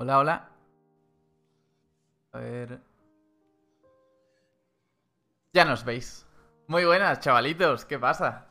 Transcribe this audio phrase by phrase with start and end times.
[0.00, 0.48] Hola, hola.
[2.30, 2.80] A ver.
[5.52, 6.24] Ya nos veis.
[6.68, 7.84] Muy buenas, chavalitos.
[7.84, 8.46] ¿Qué pasa?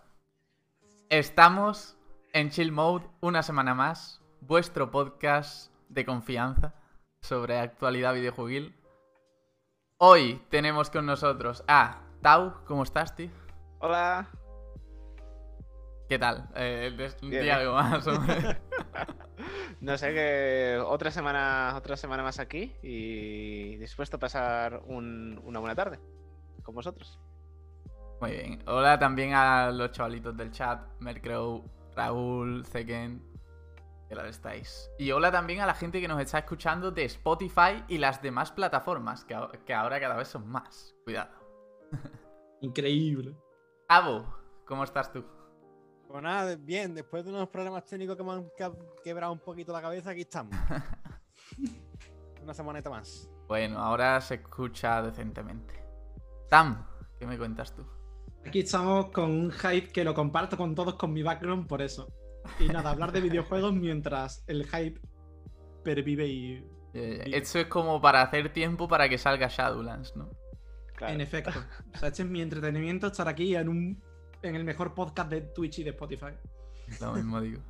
[1.07, 1.95] Estamos
[2.33, 4.21] en Chill Mode una semana más.
[4.41, 6.73] Vuestro podcast de confianza
[7.21, 8.75] sobre actualidad videojueguil.
[9.99, 12.55] Hoy tenemos con nosotros a Tau.
[12.65, 13.29] ¿Cómo estás, tío?
[13.79, 14.27] Hola.
[16.09, 16.49] ¿Qué tal?
[16.55, 18.05] Eh, di algo más.
[18.05, 18.61] hombre.
[19.81, 25.59] No sé que otra semana, otra semana más aquí y dispuesto a pasar un- una
[25.59, 25.99] buena tarde
[26.63, 27.19] con vosotros.
[28.21, 28.63] Muy bien.
[28.67, 30.81] Hola también a los chavalitos del chat.
[30.99, 31.63] Mercrow,
[31.95, 33.21] Raúl, Zeken.
[34.09, 34.89] ¿Qué tal estáis?
[34.97, 38.51] Y hola también a la gente que nos está escuchando de Spotify y las demás
[38.51, 39.35] plataformas, que,
[39.65, 40.95] que ahora cada vez son más.
[41.03, 41.29] Cuidado.
[42.61, 43.35] Increíble.
[43.89, 44.25] Abo,
[44.65, 45.23] ¿cómo estás tú?
[46.07, 48.49] Pues nada, bien, después de unos problemas técnicos que me han
[49.03, 50.55] quebrado un poquito la cabeza, aquí estamos.
[52.43, 53.29] Una semanita más.
[53.47, 55.73] Bueno, ahora se escucha decentemente.
[56.49, 56.85] Tam,
[57.19, 57.85] ¿qué me cuentas tú?
[58.45, 62.07] Aquí estamos con un hype que lo comparto con todos con mi background por eso.
[62.59, 65.01] Y nada, hablar de videojuegos mientras el hype
[65.83, 66.65] pervive y.
[66.93, 67.31] Eh.
[67.33, 70.29] Esto es como para hacer tiempo para que salga Shadowlands, ¿no?
[70.95, 71.13] Claro.
[71.13, 71.51] En efecto.
[71.93, 74.03] O sea, este es mi entretenimiento estar aquí en un.
[74.41, 76.33] En el mejor podcast de Twitch y de Spotify.
[77.01, 77.61] Lo mismo digo.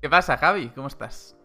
[0.00, 0.70] ¿Qué pasa, Javi?
[0.70, 1.36] ¿Cómo estás?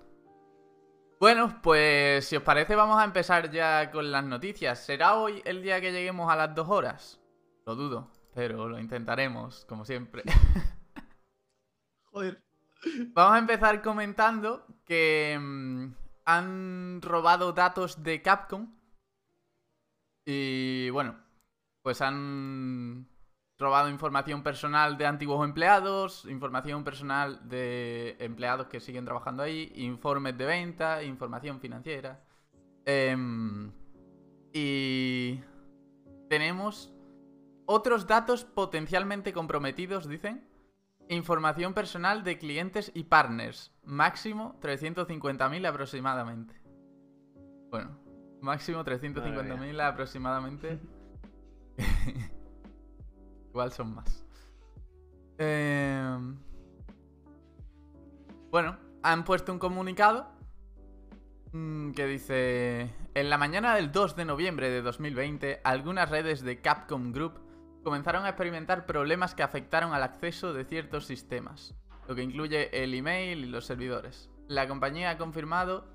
[1.20, 4.80] Bueno, pues si os parece vamos a empezar ya con las noticias.
[4.80, 7.20] ¿Será hoy el día que lleguemos a las dos horas?
[7.66, 10.24] Lo dudo, pero lo intentaremos, como siempre.
[12.12, 12.42] Joder.
[13.14, 15.94] Vamos a empezar comentando que mm,
[16.26, 18.74] han robado datos de Capcom.
[20.26, 21.20] Y bueno,
[21.82, 23.10] pues han
[23.60, 30.38] robado información personal de antiguos empleados, información personal de empleados que siguen trabajando ahí, informes
[30.38, 32.24] de venta, información financiera.
[32.86, 33.72] Em,
[34.54, 35.42] y
[36.30, 36.94] tenemos
[37.66, 40.48] otros datos potencialmente comprometidos, dicen.
[41.10, 43.74] Información personal de clientes y partners.
[43.84, 46.56] Máximo 350.000 aproximadamente.
[47.72, 48.00] Bueno,
[48.42, 50.80] máximo 350.000 aproximadamente.
[53.50, 54.24] Igual son más.
[55.38, 56.38] Em,
[58.52, 60.28] Bueno, han puesto un comunicado
[61.52, 62.94] mm, que dice...
[63.16, 67.40] En la mañana del 2 de noviembre de 2020, algunas redes de Capcom Group
[67.84, 71.74] comenzaron a experimentar problemas que afectaron al acceso de ciertos sistemas,
[72.08, 74.30] lo que incluye el email y los servidores.
[74.48, 75.88] La compañía ha confirmado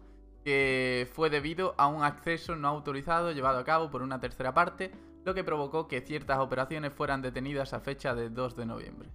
[0.44, 4.92] que fue debido a un acceso no autorizado llevado a cabo por una tercera parte,
[5.24, 9.10] lo que provocó que ciertas operaciones fueran detenidas a fecha de 2 de noviembre.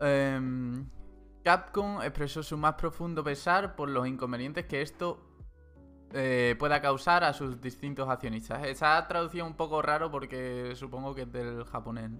[0.00, 0.86] Em,
[1.44, 5.20] Capcom expresó su más profundo pesar por los inconvenientes que esto
[6.14, 8.64] eh, pueda causar a sus distintos accionistas.
[8.64, 12.10] Está traducido un poco raro porque supongo que es del japonés.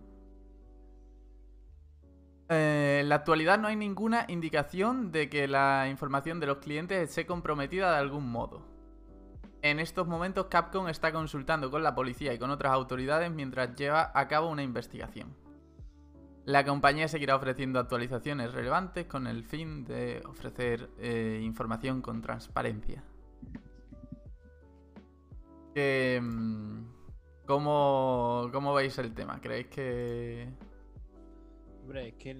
[2.49, 7.09] Eh, en la actualidad no hay ninguna indicación de que la información de los clientes
[7.09, 8.72] esté comprometida de algún modo.
[9.63, 14.11] En estos momentos Capcom está consultando con la policía y con otras autoridades mientras lleva
[14.13, 15.37] a cabo una investigación.
[16.45, 23.05] La compañía seguirá ofreciendo actualizaciones relevantes con el fin de ofrecer eh, información con transparencia.
[25.77, 26.83] Mm,
[27.47, 29.41] ¿cómo, ¿Cómo veis el tema?
[29.41, 30.49] ¿Creéis que...?
[31.83, 32.31] Hombre, es que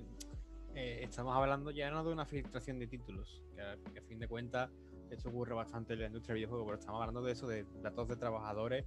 [0.75, 4.71] eh, estamos hablando ya no de una filtración de títulos, que a fin de cuentas
[5.15, 8.09] esto ocurre bastante en la industria del videojuego, pero estamos hablando de eso, de datos
[8.09, 8.87] de trabajadores,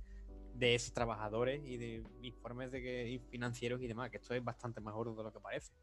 [0.54, 4.82] de ex trabajadores y de informes de que, financieros y demás, que esto es bastante
[4.82, 5.74] gordo de lo que parece.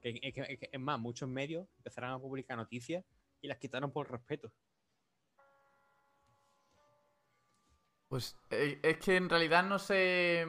[0.00, 3.04] Que- es más, muchos medios empezaron a publicar noticias
[3.40, 4.52] y las quitaron por respeto.
[8.08, 10.46] Pues eh, es que en realidad no sé...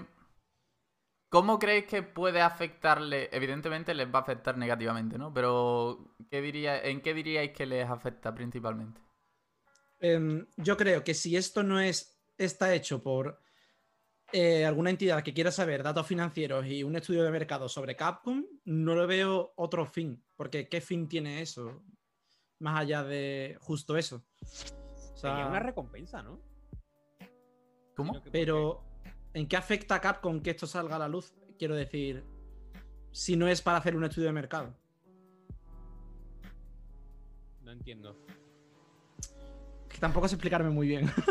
[1.30, 3.30] ¿Cómo creéis que puede afectarle?
[3.32, 5.34] Evidentemente les va a afectar negativamente, ¿no?
[5.34, 9.00] Pero ¿qué diría, ¿en qué diríais que les afecta principalmente?
[10.02, 13.40] Em, yo creo que si esto no es está hecho por
[14.34, 18.44] eh, alguna entidad que quiera saber datos financieros y un estudio de mercado sobre Capcom,
[18.66, 20.24] no lo veo otro fin.
[20.36, 21.84] Porque ¿qué fin tiene eso?
[22.60, 24.24] Más allá de justo eso.
[24.42, 26.42] O sea, Sería una recompensa, ¿no?
[27.96, 28.22] ¿Cómo?
[28.32, 28.84] Pero
[29.34, 31.34] ¿en qué afecta a Capcom que esto salga a la luz?
[31.60, 32.24] Quiero decir,
[33.12, 34.74] si no es para hacer un estudio de mercado.
[37.62, 38.18] No entiendo.
[40.02, 41.10] Tampoco sé explicarme muy bien.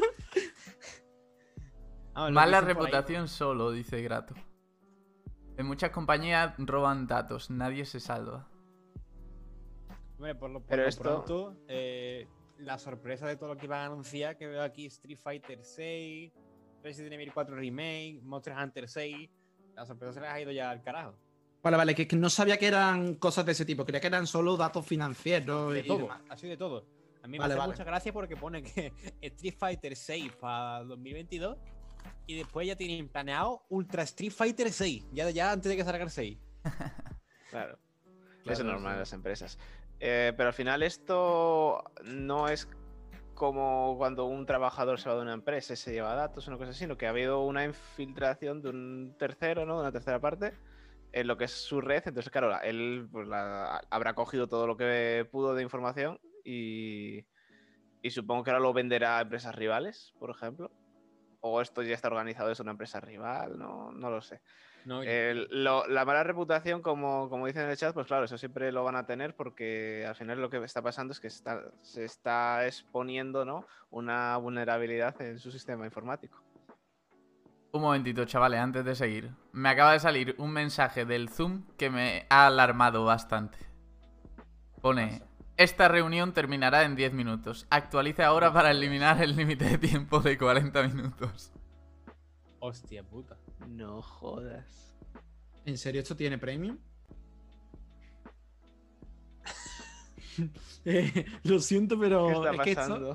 [2.12, 4.34] Ah, Mala reputación solo, dice Grato.
[5.56, 8.48] En muchas compañías roban datos, nadie se salva.
[10.16, 12.26] Hombre, por lo, por Pero lo esto- pronto, eh,
[12.58, 16.32] la sorpresa de todo lo que iban a anunciar, que veo aquí Street Fighter 6,
[16.82, 19.30] Resident Evil 4 Remake, Monster Hunter 6.
[19.76, 21.14] La sorpresa se les ha ido ya al carajo.
[21.62, 24.26] Vale, vale, que, que no sabía que eran cosas de ese tipo, creía que eran
[24.26, 26.22] solo datos financieros De y todo, demás.
[26.28, 26.84] así de todo.
[27.22, 27.72] A mí me Vale, hace vale.
[27.72, 31.58] mucha gracia porque pone que Street Fighter 6 para 2022
[32.26, 36.04] y después ya tienen planeado Ultra Street Fighter 6, ya, ya antes de que salga
[36.04, 36.38] el 6.
[37.50, 37.78] Claro.
[38.42, 38.94] Claro, Eso es normal sí.
[38.94, 39.58] en las empresas.
[39.98, 42.68] Eh, pero al final esto no es
[43.34, 46.70] como cuando un trabajador se va de una empresa y se lleva datos, una cosa
[46.70, 49.74] así, sino que ha habido una infiltración de un tercero, ¿no?
[49.74, 50.54] De una tercera parte
[51.12, 52.02] en lo que es su red.
[52.06, 57.24] Entonces, claro, él pues, la- habrá cogido todo lo que pudo de información y,
[58.02, 60.70] y supongo que ahora lo venderá a empresas rivales, por ejemplo.
[61.42, 64.42] O esto ya está organizado desde una empresa rival, no, no lo sé.
[64.84, 68.36] No, El- lo- la mala reputación, como, como dicen en el chat, pues claro, eso
[68.38, 71.70] siempre lo van a tener porque al final lo que está pasando es que está-
[71.82, 73.66] se está exponiendo ¿no?
[73.90, 76.42] una vulnerabilidad en su sistema informático.
[77.72, 79.30] Un momentito, chavales, antes de seguir.
[79.52, 83.58] Me acaba de salir un mensaje del Zoom que me ha alarmado bastante.
[84.82, 85.22] Pone,
[85.62, 87.66] esta reunión terminará en 10 minutos.
[87.70, 91.52] Actualice ahora para eliminar el límite de tiempo de 40 minutos.
[92.60, 93.36] hostia puta.
[93.68, 94.94] No jodas.
[95.64, 96.78] ¿En serio esto tiene premium?
[100.86, 103.10] Eh, lo siento, pero ¿Qué está es que esto- pasando?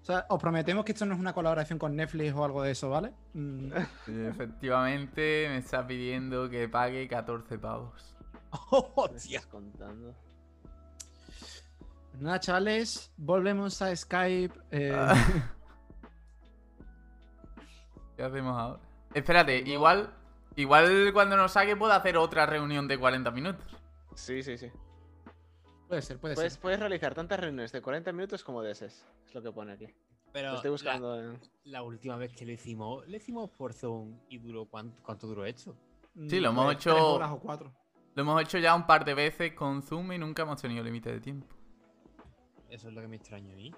[0.00, 2.70] o sea, os prometemos que esto no es una colaboración con Netflix o algo de
[2.70, 3.12] eso, ¿vale?
[3.34, 3.72] Mm,
[4.30, 8.14] efectivamente, me está pidiendo que pague 14 pavos.
[8.50, 8.58] ¿Me
[8.94, 9.42] hostia.
[9.50, 10.14] contando?
[12.14, 14.54] Pues nada, chavales, volvemos a Skype.
[14.70, 14.92] eh,
[18.16, 18.80] ¿Qué hacemos ahora?
[19.12, 20.14] Espérate, igual,
[20.56, 23.66] igual cuando nos saque puedo hacer otra reunión de 40 minutos.
[24.14, 24.70] Sí, sí, sí.
[25.88, 26.62] puede ser, puede Puedes, ser.
[26.62, 29.04] puedes realizar tantas reuniones de 40 minutos como desees.
[29.26, 29.86] Es lo que pone aquí.
[30.32, 31.20] Pero Lo estoy la- buscando.
[31.20, 35.26] en- La, última vez que lo hicimos, le hicimos por Zoom y duró cuánto, cuánto
[35.26, 35.76] duró esto.
[36.28, 37.72] Sí, lo hemos Pues hecho- horas o cuatro.
[38.14, 41.10] Lo hemos hecho ya un par de veces con Zoom y nunca hemos tenido límite
[41.10, 41.46] de tiempo.
[42.74, 43.72] Eso es lo que me extraña a mí.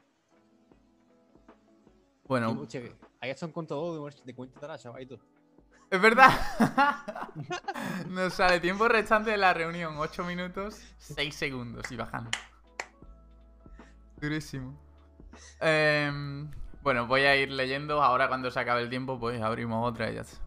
[2.25, 2.67] Bueno,
[3.21, 5.19] Ahí está un contador de, de cuenta atrás, chavalito.
[5.91, 6.31] es verdad.
[8.09, 12.31] Nos sale tiempo restante de la reunión, 8 minutos, 6 segundos y bajando.
[14.19, 14.81] Durísimo.
[15.61, 16.51] Em,
[16.83, 18.03] bueno, voy a ir leyendo.
[18.03, 20.39] Ahora cuando se acabe el tiempo, pues abrimos otra y ya está.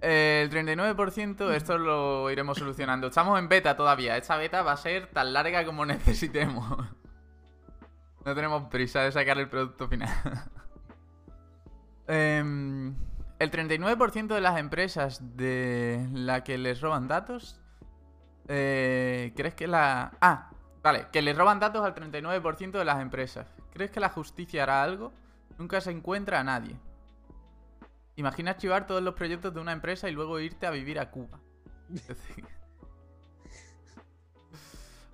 [0.00, 3.08] El 39%, esto lo iremos solucionando.
[3.08, 4.16] Estamos en beta todavía.
[4.16, 6.88] Esta beta va a ser tan larga como necesitemos.
[8.24, 10.10] No tenemos prisa de sacar el producto final.
[12.12, 12.96] Em,
[13.38, 17.60] el 39% de las empresas de la que les roban datos.
[18.48, 20.12] eh, ¿Crees que la.
[20.20, 20.50] Ah,
[20.82, 23.46] vale, que les roban datos al 39% de las empresas.
[23.72, 25.12] ¿Crees que la justicia hará algo?
[25.56, 26.76] Nunca se encuentra a nadie.
[28.16, 31.38] Imagina archivar todos los proyectos de una empresa y luego irte a vivir a Cuba.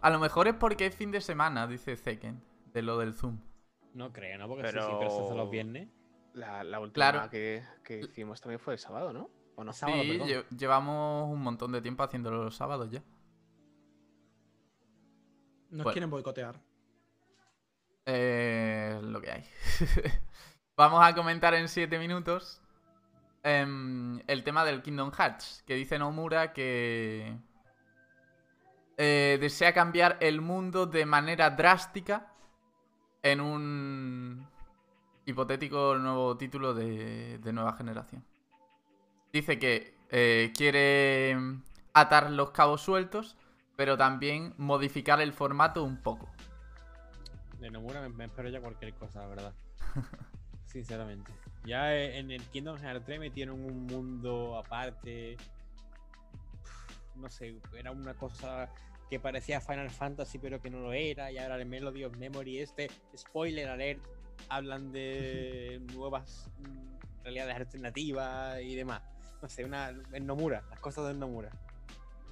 [0.01, 2.41] A lo mejor es porque es fin de semana, dice Zeken,
[2.77, 3.39] de lo del Zoom.
[3.95, 4.47] No creo, ¿no?
[4.49, 5.89] Porque Pero- si siempre se hace los viernes.
[6.35, 7.31] La, la última Claro.
[7.31, 9.31] que, que hicimos también fue el sábado, ¿no?
[9.55, 9.73] ¿O no?
[9.73, 13.03] Sábado, sí, lle- llevamos un montón de tiempo haciéndolo los sábados ya.
[15.71, 15.93] Nos Bueno.
[15.93, 16.61] quieren boicotear.
[18.05, 19.45] Eh, lo que hay.
[20.77, 22.61] Vamos a comentar en 7 minutos
[23.43, 27.35] em, el tema del Kingdom Hearts, que dice Nomura que
[28.99, 32.35] eh, desea cambiar el mundo de manera drástica
[33.33, 34.47] en un
[35.25, 38.25] hipotético nuevo título de, de nueva generación.
[39.33, 41.37] Dice que eh, quiere
[41.93, 43.37] atar los cabos sueltos,
[43.77, 46.29] pero también modificar el formato un poco.
[47.59, 49.55] De Nomura me, me espero ya cualquier cosa, la verdad.
[50.67, 51.33] Sinceramente.
[51.65, 55.37] Ya eh, en el Kingdom Hearts 3 metieron un mundo aparte.
[57.17, 58.69] No sé, era una cosa
[59.11, 61.31] que parecía Final Fantasy pero que no lo era.
[61.31, 64.03] Y ahora el Melody of Memory este, spoiler alert,
[64.49, 69.03] hablan de nuevas mm, realidades alternativas y demás.
[69.43, 71.51] No sé, una, en Nomura, las cosas de Nomura.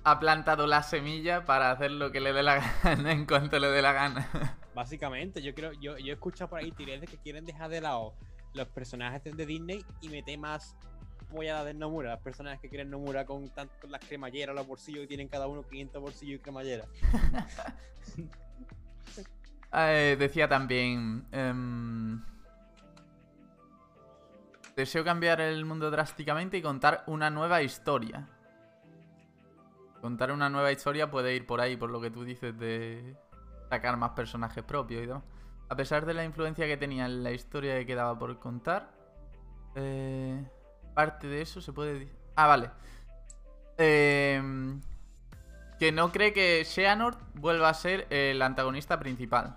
[0.04, 3.68] ha plantado la semilla para hacer lo que le dé la gana en cuanto le
[3.68, 4.58] dé la gana.
[4.74, 8.14] Básicamente, yo creo, yo, yo he escuchado por ahí de que quieren dejar de lado
[8.54, 10.76] los personajes de Disney y meter más
[11.34, 15.00] pollada de Nomura, las personas que quieren Nomura con, tan- con las cremalleras, los bolsillos
[15.02, 16.88] que tienen cada uno 500 bolsillos y cremalleras.
[19.76, 21.26] Eh, decía también...
[21.32, 22.22] em,
[24.76, 28.28] deseo cambiar el mundo drásticamente y contar una nueva historia.
[30.00, 33.16] Contar una nueva historia puede ir por ahí, por lo que tú dices de
[33.68, 35.24] sacar más personajes propios y demás.
[35.68, 38.92] A pesar de la influencia que tenía en la historia que quedaba por contar,
[39.74, 40.44] eh,
[40.94, 42.12] parte de eso se puede decir.
[42.36, 42.70] Ah, vale.
[43.78, 44.40] Eh,
[45.78, 49.56] que no cree que Xehanort vuelva a ser el antagonista principal.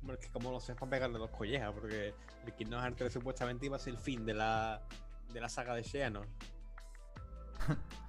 [0.00, 2.14] Hombre, es que como lo sepan pegarle los collejas, porque
[2.46, 4.80] el Kingdom Hearts 3 supuestamente iba a ser el fin de la,
[5.32, 6.28] de la saga de Xehanort.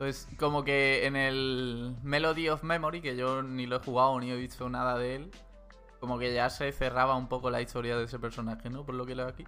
[0.00, 4.30] Pues como que en el Melody of Memory, que yo ni lo he jugado ni
[4.30, 5.30] he visto nada de él,
[6.00, 8.86] como que ya se cerraba un poco la historia de ese personaje, ¿no?
[8.86, 9.44] Por lo que leo aquí.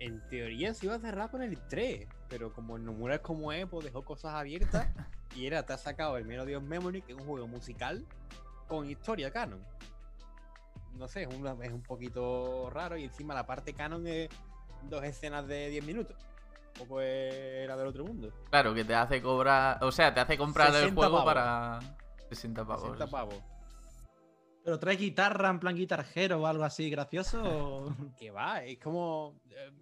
[0.00, 3.66] En teoría se iba a cerrar con el 3, pero como Nomura es como es,
[3.66, 4.88] pues dejó cosas abiertas
[5.36, 8.04] y era, te ha sacado el Melody of Memory, que es un juego musical
[8.68, 9.60] con historia canon.
[10.94, 14.28] No sé, es, una- es un poquito raro y encima la parte canon es
[14.88, 16.16] dos escenas de 10 minutos.
[16.74, 18.32] Tampoco era del otro mundo.
[18.50, 21.24] Claro, que te hace cobrar, o sea, te hace comprar el 60 juego pavos.
[21.34, 21.78] para
[22.28, 22.82] 60 pavos.
[22.82, 23.10] 60 eso.
[23.10, 23.34] pavos.
[24.68, 27.86] ¿Pero trae guitarra en plan guitarjero o algo así gracioso?
[28.18, 29.40] Que va, es como.
[29.48, 29.72] eh,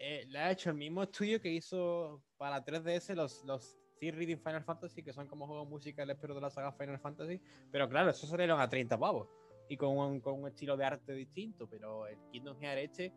[0.00, 4.64] eh, le ha hecho el mismo estudio que hizo para 3DS los, los Reading Final
[4.64, 7.40] Fantasy, que son como juegos musicales, pero de la saga Final Fantasy.
[7.70, 9.28] Pero claro, esos salieron a 30 pavos.
[9.68, 11.68] Y con un, con un estilo de arte distinto.
[11.68, 13.14] Pero el Kingdom Hearts este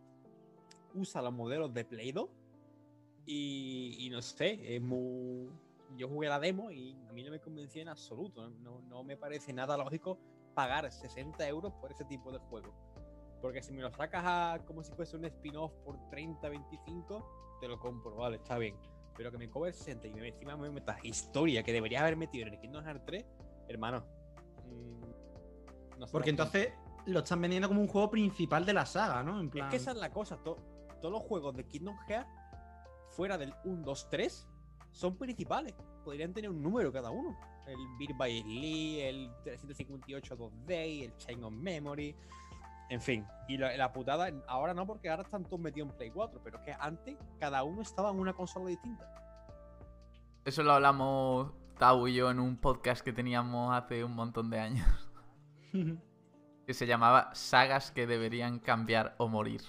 [0.93, 2.29] usa los modelos de Play 2.
[3.25, 5.49] Y, y no sé, es muy.
[5.97, 8.47] Yo jugué la demo y a mí no me convenció en absoluto.
[8.47, 10.19] No, no me parece nada lógico
[10.53, 12.73] pagar 60 euros por ese tipo de juego.
[13.41, 17.67] Porque si me lo sacas a como si fuese un spin-off por 30, 25, te
[17.67, 18.77] lo compro, vale, está bien.
[19.15, 22.47] Pero que me cobre 60 y me, encima me metas historia que debería haber metido
[22.47, 23.25] en el Kingdom Hearts 3,
[23.67, 24.05] hermano.
[24.65, 26.73] mm, no Porque entonces
[27.05, 29.39] lo están vendiendo como un juego principal de la saga, ¿no?
[29.39, 30.37] En Es que esa es la cosa.
[30.37, 30.57] to-
[31.01, 32.29] todos los juegos de Kingdom Hearts,
[33.09, 34.47] fuera del 1, 2, 3,
[34.91, 35.73] son principales.
[36.05, 37.37] Podrían tener un número cada uno.
[37.67, 42.15] El Beat by Lee, el 358 2D, el Chain of Memory.
[42.89, 43.25] En fin.
[43.47, 46.41] Y la, la putada, ahora no, porque ahora están todos metidos en Play 4.
[46.43, 49.09] Pero es que antes cada uno estaba en una consola distinta.
[50.45, 54.59] Eso lo hablamos Tau y yo en un podcast que teníamos hace un montón de
[54.59, 55.09] años.
[56.65, 59.61] Que se llamaba Sagas que deberían cambiar o morir.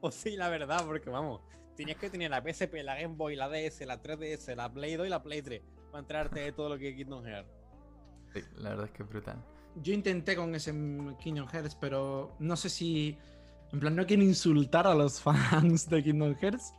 [0.00, 1.42] O sí, la verdad, porque vamos.
[1.80, 5.06] Tenías que tener la PSP, la Game Boy, la DS, la 3DS, la Play 2
[5.06, 7.48] y la Play 3 para entrarte de todo lo que es Kingdom Hearts.
[8.34, 9.42] Sí, la verdad es que es brutal.
[9.76, 13.16] Yo intenté con ese Kingdom Hearts, pero no sé si.
[13.72, 16.74] En plan, no quiero insultar a los fans de Kingdom Hearts,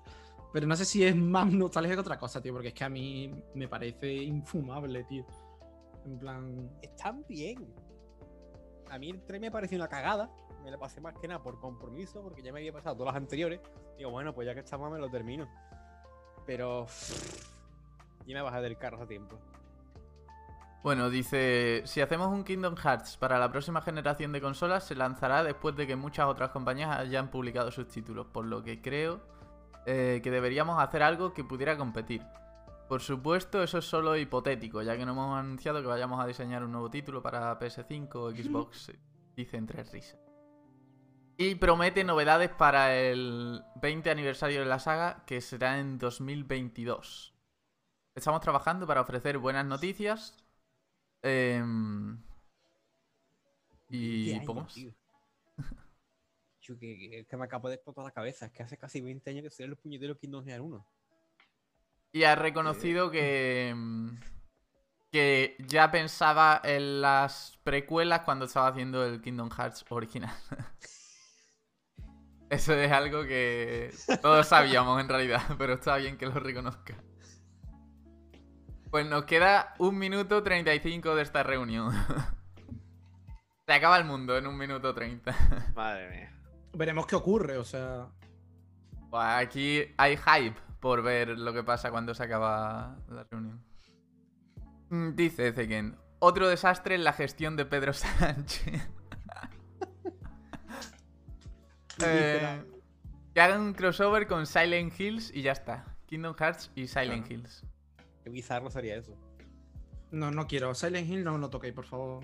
[0.53, 2.89] pero no sé si es más nostalgia que otra cosa, tío, porque es que a
[2.89, 5.25] mí me parece infumable, tío.
[6.05, 6.69] En plan.
[6.79, 7.73] están bien.
[8.87, 10.29] A mí el 3 me pareció una cagada.
[10.63, 13.21] Me la pasé más que nada por compromiso, porque ya me había pasado todas las
[13.21, 13.59] anteriores.
[13.97, 15.47] Digo, bueno, pues ya que estamos me lo termino.
[16.45, 16.85] Pero.
[18.25, 19.39] Ya me bajé del carro hace tiempo.
[20.83, 25.43] Bueno, dice, si hacemos un Kingdom Hearts para la próxima generación de consolas, se lanzará
[25.43, 29.21] después de que muchas otras compañías hayan publicado sus títulos, por lo que creo
[29.85, 32.23] eh, que deberíamos hacer algo que pudiera competir.
[32.87, 36.63] Por supuesto, eso es solo hipotético, ya que no hemos anunciado que vayamos a diseñar
[36.63, 38.91] un nuevo título para PS5 o Xbox,
[39.35, 40.20] dice entre risas.
[41.41, 47.33] Y promete novedades para el 20 aniversario de la saga, que será en 2022.
[48.13, 50.37] Estamos trabajando para ofrecer buenas noticias.
[51.23, 52.21] em,
[53.89, 54.75] y 20 poco más.
[56.61, 58.45] Yo que, que- me acabo de explotar la cabeza.
[58.45, 60.85] Es que hace casi 20 años que soy los puñeteros Kingdom Hearts 1.
[62.13, 63.73] Y ha reconocido que.
[63.75, 64.09] mm,
[65.11, 70.35] que ya pensaba en las precuelas cuando estaba haciendo el Kingdom Hearts original.
[72.51, 76.95] Eso es algo que todos sabíamos en realidad, pero está bien que lo reconozca.
[78.89, 81.93] Pues nos queda un minuto 35 de esta reunión.
[83.65, 85.33] Se acaba el mundo en un minuto 30.
[85.75, 86.41] Madre mía.
[86.73, 88.09] Veremos qué ocurre, o sea.
[89.07, 93.63] Buah, Aquí hay hype por ver lo que pasa cuando se acaba la reunión.
[94.89, 98.89] Mm, Dice Ezeken, otro desastre en la gestión de Pedro Sánchez.
[102.07, 102.63] Eh,
[103.33, 105.85] que hagan un crossover con Silent Hills y ya está.
[106.07, 107.41] Kingdom Hearts y Silent Claro.
[107.41, 107.65] Hills.
[108.23, 109.15] Qué bizarro sería eso.
[110.11, 110.73] No, no quiero.
[110.75, 112.23] Silent Hill no lo toquéis, por favor.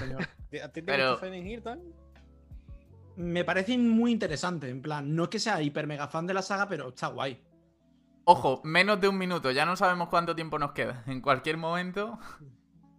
[0.00, 0.22] señor.
[0.64, 1.62] ¿A ti te Pero- gusta Silent Hill?
[3.16, 4.68] Me parece muy interesante.
[4.70, 7.40] En plan, no es que sea hiper mega fan de la saga, pero está guay.
[8.24, 11.02] Ojo, menos de un minuto, ya no sabemos cuánto tiempo nos queda.
[11.06, 12.18] En cualquier momento.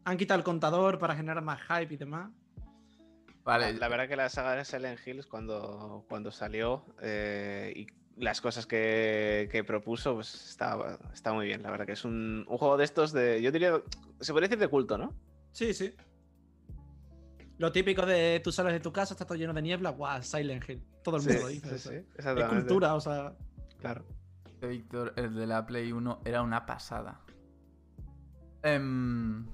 [0.06, 2.30] Han quitado el contador para generar más hype y demás.
[3.44, 7.88] Vale, La, la verdad que la saga de Silent Hills cuando, cuando salió eh, y
[8.22, 11.62] las cosas que, que propuso, pues estaba, está muy bien.
[11.64, 13.82] La verdad que es un, un juego de estos de, yo diría,
[14.20, 15.14] se podría decir de culto, ¿no?
[15.52, 15.94] Sí, sí.
[17.58, 20.68] Lo típico de tú sales de tu casa, está todo lleno de niebla, guau, Silent
[20.68, 20.84] Hill.
[21.04, 21.78] Todo el Sí, mundo lo dice.
[21.80, 23.36] sí, Es cultura, o sea.
[23.80, 24.06] Claro.
[24.62, 27.20] Víctor, el de la Play 1, era una pasada.
[28.64, 29.46] Em,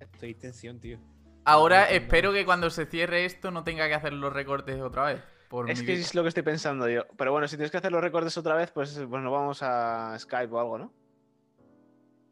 [0.00, 0.98] Estoy en tensión, tío.
[1.46, 2.04] Ahora Entiendo.
[2.04, 5.22] espero que cuando se cierre esto no tenga que hacer los recortes otra vez.
[5.48, 7.06] Por Es que es lo que estoy pensando yo.
[7.16, 10.16] Pero bueno, si tienes que hacer los recortes otra vez, pues, pues nos vamos a
[10.18, 10.92] Skype o algo, ¿no?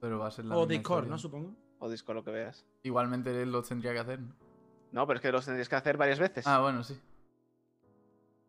[0.00, 1.10] Pero va a ser la O misma Discord, historia.
[1.10, 1.18] ¿no?
[1.18, 1.54] Supongo.
[1.78, 2.66] O Discord, lo que veas.
[2.82, 4.20] Igualmente él los tendría que hacer.
[4.20, 4.34] ¿no?
[4.92, 6.46] No, pero es que los tendrías que hacer varias veces.
[6.46, 7.00] Ah, bueno, sí.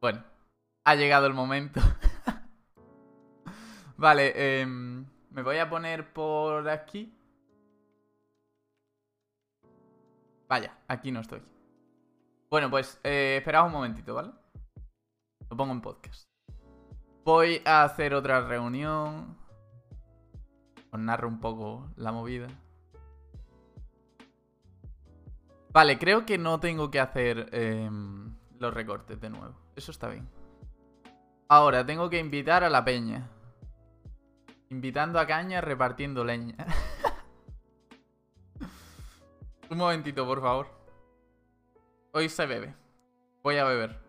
[0.01, 0.23] Bueno,
[0.83, 1.79] ha llegado el momento.
[3.97, 7.13] vale, em, me voy a poner por aquí.
[10.47, 11.41] Vaya, aquí no estoy.
[12.49, 14.31] Bueno, pues eh, esperad un momentito, ¿vale?
[15.49, 16.29] Lo pongo en podcast.
[17.23, 19.37] Voy a hacer otra reunión.
[20.91, 22.47] Os narro un poco la movida.
[25.73, 29.55] Vale, creo que no tengo que hacer em, los recortes de nuevo.
[29.75, 30.29] Eso está bien.
[31.49, 33.29] Ahora, tengo que invitar a la peña.
[34.69, 36.55] Invitando a caña, repartiendo leña.
[39.69, 40.67] Un momentito, por favor.
[42.13, 42.75] Hoy se bebe.
[43.43, 43.99] Voy a beber.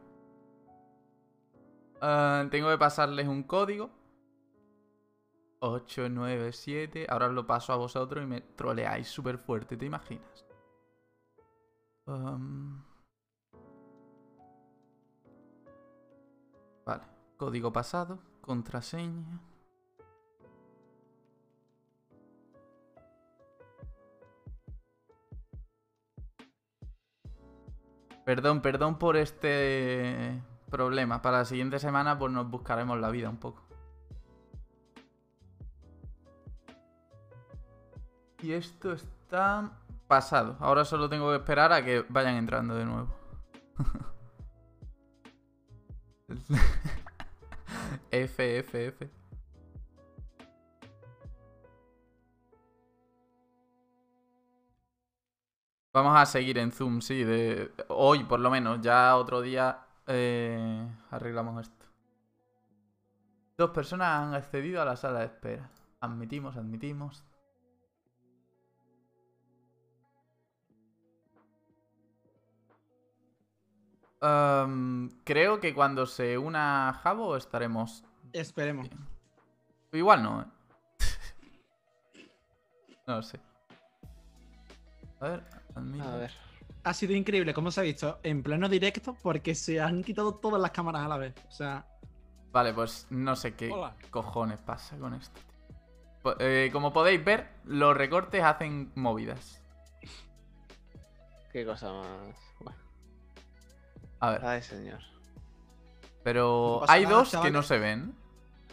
[2.01, 3.91] Ah, tengo que pasarles un código.
[5.61, 7.07] 897.
[7.09, 10.47] Ahora lo paso a vosotros y me troleáis súper fuerte, ¿te imaginas?
[16.85, 17.03] Vale,
[17.37, 19.41] código pasado, contraseña.
[28.27, 31.23] Perdón, perdón por este problema.
[31.23, 33.63] Para la siguiente semana pues nos buscaremos la vida un poco.
[38.43, 40.57] Y esto está pasado.
[40.59, 43.15] Ahora solo tengo que esperar a que vayan entrando de nuevo.
[48.11, 49.09] F, F, F.
[55.97, 58.83] Vamos a seguir en Zoom, sí, de hoy por lo menos.
[58.83, 61.87] Ya otro día eh, arreglamos esto.
[63.57, 65.71] Dos personas han accedido a la sala de espera.
[66.01, 67.25] Admitimos, admitimos.
[74.21, 78.05] Am, creo que cuando se una Jabo estaremos.
[78.35, 78.91] Esperemos.
[79.93, 80.47] Igual no, ¿eh?
[83.07, 83.41] no lo sé.
[85.21, 85.66] A ver.
[85.77, 86.33] A ver.
[86.85, 90.61] Ha sido increíble cómo se ha visto en pleno directo porque se han quitado todas
[90.61, 91.35] las cámaras a la vez.
[91.49, 91.87] O sea,
[92.53, 93.95] Vale, pues no sé qué Hola.
[94.11, 95.39] cojones pasa con esto.
[96.39, 99.61] eh, como podéis ver, los recortes hacen movidas.
[101.53, 102.35] Qué cosa más.
[102.61, 102.79] Bueno.
[104.21, 105.01] A ver, Ay, señor.
[106.23, 108.15] pero no hay nada, dos que no se ven.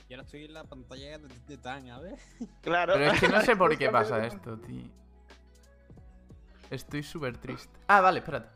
[0.10, 2.16] Y ahora estoy en la pantalla de, de Tan, a ver.
[2.62, 2.94] Claro.
[2.94, 4.84] Pero es que no sé por qué pasa esto, tío.
[6.73, 7.71] Estoy súper triste.
[7.88, 8.49] Ah, vale, espérate.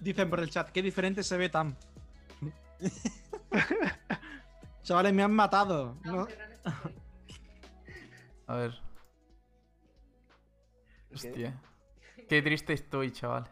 [0.00, 1.76] dicen por el chat, qué diferente se ve tan.
[4.82, 5.96] Chavales, me han matado.
[6.02, 6.26] ¿no?
[8.48, 8.74] A ver.
[11.14, 11.60] Hostia.
[12.28, 13.48] Qué triste estoy, chaval.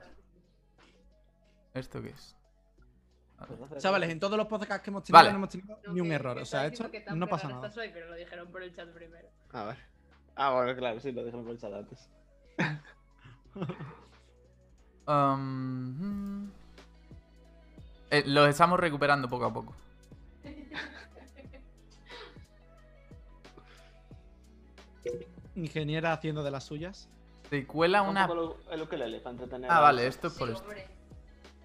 [1.75, 2.37] ¿Esto qué es?
[3.79, 5.31] Chavales, en todos los podcasts que hemos tenido Vale.
[5.31, 6.39] no hemos tenido ni un error.
[6.39, 7.71] O sea, esto no pasa nada.
[7.73, 9.29] pero lo dijeron por el chat primero.
[9.53, 9.79] A ver.
[10.35, 12.11] Ah, bueno, claro, sí, lo dejaron por el chat antes.
[15.07, 16.51] Um, mm.
[18.11, 19.75] Eh, los estamos recuperando poco a poco.
[25.57, 27.11] Ingeniera haciendo de las suyas.
[27.51, 28.27] Se cuela una.
[28.71, 29.71] El ukelele para entretener.
[29.71, 30.67] Ah, vale, esto es por esto.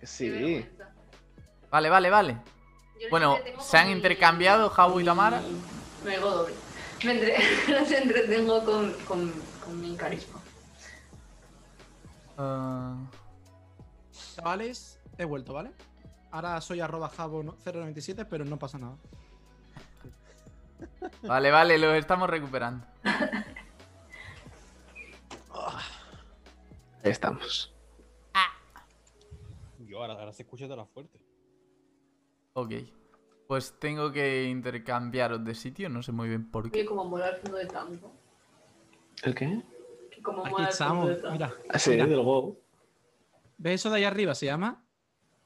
[0.04, 0.66] Sí.
[1.72, 2.38] Vale, vale, vale.
[3.10, 5.42] Bueno, se han intercambiado Jabu y Tamara.
[6.04, 6.54] Me digo doble.
[7.06, 7.38] Me entre...
[7.68, 9.32] los entretengo con, con,
[9.64, 10.39] con mi carisma.
[12.42, 12.96] Ah,
[14.36, 15.72] Chavales, he vuelto, ¿vale?
[16.32, 18.96] Ahora soy arroba jabo 097, pero no pasa nada.
[21.24, 22.86] vale, vale, los estamos recuperando.
[27.04, 27.74] Ahí estamos.
[29.80, 31.20] Yo ahora, ahora se escucha toda la fuerte.
[32.54, 32.72] Ok.
[33.48, 36.86] Pues tengo que intercambiaros de sitio, no sé muy bien por Oye, qué.
[36.86, 38.12] como mola el fondo de tanto.
[39.24, 39.62] ¿El qué?
[40.24, 41.10] Como Aquí el estamos.
[41.32, 42.06] Mira, Ah, sí, Mira.
[42.06, 42.60] del WoW.
[43.58, 44.34] ¿ves eso de ahí arriba?
[44.36, 44.84] Se llama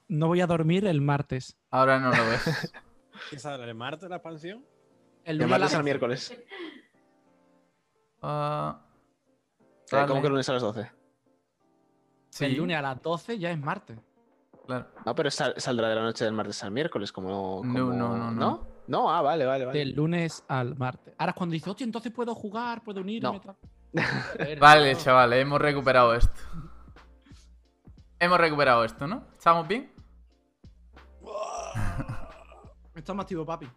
[0.08, 1.58] No voy a dormir el martes.
[1.72, 2.74] Ahora no lo ves.
[3.30, 3.64] ¿Qué sale?
[3.64, 4.66] ¿El martes la expansión?
[5.24, 5.84] El martes al 12.
[5.84, 6.38] miércoles.
[8.22, 8.80] Ah,
[9.92, 10.90] Eh, ¿Cómo que lunes a las 12?
[12.30, 13.98] Sí, El lunes a las 12 ya es martes.
[14.66, 14.88] claro.
[15.06, 17.62] No, pero sal- saldrá de la noche del martes al miércoles, como.
[17.64, 18.68] No, como- no, no, no.
[18.88, 19.10] ¿No?
[19.10, 19.78] ah, vale, vale, vale.
[19.80, 21.14] Del lunes al martes.
[21.18, 23.40] Ahora es cuando dice, hostia, entonces puedo jugar, puedo unirme.
[23.44, 23.56] No.
[23.94, 24.60] Tal".
[24.60, 26.42] Vale, chavales, hemos recuperado esto.
[28.20, 29.26] Hemos recuperado esto, ¿no?
[29.34, 29.92] ¿Estamos bien?
[32.96, 33.70] Estamos activos, papi.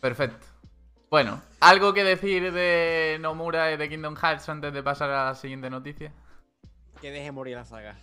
[0.00, 0.46] Perfecto.
[1.10, 5.34] Bueno, ¿algo que decir de Nomura y de Kingdom Hearts antes de pasar a la
[5.34, 6.12] siguiente noticia?
[7.00, 7.96] Que deje morir la saga.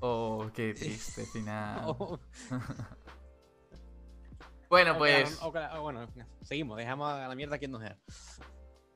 [0.00, 1.82] Oh, qué triste final.
[1.86, 2.18] O-
[4.70, 5.40] Bueno, o que pues.
[5.40, 6.06] la- o que la- o bueno,
[6.42, 7.96] seguimos, dejamos a la mierda quien nos sea.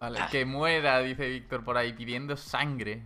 [0.00, 3.02] Vale, que muera, dice Víctor por ahí, pidiendo sangre.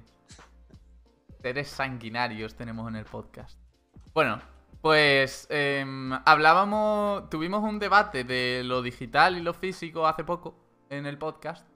[1.40, 3.58] Seres sanguinarios tenemos en el podcast.
[4.12, 4.40] Bueno,
[4.82, 10.54] pues em, hablábamos, tuvimos un debate de lo digital y lo físico hace poco
[10.90, 11.66] en el podcast.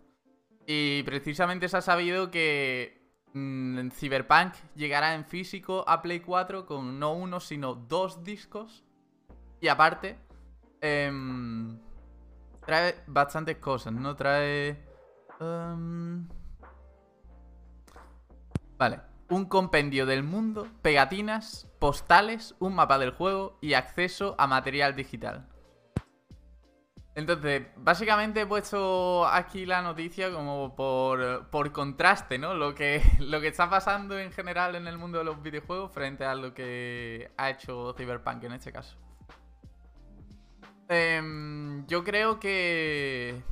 [0.66, 3.00] Y precisamente se ha sabido que
[3.32, 8.84] mm, Cyberpunk llegará en físico a Play 4 con no uno, sino dos discos.
[9.60, 10.18] Y aparte,
[10.80, 11.78] em,
[12.66, 14.14] trae bastantes cosas, ¿no?
[14.14, 14.85] Trae...
[15.40, 16.26] em,
[18.78, 19.00] Vale.
[19.28, 25.48] Un compendio del mundo, pegatinas, postales, un mapa del juego y acceso a material digital.
[27.16, 32.54] Entonces, básicamente he puesto aquí la noticia como por, por contraste, ¿no?
[32.54, 36.24] Lo que, lo que está pasando en general en el mundo de los videojuegos frente
[36.24, 38.96] a lo que ha hecho Cyberpunk en este caso.
[40.88, 43.42] Em, yo creo que,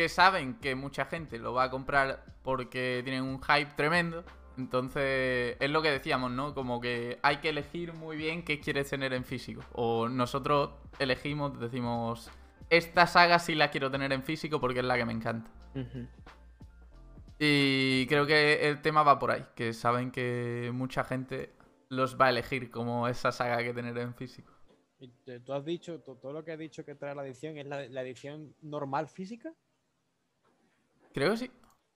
[0.00, 4.24] que saben que mucha gente lo va a comprar porque tienen un hype tremendo.
[4.56, 6.54] Entonces, es lo que decíamos, ¿no?
[6.54, 9.62] Como que hay que elegir muy bien qué quieres tener en físico.
[9.72, 12.30] O nosotros elegimos, decimos,
[12.70, 15.50] esta saga sí la quiero tener en físico porque es la que me encanta.
[17.38, 21.52] Y creo que el tema va por ahí, que saben que mucha gente
[21.88, 24.52] los va a elegir como esa saga que tener en físico.
[24.98, 25.08] Y
[25.44, 27.86] Tú has dicho, to- todo lo que has dicho que trae la edición es la,
[27.88, 29.52] la edición normal física.
[31.12, 31.50] Creo que sí.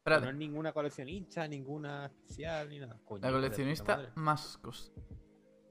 [0.07, 2.98] No es ninguna coleccionista, ninguna especial, ni nada.
[3.05, 4.11] Coño, La coleccionista madre.
[4.16, 4.92] más cosas.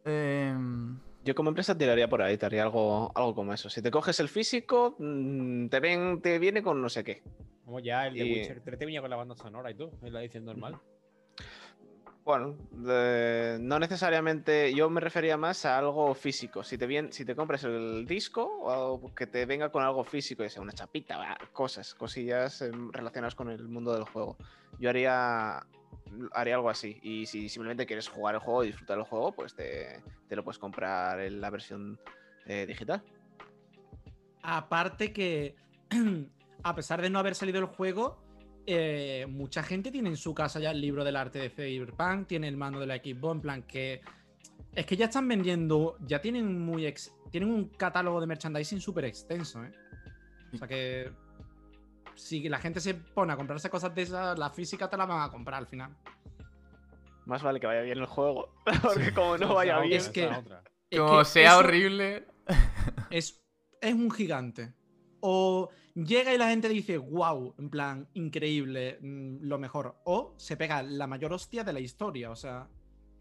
[0.05, 3.69] Em, Yo como empresa tiraría por ahí, te haría algo, algo como eso.
[3.69, 7.21] Si te coges el físico, mm, te, ven, te viene con no sé qué.
[7.63, 9.91] Como ya el de Y- Witcher 3 te venía con la banda sonora y todo,
[10.01, 10.79] es la edición normal.
[12.25, 14.73] Bueno, no necesariamente.
[14.73, 16.63] Yo me refería más a algo físico.
[16.63, 20.41] Si te, vien- si te compras el disco, o que te venga con algo físico,
[20.43, 24.37] ya sea una chapita, cosas, cosillas em, relacionadas con el mundo del juego.
[24.79, 25.65] Yo haría,
[26.31, 26.97] haría algo así.
[27.03, 30.45] Y si simplemente quieres jugar el juego y disfrutar el juego, pues te, te lo
[30.45, 31.99] puedes comprar en la versión
[32.45, 33.03] eh, digital.
[34.41, 35.55] Aparte que,
[36.63, 38.17] a pesar de no haber salido el juego,
[38.65, 42.47] eh, mucha gente tiene en su casa ya el libro del arte de Cyberpunk, tiene
[42.47, 44.01] el mando de la Xbox, en plan que...
[44.75, 49.05] Es que ya están vendiendo, ya tienen muy ex- tienen un catálogo de merchandising súper
[49.05, 49.71] extenso, ¿eh?
[50.53, 51.11] O sea que
[52.15, 55.21] si la gente se pone a comprarse cosas de esas, la física te la van
[55.21, 55.95] a comprar al final.
[57.25, 58.53] Más vale que vaya bien el juego.
[58.81, 59.97] Porque como no vaya bien.
[59.99, 60.29] Es que-.
[60.89, 62.25] Es como sea eso horrible.
[63.09, 63.43] Es,
[63.81, 64.73] es un gigante.
[65.25, 69.95] O llega y la gente dice, wow, en plan, increíble, mm, lo mejor.
[70.03, 72.67] O se pega la mayor hostia de la historia, o sea...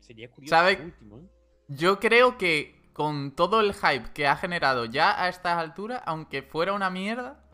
[0.01, 0.73] Sería curioso ¿Sabe?
[0.73, 1.29] el último, ¿eh?
[1.69, 6.43] Yo creo que con todo el hype que ha generado ya a estas alturas, aunque
[6.43, 7.49] fuera una mierda,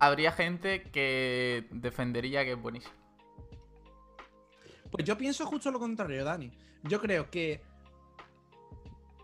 [0.00, 2.94] habría gente que defendería que es buenísimo.
[4.90, 6.50] Pues yo pienso justo lo contrario, Dani.
[6.82, 7.62] Yo creo que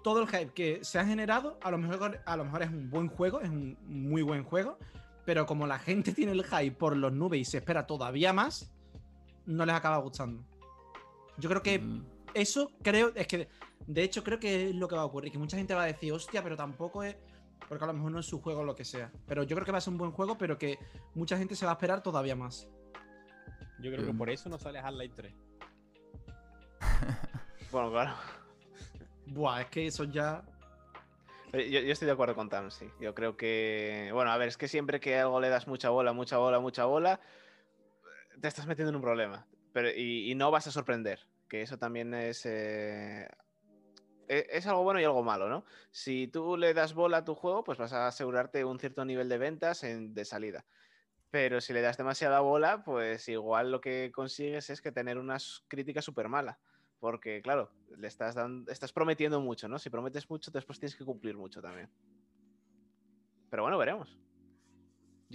[0.03, 2.91] todo el hype que se ha generado, a lo mejor, a lo mejor es un
[2.91, 4.79] buen juego, es un muy buen juego,
[5.25, 8.73] pero como la gente tiene el hype por los nubes y se espera todavía más,
[9.47, 10.45] no les acaba gustando.
[11.39, 13.49] Yo creo que Mm, eso creo, es que
[13.87, 15.87] de hecho creo que es lo que va a ocurrir, que mucha gente va a
[15.87, 17.17] decir, hostia, pero tampoco es,
[17.69, 19.11] porque a lo mejor no es su juego o lo que sea.
[19.27, 20.79] Pero yo creo que va a ser un buen juego, pero que
[21.15, 22.69] mucha gente se va a esperar todavía más.
[23.81, 24.19] Yo creo que Em.
[24.19, 25.35] por eso no sale Half-Life 3.
[27.71, 28.13] Bueno, claro.
[29.31, 30.43] Buah, es que eso ya...
[31.53, 32.91] Eh, Yo, estoy de acuerdo con Tam, sí.
[33.01, 34.11] Yo creo que.
[34.13, 36.85] Bueno, a ver, es que siempre que algo le das mucha bola, mucha bola, mucha
[36.85, 37.21] bola,
[38.41, 39.47] te estás metiendo en un problema.
[39.73, 41.21] Pero, y, no vas a sorprender.
[41.49, 42.45] Que eso también es.
[42.45, 43.27] eh,
[44.29, 45.65] e- Es algo bueno y algo malo, ¿no?
[45.91, 49.31] Si tú le das bola a tu juego, pues vas a asegurarte un cierto nivel
[49.31, 50.67] de ventas en- de salida.
[51.31, 55.65] Pero si le das demasiada bola, pues igual lo que consigues es que tener unas
[55.69, 56.59] críticas súper malas.
[57.01, 59.79] Porque, claro, le estás dando, estás prometiendo mucho, ¿no?
[59.79, 61.89] Si prometes mucho, después tienes que cumplir mucho también.
[63.51, 64.19] Pero bueno, veremos.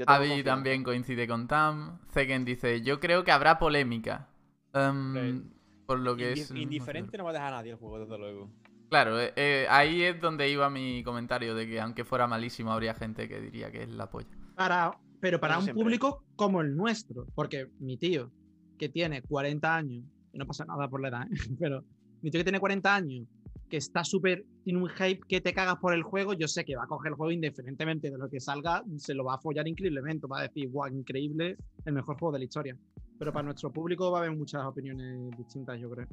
[0.08, 0.43] Avi confianza.
[0.43, 1.99] también coincide con Tam.
[2.10, 4.30] Zegen dice, yo creo que habrá polémica.
[4.73, 5.49] Em,
[5.86, 6.52] Por lo que Indi- es.
[6.52, 8.49] indiferente no va a dejar a nadie el juego, desde luego.
[8.89, 12.93] Claro, eh, eh, ahí es donde iba mi comentario de que aunque fuera malísimo habría
[12.93, 14.30] gente que diría que es la polla.
[14.56, 15.84] Para, pero para Eso un siempre.
[15.84, 18.32] público como el nuestro, porque mi tío,
[18.78, 21.36] que tiene 40 años, y no pasa nada por la edad, ¿eh?
[21.60, 21.84] pero
[22.22, 23.28] mi tío que tiene 40 años,
[23.69, 26.76] que está súper, tiene un hype que te cagas por el juego, yo sé que
[26.76, 29.67] va a coger el juego indiferentemente de lo que salga, se lo va a follar
[29.67, 32.78] increíblemente, va a decir, guau, increíble, el mejor juego de la historia.
[33.17, 36.08] Pero para nuestro público va a haber muchas opiniones distintas, yo creo.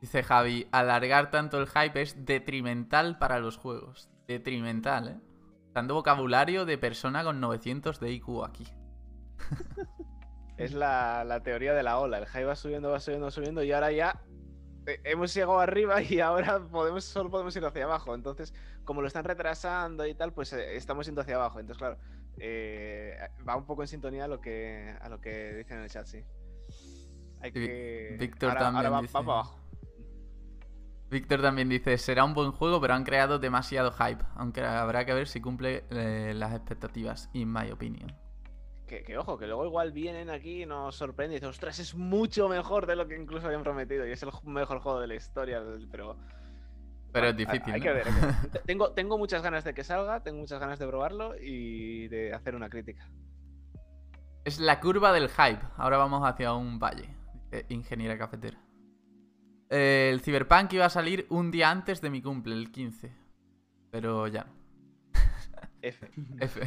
[0.00, 4.08] Dice Javi, alargar tanto el hype es detrimental para los juegos.
[4.28, 5.20] Detrimental, ¿eh?
[5.74, 8.64] Dando vocabulario de persona con 900 de IQ aquí.
[10.58, 12.18] Es la, la teoría de la ola.
[12.18, 14.20] El hype va subiendo, va subiendo, subiendo y ahora ya
[14.86, 18.14] eh, hemos llegado arriba y ahora podemos, solo podemos ir hacia abajo.
[18.14, 18.52] Entonces,
[18.84, 21.60] como lo están retrasando y tal, pues eh, estamos yendo hacia abajo.
[21.60, 21.96] Entonces, claro,
[22.38, 23.16] eh,
[23.48, 26.06] va un poco en sintonía a lo que, a lo que dicen en el chat,
[26.06, 26.24] sí.
[27.40, 28.16] Hay que...
[28.18, 29.58] Víctor ahora, también ahora va, dice- va para abajo.
[31.10, 34.22] Víctor también dice, será un buen juego, pero han creado demasiado hype.
[34.34, 38.12] Aunque habrá que ver si cumple eh, las expectativas, in my opinion.
[38.88, 41.94] Que, que ojo, que luego igual vienen aquí y nos sorprende y dicen, ostras, es
[41.94, 45.14] mucho mejor de lo que incluso habían prometido y es el mejor juego de la
[45.14, 46.16] historia, pero...
[47.12, 47.72] Pero es difícil.
[47.74, 47.84] Hay ¿no?
[47.84, 48.08] que ver.
[48.08, 48.50] hay que ver.
[48.50, 52.34] Te- Tengo, tengo muchas ganas de que salga, tengo muchas ganas de probarlo y de
[52.34, 53.08] hacer una crítica.
[54.44, 55.60] Es la curva del hype.
[55.76, 57.08] Ahora vamos hacia un valle.
[57.50, 58.58] dice Ingeniera cafetera.
[59.70, 63.14] Eh, el Cyberpunk iba a salir un día antes de mi cumple, el 15.
[63.90, 64.52] Pero ya no.
[65.82, 66.10] F.
[66.40, 66.60] F.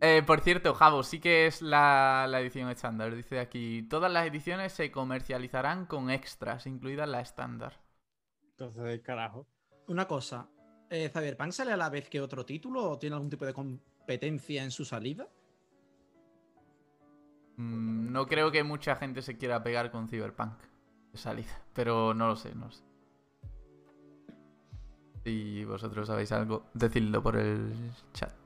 [0.00, 3.14] Eh, por cierto, Javo, sí que es la, la edición estándar.
[3.14, 7.80] Dice aquí, todas las ediciones se comercializarán con extras, incluida la estándar.
[8.50, 9.46] Entonces, carajo.
[9.88, 10.48] Una cosa,
[10.90, 14.62] eh, ¿Cyberpunk sale a la vez que otro título o tiene algún tipo de competencia
[14.62, 15.28] en su salida?
[17.56, 20.58] Mm, no creo que mucha gente se quiera pegar con Cyberpunk
[21.12, 22.84] de salida, pero no lo sé, no lo sé.
[25.24, 27.72] Si vosotros sabéis algo, decidlo por el
[28.12, 28.45] chat.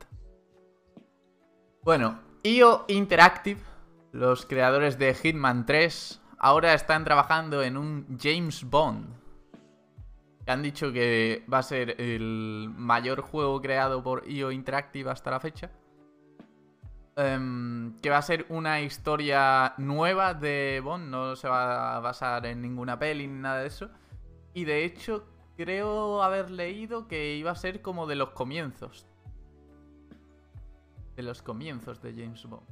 [1.82, 3.58] Bueno, IO Interactive,
[4.12, 9.08] los creadores de Hitman 3, ahora están trabajando en un James Bond.
[10.46, 15.40] Han dicho que va a ser el mayor juego creado por IO Interactive hasta la
[15.40, 15.70] fecha.
[17.16, 22.44] Em, que va a ser una historia nueva de Bond, no se va a basar
[22.44, 23.88] en ninguna peli ni nada de eso.
[24.52, 25.24] Y de hecho,
[25.56, 29.06] creo haber leído que iba a ser como de los comienzos.
[31.16, 32.66] De los comienzos de James Bond.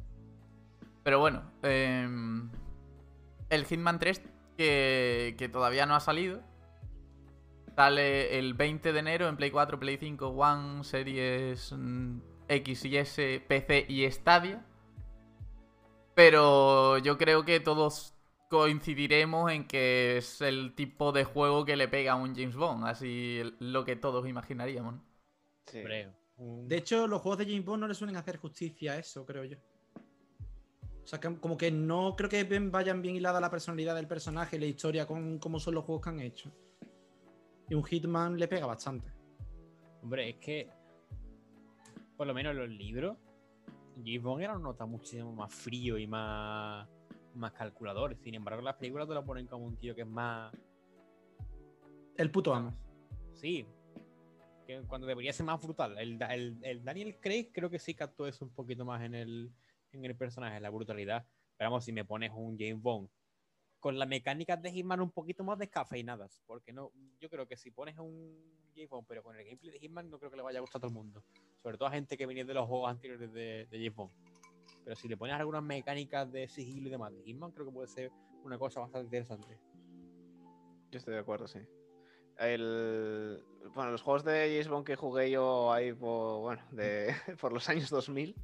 [1.02, 2.50] Pero bueno, em,
[3.50, 4.22] el Hitman 3
[4.56, 6.42] que, que todavía no ha salido.
[7.76, 12.96] Sale el 20 de enero en Play 4, Play 5, One, Series mm, X y
[12.96, 14.64] S, PC y Stadia.
[16.14, 18.14] Pero yo creo que todos
[18.50, 22.86] coincidiremos en que es el tipo de juego que le pega a un James Bond,
[22.86, 24.94] así lo que todos imaginaríamos.
[24.94, 25.04] ¿no?
[25.66, 25.82] Sí.
[26.38, 29.44] De hecho, los juegos de James Bond no le suelen hacer justicia a eso, creo
[29.44, 29.58] yo.
[31.02, 34.56] O sea, que como que no creo que vayan bien hilada la personalidad del personaje
[34.56, 36.52] y la historia con cómo son los juegos que han hecho.
[37.68, 39.12] Y un Hitman le pega bastante.
[40.02, 40.70] Hombre, es que.
[42.16, 43.16] Por lo menos en los libros.
[43.96, 46.88] James Bond era un nota muchísimo más frío y más.
[47.34, 48.16] más calculador.
[48.22, 50.54] Sin embargo, las películas te lo ponen como un tío que es más.
[52.16, 52.74] El puto amo.
[53.32, 53.66] Sí.
[54.68, 55.96] Que cuando debería ser más brutal.
[55.98, 56.20] El,
[56.62, 59.50] el Daniel Craig creo que sí captó eso un poquito más en el,
[59.92, 61.26] en el personaje, la brutalidad.
[61.56, 63.08] Pero vamos, si me pones un James Bond
[63.80, 66.42] con las mecánicas de Hitman un poquito más descafeinadas.
[66.44, 68.36] Porque no, yo creo que si pones un
[68.74, 70.80] James Bond, pero con el gameplay de Hitman, no creo que le vaya a gustar
[70.80, 71.24] a todo el mundo.
[71.62, 74.12] Sobre todo a gente que venía de los juegos anteriores de, de James Bond.
[74.84, 77.88] Pero si le pones algunas mecánicas de sigilo y demás de Hitman, creo que puede
[77.88, 78.10] ser
[78.44, 79.58] una cosa bastante interesante.
[80.90, 81.60] Yo estoy de acuerdo, sí.
[82.38, 83.42] El...
[83.74, 87.14] Bueno, los juegos de James Bond que jugué yo ahí por, bueno, de...
[87.40, 88.34] por los años 2000,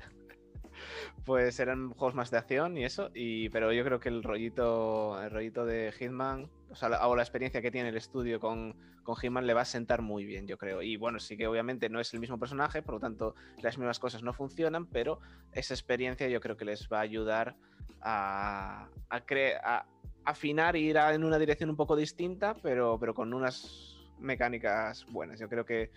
[1.24, 3.48] pues eran juegos más de acción y eso, y...
[3.48, 7.22] pero yo creo que el rollito, el rollito de Hitman, o sea, la, o la
[7.22, 10.58] experiencia que tiene el estudio con, con Hitman le va a sentar muy bien, yo
[10.58, 10.82] creo.
[10.82, 13.98] Y bueno, sí que obviamente no es el mismo personaje, por lo tanto las mismas
[13.98, 15.20] cosas no funcionan, pero
[15.52, 17.56] esa experiencia yo creo que les va a ayudar
[18.02, 19.86] a, a, a
[20.24, 23.93] afinar e ir a- en una dirección un poco distinta, pero, pero con unas
[24.24, 25.38] mecánicas buenas.
[25.38, 25.90] Yo creo que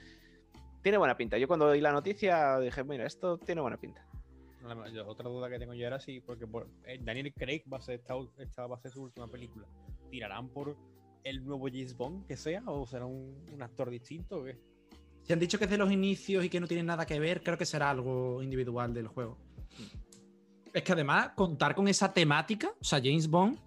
[0.81, 1.37] tiene buena pinta.
[1.37, 4.05] Yo cuando oí la noticia dije, mira, esto tiene buena pinta.
[4.63, 7.81] La- otra duda que tengo yo era si, porque por- eh, Daniel Craig va a,
[7.81, 9.65] ser esta, esta va a ser su última película.
[10.09, 10.75] ¿Tirarán por
[11.23, 14.57] el nuevo James Bond que sea o será un, un actor distinto o qué?
[15.23, 17.43] Si han dicho que es de los inicios y que no tiene nada que ver,
[17.43, 19.37] creo que será algo individual del juego.
[20.73, 23.57] Es que además, contar con esa temática, o sea, James Bond,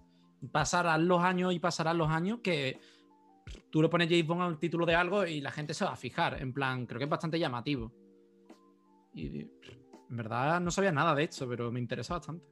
[0.51, 2.79] pasarán los años y pasarán los años que
[3.71, 5.97] tú le pones James Bond al título de algo y la gente se va a
[5.97, 6.41] fijar.
[6.41, 7.91] En plan, creo que es bastante llamativo.
[9.13, 12.45] Y en verdad no sabía nada de esto, pero me interesa bastante.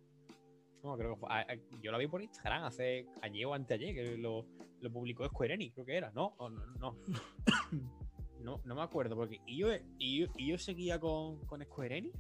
[0.84, 3.94] No, creo que fue- a- a- yo la vi por Instagram hace ayer o anteayer,
[3.94, 4.46] que lo,
[4.80, 6.34] lo publicó Square Enix, creo que era, ¿no?
[6.38, 6.96] O no, no.
[8.42, 9.68] No, no me acuerdo, porque y yo,
[9.98, 12.18] y yo, y yo seguía con, con Square Enix.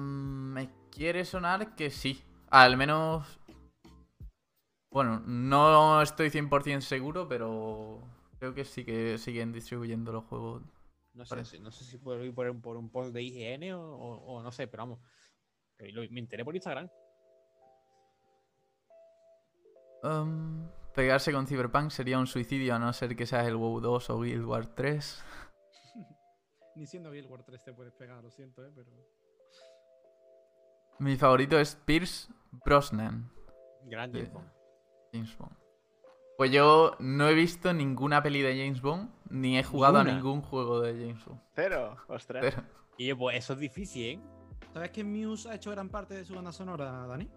[0.00, 2.20] Me quiere sonar que sí.
[2.50, 3.38] Al menos.
[4.94, 8.00] Bueno, no estoy 100% seguro, pero
[8.38, 10.62] creo que sí que siguen distribuyendo los juegos.
[11.14, 13.72] No sé, si- no sé si puedo ir por, un- por un post de IGN
[13.74, 15.00] o, o- o no sé, pero vamos.
[15.76, 16.88] Pero lo- me enteré por Instagram.
[20.04, 24.10] Am, pegarse con Cyberpunk sería un suicidio a no ser que seas el WoW 2
[24.10, 25.24] o Guild Wars 3.
[26.76, 28.70] Ni siendo Guild Wars 3 te puedes pegar, lo siento, ¿eh?
[28.72, 28.90] pero.
[31.00, 32.28] Mi favorito es Pierce
[32.64, 33.28] Brosnan.
[33.86, 34.18] Gran Sí.
[35.14, 35.52] James Bond.
[36.36, 40.42] Pues yo no he visto ninguna peli de James Bond, ni he jugado a ningún
[40.42, 41.40] juego de James Bond.
[41.54, 42.42] Cero, ostras.
[42.44, 42.62] Pero-
[42.98, 44.20] Y yo, pues eso es difícil, ¿eh?
[44.72, 47.28] ¿Sabes que Muse ha hecho gran parte de su banda sonora, Dani?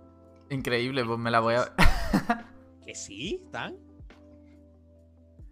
[0.50, 1.74] increíble, pues me la voy a.
[2.84, 3.76] Que sí, ¿están?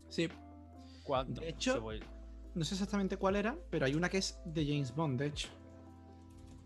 [0.10, 0.30] Sí.
[1.04, 1.42] ¿Cuándo?
[1.42, 2.04] De hecho- voy-
[2.56, 5.50] No sé exactamente cuál era, pero hay una que es de James Bond, de hecho.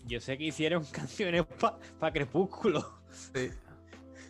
[0.06, 1.46] Yo sé que hicieron canciones
[2.00, 2.86] para Crepúsculo.
[3.12, 3.50] Sí.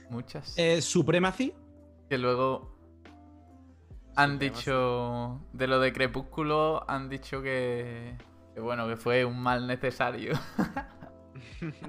[0.10, 0.58] Muchas.
[0.58, 1.54] Eh, Supremacy.
[2.10, 2.76] Que luego
[4.16, 4.60] han Supremacy.
[4.60, 8.18] dicho de lo de Crepúsculo, han dicho que,
[8.54, 10.34] que bueno, que fue un mal necesario.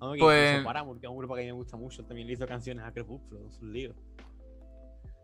[0.00, 2.34] Que Pues- Paramore, que es un grupo que a mí me gusta mucho, también le
[2.34, 3.94] hizo canciones a Crepúsculo, es un lío.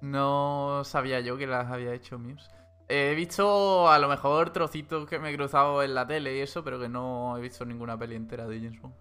[0.01, 2.51] No sabía yo que las había hecho Muse.
[2.89, 6.63] He visto a lo mejor trocitos que me he cruzado en la tele y eso,
[6.63, 8.95] pero que no he visto ninguna peli entera de James Bond.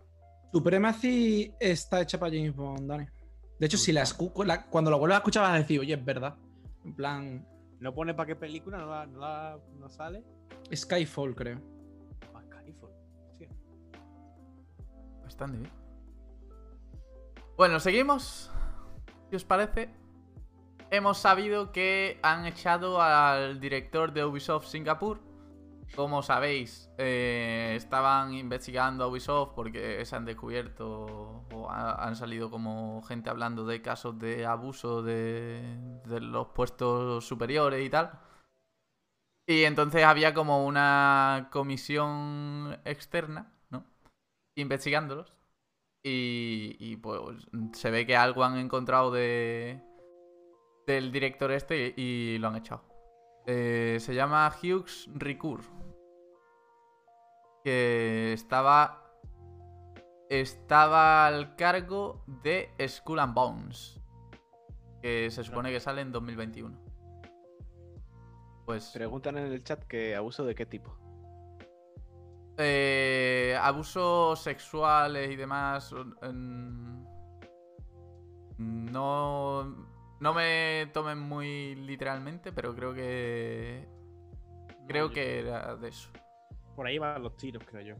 [0.53, 3.05] Supremacy está hecha para James Bond, Dani.
[3.59, 5.93] De hecho, si la, escu- la- cuando lo vuelvas a escuchar vas a decir, oye,
[5.95, 6.35] es verdad.
[6.85, 7.47] En plan,
[7.79, 8.77] ¿No pone para qué película?
[8.77, 10.23] ¿No, la- no, la- no sale?
[10.73, 11.59] Skyfall, creo.
[12.33, 12.91] Ah, Skyfall.
[13.37, 13.47] Sí.
[15.21, 15.71] Bastante bien.
[17.57, 18.49] Bueno, seguimos.
[19.29, 19.89] ¿Qué os parece?
[20.93, 25.19] Hemos sabido que han echado al director de Ubisoft Singapur.
[25.95, 32.51] Como sabéis, eh, estaban investigando a Ubisoft porque se han descubierto o ha- han salido
[32.51, 35.63] como gente hablando de casos de abuso de,
[36.21, 38.11] los puestos superiores y tal.
[39.47, 43.83] Y entonces había como una comisión externa, ¿no?
[44.55, 45.33] Investigándolos.
[46.03, 47.19] Y, pues
[47.73, 49.81] se ve que algo han encontrado de
[50.85, 52.83] del director este y lo han echado.
[53.45, 55.61] Eh, se llama Hughes Ricoeur.
[57.63, 58.99] Que estaba.
[60.29, 63.99] Estaba al cargo de Skull and Bones.
[65.01, 66.77] Que se supone que sale en 2021.
[68.65, 68.89] Pues.
[68.93, 70.97] Preguntan en el chat que abuso de qué tipo.
[72.57, 75.93] Eh, abusos sexuales y demás.
[76.21, 77.05] en-
[78.57, 79.92] No.
[80.23, 83.85] No me tomen muy literalmente, pero creo que.
[84.87, 86.09] Creo No, que era de eso.
[86.75, 87.95] Por ahí van los tiros, creo yo.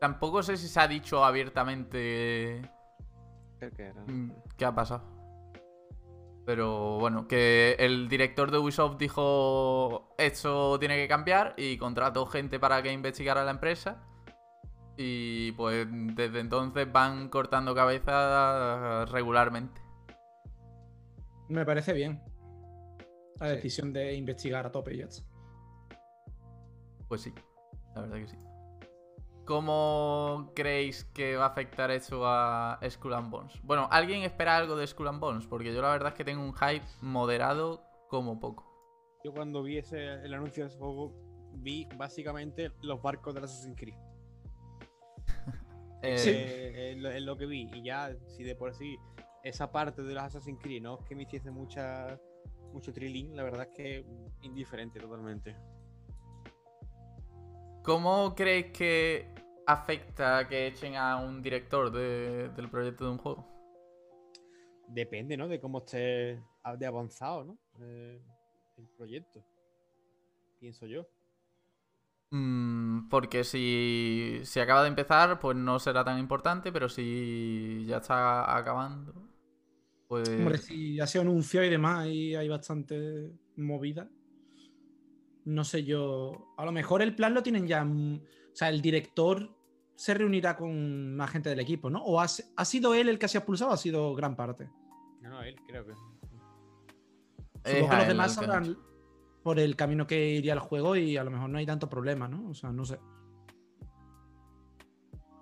[0.00, 2.62] Tampoco sé si se ha dicho abiertamente
[3.58, 4.06] Creo que era.
[4.06, 5.02] mm, qué ha pasado.
[6.44, 12.58] Pero bueno, que el director de Ubisoft dijo esto tiene que cambiar y contrató gente
[12.58, 14.02] para que investigara la empresa.
[14.96, 19.79] Y pues desde entonces van cortando cabezas regularmente.
[21.50, 22.22] Me parece bien.
[23.40, 23.54] La Sí.
[23.56, 25.24] decisión de investigar a tope está.
[27.08, 27.34] Pues sí,
[27.94, 28.36] la verdad que sí.
[29.46, 33.60] ¿Cómo creéis que va a afectar eso a Skull and Bones?
[33.64, 35.46] Bueno, ¿alguien espera algo de Skull and Bones?
[35.46, 38.64] Porque yo la verdad es que tengo un hype moderado como poco.
[39.24, 41.12] Yo cuando vi ese, el anuncio de ese juego,
[41.54, 43.96] vi básicamente los barcos de Assassin's Creed.
[46.02, 47.68] Eh, Eh, es, lo, es lo que vi.
[47.74, 48.96] Y ya, si de por sí
[49.42, 52.18] esa parte de los Assassin's Creed no que me hiciese mucha,
[52.72, 54.06] mucho trilling, la verdad es que
[54.42, 55.56] indiferente totalmente.
[57.82, 59.34] ¿Cómo creéis que
[59.66, 63.46] afecta que echen a un director de- del proyecto de un juego?
[64.88, 65.48] Depende, ¿no?
[65.48, 66.42] De cómo esté
[66.78, 67.58] de avanzado, ¿no?
[67.80, 68.20] Eh,
[68.76, 69.44] el proyecto.
[70.58, 71.06] Pienso yo.
[72.32, 77.96] Mm, porque si, si acaba de empezar, pues no será tan importante, pero si ya
[77.98, 79.12] está acabando,
[80.10, 80.28] pues...
[80.28, 84.10] Hombre, si ha sido anuncio y demás, y hay bastante movida.
[85.44, 86.52] No sé yo.
[86.56, 87.84] A lo mejor el plan lo tienen ya.
[87.84, 89.56] mm, O sea, el director
[89.94, 92.02] se reunirá con más gente del equipo, ¿no?
[92.02, 94.68] ¿O ha, ha sido él el que se ha expulsado o ha sido gran parte?
[95.20, 95.92] No, no, él creo que.
[95.94, 98.78] Supongo que los demás al sabrán
[99.44, 102.26] por el camino que iría el juego y a lo mejor no hay tanto problema,
[102.26, 102.50] ¿no?
[102.50, 102.98] O sea, no sé.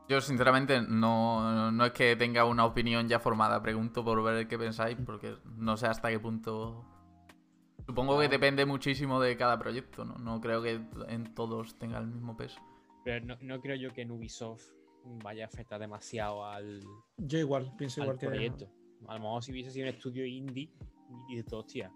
[0.09, 3.63] Yo, sinceramente, no, no es que tenga una opinión ya formada.
[3.63, 6.85] Pregunto por ver qué pensáis, porque no sé hasta qué punto.
[7.87, 10.15] Supongo que depende muchísimo de cada proyecto, ¿no?
[10.19, 12.61] No creo que en todos tenga el mismo peso.
[13.05, 14.65] Pero no, no creo yo que en Ubisoft
[15.23, 16.83] vaya a afectar demasiado al,
[17.17, 18.27] Yo igual, pienso al igual que.
[18.27, 18.69] proyecto.
[19.07, 20.71] A lo mejor si hubiese sido un estudio indie
[21.29, 21.91] y de todo, hostia.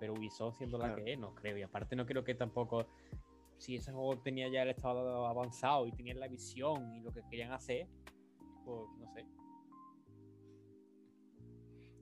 [0.00, 1.04] Pero Ubisoft siendo la Claro.
[1.04, 1.56] que es, no creo.
[1.56, 2.86] Y aparte no creo que tampoco.
[3.62, 7.22] Si ese juego tenía ya el estado avanzado y tenían la visión y lo que
[7.30, 7.86] querían hacer,
[8.64, 9.24] pues no sé.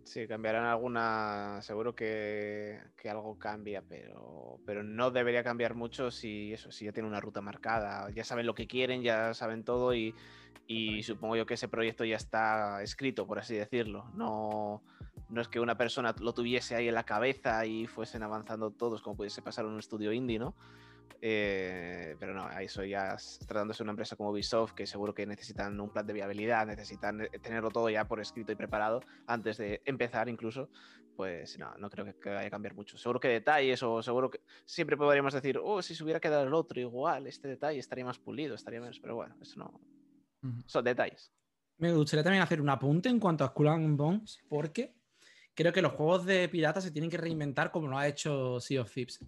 [0.05, 1.59] Sí, cambiarán alguna.
[1.61, 6.93] Seguro que, que algo cambia, pero, pero no debería cambiar mucho si eso, si ya
[6.93, 8.11] tiene una ruta marcada.
[8.11, 10.15] Ya saben lo que quieren, ya saben todo y,
[10.67, 14.07] y supongo yo que ese proyecto ya está escrito, por así decirlo.
[14.15, 14.83] No,
[15.29, 19.03] no es que una persona lo tuviese ahí en la cabeza y fuesen avanzando todos,
[19.03, 20.55] como pudiese pasar en un estudio indie, ¿no?
[21.21, 25.79] Eh, pero no, eso ya tratándose de una empresa como Ubisoft, que seguro que necesitan
[25.79, 29.83] un plan de viabilidad, necesitan eh, tenerlo todo ya por escrito y preparado antes de
[29.85, 30.71] empezar incluso,
[31.17, 32.97] pues no, no creo que, que vaya a cambiar mucho.
[32.97, 36.55] Seguro que detalles o seguro que siempre podríamos decir, oh, si se hubiera quedado el
[36.55, 39.81] otro igual, este detalle estaría más pulido, estaría menos, pero bueno, eso no,
[40.67, 41.33] son detalles.
[41.79, 44.95] Me gustaría también hacer un apunte en cuanto a Skull and Bones, porque
[45.55, 48.83] creo que los juegos de piratas se tienen que reinventar como lo ha hecho Sea
[48.83, 49.19] of Thieves.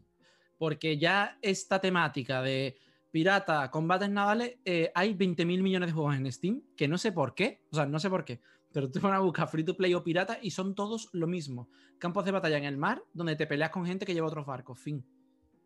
[0.62, 2.76] Porque ya esta temática de
[3.10, 7.34] pirata, combates navales, eh, hay 20.000 millones de juegos en Steam, que no sé por
[7.34, 8.40] qué, o sea, no sé por qué,
[8.70, 11.68] pero tú van a buscar free to play o pirata y son todos lo mismo.
[11.98, 14.78] Campos de batalla en el mar, donde te peleas con gente que lleva otros barcos,
[14.78, 15.04] fin.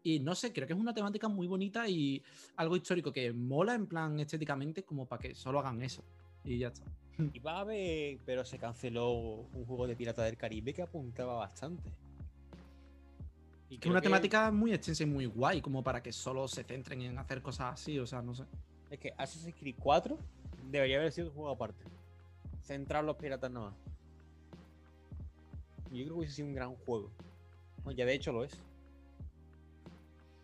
[0.03, 2.23] Y no sé, creo que es una temática muy bonita y
[2.57, 6.07] algo histórico que mola en plan estéticamente como para que solo hagan eso.
[6.43, 6.91] Y ya está.
[7.35, 11.35] Y va a haber, pero se canceló un juego de Pirata del Caribe que apuntaba
[11.35, 11.93] bastante.
[13.69, 16.63] Y Que es una temática muy extensa y muy guay, como para que solo se
[16.65, 18.45] centren en hacer cosas así, o sea, no sé.
[18.91, 20.17] Es que Assassin's Creed 4
[20.71, 21.85] debería haber sido un juego aparte.
[22.63, 23.75] Centrar los piratas nada más.
[25.91, 27.11] Yo creo que hubiese sido un gran juego.
[27.85, 28.53] No, ya de hecho lo es.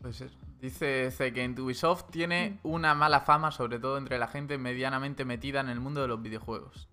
[0.00, 0.30] Puede ser.
[0.60, 5.24] Dice C que en Ubisoft tiene una mala fama, sobre todo entre la gente medianamente
[5.24, 6.88] metida en el mundo de los videojuegos.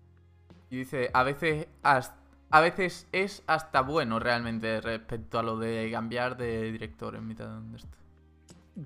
[0.70, 2.12] Y dice, a veces, has-
[2.50, 7.48] a veces es hasta bueno realmente respecto a lo de cambiar de director en mitad
[7.60, 7.96] de esto.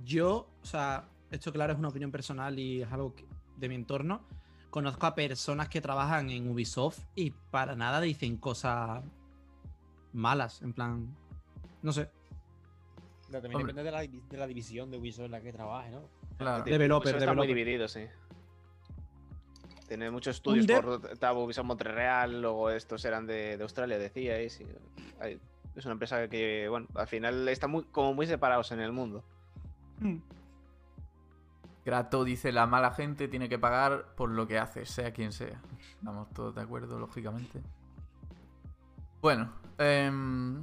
[0.05, 3.25] Yo, o sea, esto claro es una opinión personal y es algo que-
[3.57, 4.23] de mi entorno.
[4.71, 9.03] Conozco a personas que trabajan en Ubisoft y para nada dicen cosas
[10.13, 11.17] malas, en plan,
[11.83, 12.11] no sé.
[13.29, 13.73] Pero también Hombre.
[13.73, 16.03] depende de la, de la división de Ubisoft en la que trabaje, ¿no?
[16.39, 16.65] Claro.
[16.65, 17.57] Developer, Ubisoft está muy developer.
[17.57, 18.07] dividido, sí.
[19.87, 24.61] Tiene muchos estudios por estaba Ubisoft Montreal, luego estos eran de, de Australia, decíais.
[24.61, 24.67] y
[25.21, 25.41] hay-
[25.75, 29.25] es una empresa que, bueno, al final están muy, como muy separados en el mundo.
[31.85, 35.61] Grato dice, la mala gente tiene que pagar por lo que hace, sea quien sea.
[35.99, 37.61] Estamos todos de acuerdo, lógicamente.
[39.21, 40.63] Bueno, em,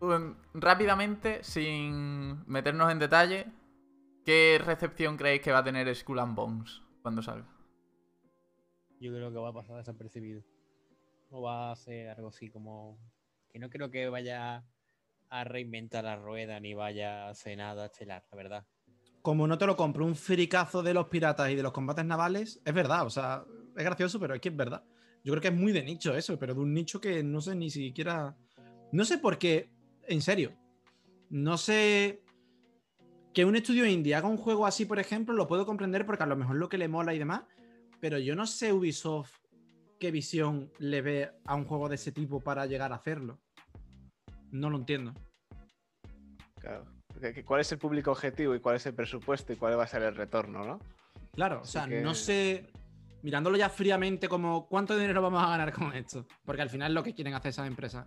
[0.00, 3.46] um, rápidamente, sin meternos en detalle,
[4.24, 7.46] ¿qué recepción creéis que va a tener Skull and Bones cuando salga?
[9.00, 10.42] Yo creo que va a pasar desapercibido.
[11.30, 12.98] O va a ser algo así como.
[13.50, 14.64] Que no creo que vaya
[15.28, 18.66] a reinventar la rueda ni vaya a hacer nada estelar, la verdad.
[19.22, 22.60] Como no te lo compro un fricazo de los piratas y de los combates navales,
[22.64, 23.44] es verdad, o sea,
[23.76, 24.84] es gracioso, pero es que es verdad.
[25.24, 27.56] Yo creo que es muy de nicho eso, pero de un nicho que no sé
[27.56, 28.36] ni siquiera.
[28.92, 29.68] No sé por qué,
[30.06, 30.52] en serio.
[31.30, 32.22] No sé.
[33.34, 36.26] Que un estudio indie haga un juego así, por ejemplo, lo puedo comprender porque a
[36.26, 37.42] lo mejor lo que le mola y demás,
[38.06, 39.32] pero yo no sé Ubisoft
[39.98, 43.40] qué visión le ve a un juego de ese tipo para llegar a hacerlo.
[44.52, 45.12] No lo entiendo.
[46.60, 46.84] Claro.
[47.44, 50.02] ¿Cuál es el público objetivo y cuál es el presupuesto y cuál va a ser
[50.04, 50.78] el retorno, no?
[51.32, 52.70] Claro, o sea, que- no sé,
[53.22, 56.28] mirándolo ya fríamente, como cuánto dinero vamos a ganar con esto.
[56.44, 58.06] Porque al final es lo que quieren hacer esas empresas.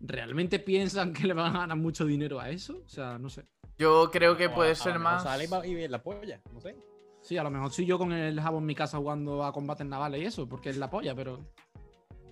[0.00, 2.82] ¿Realmente piensan que le van a ganar mucho dinero a eso?
[2.84, 3.44] O sea, no sé.
[3.78, 5.22] Yo creo que O puede a ser más...
[5.22, 6.74] Sale y ve la polla, no sé.
[7.22, 9.86] Sí, a lo mejor soy yo con el jabo en mi casa jugando a combates
[9.86, 11.38] navales y eso, porque es la polla, pero.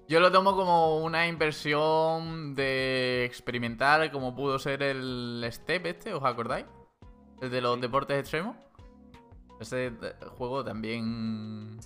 [0.08, 6.24] Yo lo tomo como una inversión de experimentar, como pudo ser el Step este, ¿os
[6.24, 6.66] acordáis?
[7.40, 8.56] El de los deportes extremos.
[9.60, 9.92] Ese eh,
[10.36, 11.78] juego también...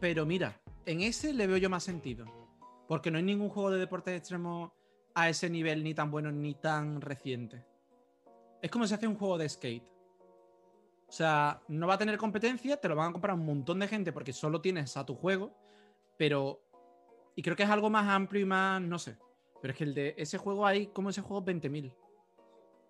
[0.00, 2.26] Pero mira, en ese le veo yo más sentido.
[2.88, 4.72] Porque no hay ningún juego de deportes extremos
[5.14, 7.64] a ese nivel, ni tan bueno ni tan reciente.
[8.60, 9.84] Es como si hace un juego de skate.
[11.12, 13.86] O sea, no va a tener competencia, te lo van a comprar un montón de
[13.86, 15.54] gente porque solo tienes a tu juego,
[16.16, 16.62] pero...
[17.36, 19.18] Y creo que es algo más amplio y más, no sé.
[19.60, 21.92] Pero es que el de ese juego hay como ese juego 20.000.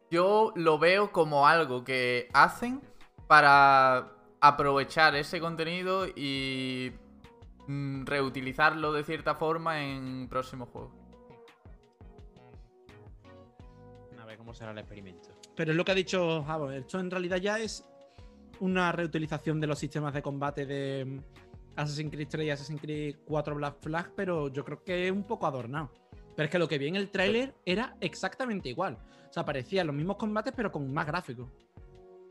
[0.09, 2.81] Yo lo veo como algo que hacen
[3.27, 6.93] para aprovechar ese contenido y
[7.67, 10.93] mm, reutilizarlo de cierta forma en próximos juegos.
[14.17, 15.31] A ver cómo será el experimento.
[15.57, 16.71] Pero es lo que ha dicho Javo.
[16.71, 17.85] Esto en realidad ya es
[18.61, 21.19] una reutilización de los sistemas de combate de mm,
[21.77, 25.25] Assassin's Creed 3 y Assassin's Creed 4 Black Flag, pero yo creo que es un
[25.25, 25.91] poco adornado.
[26.37, 28.99] Pero es que lo que vi en el tráiler era exactamente igual.
[29.29, 31.49] O sea, parecían los mismos combates, pero con más gráficos.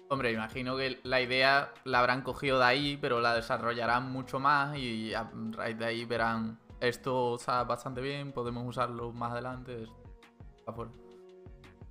[0.09, 4.77] Hombre, imagino que la idea la habrán cogido de ahí, pero la desarrollarán mucho más
[4.77, 9.83] y a raíz de ahí verán esto está bastante bien, podemos usarlo más adelante.
[9.83, 10.91] esto.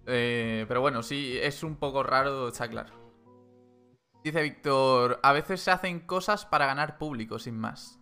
[0.06, 2.99] Eh, pero bueno, sí, es un poco raro, está claro.
[4.22, 7.98] Dice Víctor, a veces se hacen cosas para ganar público, sin más.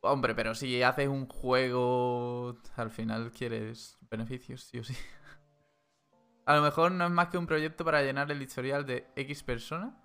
[0.00, 4.94] Hombre, pero si haces un juego, al final quieres beneficios, sí o sí.
[6.46, 9.42] A lo mejor no es más que un proyecto para llenar el historial de X
[9.42, 9.96] persona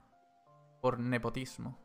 [0.82, 1.80] por nepotismo.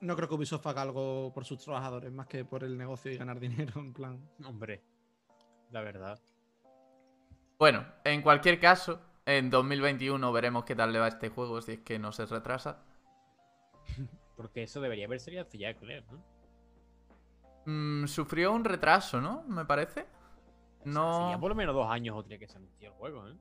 [0.00, 3.16] No creo que Ubisoft haga algo por sus trabajadores, más que por el negocio y
[3.16, 4.30] ganar dinero, en plan.
[4.44, 4.82] Hombre,
[5.70, 6.20] la verdad.
[7.58, 11.72] Bueno, en cualquier caso, en 2021 veremos qué tal le va a este juego si
[11.72, 12.82] es que no se retrasa.
[14.36, 16.40] Porque eso debería haber sido hace ya, Claire, ¿no?
[17.66, 19.42] Mm, sufrió un retraso, ¿no?
[19.42, 20.06] Me parece.
[20.84, 21.30] No.
[21.30, 23.36] ya por lo menos dos años o tres que se anunció el juego, ¿eh?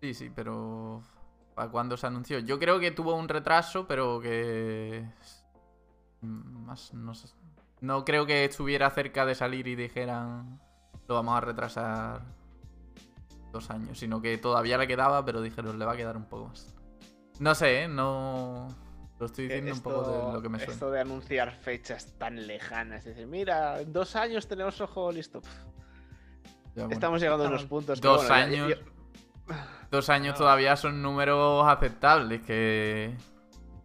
[0.00, 1.02] Sí, sí, pero.
[1.54, 2.40] ¿Para cuándo se anunció?
[2.40, 5.08] Yo creo que tuvo un retraso, pero que.
[6.20, 7.28] Más, no sé.
[7.80, 10.60] No creo que estuviera cerca de salir y dijeran.
[11.08, 12.22] Lo vamos a retrasar
[13.54, 16.48] dos años, sino que todavía le quedaba, pero dijeron, le va a quedar un poco
[16.48, 16.74] más.
[17.38, 17.88] No sé, ¿eh?
[17.88, 18.68] No.
[19.18, 20.72] Lo estoy diciendo un poco de lo que me suena.
[20.74, 22.98] esto de anunciar fechas tan lejanas.
[23.06, 25.40] Es decir, mira, en dos años tenemos el juego listo.
[25.40, 25.50] Pff,
[26.74, 26.90] Ya, bueno.
[26.92, 28.00] Estamos llegando a unos puntos.
[28.00, 28.68] Dos bueno, años.
[28.70, 29.54] ya-
[29.90, 30.38] Dos años No.
[30.38, 32.42] todavía son números aceptables.
[32.42, 33.16] Que.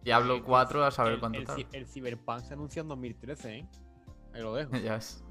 [0.02, 1.62] Diablo Eh, 4 a saber el, cuánto el, tarda.
[1.72, 3.68] el Cyberpunk se anunció en 2013, ¿eh?
[4.34, 4.70] Ahí lo dejo.
[4.84, 5.22] Ya ves.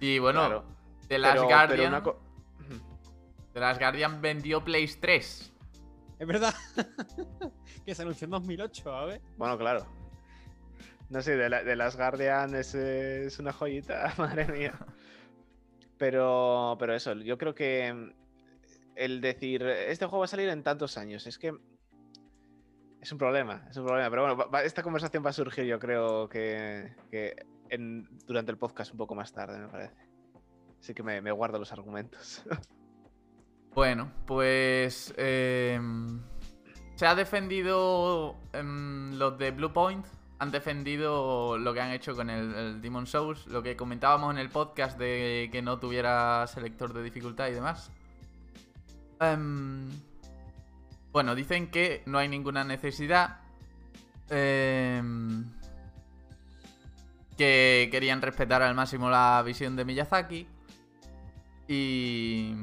[0.00, 0.64] Y bueno, claro,
[1.08, 1.88] The Last pero- pero Guardian.
[1.88, 2.21] una co-
[3.52, 5.52] The Last Guardian vendió Play 3.
[6.18, 6.54] Es verdad.
[7.86, 9.20] que se anunció en 2008, a ver.
[9.36, 9.86] Bueno, claro.
[11.10, 14.72] No sé, de, la- de las Guardian es, es una joyita, madre mía.
[15.98, 18.12] Pero, pero eso, yo creo que mm,
[18.96, 21.52] el decir, este juego va a salir en tantos años, es que
[23.00, 24.08] es un problema, es un problema.
[24.10, 27.36] Pero bueno, va- esta conversación va a surgir yo creo que, que
[27.68, 29.96] en- durante el podcast un poco más tarde, me parece.
[30.80, 32.42] Así que me, me guardo los argumentos.
[33.74, 35.14] Bueno, pues.
[35.16, 36.20] em,
[36.94, 38.36] se ha defendido.
[38.52, 40.04] em, los de Blue Point
[40.38, 43.46] han defendido lo que han hecho con el, Demon Souls.
[43.46, 47.90] Lo que comentábamos en el podcast de que no tuviera selector de dificultad y demás.
[49.20, 49.88] Em,
[51.12, 53.38] bueno, dicen que no hay ninguna necesidad.
[57.36, 60.46] que querían respetar al máximo la visión de Miyazaki.
[61.68, 62.54] Y,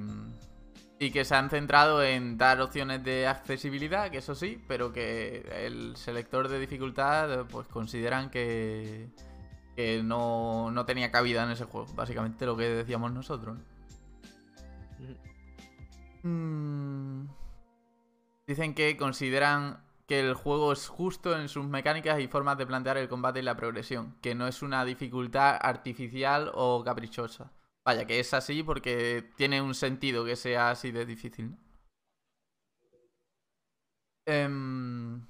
[0.99, 5.49] y que se han centrado en dar opciones de accesibilidad, que eso sí, pero que
[5.65, 9.07] el selector de dificultad pues consideran que,
[10.03, 11.87] no, no tenía cabida en ese juego.
[11.95, 13.57] Básicamente lo que decíamos nosotros.
[13.57, 16.29] ¿no?
[16.29, 17.29] Mm.
[18.45, 22.97] Dicen que consideran que el juego es justo en sus mecánicas y formas de plantear
[22.97, 27.53] el combate y la progresión, que no es una dificultad artificial o caprichosa.
[27.85, 31.57] Vaya, que es así porque tiene un sentido que sea así de difícil, ¿no?
[34.25, 35.25] Em,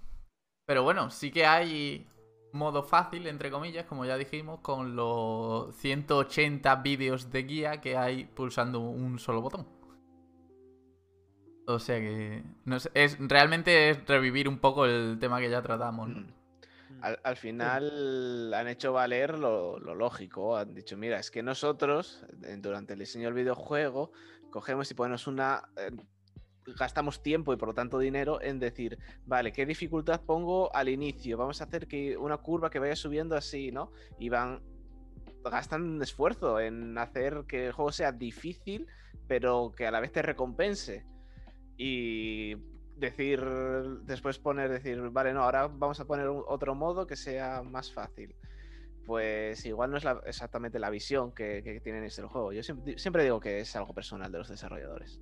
[0.65, 2.05] pero bueno, sí que hay
[2.51, 8.25] modo fácil, entre comillas, como ya dijimos, con los 180 vídeos de guía que hay
[8.25, 9.67] pulsando un solo botón.
[11.67, 16.09] O sea que no es realmente es revivir un poco el tema que ya tratamos,
[16.09, 16.38] ¿no?
[17.01, 20.57] Al, al final han hecho valer lo, lo lógico.
[20.57, 24.11] Han dicho, mira, es que nosotros, eh, durante el diseño del videojuego,
[24.49, 25.69] cogemos y ponemos una.
[25.77, 25.91] eh,
[26.77, 31.37] gastamos tiempo y por lo tanto dinero en decir, vale, ¿qué dificultad pongo al inicio?
[31.37, 33.91] Vamos a hacer que una curva que vaya subiendo así, ¿no?
[34.19, 34.61] Y van.
[35.43, 38.87] gastan esfuerzo en hacer que el juego sea difícil,
[39.27, 41.05] pero que a la vez te recompense.
[41.77, 42.55] Y
[42.99, 43.41] decir,
[44.03, 47.91] después poner, decir, vale, no, ahora vamos a poner un- otro modo que sea más
[47.93, 48.35] fácil.
[49.05, 52.51] Pues igual no es la- exactamente la visión que, que tienen este juego.
[52.53, 55.19] Yo siempre, siempre digo que es algo personal de los desarrolladores.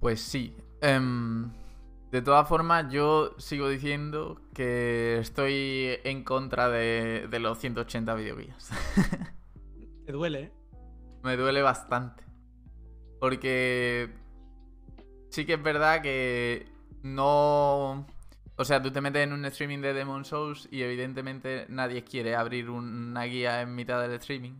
[0.00, 0.54] Pues sí.
[0.82, 1.50] Em,
[2.10, 8.70] de todas formas, yo sigo diciendo que estoy en contra de, de los 180 videoguías.
[10.06, 10.52] Te duele, ¿eh?
[11.22, 12.22] Me duele bastante.
[13.18, 14.10] Porque
[15.34, 16.66] sí que es verdad que
[17.02, 18.06] no...
[18.56, 22.36] O sea, tú te metes en un streaming de Demon Souls y evidentemente nadie quiere
[22.36, 24.52] abrir una guía en mitad del streaming.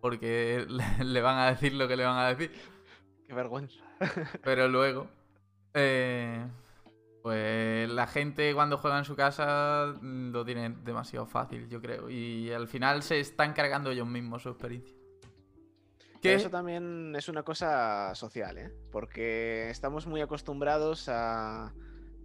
[0.00, 0.66] Porque
[1.04, 2.52] le, van a decir lo que le van a decir.
[3.28, 3.84] Qué vergüenza.
[4.42, 5.08] Pero luego...
[5.74, 6.44] eh,
[7.22, 12.10] pues la gente cuando juega en su casa lo tiene demasiado fácil, yo creo.
[12.10, 14.97] Y al final se están cargando ellos mismos su experiencia.
[16.20, 16.34] ¿Qué?
[16.34, 18.70] Eso también es una cosa social, ¿eh?
[18.90, 21.72] Porque estamos muy acostumbrados a,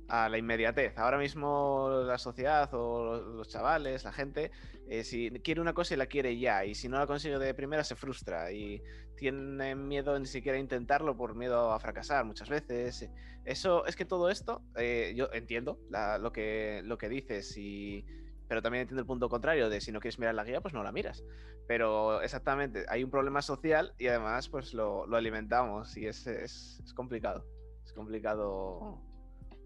[0.07, 0.97] a la inmediatez.
[0.97, 4.51] Ahora mismo la sociedad o los, chavales, la gente,
[4.87, 7.53] eh, si quiere una cosa y la quiere ya, y si no la consigue de
[7.53, 8.81] primera se frustra y
[9.15, 13.09] tiene miedo ni siquiera a intentarlo por miedo a fracasar muchas veces.
[13.45, 18.05] Eso es que todo esto, eh, yo entiendo la- lo, que, lo que dices y...
[18.53, 20.83] Pero también entiendo el punto contrario de si no quieres mirar la guía, pues no
[20.83, 21.23] la miras.
[21.67, 26.79] Pero exactamente, hay un problema social y además pues lo, lo alimentamos y es, es-
[26.85, 27.47] es complicado.
[27.83, 29.01] Es complicado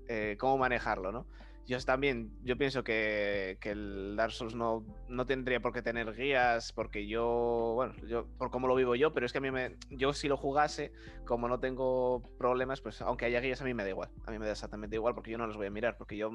[0.08, 1.28] eh, cómo manejarlo, ¿no?
[1.66, 6.14] Yo también, yo pienso que, que el Dark Souls no, no tendría por qué tener
[6.14, 9.52] guías, porque yo, bueno, yo, por cómo lo vivo yo, pero es que a mí
[9.52, 10.94] me, yo si lo jugase,
[11.26, 14.40] como no tengo problemas, pues aunque haya guías a mí me da igual, a mí
[14.40, 16.32] me da exactamente igual, porque yo no los voy a mirar, porque yo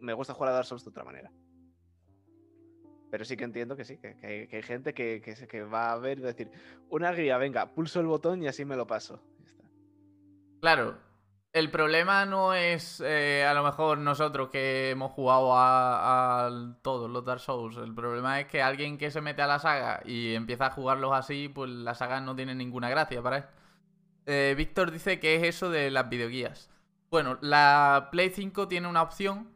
[0.00, 1.32] me gusta jugar a Dark Souls de otra manera.
[3.14, 6.22] Pero sí que entiendo que sí, que, hay, gente que, que, va a ver y
[6.22, 6.50] decir,
[6.90, 9.22] una guía, venga, pulso el botón y así me lo paso.
[10.60, 10.98] Claro,
[11.52, 17.24] el problema no es eh, a lo mejor nosotros que hemos jugado a, todos los
[17.24, 17.76] Dark Souls.
[17.76, 21.12] El problema es que alguien que se mete a la saga y empieza a jugarlos
[21.12, 23.44] así, pues la saga no tiene ninguna gracia para él.
[24.26, 26.68] Eh, Víctor dice que es eso de las videoguías.
[27.12, 29.53] Bueno, la Play 5 tiene una opción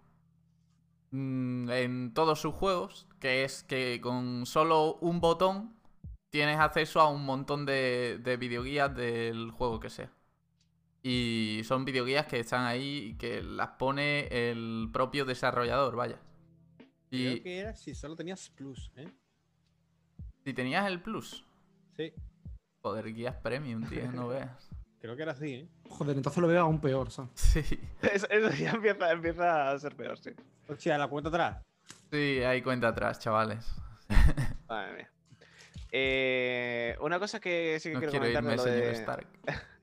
[1.13, 5.75] en todos sus juegos, que es que con solo un botón
[6.31, 10.13] tienes acceso a un montón de, de videoguías del juego que sea.
[11.03, 16.21] Y son videoguías que están ahí y que las pone el propio desarrollador, vaya.
[17.13, 19.13] Creo Y que era si solo tenías plus, ¿eh?
[20.45, 21.45] si tenías el plus,
[21.97, 22.13] Sí,
[22.83, 24.68] joder, guías premium, tío, no veas.
[25.01, 25.69] Creo que era así, ¿eh?
[25.89, 27.31] Joder, entonces lo veo aún peor, ¿sabes?
[27.35, 27.61] Sí,
[28.03, 30.31] Eso, eso ya empieza, empieza a ser peor, sí.
[30.69, 31.63] Hostia, la cuenta atrás.
[32.11, 33.67] sí, hay cuenta atrás, chavales.
[34.69, 35.11] Madre mía.
[35.91, 38.93] Eh, una cosa que sí que No quiero quiero comentar de irme, lo señor de,
[39.01, 39.27] Stark.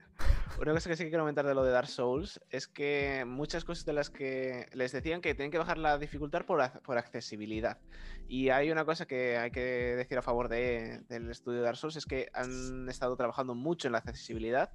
[0.58, 3.64] Una cosa que sí que quiero comentar de lo de Dark Souls es que muchas
[3.64, 7.78] cosas de las que les decían que tienen que bajar la dificultad por, por accesibilidad.
[8.26, 11.76] Y hay una cosa que hay que decir a favor de- del estudio de Dark
[11.76, 14.72] Souls, es que han estado trabajando mucho en la accesibilidad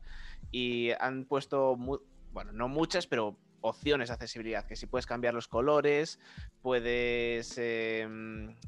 [0.51, 5.47] y han puesto, bueno, no muchas, pero opciones de accesibilidad, que si puedes cambiar los
[5.47, 6.19] colores,
[6.61, 8.07] puedes, eh,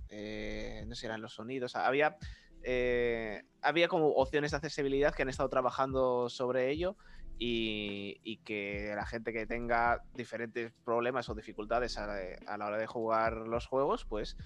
[0.10, 2.18] eh, no sé, eran los sonidos, había
[2.64, 6.96] eh, había como opciones de accesibilidad que han estado trabajando sobre ello
[7.40, 12.08] y, y que la gente que tenga diferentes problemas o dificultades a,
[12.48, 14.38] a la hora de jugar los juegos, pues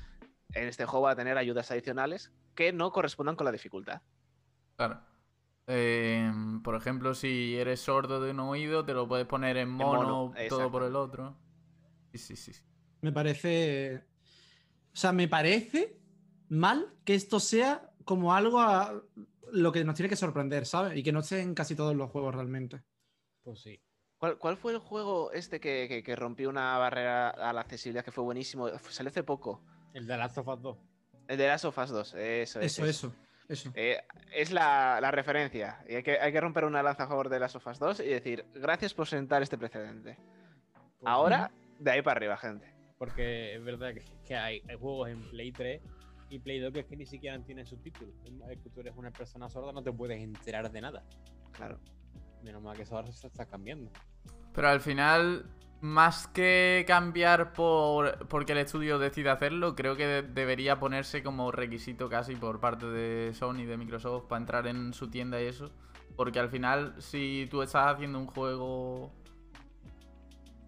[0.54, 4.02] en este juego va a tener ayudas adicionales que no correspondan con la dificultad.
[4.76, 5.02] Claro.
[5.68, 6.32] Eh,
[6.64, 10.34] por ejemplo, si eres sordo de un oído, te lo puedes poner en mono, mono,
[10.48, 11.38] todo por el otro.
[12.14, 12.36] Sí, sí.
[12.36, 12.54] sí.
[13.02, 14.06] Me parece.
[14.94, 16.00] O sea, me parece
[16.50, 19.04] mal que esto sea como algo a
[19.52, 20.98] lo que nos tiene que sorprender, ¿sabes?
[20.98, 22.82] Y que no esté en casi todos los juegos realmente.
[23.44, 23.80] Pues sí.
[24.18, 28.04] ¿Cuál, cuál fue el juego este que, que- que rompió una barrera a la accesibilidad
[28.04, 28.68] que fue buenísimo?
[28.90, 29.62] Salió hace poco.
[29.94, 30.78] El de Last of Us 2.
[31.28, 32.14] El de Last of Us 2.
[32.16, 33.14] Eso, es, Eso, eso,
[33.48, 33.72] eso.
[33.76, 34.02] Eh,
[34.34, 35.84] es la, la referencia.
[35.88, 38.08] Y hay que, hay que romper una lanza a favor de las Sofas 2 y
[38.08, 40.18] decir, gracias por sentar este precedente.
[41.00, 42.74] Pues Ahora, de ahí para arriba, gente.
[42.98, 45.82] Porque es verdad que, que hay, hay juegos en Play 3
[46.30, 48.14] y Play 2 que es que ni siquiera tienen subtítulos.
[48.50, 51.04] Es que tú eres una persona sorda, no te puedes enterar de nada.
[51.52, 51.80] Claro.
[52.44, 53.92] Menos mal que eso ahora se está cambiando.
[54.54, 55.46] Pero al final,
[55.82, 61.52] más que cambiar por porque el estudio decide hacerlo, creo que de- debería ponerse como
[61.52, 65.72] requisito casi por parte de Sony, de Microsoft, para entrar en su tienda y eso.
[66.16, 69.12] Porque al final, si tú estás haciendo un juego...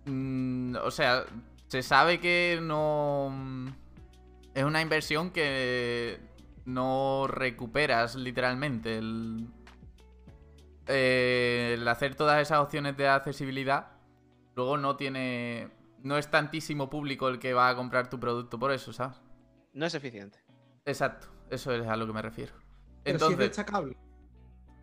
[0.05, 1.26] mm, o sea,
[1.68, 3.34] se sabe que no...
[4.54, 6.20] Es una inversión que
[6.66, 8.97] no recuperas literalmente.
[8.97, 9.47] El,
[10.88, 13.91] eh, el hacer todas esas opciones de accesibilidad,
[14.56, 15.72] luego no tiene.
[16.04, 19.22] No es tantísimo público el que va a comprar tu producto por eso, ¿sabes?
[19.74, 20.39] No es eficiente.
[20.86, 22.54] Exacto, eso es a lo que me refiero.
[23.04, 23.97] Pero sí es Entonces, destacable.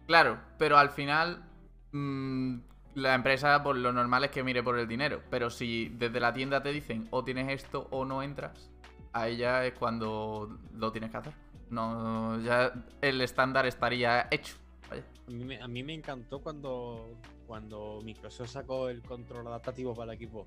[0.07, 1.45] claro, pero al final.
[1.93, 2.59] mm,
[2.95, 5.23] la empresa, pues lo normal es que mire por el dinero.
[5.31, 8.71] Pero si desde la tienda te dicen o tienes esto o no entras,
[9.13, 11.33] ahí ya es cuando lo tienes que hacer.
[11.71, 14.55] No, ya el estándar estaría hecho.
[14.89, 15.03] Vaya.
[15.27, 17.09] A mí, me, a mí me encantó cuando,
[17.47, 20.47] cuando Microsoft sacó el control adaptativo para el equipo.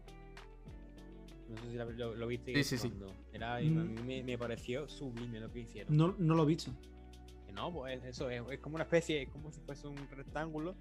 [1.50, 2.54] No sé si lo, viste.
[2.56, 2.94] Sí, sí, sí.
[3.34, 3.96] Era, a Mm.
[3.96, 5.96] mí me, me pareció sublime lo que hicieron.
[5.98, 6.72] No, no lo he visto.
[7.46, 10.76] Que no, pues eso es, es como una especie, es como si fuese un rectángulo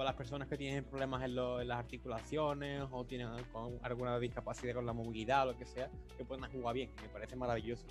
[0.00, 4.18] para las personas que tienen problemas en, lo- en las articulaciones o tienen con alguna
[4.18, 6.90] discapacidad con la movilidad o lo que sea, que puedan jugar bien.
[7.02, 7.84] Me parece maravilloso.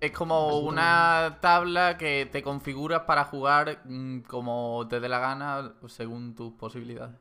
[0.00, 5.74] Es como una tabla que te configuras para jugar mm, como te dé la gana
[5.86, 7.14] según tus posibilidades.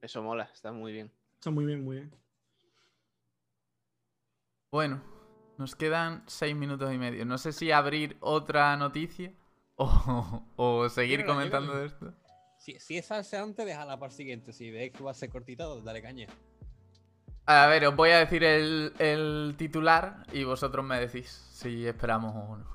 [0.00, 1.10] Eso mola, está muy bien.
[1.34, 2.12] Está muy bien, muy bien.
[4.70, 5.02] Bueno,
[5.58, 7.24] nos quedan seis minutos y medio.
[7.26, 9.32] No sé si abrir otra noticia
[9.74, 12.14] o, o seguir comentando de esto.
[12.66, 14.52] Si, si es salsa antes, déjala para el siguiente.
[14.52, 16.26] Si ves que va a ser cortita, dale caña.
[17.44, 22.34] A ver, os voy a decir el, el titular y vosotros me decís si esperamos
[22.34, 22.66] o no.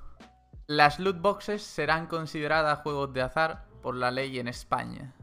[0.66, 5.14] Las loot boxes serán consideradas juegos de azar por la ley en España.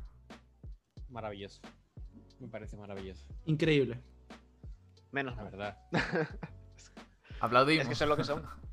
[1.08, 1.62] Maravilloso.
[2.38, 3.24] Me parece maravilloso.
[3.46, 3.98] Increíble.
[5.12, 5.78] Menos La verdad.
[7.40, 7.84] Aplaudimos.
[7.84, 8.44] Es que son lo que son.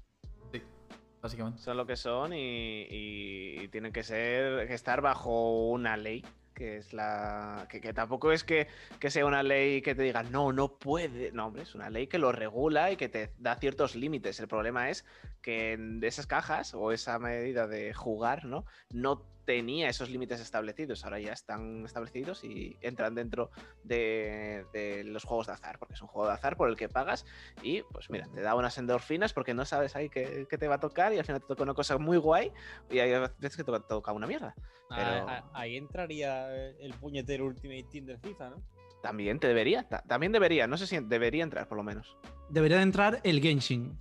[1.29, 6.23] Son lo que son y, tienen que ser que estar bajo una ley
[6.53, 8.67] que es la que, que tampoco es que,
[8.99, 12.07] que sea una ley que te diga no no puede no hombre es una ley
[12.07, 14.39] que lo regula y que te da ciertos límites.
[14.39, 15.03] El problema es
[15.41, 21.03] que en esas cajas o esa medida de jugar no no tenía esos límites establecidos
[21.05, 23.51] ahora ya están establecidos y entran dentro
[23.83, 26.89] de, de los juegos de azar porque es un juego de azar por el que
[26.89, 27.25] pagas
[27.61, 30.75] y pues mira te da unas endorfinas porque no sabes ahí qué, qué te va
[30.75, 32.51] a tocar y al final te toca una cosa muy guay
[32.89, 34.55] y hay veces que te toca- una mierda
[34.89, 38.63] Ah, Pero- ah, ahí entraría el puñetero Ultimate Team del FIFA, ¿no?
[39.01, 42.15] También te debería, ta- también debería, no sé si debería entrar por lo menos.
[42.49, 43.97] Debería de entrar el Genshin.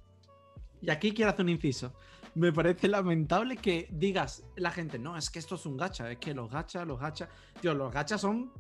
[0.82, 1.94] Y aquí quiero hacer un inciso.
[2.36, 6.18] Me parece lamentable que digas la gente, no, es que esto es un gacha, es
[6.18, 7.28] que los gachas, los gachas,
[7.60, 8.52] tío, los gachas son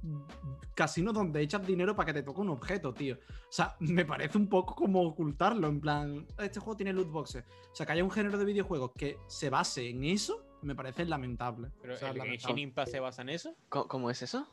[0.74, 3.16] casinos donde echas dinero para que te toque un objeto, tío.
[3.16, 7.44] O sea, me parece un poco como ocultarlo, en plan, este juego tiene loot boxes.
[7.72, 11.04] O sea, que haya un género de videojuegos que se base en eso, me parece
[11.04, 11.72] lamentable.
[11.82, 12.38] Pero O sea, el lamentable.
[12.46, 13.56] Genshin Impact se basa en eso.
[13.68, 14.46] ¿Cómo, cómo es eso?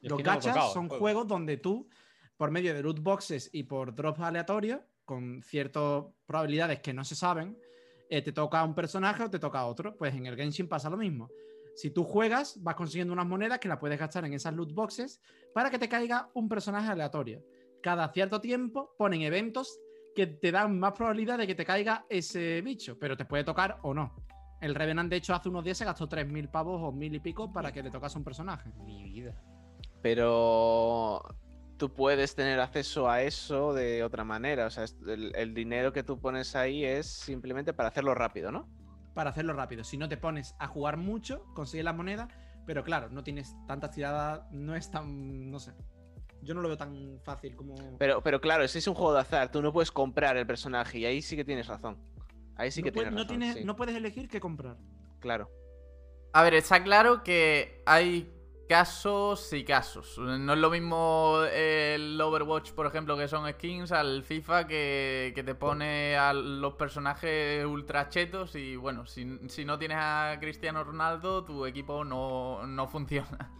[0.00, 1.00] Es Los que gachas son juego.
[1.00, 1.88] juegos donde tú,
[2.38, 7.14] por medio de loot boxes y por drops aleatorios, con ciertas probabilidades que no se
[7.14, 7.58] saben,
[8.10, 9.96] eh, te toca un personaje o te toca otro.
[9.96, 11.30] Pues en el Genshin pasa lo mismo.
[11.74, 15.20] Si tú juegas, vas consiguiendo unas monedas que las puedes gastar en esas loot boxes
[15.52, 17.42] para que te caiga un personaje aleatorio.
[17.82, 19.80] Cada cierto tiempo ponen eventos
[20.14, 23.78] que te dan más probabilidad de que te caiga ese bicho, pero te puede tocar
[23.82, 24.14] o no.
[24.60, 27.52] El Revenant, de hecho, hace unos días se gastó 3.000 pavos o 1.000 y pico
[27.52, 28.70] para que le tocase un personaje.
[28.84, 29.34] Mi vida.
[30.00, 31.22] Pero
[31.76, 34.66] tú puedes tener acceso a eso de otra manera.
[34.66, 38.50] O sea, es- el, el dinero que tú pones ahí es simplemente para hacerlo rápido,
[38.52, 38.68] ¿no?
[39.14, 39.84] para hacerlo rápido.
[39.84, 42.26] Si no te pones a jugar mucho, consigues las monedas,
[42.66, 45.70] pero claro, no tienes tantas tiradas, no es tan, no sé.
[46.42, 47.96] Yo no lo veo tan fácil como...
[47.96, 50.98] Pero, pero claro, si es un juego de azar, tú no puedes comprar el personaje
[50.98, 51.96] y ahí sí que tienes razón.
[52.56, 53.38] Ahí sí no, que tienes no razón.
[53.38, 54.78] tienes- sí, no puedes elegir qué comprar.
[55.20, 55.48] Claro.
[56.32, 58.33] A ver, está claro que hay
[58.68, 60.18] casos y casos.
[60.18, 65.42] No es lo mismo el Overwatch, por ejemplo, que son skins, al FIFA que, que
[65.42, 70.84] te pone a los personajes ultra chetos y bueno, si, si no tienes a Cristiano
[70.84, 73.50] Ronaldo, tu equipo no, no funciona.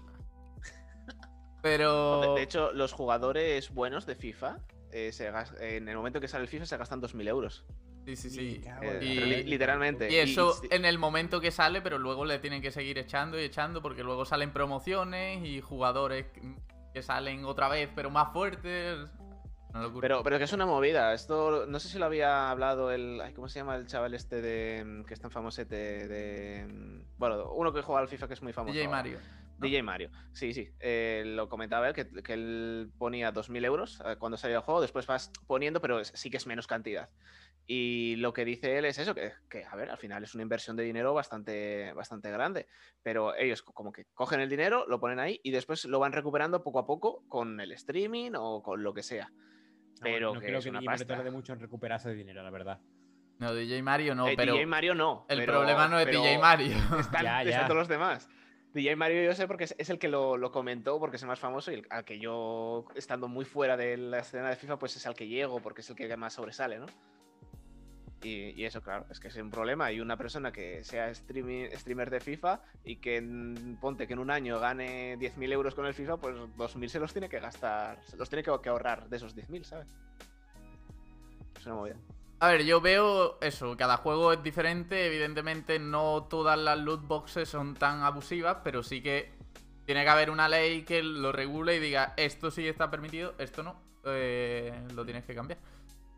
[1.63, 2.21] Pero...
[2.21, 4.59] De, de hecho, los jugadores buenos de FIFA,
[4.93, 7.65] eh, se en el momento que sale el FIFA, se gastan 2.000 euros.
[8.05, 8.63] Sí, sí, sí.
[8.83, 9.49] Eh, y- leche.
[9.49, 10.13] literalmente.
[10.13, 13.45] Y eso en el momento que sale, pero luego le tienen que seguir echando y
[13.45, 16.27] echando porque luego salen promociones y jugadores
[16.93, 18.99] que salen otra vez, pero más fuertes.
[19.73, 20.03] Locura.
[20.03, 21.13] Pero, pero que es una movida.
[21.15, 23.21] Esto no sé si lo había hablado el.
[23.21, 24.85] ay, ¿Cómo se llama el chaval este de.
[24.85, 26.07] mm, que es tan famosete?
[26.07, 26.67] De.
[26.69, 28.73] mm, Bueno, uno que juega al FIFA que es muy famoso.
[28.75, 28.89] DJ.
[28.89, 29.19] Mario.
[29.59, 29.67] ¿no?
[29.67, 30.11] DJ Mario.
[30.33, 30.69] Sí, sí.
[30.79, 34.81] eh, lo comentaba él, que, que él ponía 2.000 euros eh, cuando salía el juego.
[34.81, 37.09] Después vas poniendo, pero sí que es menos cantidad.
[37.67, 40.43] Y lo que dice él es eso, que, que, a ver, al final es una
[40.43, 42.67] inversión de dinero bastante, bastante grande.
[43.03, 46.13] Pero ellos co- como que cogen el dinero, lo ponen ahí y después lo van
[46.13, 49.29] recuperando poco a poco con el streaming o con lo que sea.
[49.31, 51.17] No, Pero no que creo es que una DJ Mario pasta.
[51.17, 52.81] tarde mucho en recuperarse de dinero, la verdad.
[53.39, 55.25] No, DJ Mario no, Eh, pero DJ Mario no.
[55.29, 56.77] el pero- problema no es DJ Mario.
[57.01, 57.67] Están, Ya, están ya.
[57.67, 58.29] todos los demás.
[58.75, 61.29] DJ Mario yo sé porque es, es el que lo, lo comentó, porque es el
[61.29, 64.79] más famoso y el, al que yo, estando muy fuera de la escena de FIFA,
[64.79, 66.87] pues es al que llego, porque es el que más sobresale, ¿no?
[68.25, 69.93] Y, eso, claro, es que es un problema.
[69.93, 73.23] Y una persona que sea streaming, streamer de FIFA y que
[73.81, 77.13] ponte que en un año gane 10.000 euros con el FIFA, pues 2.000 se los
[77.13, 79.89] tiene que gastar, se los tiene que, que ahorrar de esos 10.000, ¿sabes?
[81.59, 81.97] Es una movida.
[82.41, 87.49] A ver, yo veo eso, cada juego es diferente, evidentemente no todas las loot boxes
[87.49, 89.33] son tan abusivas, pero sí que
[89.87, 93.63] tiene que haber una ley que lo regule y diga, esto sí está permitido, esto
[93.63, 95.59] no, eh, lo tienes que cambiar.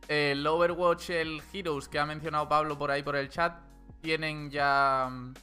[0.08, 3.58] El Overwatch, el Heroes que ha mencionado Pablo por ahí por el chat,
[4.00, 5.08] tienen ya...
[5.10, 5.34] mm,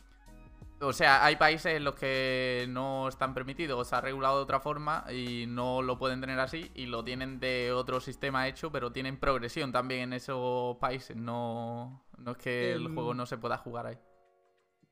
[0.81, 4.43] O sea, hay países en los que no están permitidos, o se ha regulado de
[4.43, 8.71] otra forma y no lo pueden tener así y lo tienen de otro sistema hecho,
[8.71, 11.15] pero tienen progresión también en esos países.
[11.15, 13.97] No, no es que el juego no se pueda jugar ahí.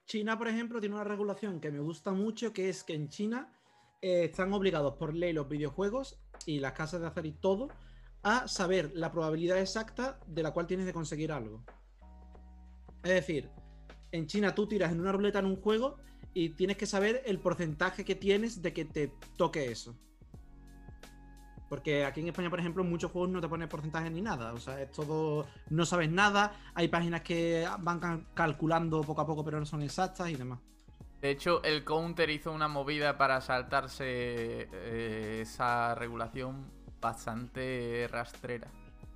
[0.06, 3.54] China, por ejemplo, tiene una regulación que me gusta mucho, que es que en China
[4.02, 7.70] eh, están obligados por ley los videojuegos y las casas de azar y todo
[8.24, 11.64] a saber la probabilidad exacta de la cual tienes de conseguir algo.
[13.04, 13.50] Es decir,
[14.12, 15.98] en China tú tiras en una ruleta en un juego
[16.34, 19.98] y tienes que saber el porcentaje que tienes de que te toque eso.
[21.68, 24.54] Porque aquí en España, por ejemplo, en muchos juegos no te ponen porcentaje ni nada.
[24.54, 25.48] O sea, es todo.
[25.70, 26.54] No sabes nada.
[26.74, 30.60] Hay páginas que van cal- calculando poco a poco, pero no son exactas y demás.
[31.22, 36.70] De hecho, el Counter hizo una movida para saltarse eh, esa regulación
[37.02, 38.68] bastante rastrera.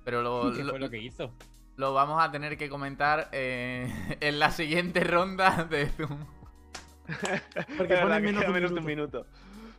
[0.04, 1.32] Pero lo, ¿Qué lo- fue lo que hizo?
[1.76, 6.26] lo vamos a tener que comentar eh, en la siguiente ronda de Zoom.
[7.76, 9.22] Porque ponen menos de un menos de un minuto.
[9.22, 9.26] minuto.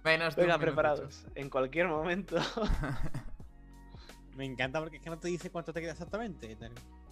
[0.03, 1.25] Menos de un Venga, minuto, preparados.
[1.35, 2.37] En cualquier momento.
[4.35, 6.57] Me encanta porque es que no te dice cuánto te queda exactamente.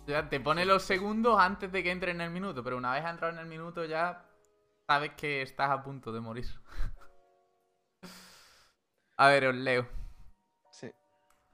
[0.06, 3.04] Ya te pone los segundos antes de que entre en el minuto, pero una vez
[3.04, 4.24] ha entrado en el minuto ya
[4.88, 6.46] sabes que estás a punto de morir.
[9.18, 9.88] A ver, os leo.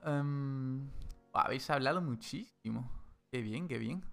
[0.03, 0.89] Em,
[1.33, 2.89] habéis hablado muchísimo.
[3.31, 4.03] Qué bien, qué bien.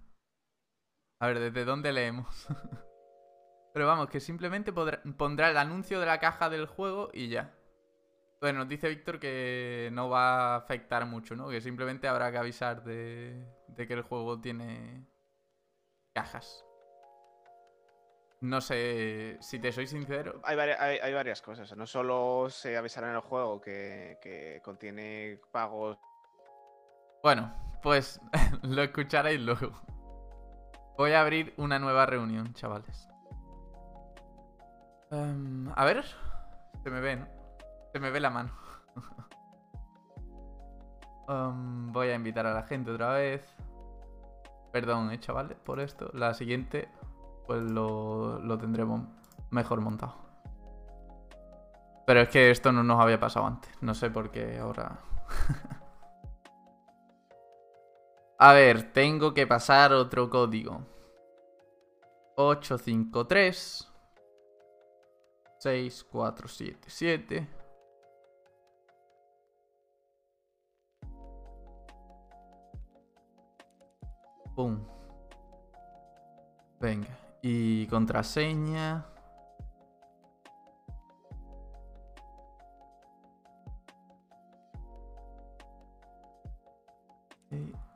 [1.19, 2.47] A ver, ¿desde dónde leemos?
[3.73, 7.55] Pero vamos, que simplemente pondrá el anuncio de la caja del juego y ya.
[8.41, 11.49] Bueno, nos dice Víctor que no va a afectar mucho, ¿no?
[11.49, 15.05] Que simplemente habrá que avisar de que el juego tiene
[16.13, 16.65] cajas.
[18.41, 20.39] No sé, si te soy sincero.
[20.43, 21.75] Hay, hay varias cosas.
[21.75, 25.97] No solo se avisará en el juego que, que contiene pagos.
[27.21, 28.21] Bueno, pues
[28.63, 29.71] lo escucharéis luego.
[30.97, 33.09] Voy a abrir una nueva reunión, chavales.
[35.11, 36.03] Em, a ver.
[36.83, 37.27] Se me ve, ¿no?
[37.93, 38.51] Se me ve la mano.
[41.29, 43.55] Em, voy a invitar a la gente otra vez.
[44.71, 46.09] Perdón, eh, chavales, por esto.
[46.13, 46.89] La siguiente,
[47.49, 49.01] pues lo, lo tendremos
[49.49, 50.13] mejor montado.
[52.05, 53.71] Pero es que esto no nos había pasado antes.
[53.81, 54.99] No sé por qué ahora.
[58.37, 60.81] A ver, tengo que pasar otro código.
[62.35, 63.91] 853
[65.57, 67.47] 6477
[74.55, 74.85] Pum.
[76.79, 77.18] Venga.
[77.41, 79.05] Y contraseña.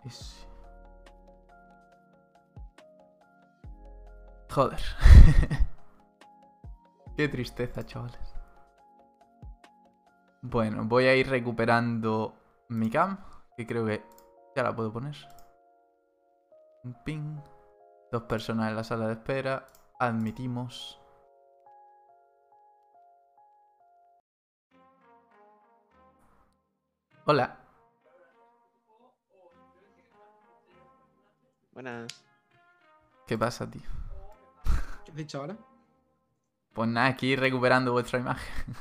[0.05, 0.47] Ese.
[4.49, 4.79] Joder.
[7.17, 8.35] Qué tristeza, chavales.
[10.41, 12.35] Bueno, voy a ir recuperando
[12.69, 13.17] mi cam,
[13.55, 14.03] que creo que
[14.55, 15.15] ya la puedo poner.
[17.05, 17.39] Ping.
[18.13, 19.65] Dos personas en la sala de espera.
[19.97, 21.01] Admitimos.
[27.25, 27.57] Hola.
[31.71, 32.23] Buenas.
[33.25, 33.81] ¿Qué pasa, tío?
[35.05, 35.57] ¿Qué has dicho ahora?
[36.73, 38.75] Pues nada, aquí recuperando vuestra imagen.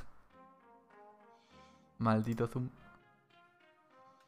[1.97, 2.69] Maldito zoom.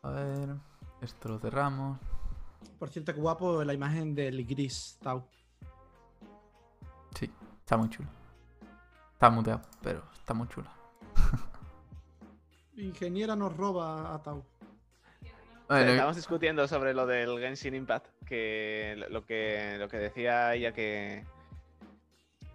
[0.00, 0.56] A ver.
[1.02, 1.98] Esto lo cerramos.
[2.78, 5.24] Por cierto, qué guapo la imagen del gris Tau.
[7.18, 8.08] Sí, está muy chulo.
[9.14, 10.68] Está muteado, pero está muy chulo.
[12.76, 14.44] Ingeniera nos roba a Tau.
[15.68, 20.72] Bueno, Estamos discutiendo sobre lo del Genshin Impact, que lo- que, lo que decía ella
[20.72, 21.24] que,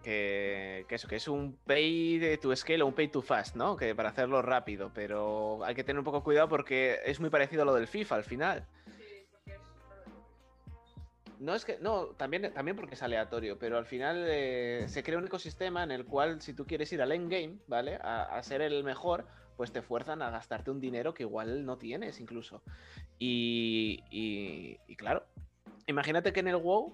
[0.03, 3.55] que, que eso, que es un pay de to scale o un pay to fast,
[3.55, 3.75] ¿no?
[3.75, 7.63] Que para hacerlo rápido, pero hay que tener un poco cuidado porque es muy parecido
[7.63, 8.67] a lo del FIFA al final.
[11.39, 15.17] No es que, no, también, también porque es aleatorio, pero al final eh, se crea
[15.17, 17.95] un ecosistema en el cual si tú quieres ir al endgame, ¿vale?
[18.01, 19.25] A, a ser el mejor,
[19.55, 22.61] pues te fuerzan a gastarte un dinero que igual no tienes incluso.
[23.17, 25.25] Y, y- claro,
[25.87, 26.93] imagínate que en el WoW,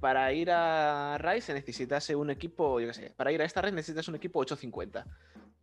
[0.00, 3.72] para ir a Rise necesitas un equipo, yo qué sé, para ir a esta red
[3.72, 5.06] necesitas un equipo 850.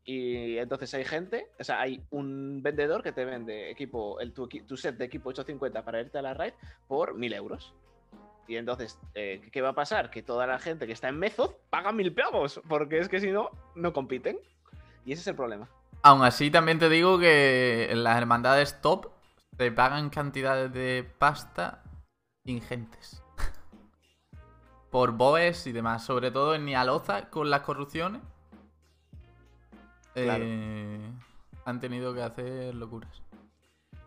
[0.03, 4.47] Y entonces hay gente, o sea, hay un vendedor que te vende equipo, el, tu,
[4.47, 6.53] tu set de equipo 850 para irte a la raid
[6.87, 7.73] por 1000 euros.
[8.47, 10.11] Y entonces, eh, ¿qué va a pasar?
[10.11, 13.31] Que toda la gente que está en Method paga mil pavos, porque es que si
[13.31, 14.37] no, no compiten.
[15.05, 15.67] Y ese es el problema.
[16.03, 19.11] Aún así, también te digo que en las hermandades top
[19.57, 21.83] te pagan cantidades de pasta
[22.43, 23.23] ingentes.
[24.91, 26.05] Por boes y demás.
[26.05, 28.21] Sobre todo en Nialoza con las corrupciones.
[30.13, 30.43] Claro.
[30.47, 31.11] eh,
[31.65, 33.21] han tenido que hacer locuras.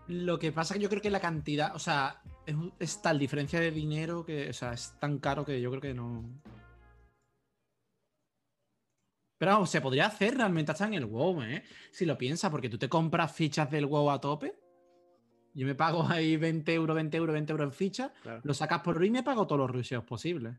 [0.08, 3.60] Lo que pasa que yo creo que la cantidad, o sea, es, es tal diferencia
[3.60, 6.24] de dinero que, o sea, es tan caro que yo creo que no.
[9.36, 11.62] Pero vamos, se podría hacer realmente hasta en el WoW, ¿eh?
[11.92, 14.58] Si lo piensas, porque tú te compras fichas del WoW a tope.
[15.54, 18.10] Yo me pago ahí 20 euros, 20 euros, 20 euros en fichas.
[18.22, 18.40] Claro.
[18.42, 20.56] Lo sacas por y me pago todos los ruseos posibles.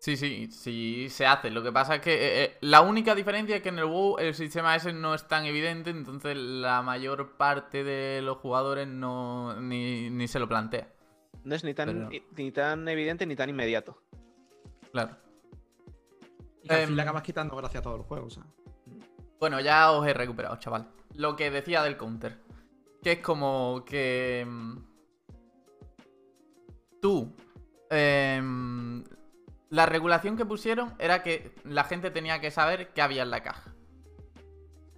[0.00, 1.50] Sí, sí, sí se hace.
[1.50, 4.16] Lo que pasa es que eh, eh, la única diferencia es que en el WoW
[4.18, 9.60] el sistema ese no es tan evidente, entonces la mayor parte de los jugadores no
[9.60, 10.88] ni, ni se lo plantea.
[11.44, 14.02] No es ni tan, Pero- ni tan evidente ni tan inmediato.
[14.90, 15.16] Claro.
[16.62, 16.86] Y que al Em.
[16.88, 18.44] fin le acabas quitando gracias a todo el juego, o sea.
[19.38, 20.88] Bueno, ya os he recuperado, chaval.
[21.14, 22.38] Lo que decía del counter.
[23.02, 24.46] Que es como que.
[24.48, 24.76] mm,
[27.00, 27.34] Tú.
[27.90, 29.02] em,
[29.70, 33.42] la regulación que pusieron era que la gente tenía que saber qué había en la
[33.42, 33.72] caja.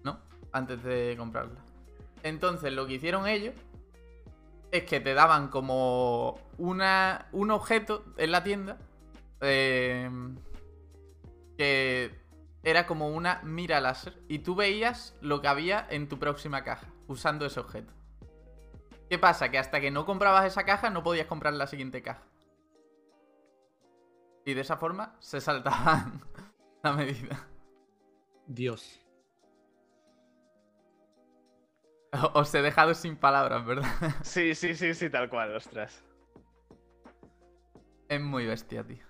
[0.03, 0.21] ¿No?
[0.51, 1.61] Antes de comprarla.
[2.23, 3.55] Entonces, lo que hicieron ellos.
[4.71, 8.79] Es que te daban como una, un objeto en la tienda.
[9.43, 10.37] em,
[11.59, 12.23] que
[12.63, 16.87] era como una mira láser y tú veías lo que había en tu próxima caja
[17.09, 17.93] usando ese objeto.
[19.11, 19.51] ¿Qué pasa?
[19.51, 22.23] Que hasta que no comprabas esa caja no podías comprar la siguiente caja.
[24.45, 26.21] Y de esa forma se saltaban
[26.83, 27.49] la medida.
[28.47, 28.99] Dios.
[32.35, 33.89] Os he dejado sin palabras, ¿verdad?
[34.23, 36.05] Sí, sí, sí, sí, tal cual, ostras.
[38.09, 39.05] Es muy bestia, tío.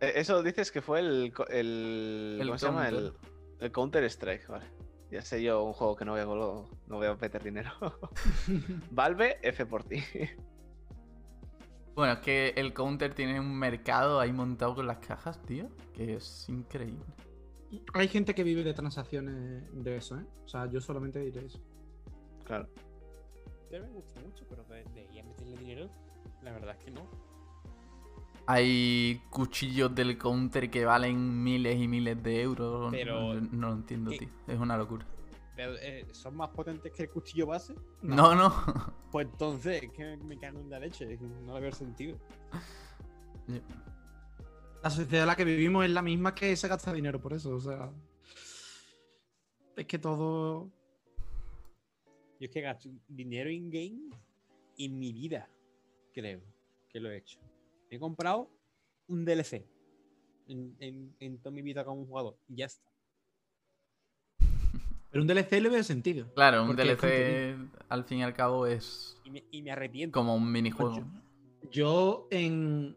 [0.00, 1.32] Eh, Eso dices que fue el.
[1.48, 2.88] el, El ¿Cómo se llama?
[2.88, 3.30] El, Counter.
[3.60, 4.66] el Counter Strike, vale.
[5.10, 7.70] Ya sé yo un juego que no voy a, colo- no voy a meter dinero.
[8.90, 10.02] Valve, F por ti.
[11.94, 15.68] Bueno, es que el counter tiene un mercado ahí montado con las cajas, tío.
[15.94, 17.04] Que es increíble.
[17.94, 20.24] Hay gente que vive de transacciones de eso, ¿eh?
[20.44, 21.60] O sea, yo solamente diré eso.
[22.44, 22.68] Claro.
[23.70, 25.90] Te me gusta mucho, pero de, de ahí a meterle dinero,
[26.42, 27.08] la verdad es que no.
[28.46, 32.90] Hay cuchillos del counter que valen miles y miles de euros.
[32.90, 34.18] Pero- No, no lo entiendo, ¿Qué?
[34.18, 34.28] tío.
[34.48, 35.06] Es una locura.
[35.54, 37.74] Pero, eh, ¿Son más potentes que el cuchillo base?
[38.00, 38.52] No, no.
[39.10, 41.18] Pues entonces, es que me cago en la leche.
[41.44, 42.18] No le veo sentido.
[44.82, 47.54] La sociedad en la que vivimos es la misma que se gasta dinero por eso,
[47.54, 47.92] o sea.
[49.76, 50.70] Es que todo.
[52.40, 54.10] Yo es que gasto dinero in-game
[54.78, 55.48] en mi vida,
[56.12, 56.40] creo
[56.88, 57.38] que lo he hecho.
[57.90, 58.50] He comprado
[59.06, 59.64] un DLC
[60.48, 62.36] en, en- en toda mi vida como jugador.
[62.48, 62.90] Y ya está.
[65.12, 66.32] Pero un DLC le veo sentido.
[66.34, 67.54] Claro, un DLC
[67.90, 70.18] al fin y al cabo es Y me, y me arrepiento.
[70.18, 71.04] como un minijuego.
[71.70, 72.96] Yo en.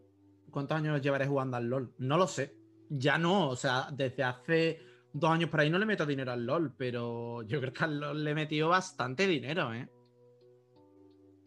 [0.50, 1.94] ¿Cuántos años llevaré jugando al LOL?
[1.98, 2.56] No lo sé.
[2.90, 4.80] Ya no, o sea, desde hace
[5.12, 8.00] dos años por ahí no le meto dinero al LOL, pero yo creo que al
[8.00, 9.90] LOL le he metido bastante dinero, ¿eh?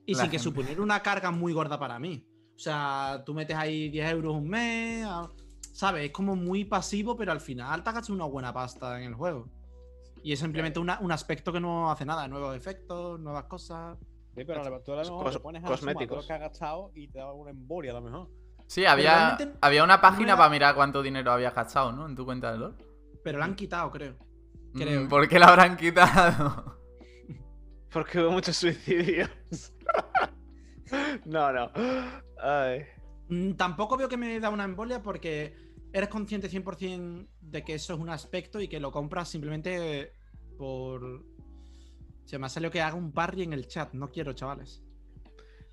[0.04, 2.26] Y La sin que suponer una carga muy gorda para mí.
[2.54, 5.06] O sea, tú metes ahí 10 euros un mes,
[5.72, 6.06] ¿sabes?
[6.06, 9.14] Es como muy pasivo, pero al final te has gastado una buena pasta en el
[9.14, 9.48] juego.
[10.22, 13.96] Y es simplemente una- un aspecto que no hace nada, nuevos efectos, nuevas cosas.
[14.34, 16.26] Sí, pero a lo- tú a lo mejor Cos- pones a la suma todo cosméticos.
[16.26, 18.28] que has gastado y te da una embolia a lo mejor.
[18.66, 22.06] Sí, había, había una página era- para mirar cuánto dinero habías gastado, ¿no?
[22.06, 22.76] En tu cuenta de LOL.
[23.24, 24.14] Pero la han quitado, creo.
[24.74, 25.08] Mm, Creo.
[25.08, 26.76] ¿Por qué la habrán quitado?
[27.90, 29.30] Porque hubo muchos suicidios.
[31.24, 31.70] no, no.
[32.42, 32.84] Ay.
[33.28, 35.54] Mm, Tampoco veo que me da una embolia porque
[35.92, 40.12] eres consciente 100% de que eso es un aspecto y que lo compras simplemente
[40.56, 41.24] por...
[42.24, 43.92] Se me ha salido que haga un parry en el chat.
[43.94, 44.82] No quiero, chavales.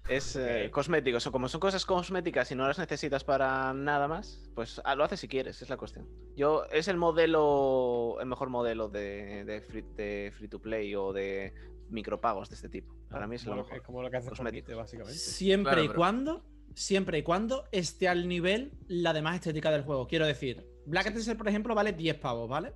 [0.08, 0.72] Es eh, Ok.
[0.72, 1.26] cosméticos.
[1.28, 5.04] O como son cosas cosméticas y no las necesitas para nada más, pues ah, lo
[5.04, 6.08] haces si quieres, es la cuestión.
[6.38, 11.12] Yo, es el modelo, el mejor modelo de, de free, de free to play o
[11.12, 11.54] de
[11.90, 12.96] micropagos de este tipo.
[13.10, 13.78] Para mí es lo mejor.
[13.78, 15.14] es como lo que hace básicamente.
[15.18, 16.46] Siempre Claro, y pero- cuando...
[16.76, 20.08] Siempre y cuando esté al nivel la demás estética del juego.
[20.08, 22.74] Quiero decir, Black Desert, por ejemplo, vale 10 pavos, ¿vale?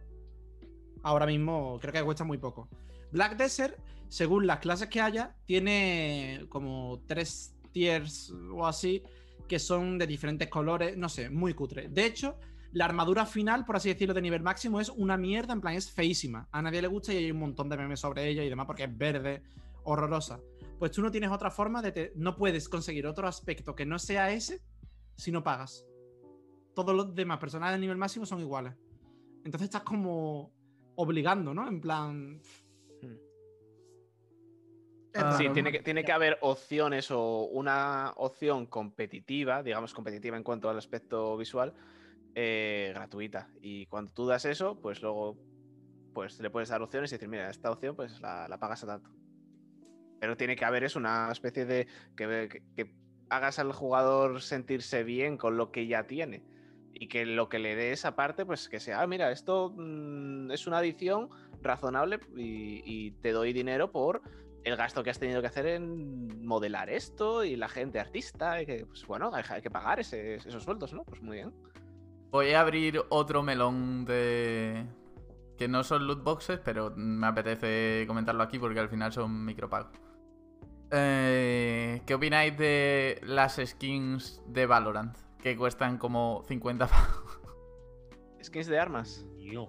[1.03, 2.69] Ahora mismo creo que cuesta muy poco.
[3.11, 3.77] Black Desert,
[4.07, 9.03] según las clases que haya, tiene como tres tiers o así,
[9.49, 11.89] que son de diferentes colores, no sé, muy cutre.
[11.89, 12.39] De hecho,
[12.71, 15.91] la armadura final, por así decirlo, de nivel máximo es una mierda, en plan, es
[15.91, 16.47] feísima.
[16.53, 18.85] A nadie le gusta y hay un montón de memes sobre ella y demás porque
[18.85, 19.43] es verde,
[19.83, 20.39] horrorosa.
[20.79, 21.91] Pues tú no tienes otra forma de...
[21.91, 22.13] Te...
[22.15, 24.63] No puedes conseguir otro aspecto que no sea ese
[25.17, 25.85] si no pagas.
[26.73, 28.73] Todos los demás personajes de nivel máximo son iguales.
[29.43, 30.53] Entonces estás como
[30.95, 31.67] obligando, ¿no?
[31.67, 32.41] En plan...
[35.15, 40.43] Ah, Sí, tiene que, tiene que haber opciones o una opción competitiva, digamos competitiva en
[40.43, 41.73] cuanto al aspecto visual,
[42.35, 43.49] eh, gratuita.
[43.59, 45.35] Y cuando tú das eso, pues luego
[46.13, 48.87] pues le puedes dar opciones y decir, mira, esta opción pues la, la pagas a
[48.87, 49.09] tanto.
[50.19, 52.95] Pero tiene que haber eso, una especie de que, que- que
[53.29, 56.43] hagas al jugador sentirse bien con lo que ya tiene.
[56.93, 60.65] Y que lo que le des aparte, pues que sea, ah, mira, esto mm, es
[60.67, 61.29] una adición
[61.61, 64.21] razonable y, y te doy dinero por
[64.65, 68.65] el gasto que has tenido que hacer en modelar esto y la gente artista, y
[68.65, 71.03] que, pues bueno, hay, hay que pagar ese- esos sueldos, ¿no?
[71.05, 71.53] Pues muy bien.
[72.31, 74.85] Voy a abrir otro melón de.
[75.57, 79.91] que no son loot boxes, pero me apetece comentarlo aquí porque al final son micropagos.
[80.91, 85.15] Eh, ¿Qué opináis de las skins de Valorant?
[85.41, 87.39] Que cuestan como 50 pavos.
[88.43, 89.25] Skins de armas.
[89.37, 89.67] Yo.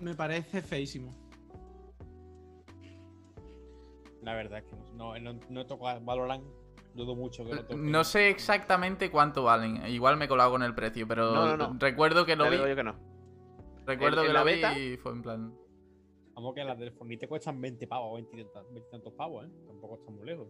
[0.00, 1.14] Me parece feísimo.
[4.22, 6.44] La verdad es que no, no, no he tocado Valorant.
[6.94, 7.76] Dudo mucho que lo toque.
[7.76, 9.86] No sé exactamente cuánto valen.
[9.86, 11.76] Igual me he colado con el precio, pero No, no, no.
[11.78, 12.56] recuerdo que lo Ya vi.
[12.56, 12.96] digo yo que no.
[13.86, 15.54] Recuerdo que lo la vi beta- y fue en plan.
[16.34, 19.46] Vamos que las del Fortnite cuestan 20 pavos, 20 y tantos, 20 y tantos pavos,
[19.46, 19.50] ¿eh?
[19.66, 20.48] Tampoco está muy lejos.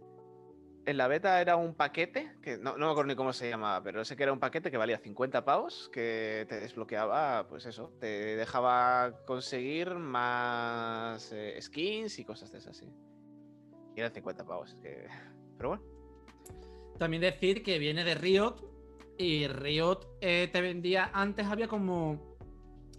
[0.86, 3.82] En la beta era un paquete, que no, no me acuerdo ni cómo se llamaba,
[3.82, 7.92] pero sé que era un paquete que valía 50 pavos, que te desbloqueaba, pues eso,
[8.00, 12.90] te dejaba conseguir más eh, skins y cosas de esas, sí.
[13.94, 15.06] Y eran 50 pavos, es que...
[15.58, 15.84] Pero bueno.
[16.98, 18.56] También decir que viene de Riot
[19.18, 22.38] y Riot eh, te vendía, antes había como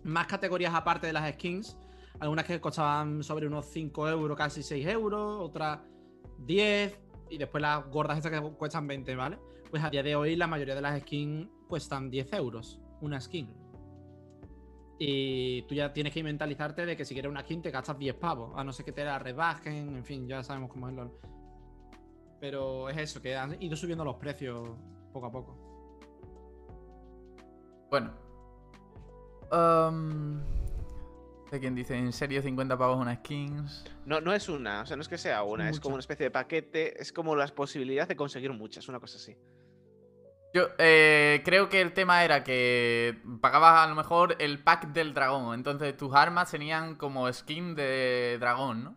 [0.04, 1.78] más categorías aparte de las skins,
[2.20, 5.80] algunas que costaban sobre unos 5 euros, casi 6 euros, otras
[6.40, 9.38] 10 y después las gordas esas que cuestan 20, ¿vale?
[9.70, 13.50] Pues a día de hoy la mayoría de las skins cuestan 10 euros, una skin.
[15.00, 18.16] Y tú ya tienes que mentalizarte de que si quieres una skin te gastas 10
[18.16, 21.12] pavos, a no ser que te la rebajen, en fin, ya sabemos cómo es LOL.
[22.40, 24.70] Pero es eso, que han ido subiendo los precios
[25.12, 25.72] poco a poco.
[27.90, 28.12] Bueno.
[29.52, 30.40] Um,
[31.52, 33.84] de quien dice, ¿en serio 50 pavos una skins?
[34.06, 36.24] No, no es una, o sea, no es que sea una, es como una especie
[36.26, 39.36] de paquete, es como las posibilidades de conseguir muchas, una cosa así.
[40.54, 45.14] Yo eh, creo que el tema era que pagabas a lo mejor el pack del
[45.14, 45.54] dragón.
[45.56, 48.96] Entonces tus armas tenían como skin de dragón, ¿no?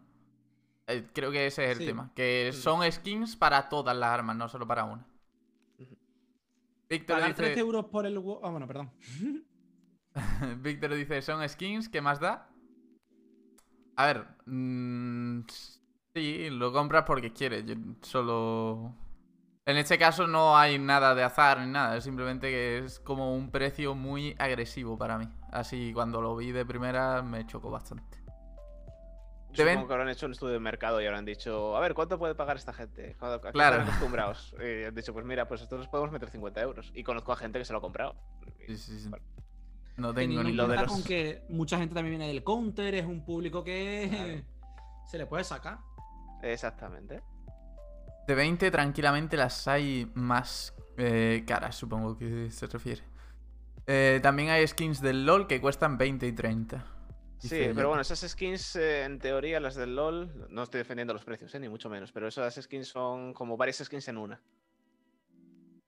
[0.88, 1.86] Eh, creo que ese es el Sí.
[1.86, 2.10] tema.
[2.16, 2.56] Que Mm.
[2.56, 5.06] son skins para todas las armas, no solo para una.
[6.88, 8.16] Víctor Pagar 13 dice, euros por el...
[8.42, 8.90] Ah, bueno, perdón.
[10.58, 12.48] Víctor dice, son skins, ¿qué más da?
[13.96, 15.40] A ver, mm,
[16.14, 17.64] sí, lo compras porque quieres.
[17.64, 18.94] Yo solo...
[19.66, 23.34] En este caso no hay nada de azar ni nada, es simplemente que es como
[23.34, 25.26] un precio muy agresivo para mí.
[25.52, 28.18] Así cuando lo vi de primera me chocó bastante.
[29.54, 31.94] Te Supongo ven- que habrán hecho un estudio de mercado y habrán dicho, a ver,
[31.94, 33.16] ¿cuánto puede pagar esta gente?
[33.20, 33.76] ¿A qué Claro.
[33.76, 34.54] están acostumbrados?
[34.60, 36.90] Y han dicho, pues mira, pues nosotros podemos meter 50 euros.
[36.94, 38.16] Y conozco a gente que se lo ha comprado.
[38.66, 39.08] Sí, sí, sí.
[39.08, 39.24] Bueno.
[39.96, 42.94] No tengo ni en lo de los- con que mucha gente también viene del counter,
[42.94, 44.42] es un público que
[45.06, 45.78] se le puede sacar.
[46.42, 47.22] Exactamente.
[48.26, 53.02] De 20 tranquilamente las hay más eh, caras, supongo que se refiere.
[53.86, 56.86] Eh, también hay skins del LOL que cuestan 20 y 30.
[57.38, 61.24] Sí, pero bueno, esas skins, eh, en teoría, las del LOL, no estoy defendiendo los
[61.24, 64.40] precios, eh, ni mucho menos, pero esas skins son como varias skins en una,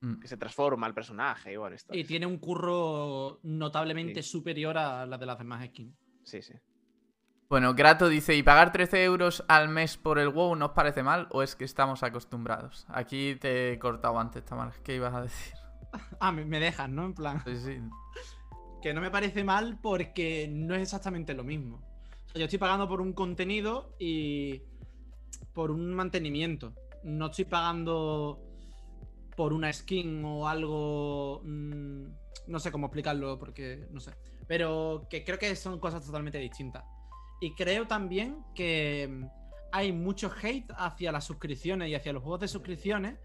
[0.07, 0.21] Mm.
[0.21, 4.31] que se transforma el personaje y bueno, Y tiene un curro notablemente Sí.
[4.31, 5.97] superior a la de las demás skins.
[6.23, 6.55] Sí, sí.
[7.49, 11.03] Bueno, Grato dice, ¿y pagar 13 euros al mes por el WoW no os parece
[11.03, 12.87] mal o es que estamos acostumbrados?
[12.89, 14.73] Aquí te he cortado antes, Tamara.
[14.85, 15.55] ¿Qué ibas a decir?
[16.21, 17.05] Ah, me, me dejas, ¿no?
[17.07, 17.43] En plan.
[17.45, 17.79] Sí, sí.
[18.83, 21.77] Que no me parece mal porque no es exactamente lo mismo.
[22.27, 24.61] O sea, yo estoy pagando por un contenido y
[25.55, 26.75] por un mantenimiento.
[27.03, 28.43] No estoy pagando
[29.37, 31.43] por una skin o algo.
[31.45, 32.05] mm,
[32.49, 34.13] no sé cómo explicarlo porque no sé.
[34.47, 36.85] Pero que creo que son cosas totalmente distintas.
[37.41, 39.27] Y creo también que mm,
[39.73, 43.19] hay mucho hate hacia las suscripciones y hacia los juegos de suscripciones.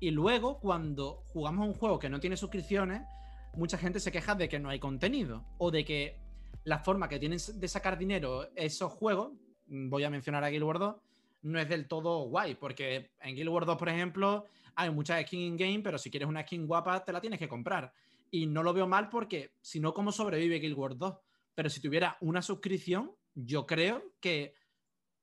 [0.00, 3.02] Y luego, cuando jugamos un juego que no tiene suscripciones,
[3.54, 5.44] mucha gente se queja de que no hay contenido.
[5.58, 6.20] O de que
[6.64, 9.32] la forma que tienen de sacar dinero esos juegos,
[9.66, 10.96] mm, voy a mencionar a Guild Wars 2,
[11.42, 14.44] no es del todo guay, porque en Guild Wars 2, por ejemplo,
[14.78, 17.92] hay muchas skins in-game, pero si quieres una skin guapa, te la tienes que comprar.
[18.30, 21.16] Y no lo veo mal porque, si no, ¿cómo sobrevive Guild Wars 2?
[21.56, 24.54] Pero si tuviera una suscripción, yo creo que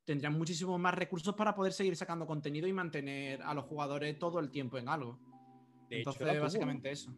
[0.03, 4.39] tendrían muchísimos más recursos para poder seguir sacando contenido y mantener a los jugadores todo
[4.39, 5.17] el tiempo en algo.
[5.89, 7.15] De Entonces, básicamente eso.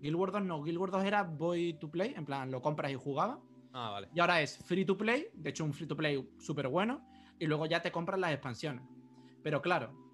[0.00, 2.90] Guild Wars 2 no, Guild Wars 2 era Boy to Play, en plan, lo compras
[2.90, 3.38] y jugabas.
[3.72, 4.08] Ah, vale.
[4.12, 7.06] Y ahora es free to play, de hecho un free to play súper bueno,
[7.38, 8.84] y luego ya te compras las expansiones.
[9.44, 10.09] Pero claro,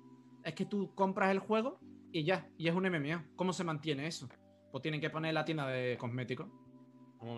[0.46, 1.78] es que tú compras el juego
[2.12, 3.24] y ya, y es un MMO.
[3.36, 4.28] ¿Cómo se mantiene eso?
[4.70, 6.46] Pues tienen que poner la tienda de cosméticos.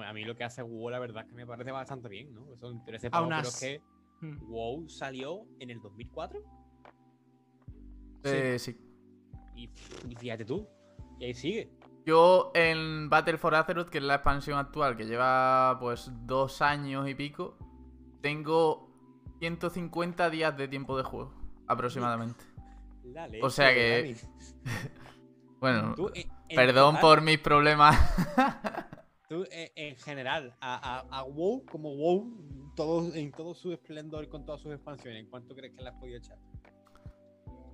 [0.05, 2.45] A mí lo que hace WoW, la verdad, es que me parece bastante bien, ¿no?
[2.59, 4.51] Son 13 Aún pavos, pero es que Hmm.
[4.51, 6.41] WoW salió en el 2004
[8.25, 8.77] Eh, sí.
[9.55, 9.71] y,
[10.09, 10.67] y fíjate tú,
[11.21, 11.71] y ahí sigue.
[12.05, 17.09] Yo en Battle for Azeroth, que es la expansión actual, que lleva pues dos años
[17.09, 17.57] y pico,
[18.21, 18.91] tengo
[19.39, 21.33] 150 días de tiempo de juego,
[21.69, 22.45] aproximadamente.
[23.13, 24.17] La O sea que-.
[25.61, 27.97] Bueno, Tú, en- en perdón por mis problemas.
[29.29, 34.25] Tú, eh, en general, a, a- a WoW, como WoW, todo, en todo su esplendor
[34.25, 36.39] y con todas sus expansiones, ¿en cuánto crees que las has podido echar?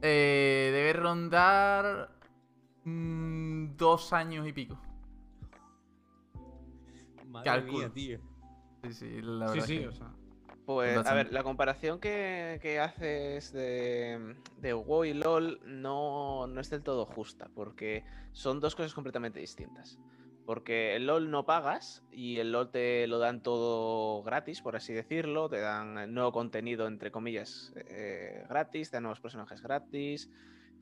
[0.02, 2.10] Eh, debe rondar
[2.84, 4.80] mm, dos años y pico.
[7.26, 7.78] Madre Cálculo.
[7.78, 8.18] mía, tío.
[8.84, 9.66] Sí, sí, la Sí, verdad.
[9.66, 10.12] sí, que- o sea.
[10.66, 16.60] Pues, a ver, la comparación que, que haces de, de WoW y LOL no, no
[16.60, 19.98] es del todo justa, porque son dos cosas completamente distintas.
[20.46, 24.92] Porque el LOL no pagas y el LOL te lo dan todo gratis, por así
[24.92, 25.48] decirlo.
[25.48, 30.30] Te dan nuevo contenido, entre comillas, eh, gratis, te dan nuevos personajes gratis,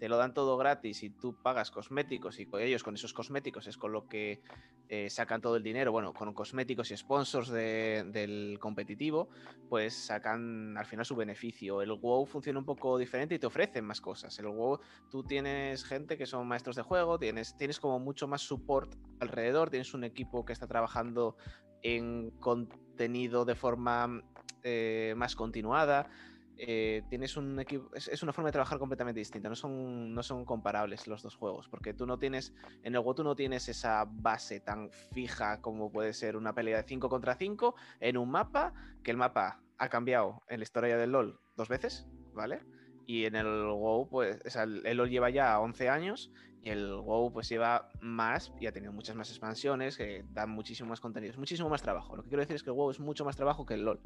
[0.03, 3.77] te lo dan todo gratis y tú pagas cosméticos y ellos con esos cosméticos es
[3.77, 4.43] con lo que
[4.89, 5.93] eh, sacan todo el dinero.
[5.93, 9.29] Bueno, con cosméticos y sponsors de- del competitivo,
[9.69, 11.83] pues sacan al final su beneficio.
[11.83, 14.37] El WoW funciona un poco diferente y te ofrecen más cosas.
[14.41, 18.43] El WoW, tú tienes gente que son maestros de juego, tienes, tienes como mucho más
[18.43, 21.37] support alrededor, tienes un equipo que está trabajando
[21.81, 24.21] en contenido de forma
[24.65, 26.11] eh, más continuada.
[26.59, 27.91] Eh, tienes un equipo.
[27.95, 29.49] Es, una forma de trabajar completamente distinta.
[29.49, 31.69] No son, no son comparables los dos juegos.
[31.69, 32.55] Porque tú no tienes.
[32.83, 36.79] En el WoW tú no tienes esa base tan fija como puede ser una pelea
[36.79, 38.73] de 5 contra 5 en un mapa.
[39.03, 42.61] Que el mapa ha cambiado en la historia del LOL dos veces, ¿vale?
[43.07, 46.31] Y en el WoW, pues, o sea, el LoL lleva ya 11 años
[46.63, 50.89] y el WoW pues lleva más y ha tenido muchas más expansiones que dan muchísimo
[50.89, 52.15] más contenido, es muchísimo más trabajo.
[52.17, 54.01] Lo que quiero decir es que el WoW es mucho más trabajo que el LoL.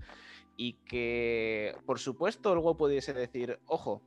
[0.56, 4.02] Y que, por supuesto, el WoW pudiese decir, ojo,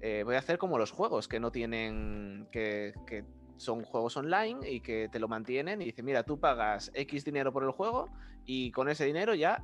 [0.00, 3.24] eh, voy a hacer como los juegos que no tienen, que, que
[3.56, 7.52] son juegos online y que te lo mantienen y dice, mira, tú pagas X dinero
[7.52, 8.08] por el juego
[8.46, 9.62] y con ese dinero ya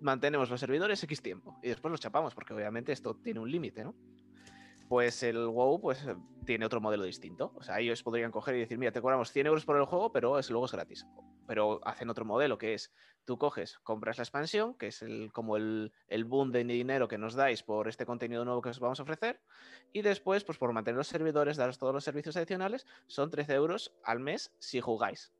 [0.00, 3.84] mantenemos los servidores X tiempo y después los chapamos porque obviamente esto tiene un límite,
[3.84, 3.94] ¿no?
[4.92, 6.14] Pues el WoW pues eh,
[6.44, 7.54] tiene otro modelo distinto.
[7.56, 10.12] O sea, ellos podrían coger y decir, mira, te cobramos 100 euros por el juego,
[10.12, 11.06] pero es, luego es gratis.
[11.46, 12.92] Pero hacen otro modelo que es,
[13.24, 17.16] tú coges, compras la expansión, que es el, como el, el boom de dinero que
[17.16, 19.40] nos dais por este contenido nuevo que os vamos a ofrecer,
[19.94, 23.94] y después, pues por mantener los servidores, daros todos los servicios adicionales, son 13 euros
[24.04, 25.32] al mes si jugáis.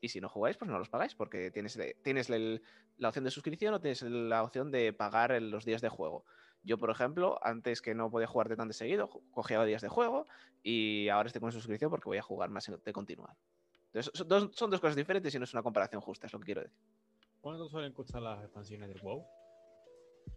[0.00, 3.72] Y si no jugáis, pues no los pagáis, porque tienes, tienes la opción de suscripción
[3.72, 6.24] o tienes la opción de pagar los días de juego.
[6.66, 9.88] Yo, por ejemplo, antes que no podía jugar de tan de seguido, cogía días de
[9.88, 10.26] juego
[10.64, 13.36] y ahora estoy con suscripción porque voy a jugar más de continuado.
[13.86, 16.40] Entonces, son dos, son dos cosas diferentes y no es una comparación justa, es lo
[16.40, 16.76] que quiero decir.
[17.40, 19.24] ¿Cuánto suelen costar las expansiones del WoW?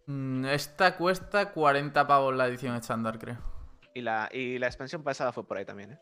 [0.06, 3.38] Mm, Esta cuesta 40 pavos la edición estándar, creo.
[3.92, 5.98] Y la, y la expansión pasada fue por ahí también, ¿eh?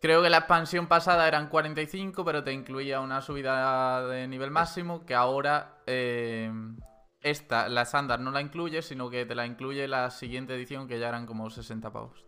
[0.00, 5.04] Creo que la expansión pasada eran 45, pero te incluía una subida de nivel máximo
[5.04, 6.48] que ahora eh,
[7.30, 10.98] esta, la estándar, no la incluye, sino que te la incluye la siguiente edición que
[10.98, 12.24] ya eran como 60 pavos.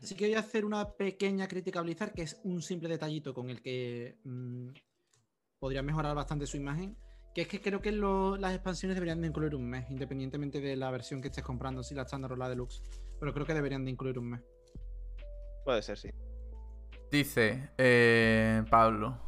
[0.00, 3.32] Sí que voy a hacer una pequeña crítica a Blizzard, que es un simple detallito
[3.32, 4.68] con el que mm,
[5.58, 6.96] podría mejorar bastante su imagen,
[7.34, 10.76] que es que creo que lo- las expansiones deberían de incluir un mes, independientemente de
[10.76, 12.82] la versión que estés comprando, si la estándar o la deluxe.
[13.20, 14.42] Pero creo que deberían de incluir un mes.
[15.64, 16.10] Puede ser, sí.
[17.10, 19.18] Dice eh, Pablo,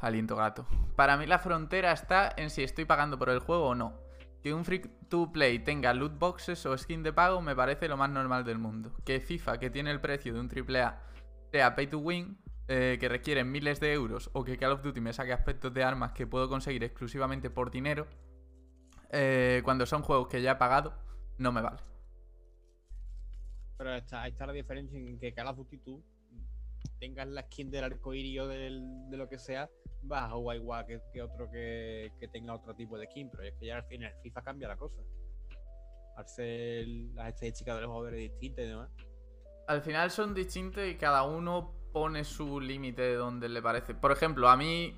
[0.00, 0.66] aliento gato.
[0.96, 4.07] Para mí la frontera está en si estoy pagando por el juego o no.
[4.42, 7.96] Que un free to play tenga loot boxes o skin de pago me parece lo
[7.96, 8.92] más normal del mundo.
[9.04, 11.00] Que FIFA, que tiene el precio de un AAA,
[11.50, 12.38] sea pay to win,
[12.68, 15.82] eh, que requiere miles de euros, o que Call of Duty me saque aspectos de
[15.82, 18.06] armas que puedo conseguir exclusivamente por dinero,
[19.10, 20.94] eh, cuando son juegos que ya he pagado,
[21.38, 21.80] no me vale.
[23.78, 26.04] Pero está, ahí está la diferencia en que Call of Duty tú
[26.98, 29.70] tengas la skin del arcoíris o del, de lo que sea,
[30.02, 33.30] vas a igual que, que otro que, que tenga otro tipo de skin.
[33.30, 35.00] Pero es que ya al final FIFA cambia la cosa.
[36.16, 38.90] Al ser las estadísticas de los jugadores distintas y demás.
[39.68, 43.94] Al final son distintos y cada uno pone su límite de donde le parece.
[43.94, 44.96] Por ejemplo, a mí.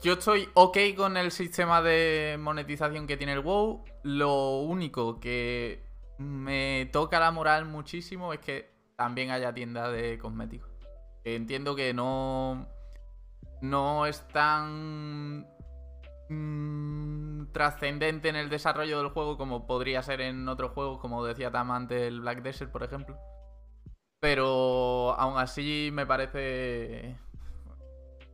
[0.00, 3.84] Yo estoy ok con el sistema de monetización que tiene el WoW.
[4.04, 5.82] Lo único que
[6.18, 10.71] me toca la moral muchísimo es que también haya tienda de cosméticos.
[11.24, 12.68] Entiendo que no.
[13.60, 15.46] No es tan.
[16.28, 21.50] mm, trascendente en el desarrollo del juego como podría ser en otros juegos, como decía
[21.50, 23.16] Tam antes, el Black Desert, por ejemplo.
[24.20, 27.16] Pero aún así me parece.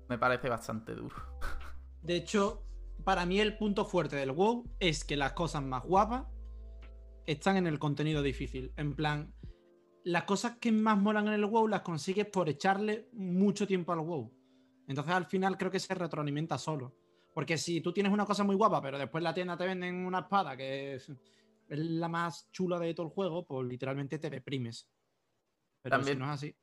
[0.09, 1.16] Me parece bastante duro.
[2.02, 2.62] De hecho,
[3.05, 6.27] para mí el punto fuerte del WoW es que las cosas más guapas
[7.27, 8.73] están en el contenido difícil.
[8.77, 9.35] En plan,
[10.09, 14.01] las cosas que más molan en el WoW las consigues por echarle mucho tiempo al
[14.01, 14.32] WoW.
[14.86, 16.94] Entonces al final creo que se retroalimenta solo.
[17.35, 20.06] Porque si tú tienes una cosa muy guapa, pero después en la tienda te venden
[20.06, 21.12] una espada que es,
[21.68, 24.89] la más chula de todo el juego, pues literalmente te deprimes.
[25.82, 26.56] Pero También- si no es así.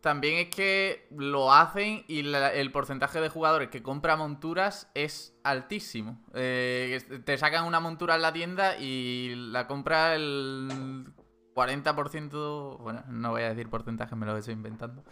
[0.00, 5.38] También es que lo hacen y la- el porcentaje de jugadores que compra monturas es
[5.44, 6.24] altísimo.
[6.34, 11.12] Eh, te sacan una montura en la tienda y la compra el
[11.56, 12.78] 40%.
[12.78, 15.02] Bueno, no voy a decir porcentaje, me lo estoy inventando.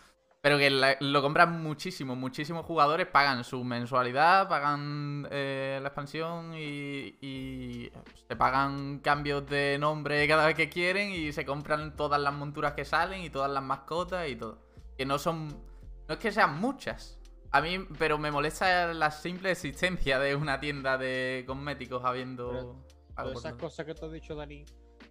[0.41, 6.53] Pero que la- lo compran muchísimo, muchísimos jugadores pagan su mensualidad, pagan eh, la expansión
[6.55, 7.91] y, y
[8.29, 12.75] se pagan cambios de nombre cada vez que quieren y se compran todas las monturas
[12.75, 14.59] que salen y todas las mascotas y todo.
[14.99, 15.49] Que no son...
[15.49, 17.19] No es que sean muchas.
[17.51, 22.85] A mí, pero me molesta la simple existencia de una tienda de cosméticos habiendo...
[23.17, 24.67] Pero esas cosas que tú has dicho, Dani,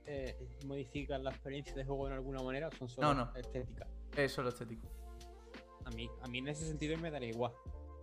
[0.05, 3.35] eh, modifican la experiencia de juego en alguna manera o son solo No, no.
[3.37, 3.87] estéticas.
[4.15, 4.87] Es lo estético.
[5.85, 7.51] A mí, a mí en ese sentido me daría igual,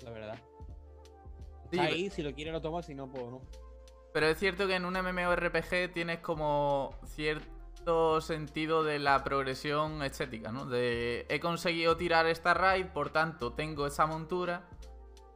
[0.02, 0.34] la verdad.
[0.34, 3.40] Sí, Está pero- ahí, si lo quieres lo tomas, si no, pues no.
[4.12, 10.50] Pero es cierto que en un MMORPG tienes como cierto sentido de la progresión estética,
[10.52, 10.66] ¿no?
[10.66, 14.68] De he conseguido tirar esta raid, por tanto tengo esa montura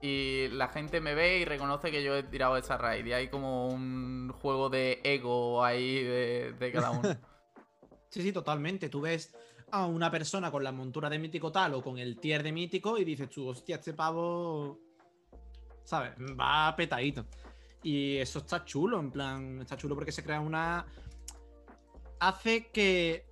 [0.04, 3.06] y la gente me ve y reconoce que yo he tirado esa raid.
[3.06, 7.02] Y hay como un juego de ego ahí de, cada uno.
[8.10, 8.90] Sí, sí, totalmente.
[8.90, 9.34] Tú ves
[9.72, 12.96] a una persona con la montura de mítico tal o con el tier de mítico
[12.96, 14.78] y dices tú, hostia, este pavo,
[15.84, 16.12] ¿sabes?
[16.38, 17.26] Va petadito.
[17.82, 20.86] Y eso está chulo, en plan, está chulo porque se crea una...
[22.20, 23.26] Hace que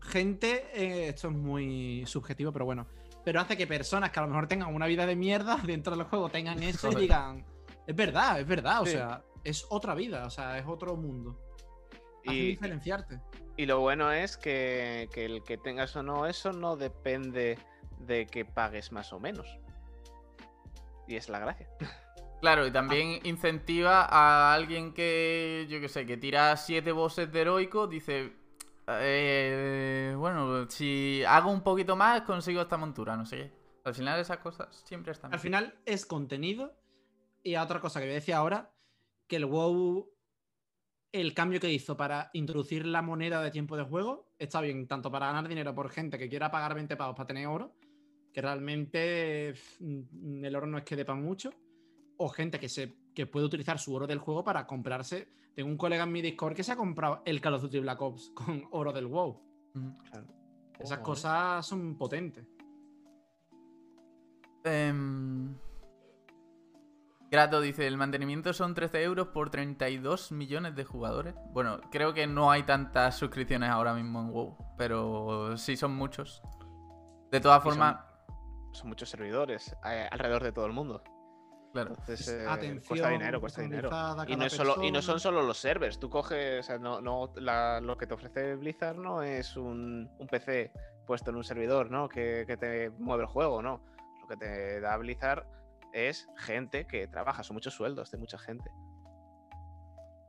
[0.00, 2.86] gente, eh, esto es muy subjetivo, pero bueno,
[3.26, 6.04] pero hace que personas que a lo mejor tengan una vida de mierda dentro del
[6.06, 7.44] juego tengan eso y digan,
[7.84, 8.92] es verdad, es verdad, o Sí.
[8.92, 11.36] sea, es otra vida, o sea, es otro mundo.
[12.24, 13.20] Hace Y, diferenciarte.
[13.56, 17.58] y lo bueno es que, que el que tengas o no eso no depende
[17.98, 19.58] de que pagues más o menos.
[21.08, 21.68] Y es la gracia.
[22.42, 27.40] Claro, y también incentiva a alguien que, yo qué sé, que tira siete bosses de
[27.40, 28.34] heroico, dice,
[28.88, 33.52] eh, bueno, si hago un poquito más consigo esta montura, no sé qué.
[33.84, 35.32] Al final esas cosas siempre están.
[35.32, 36.74] Al final es contenido.
[37.42, 38.72] Y otra cosa que voy a decir ahora,
[39.28, 40.12] que el WoW,
[41.12, 45.10] el cambio que hizo para introducir la moneda de tiempo de juego, está bien, tanto
[45.10, 47.76] para ganar dinero por gente que quiera pagar 20 pavos para tener oro,
[48.32, 51.50] que realmente mm, el oro no es que dé para mucho,
[52.16, 55.26] o gente que, se, que puede utilizar su oro del juego para comprarse.
[55.54, 58.00] Tengo un colega en mi Discord que se ha comprado el Call of Duty Black
[58.02, 59.42] Ops con oro del WoW.
[59.74, 59.94] Ujú.
[60.78, 61.02] Esas Ojo, ¿eh?
[61.02, 62.46] cosas son potentes.
[64.64, 65.56] Em,
[67.30, 71.34] Grato dice, el mantenimiento son 13 euros por 32 millones de jugadores.
[71.52, 76.42] Bueno, creo que no hay tantas suscripciones ahora mismo en WoW, pero sí son muchos.
[77.30, 77.96] De todas son- formas,
[78.72, 81.02] Son muchos servidores eh, alrededor de todo el mundo.
[81.84, 81.96] Claro.
[81.98, 83.88] Entonces, eh, Atención cuesta dinero, cuesta dinero.
[83.88, 85.98] Y no, cada es solo, y no son solo los servers.
[85.98, 90.10] Tú coges, o sea, no, no, la- lo que te ofrece Blizzard no es un,
[90.18, 90.72] un PC
[91.06, 92.08] puesto en un servidor, ¿no?
[92.08, 93.80] Que, que te mueve el juego, ¿no?
[94.20, 95.46] Lo que te da Blizzard
[95.92, 98.70] es gente que trabaja, son muchos sueldos de mucha gente.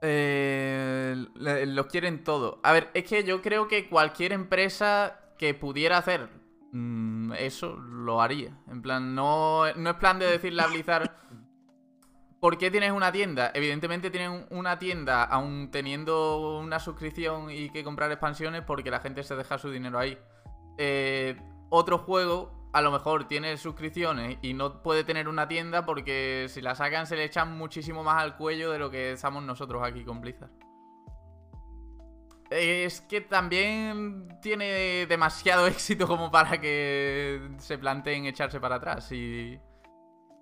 [0.01, 2.59] Eh, lo quieren todo.
[2.63, 6.29] A ver, es que yo creo que cualquier empresa que pudiera hacer
[6.71, 8.57] mm, eso lo haría.
[8.67, 11.09] En plan, no, no es plan de decirle a Blizzard.
[12.39, 13.51] ¿Por qué tienes una tienda?
[13.53, 19.23] Evidentemente tienen una tienda aún teniendo una suscripción y que comprar expansiones porque la gente
[19.23, 20.17] se deja su dinero ahí.
[20.77, 21.35] Eh,
[21.69, 26.61] otro juego a lo mejor tiene suscripciones y no puede tener una tienda porque si
[26.61, 30.03] la sacan se le echan muchísimo más al cuello de lo que estamos nosotros aquí
[30.03, 30.51] con Blizzard.
[32.49, 39.07] Es que también tiene demasiado éxito como para que se planteen echarse para atrás.
[39.07, 39.59] Si,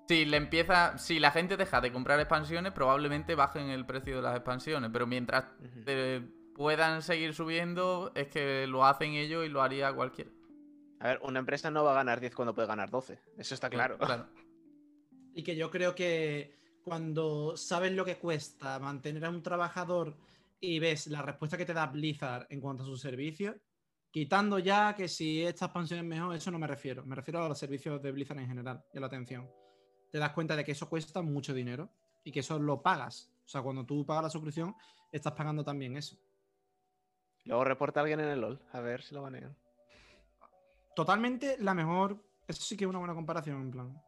[0.08, 0.98] si le empieza.
[0.98, 4.90] Si la gente deja de comprar expansiones, probablemente bajen el precio de las expansiones.
[4.94, 5.46] Pero mientras
[6.56, 10.32] puedan seguir subiendo es que lo hacen ellos y lo haría cualquiera.
[11.00, 13.20] A ver, una empresa no va a ganar 10 cuando puede ganar 12.
[13.38, 13.98] Eso está claro.
[13.98, 14.28] claro.
[15.38, 20.16] Y que yo creo que cuando sabes lo que cuesta mantener a un trabajador
[20.60, 23.56] y ves la respuesta que te da Blizzard en cuanto a sus servicios,
[24.12, 27.06] quitando ya que si esta expansión es mejor, eso no me refiero.
[27.06, 29.50] Me refiero a los servicios de Blizzard en general y a la atención.
[30.12, 31.92] Te das cuenta de que eso cuesta mucho dinero
[32.24, 33.32] y que eso lo pagas.
[33.46, 34.76] O sea, cuando tú pagas la suscripción,
[35.12, 36.18] estás pagando también eso.
[37.44, 39.56] Luego reporta a alguien en el LOL, a ver si lo banean.
[40.96, 42.24] Totalmente la mejor.
[42.48, 44.02] Eso sí que es una buena comparación, en plan.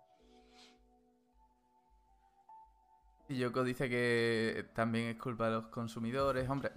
[3.29, 6.49] Y Yoko dice que también es culpa de los consumidores.
[6.49, 6.71] Hombre,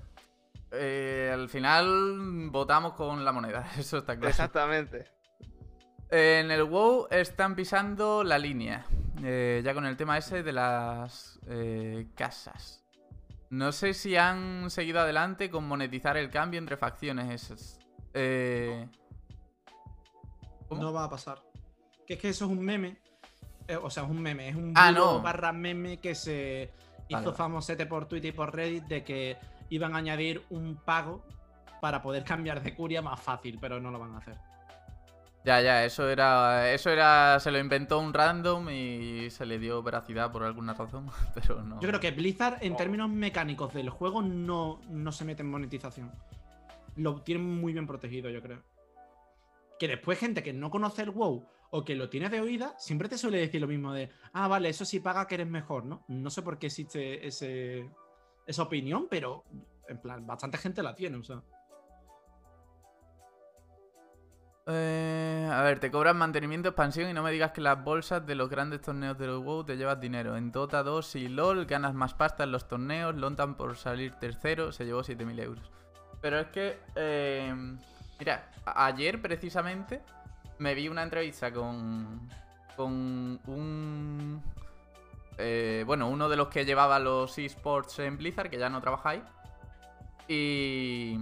[0.73, 4.31] eh, al final votamos con la moneda, eso está claro.
[4.31, 5.07] Exactamente.
[6.11, 8.85] En el WoW están pisando la línea.
[9.23, 12.85] eh, ya con el tema ese de las eh, casas.
[13.51, 17.79] No sé si han seguido adelante con monetizar el cambio entre facciones esas.
[18.15, 18.89] Eh.
[20.71, 21.43] No va a pasar.
[22.07, 23.00] Que es que eso es un meme.
[23.71, 24.49] Eh, o sea, es un meme.
[24.49, 25.21] Es un Ah, no.
[25.21, 26.71] barra meme que se
[27.09, 27.33] hizo vale.
[27.37, 29.37] famosete por Twitter y por Reddit de que
[29.71, 31.25] iban a añadir un pago
[31.81, 34.37] para poder cambiar de curia más fácil, pero no lo van a hacer.
[35.43, 36.71] Ya, ya, eso era.
[36.71, 37.41] Eso era.
[37.41, 41.09] Se lo inventó un random y se le dio veracidad por alguna razón.
[41.35, 41.81] Pero no.
[41.81, 42.77] Yo creo que Blizzard, en Oh.
[42.77, 46.13] términos mecánicos del juego, no, no se mete en monetización.
[46.97, 48.63] Lo tienen muy bien protegido, yo creo.
[49.79, 53.09] Que después gente que no conoce el WoW o que lo tiene de oída, siempre
[53.09, 56.05] te suele decir lo mismo de, ah, vale, eso sí paga que eres mejor, ¿no?
[56.09, 57.89] No sé por qué existe ese,
[58.47, 59.45] esa opinión, pero
[59.89, 61.43] en plan, bastante gente la tiene, o sea.
[64.67, 68.35] Eh, a ver, te cobran mantenimiento, expansión y no me digas que las bolsas de
[68.35, 70.37] los grandes torneos de los WoW te llevas dinero.
[70.37, 73.15] En Dota 2 y LOL ganas más pasta en los torneos.
[73.17, 75.71] Lontan por salir tercero se llevó 7.000 euros.
[76.21, 77.53] Pero es que, eh,
[78.19, 80.03] mira, ayer precisamente
[80.61, 82.29] me vi una entrevista con,
[82.77, 84.43] con un...
[85.39, 89.11] eh, bueno, uno de los que llevaba los esports en Blizzard, que ya no trabaja
[89.11, 89.23] ahí.
[90.29, 91.19] Y,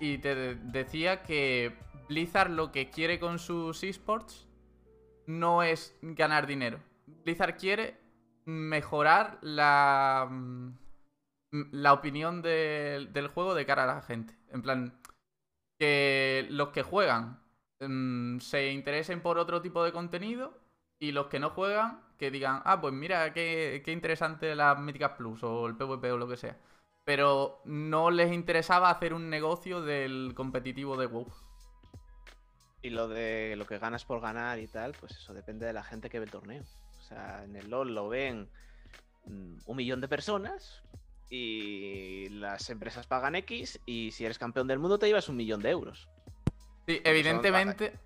[0.00, 1.76] y te de- decía que
[2.08, 4.46] Blizzard lo que quiere con sus esports
[5.26, 6.78] no es ganar dinero.
[7.06, 7.98] Blizzard quiere
[8.44, 10.28] mejorar la,
[11.50, 14.36] la opinión del juego de cara a la gente.
[14.50, 15.00] En plan,
[15.78, 17.42] que los que juegan
[17.80, 20.58] mm, se interesen por otro tipo de contenido
[20.98, 25.12] y los que no juegan que digan, ah, pues mira, qué, qué interesante las Míticas
[25.16, 26.56] Plus o el PvP o lo que sea.
[27.04, 31.26] Pero no les interesaba hacer un negocio del competitivo de WoW.
[32.82, 35.82] Y lo de lo que ganas por ganar y tal, pues eso depende de la
[35.82, 36.62] gente que ve el torneo.
[36.98, 38.48] O sea, en el LOL lo ven
[39.26, 40.82] mm, un millón de personas
[41.28, 45.60] y las empresas pagan X y si eres campeón del mundo te llevas un millón
[45.60, 46.08] de euros.
[46.86, 47.98] Sí, evidentemente.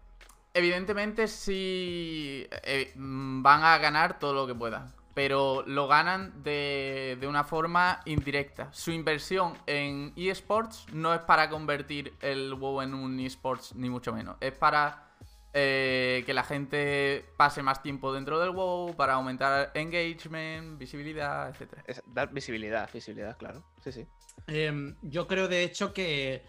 [0.54, 4.92] Evidentemente sí eh, mm, van a ganar todo lo que puedan.
[5.14, 8.68] Pero lo ganan de, de una forma indirecta.
[8.72, 14.12] Su inversión en eSports no es para convertir el WoW en un eSports, ni mucho
[14.12, 14.36] menos.
[14.40, 15.08] Es para
[15.54, 21.78] eh, que la gente pase más tiempo dentro del WoW, para aumentar engagement, visibilidad, etc.
[21.86, 23.64] Es dar visibilidad, visibilidad, claro.
[23.82, 24.06] Sí, sí.
[24.46, 26.44] Em, yo creo de hecho que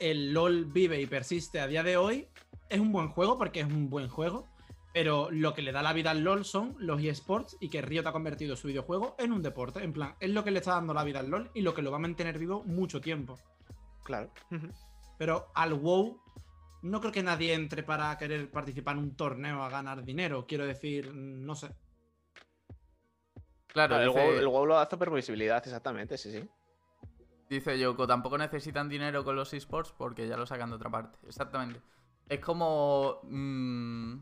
[0.00, 2.26] el LOL vive y persiste a día de hoy.
[2.68, 4.48] Es un buen juego porque es un buen juego.
[4.92, 8.06] Pero lo que le da la vida al LOL son los eSports y que Riot
[8.06, 9.84] ha convertido su videojuego en un deporte.
[9.84, 11.82] En plan, es lo que le está dando la vida al LOL y lo que
[11.82, 13.38] lo va a mantener vivo mucho tiempo.
[14.02, 14.32] Claro.
[15.16, 16.20] Pero al WoW
[16.82, 20.46] no creo que nadie entre para querer participar en un torneo a ganar dinero.
[20.48, 21.70] Quiero decir, no sé.
[23.68, 26.48] Claro, el, dice, WoW, el WoW lo hace por visibilidad, exactamente, sí, sí.
[27.50, 31.18] Dice Yoko, tampoco necesitan dinero con los esports porque ya lo sacan de otra parte.
[31.26, 31.82] Exactamente.
[32.28, 34.18] Es como mm,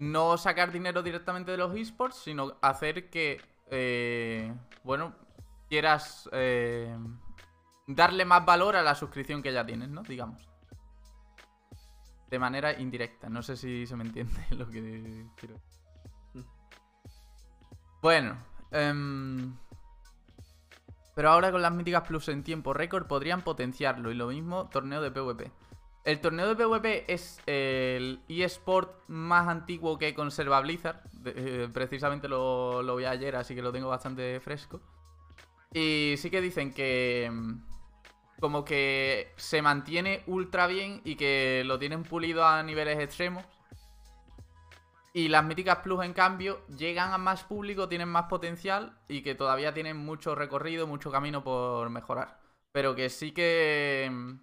[0.00, 4.54] no sacar dinero directamente de los esports, sino hacer que, eh,
[4.84, 5.14] bueno,
[5.68, 6.94] quieras eh,
[7.86, 10.02] darle más valor a la suscripción que ya tienes, ¿no?
[10.02, 10.46] Digamos.
[12.28, 13.30] De manera indirecta.
[13.30, 15.58] No sé si se me entiende lo que quiero.
[18.02, 18.36] Bueno.
[18.70, 19.56] em,
[21.14, 24.10] pero ahora con las míticas plus en tiempo récord podrían potenciarlo.
[24.10, 25.52] Y lo mismo, torneo de PvP.
[26.04, 31.00] El torneo de PvP es el eSport más antiguo que conserva Blizzard.
[31.24, 34.80] Eh, precisamente lo, lo vi ayer, así que lo tengo bastante fresco.
[35.72, 37.30] Y sí que dicen que.
[37.32, 37.54] mm,
[38.40, 43.44] Como que se mantiene ultra bien y que lo tienen pulido a niveles extremos.
[45.14, 49.34] Y las míticas plus, en cambio, llegan a más público, tienen más potencial y que
[49.34, 52.40] todavía tienen mucho recorrido, mucho camino por mejorar.
[52.72, 54.38] Pero que sí que mm,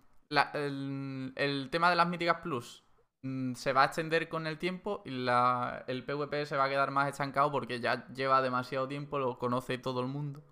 [1.35, 2.83] el, tema de las míticas plus
[3.23, 6.69] mm, se va a extender con el tiempo y la- el PvP se va a
[6.69, 10.43] quedar más estancado porque ya lleva demasiado tiempo, lo conoce todo el mundo.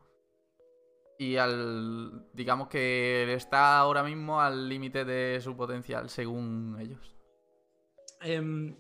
[1.20, 2.28] Y al.
[2.34, 7.16] digamos que está ahora mismo al límite de su potencial, según ellos.
[8.22, 8.76] Em,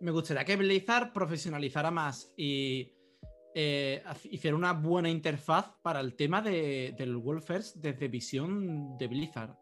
[0.00, 2.92] me gustaría que Blizzard profesionalizara más y
[3.54, 9.08] eh, hiciera una buena interfaz para el tema de- del World First desde visión de
[9.08, 9.56] Blizzard.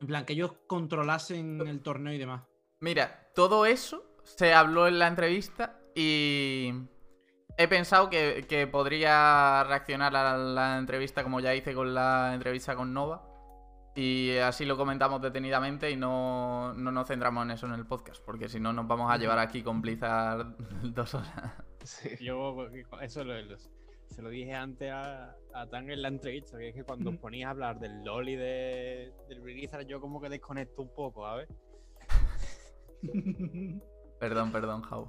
[0.00, 2.42] En plan, que ellos controlasen el torneo y demás.
[2.80, 6.72] Mira, todo eso se habló en la entrevista y
[7.58, 12.92] he pensado que podría reaccionar a la entrevista como ya hice con la entrevista con
[12.94, 13.26] Nova.
[13.96, 18.22] Y así lo comentamos detenidamente y no, no nos centramos en eso en el podcast,
[18.24, 20.56] porque si no nos vamos a llevar aquí con Blizzard
[20.94, 21.54] dos horas.
[21.82, 22.10] Sí.
[22.20, 22.68] Yo
[23.00, 26.74] eso lo, lo- se lo dije antes a, a Tan en la entrevista, que es
[26.74, 30.28] que cuando os ponías a hablar del LOL y de, del Blizzard, yo como que
[30.28, 31.48] desconecto un poco, ¿sabes?
[34.20, 35.08] Perdón, perdón, Jau.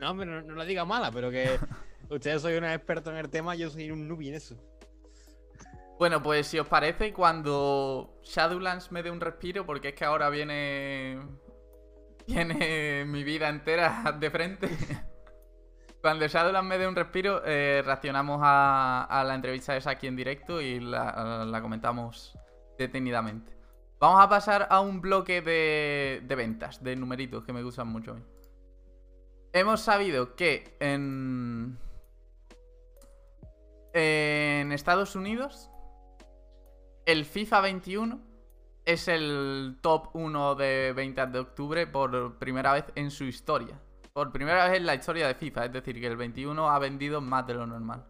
[0.00, 1.58] No, hombre, no, no la diga mala, pero que
[2.10, 4.56] ustedes soy unos expertos en el tema, yo soy un newbie en eso.
[5.98, 10.28] Bueno, pues si os parece, cuando Shadowlands me dé un respiro, porque es que ahora
[10.28, 11.18] viene.
[12.26, 14.68] Viene mi vida entera de frente.
[16.02, 20.60] Cuando Shadowlands me dé un respiro, eh, reaccionamos a, la entrevista esa aquí en directo
[20.60, 22.38] y la, la comentamos
[22.78, 23.56] detenidamente.
[23.98, 28.12] Vamos a pasar a un bloque de, de ventas, de numeritos que me gustan mucho
[28.12, 28.22] a mí.
[29.52, 31.78] Hemos sabido que en.
[33.94, 35.70] En Estados Unidos
[37.06, 38.20] el FIFA 21
[38.84, 43.80] es el top 1 de ventas de octubre por primera vez en su historia.
[44.12, 47.20] Por primera vez en la historia de FIFA, es decir, que el 21 ha vendido
[47.20, 48.04] más de lo normal.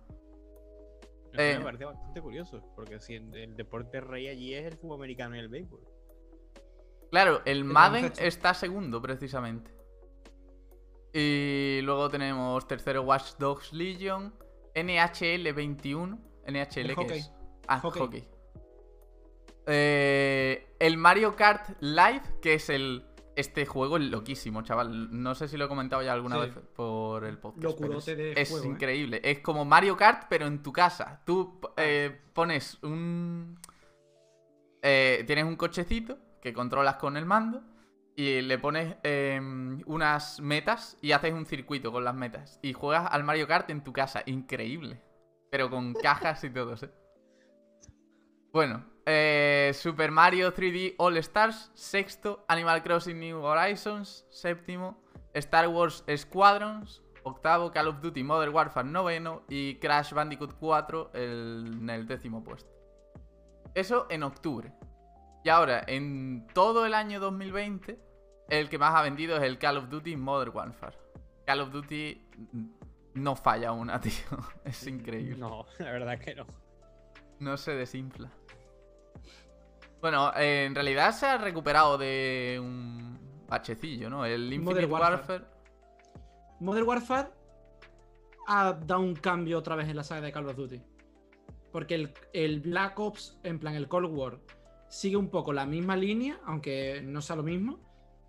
[1.32, 1.58] Eso Eh.
[1.58, 5.40] me parece bastante curioso, porque si el, deporte rey allí es el fútbol americano y
[5.40, 5.80] el béisbol.
[7.10, 9.70] Claro, el Madden está segundo, precisamente.
[11.12, 14.34] Y luego tenemos tercero Watch Dogs Legion,
[14.74, 16.18] NHL 21.
[16.46, 17.18] NHL, El ¿qué hockey.
[17.18, 17.32] es?
[17.66, 18.02] Ah, Hockey.
[18.02, 18.28] hockey.
[19.66, 23.04] Eh, el Mario Kart Live, que es el.
[23.34, 25.08] Este juego es loquísimo, chaval.
[25.22, 26.40] No sé si lo he comentado ya alguna Sí.
[26.42, 27.78] vez por el podcast.
[27.78, 28.68] pero es, de es juego, ¿eh?
[28.68, 29.20] increíble.
[29.22, 31.20] Es como Mario Kart, pero en tu casa.
[31.26, 33.58] Tú eh, pones un.
[34.82, 37.62] eh, tienes un cochecito que controlas con el mando
[38.14, 42.58] y le pones em, unas metas y haces un circuito con las metas.
[42.62, 44.22] Y juegas al Mario Kart en tu casa.
[44.24, 45.02] Increíble.
[45.50, 46.90] Pero con cajas y todo, ¿eh?
[48.52, 52.44] Bueno, eh, Super Mario 3D All Stars, sexto.
[52.48, 55.02] Animal Crossing New Horizons, séptimo.
[55.34, 57.70] Star Wars Squadrons, octavo.
[57.72, 59.42] Call of Duty Modern Warfare, noveno.
[59.48, 62.70] Y Crash Bandicoot 4 el- en el décimo puesto.
[63.74, 64.72] Eso en octubre.
[65.44, 67.98] Y ahora, en todo el año 2020,
[68.48, 70.96] el que más ha vendido es el Call of Duty Modern Warfare.
[71.46, 72.64] Call of Duty mm,
[73.14, 74.12] no falla una, tío.
[74.64, 75.36] Es increíble.
[75.38, 76.46] No, la verdad que no.
[77.38, 78.32] No se desinfla.
[80.06, 83.18] Bueno, eh, en realidad se ha recuperado de un
[83.48, 84.24] bachecillo, ¿no?
[84.24, 85.16] El Infinite Modern Warfare.
[85.16, 85.44] Warfare.
[86.60, 87.28] Modern Warfare
[88.46, 90.80] ha dado un cambio otra vez en la saga de Call of Duty.
[91.72, 94.38] Porque el, el Black Ops, en plan el Cold War,
[94.88, 97.80] sigue un poco la misma línea, aunque no sea lo mismo.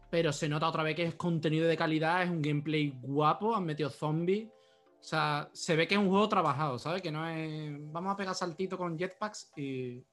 [0.10, 3.66] Pero se nota otra vez que es contenido de calidad, es un gameplay guapo, han
[3.66, 4.48] metido zombies.
[5.00, 7.04] O sea, se ve que es un juego trabajado, ¿sabes?
[7.04, 7.78] Que no es.
[7.92, 10.04] Vamos a pegar saltito con jetpacks y.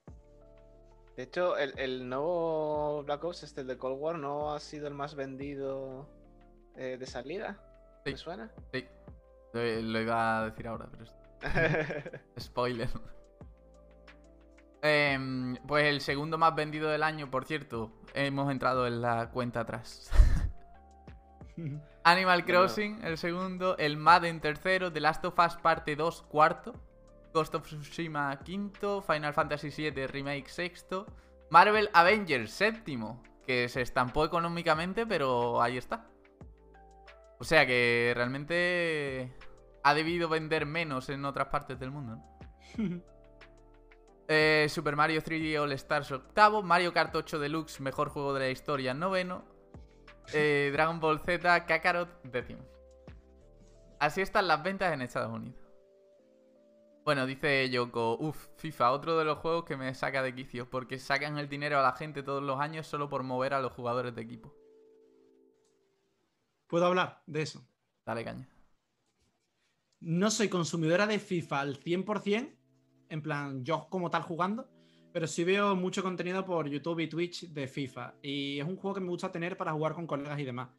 [1.15, 4.87] De hecho, el, el nuevo Black Ops, este el de Cold War, no ha sido
[4.87, 6.09] el más vendido
[6.75, 7.57] eh, de salida.
[8.03, 8.11] Sí.
[8.11, 8.51] ¿Me suena?
[8.73, 8.85] Sí.
[9.53, 11.05] Lo, lo iba a decir ahora, pero
[12.39, 12.89] spoiler.
[14.87, 19.61] Em, pues el segundo más vendido del año, por cierto, hemos entrado en la cuenta
[19.61, 20.11] atrás.
[22.03, 22.59] Animal Bueno.
[22.59, 23.77] Crossing, el segundo.
[23.79, 24.91] El Madden, tercero.
[24.93, 26.73] The Last of Us, parte 2, cuarto.
[27.35, 29.01] Ghost of Tsushima, quinto.
[29.01, 31.05] Final Fantasy VII, remake, sexto.
[31.49, 33.21] Marvel Avengers, séptimo.
[33.45, 36.07] Que se estampó económicamente, pero ahí está.
[37.37, 39.33] O sea que realmente
[39.83, 42.15] ha debido vender menos en otras partes del mundo,
[42.77, 43.01] ¿no?
[44.27, 48.49] Eh, Super Mario 3D All Stars octavo, Mario Kart 8 Deluxe, mejor juego de la
[48.49, 49.45] historia, noveno,
[50.33, 52.65] eh, Dragon Ball Z Kakarot, décimo.
[53.99, 55.64] Así están las ventas en Estados Unidos.
[57.05, 60.97] Bueno, dice Yoko, uff, FIFA, otro de los juegos que me saca de quicio, porque
[60.97, 64.15] sacan el dinero a la gente todos los años solo por mover a los jugadores
[64.15, 64.51] de equipo.
[66.65, 67.63] Puedo hablar de eso.
[68.03, 68.49] Dale caña.
[69.99, 72.57] No soy consumidora de FIFA al 100%,
[73.09, 74.67] en plan, yo como tal jugando,
[75.13, 78.15] pero sí veo mucho contenido por YouTube y Twitch de FIFA.
[78.23, 80.69] Y es un juego que me gusta tener para jugar con colegas y demás.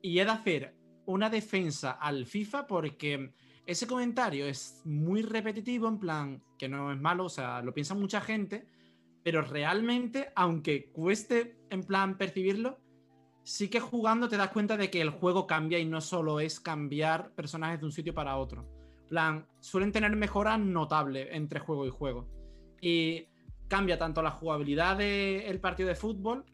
[0.00, 3.34] Y he de hacer una defensa al FIFA porque
[3.70, 7.94] ese comentario es muy repetitivo, en plan, que no es malo, o sea, lo piensa
[7.94, 8.66] mucha gente,
[9.22, 12.80] pero realmente, aunque cueste en plan percibirlo,
[13.44, 16.58] sí que jugando te das cuenta de que el juego cambia y no solo es
[16.58, 18.68] cambiar personajes de un sitio para otro.
[19.08, 22.28] Plan, suelen tener mejoras notables entre juego y juego.
[22.80, 23.28] Y
[23.68, 26.44] cambia tanto la jugabilidad del partido de fútbol,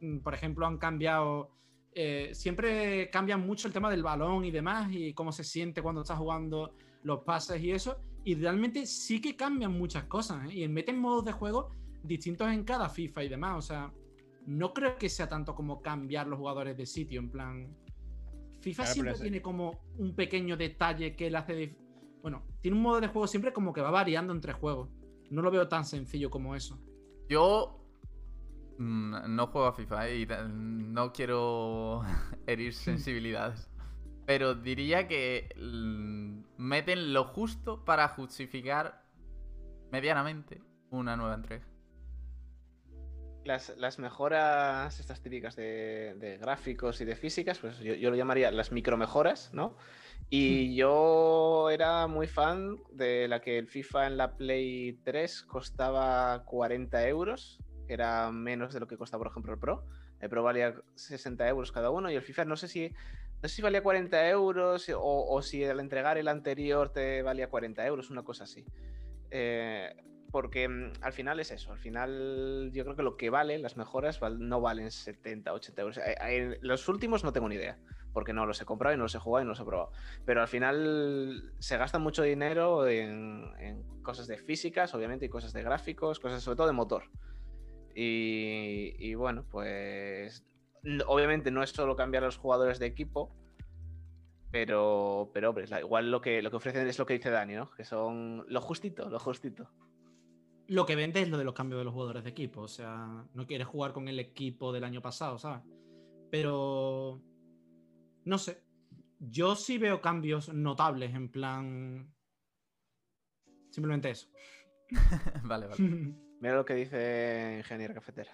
[0.00, 1.50] mm, por ejemplo, han cambiado
[1.94, 6.02] eh, siempre cambian mucho el tema del balón y demás y cómo se siente cuando
[6.02, 7.98] estás jugando los pases y eso.
[8.24, 10.62] Y realmente sí que cambian muchas cosas ¿eh?
[10.62, 11.70] y meten modos de juego
[12.02, 13.58] distintos en cada FIFA y demás.
[13.58, 13.92] O sea,
[14.46, 17.20] no creo que sea tanto como cambiar los jugadores de sitio.
[17.20, 17.76] En plan,
[18.60, 21.76] FIFA siempre tiene como un pequeño detalle que le hace.
[22.22, 24.88] Bueno, tiene un modo de juego siempre como que va variando entre juegos.
[25.30, 26.80] No lo veo tan sencillo como eso.
[27.28, 27.83] Yo
[28.78, 32.02] no juego a FIFA y no quiero
[32.46, 33.68] herir sensibilidades.
[34.26, 35.50] Pero diría que
[36.56, 39.02] meten lo justo para justificar
[39.90, 41.66] medianamente una nueva entrega.
[43.44, 48.72] Las, mejoras, estas típicas de, gráficos y de físicas, pues yo, yo, lo llamaría las
[48.72, 49.76] micromejoras, ¿no?
[50.30, 50.74] Y hmm.
[50.76, 57.06] yo era muy fan de la que el FIFA en la Play 3 costaba 40
[57.06, 59.84] euros era menos de lo que costaba, por ejemplo, el Pro.
[60.20, 62.90] El Pro valía 60 euros cada uno y el FIFA no sé si,
[63.42, 67.86] no sé si valía 40 euros o, si al entregar el anterior te valía 40
[67.86, 68.64] euros, una cosa así.
[69.30, 69.94] Eh,
[70.34, 73.76] porque mm, al final es eso, al final yo creo que lo que vale, las
[73.76, 75.98] mejoras, no valen 70, 80 euros.
[75.98, 77.78] Eh, eh, los últimos no tengo ni idea,
[78.12, 79.92] porque no los he comprado y no los he jugado y no los he probado.
[80.24, 85.52] Pero al final se gasta mucho dinero en, en cosas de físicas, obviamente, y cosas
[85.52, 87.04] de gráficos, cosas sobre todo de motor.
[87.94, 90.44] Y, bueno, pues
[91.06, 93.34] obviamente no es solo cambiar a los jugadores de equipo,
[94.50, 97.70] pero, pero hombre, igual lo que, lo que ofrecen es lo que dice Dani, ¿no?
[97.70, 99.70] Que son lo justito, lo justito.
[100.66, 103.26] Lo que vende es lo de los cambios de los jugadores de equipo, o sea,
[103.34, 105.62] no quieres jugar con el equipo del año pasado, ¿sabes?
[106.30, 107.20] Pero,
[108.24, 108.62] no sé,
[109.18, 112.14] yo sí veo cambios notables, en plan...
[113.70, 114.28] Simplemente eso.
[115.42, 116.14] vale, vale.
[116.44, 118.30] Mira lo que dice Ingeniero Cafetera.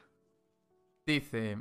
[1.07, 1.57] Dice,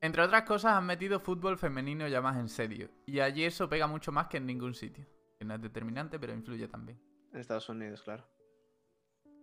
[0.00, 2.90] entre otras cosas han metido fútbol femenino ya más en serio.
[3.06, 5.06] Y allí eso pega mucho más que en ningún sitio.
[5.38, 7.00] Que no es determinante, pero influye también.
[7.32, 8.26] En Estados Unidos, claro.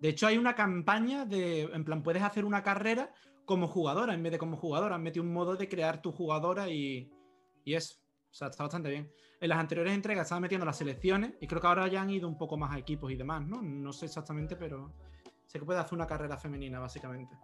[0.01, 3.13] De hecho, hay una campaña de, en plan, puedes hacer una carrera
[3.45, 4.95] como jugadora en vez de como jugadora.
[4.95, 7.09] Han metido un modo de crear tu jugadora y,
[7.63, 7.95] y eso.
[8.29, 9.09] O sea, está bastante bien.
[9.39, 12.27] En las anteriores entregas estaban metiendo las selecciones y creo que ahora ya han ido
[12.27, 13.61] un poco más a equipos y demás, ¿no?
[13.61, 14.91] No sé exactamente, pero
[15.51, 17.35] Sé que puede hacer una carrera femenina, básicamente.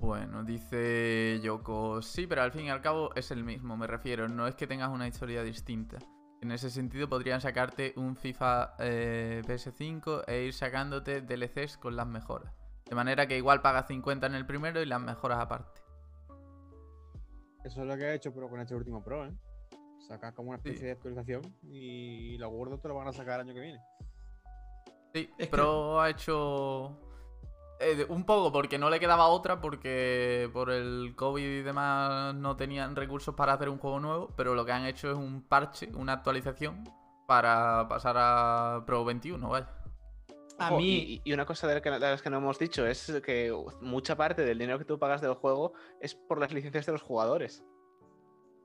[0.00, 4.26] Bueno, dice Yoko, sí, pero al fin y al cabo es el mismo, me refiero,
[4.28, 5.98] no es que tengas una historia distinta.
[6.42, 12.08] En ese sentido podrían sacarte un FIFA eh, PS5 e ir sacándote DLCs con las
[12.08, 12.52] mejoras.
[12.84, 15.82] De manera que igual pagas 50 en el primero y las mejoras aparte.
[17.62, 19.32] Eso es lo que ha hecho, pero con este último Pro, ¿eh?
[20.00, 23.46] Sacas como una especie de actualización y los gordos te lo van a sacar el
[23.46, 23.80] año que viene.
[25.16, 26.94] Sí, Pro ha hecho
[27.80, 32.54] eh, un poco porque no le quedaba otra, porque por el COVID y demás no
[32.54, 35.90] tenían recursos para hacer un juego nuevo, pero lo que han hecho es un parche,
[35.94, 36.84] una actualización
[37.26, 39.70] para pasar a Pro 21, vaya.
[40.58, 41.22] A mí...
[41.24, 44.78] Y, una cosa de, las que no hemos dicho es que mucha parte del dinero
[44.78, 47.64] que tú pagas del juego es por las licencias de los jugadores.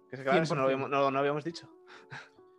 [0.09, 1.69] Que se eso no, no, no habíamos dicho.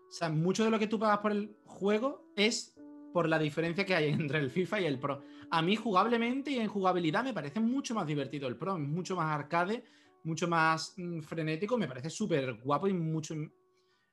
[0.08, 2.74] O sea, mucho de lo que tú pagas por el juego es
[3.12, 5.22] por la diferencia que hay entre el FIFA y el Pro.
[5.50, 9.32] A mí jugablemente y en jugabilidad me parece mucho más divertido el Pro, mucho más
[9.32, 9.84] arcade,
[10.24, 13.34] mucho más mm, frenético, me parece súper guapo y mucho...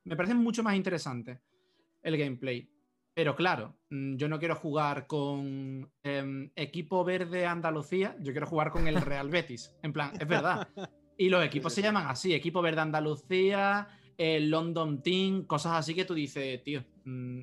[0.06, 1.42] Me parece mucho más interesante
[2.02, 2.68] el gameplay.
[3.14, 8.72] Pero claro, mm, yo no quiero jugar con em, equipo verde Andalucía, yo quiero jugar
[8.72, 9.76] con el Real Betis.
[9.84, 10.68] En plan, es verdad.
[11.22, 16.06] Y los equipos se llaman así, equipo verde Andalucía, el London Team, cosas así que
[16.06, 17.42] tú dices, tío, mm,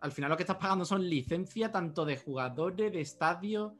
[0.00, 3.72] al final lo que estás pagando son licencia tanto de jugadores, de estadios.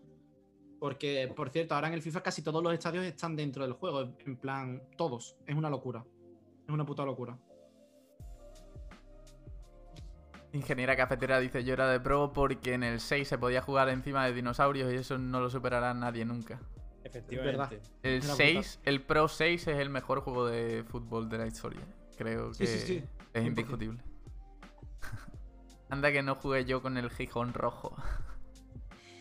[0.78, 4.14] Porque, por cierto, ahora en el FIFA casi todos los estadios están dentro del juego.
[4.24, 5.36] En plan, todos.
[5.46, 6.04] Es una locura.
[6.66, 7.38] Es una puta locura.
[10.52, 14.24] Ingeniera Cafetera dice: Yo era de pro porque en el 6 se podía jugar encima
[14.24, 16.60] de dinosaurios y eso no lo superará nadie nunca.
[17.04, 17.80] Efectivamente.
[18.02, 21.80] El 6, el Pro 6 es el mejor juego de fútbol de la historia.
[22.16, 24.02] Creo que es indiscutible.
[25.90, 27.96] Anda que no jugué yo con el Gijón rojo.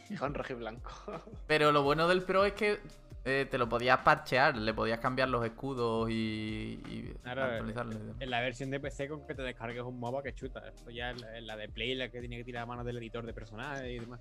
[0.08, 0.92] Gijón rojo y blanco.
[1.48, 2.80] Pero lo bueno del Pro es que
[3.26, 7.96] eh, te lo podías parchear, le podías cambiar los escudos y, y Claro, actualizarlo.
[8.20, 10.68] En la versión de PC con que te descargues un MOBA que chuta.
[10.68, 13.26] Esto ya es la, de Play, la que tiene que tirar a mano del editor
[13.26, 14.20] de personajes y demás.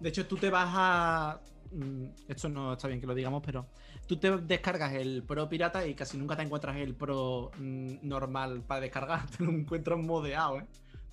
[0.00, 1.40] De hecho, tú te vas a.
[1.72, 3.66] mm, Esto no está bien que lo digamos, pero
[4.06, 8.62] tú te descargas el Pro Pirata y casi nunca te encuentras el Pro mm, normal
[8.66, 9.26] para descargar.
[9.36, 10.66] Te lo encuentras modeado, ¿eh?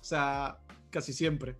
[0.04, 0.58] O sea,
[0.90, 1.56] casi siempre.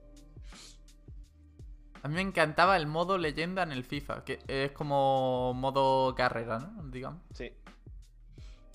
[2.02, 6.58] A mí me encantaba el modo leyenda en el FIFA, que es como modo carrera,
[6.58, 6.82] ¿no?
[6.90, 7.22] Digamos.
[7.32, 7.52] Sí.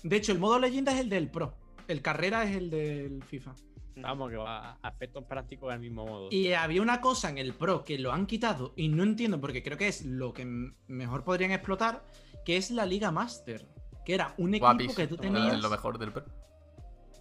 [0.02, 1.54] De hecho, el modo leyenda es el del Pro.
[1.86, 3.54] El carrera es el del FIFA.
[3.98, 6.28] Vamos, que va a efectos prácticos del mismo modo.
[6.32, 9.62] Y había una cosa en el Pro que lo han quitado y no entiendo porque
[9.62, 10.44] creo que es lo que
[10.88, 12.04] mejor podrían explotar,
[12.44, 13.68] que es la Liga Master.
[14.04, 14.96] Que era un equipo Guapísimo.
[14.96, 15.60] que tú Es tenías.
[15.60, 16.24] lo mejor del Pro.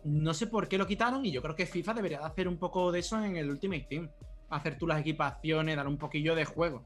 [0.03, 2.57] No sé por qué lo quitaron y yo creo que FIFA debería de hacer un
[2.57, 4.09] poco de eso en el Ultimate Team.
[4.49, 6.83] Hacer tú las equipaciones, dar un poquillo de juego.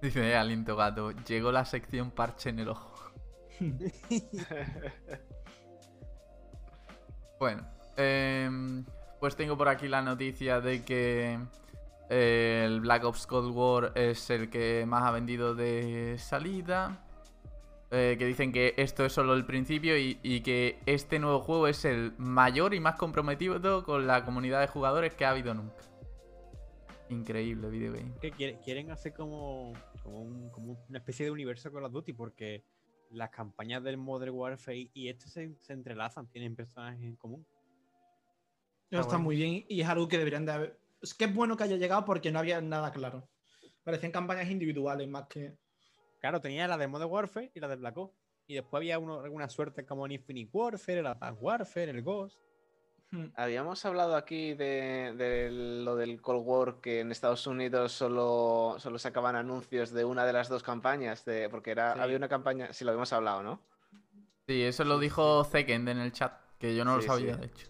[0.00, 3.12] Dice Aliento Gato, llegó la sección parche en el ojo.
[7.38, 7.64] Bueno,
[7.96, 8.84] em,
[9.20, 11.38] pues tengo por aquí la noticia de que
[12.10, 17.06] eh, el Black Ops Cold War es el que más ha vendido de salida.
[17.90, 21.68] Eh, que dicen que esto es solo el principio y, y que este nuevo juego
[21.68, 25.76] es el mayor y más comprometido con la comunidad de jugadores que ha habido nunca.
[27.08, 28.12] Increíble videogame.
[28.20, 32.12] que quiere- quieren hacer como, como, un- como una especie de universo Call of Duty
[32.12, 32.62] porque
[33.10, 37.46] las campañas del Modern Warfare y este se, se entrelazan, tienen personajes en común.
[38.90, 39.20] Está bueno.
[39.20, 40.78] muy bien y es algo que deberían de haber.
[41.00, 43.26] Es que es bueno que haya llegado porque no había nada claro.
[43.82, 45.54] Parecían campañas individuales más que.
[46.20, 48.14] Claro, tenía la de Modern Warfare y la de Black Ops.
[48.46, 52.38] Y después había uno, alguna suerte como en Infinite Warfare, el Advanced Warfare, el Ghost.
[53.10, 53.26] Hmm.
[53.36, 58.98] Habíamos hablado aquí de, de lo del Cold War, que en Estados Unidos solo, solo
[58.98, 62.00] sacaban anuncios de una de las dos campañas, de, porque era, Sí.
[62.00, 63.60] había una campaña, sí lo habíamos hablado, ¿no?
[64.46, 67.40] Sí, eso lo dijo Zekend en el chat, que yo no lo sabía, sí.
[67.40, 67.66] de hecho.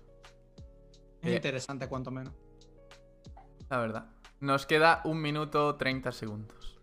[0.57, 1.37] Es Bien.
[1.37, 2.33] interesante, cuanto menos.
[3.69, 4.07] La verdad.
[4.41, 6.78] Nos queda un minuto 30 segundos.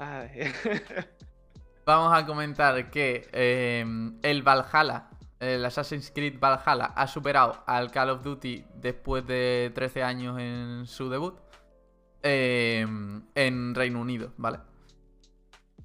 [0.00, 0.50] Ay.
[1.84, 3.84] Vamos a comentar que eh,
[4.22, 10.02] el Valhalla, el Assassin's Creed Valhalla, ha superado al Call of Duty después de 13
[10.02, 11.38] años en su debut
[12.22, 12.86] eh,
[13.34, 14.60] en Reino Unido, ¿vale?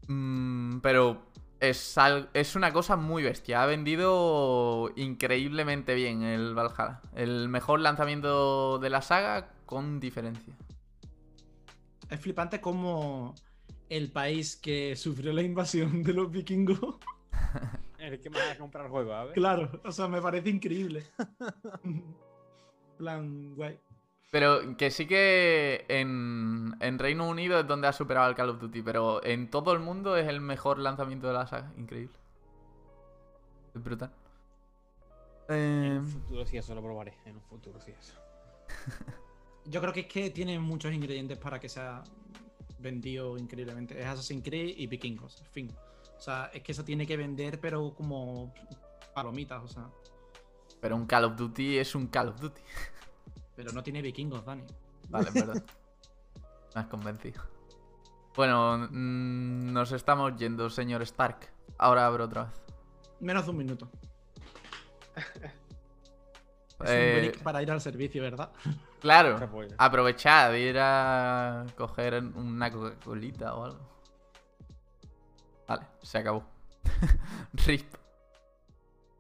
[0.07, 1.25] Mm, pero
[1.59, 1.95] es,
[2.33, 3.63] es una cosa muy bestia.
[3.63, 7.01] Ha vendido increíblemente bien el Valhalla.
[7.15, 10.55] El mejor lanzamiento de la saga con diferencia.
[12.09, 13.35] Es flipante como
[13.89, 16.97] el país que sufrió la invasión de los vikingos.
[17.97, 19.35] El que más va a comprar juego, ¿sabes?
[19.35, 21.13] claro, o sea, me parece increíble.
[22.97, 23.79] plan, guay.
[24.31, 28.59] Pero que sí que en, en Reino Unido es donde ha superado al Call of
[28.59, 31.73] Duty, pero en todo el mundo es el mejor lanzamiento de la saga.
[31.77, 32.19] Increíble.
[33.75, 34.15] Es brutal.
[35.83, 37.19] En Eh, un futuro sí, eso lo probaré.
[37.25, 38.15] En un futuro sí, eso.
[39.65, 42.03] Yo creo que es que tiene muchos ingredientes para que sea
[42.79, 43.99] vendido increíblemente.
[43.99, 45.71] Es Assassin's Creed y Vikingos, en fin.
[46.17, 48.53] O sea, es que eso tiene que vender, pero como
[49.13, 49.89] palomitas, o sea.
[50.79, 52.61] pero un Call of Duty es un Call of Duty.
[53.55, 54.63] Pero no tiene vikingos, Dani.
[55.09, 55.63] Vale, es verdad.
[56.73, 57.41] Me has convencido.
[58.35, 61.53] Bueno, mm, nos estamos yendo, señor Stark.
[61.77, 62.53] Ahora abro otra vez.
[63.21, 63.89] Menos de un minuto.
[66.83, 68.51] Es Eh, un break para ir al servicio, ¿verdad?
[69.05, 69.37] Claro,
[69.77, 73.79] aprovechad, ir a coger una Coca-Colita o algo.
[75.67, 76.43] Vale, se acabó.
[77.53, 77.85] RIP.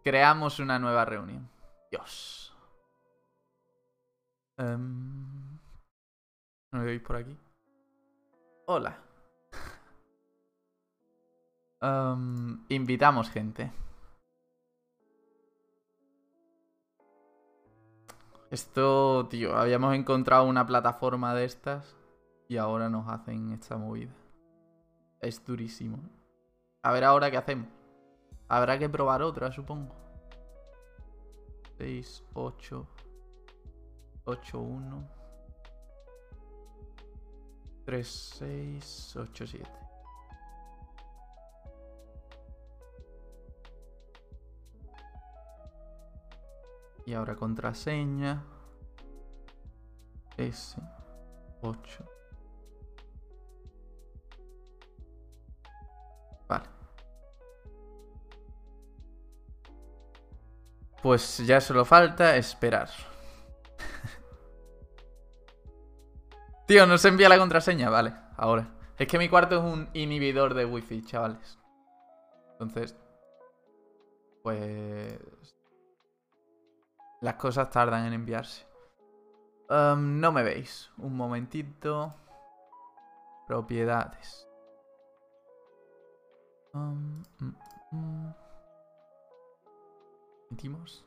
[0.03, 1.47] Creamos una nueva reunión.
[1.91, 2.51] Dios.
[4.57, 5.59] Em,
[6.71, 7.37] ¿No me veis por aquí?
[8.65, 8.97] Hola.
[11.81, 13.71] Em, invitamos gente.
[18.55, 21.93] Esto, tío, habíamos encontrado una plataforma de estas
[22.47, 24.13] y ahora nos hacen esta movida.
[25.19, 25.99] Es durísimo.
[26.81, 27.67] A ver ahora qué hacemos.
[28.47, 29.93] Habrá que probar otra, supongo.
[31.79, 32.87] 6, 8,
[34.23, 35.09] 8, 1,
[37.83, 39.84] 3, 6, 8, 7.
[47.05, 48.43] Y ahora contraseña.
[50.37, 50.75] S.
[51.61, 52.05] 8.
[56.47, 56.65] Vale.
[61.01, 62.89] Pues ya solo falta esperar.
[66.67, 68.71] Tío, no se envía la contraseña, vale, ahora.
[68.97, 71.57] Es que mi cuarto es un inhibidor de wifi, chavales.
[72.53, 72.95] Entonces,
[74.41, 75.19] pues...
[77.21, 78.65] Las cosas tardan en enviarse.
[79.69, 80.91] Um, no me veis.
[80.97, 82.13] Un momentito.
[83.47, 84.47] Propiedades.
[86.73, 87.55] Um, mm,
[87.91, 88.33] mm.
[90.51, 91.05] Metimos.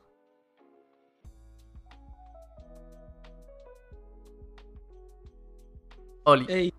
[6.24, 6.74] Oli.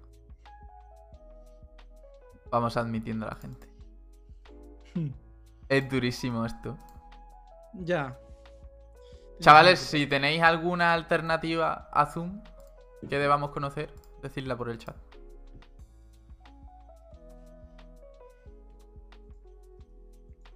[2.51, 3.67] Vamos admitiendo a la gente.
[5.69, 6.77] Es durísimo esto.
[7.73, 8.17] ya.
[9.39, 12.43] Chavales, si tenéis alguna alternativa a Zoom
[13.07, 13.89] que debamos conocer,
[14.21, 14.95] decidla por el chat.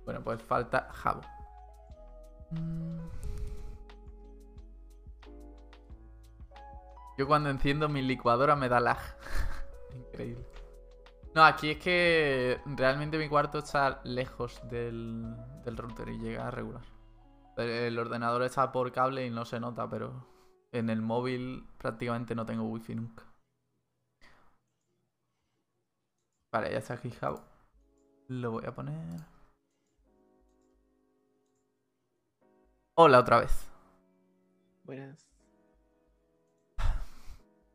[0.03, 1.21] Bueno, pues falta Jabo.
[7.17, 8.99] Yo cuando enciendo mi licuadora me da lag.
[9.95, 10.45] Increíble.
[11.33, 16.51] No, aquí es que realmente mi cuarto está lejos del, del router y llega a
[16.51, 16.92] regular.
[17.57, 20.27] El ordenador está por cable y no se nota, pero
[20.71, 23.23] en el móvil prácticamente no tengo wifi nunca.
[26.51, 27.43] Vale, ya está aquí Jabo.
[28.27, 29.21] Lo voy a poner.
[32.95, 33.71] Hola otra vez.
[34.83, 35.27] Buenas.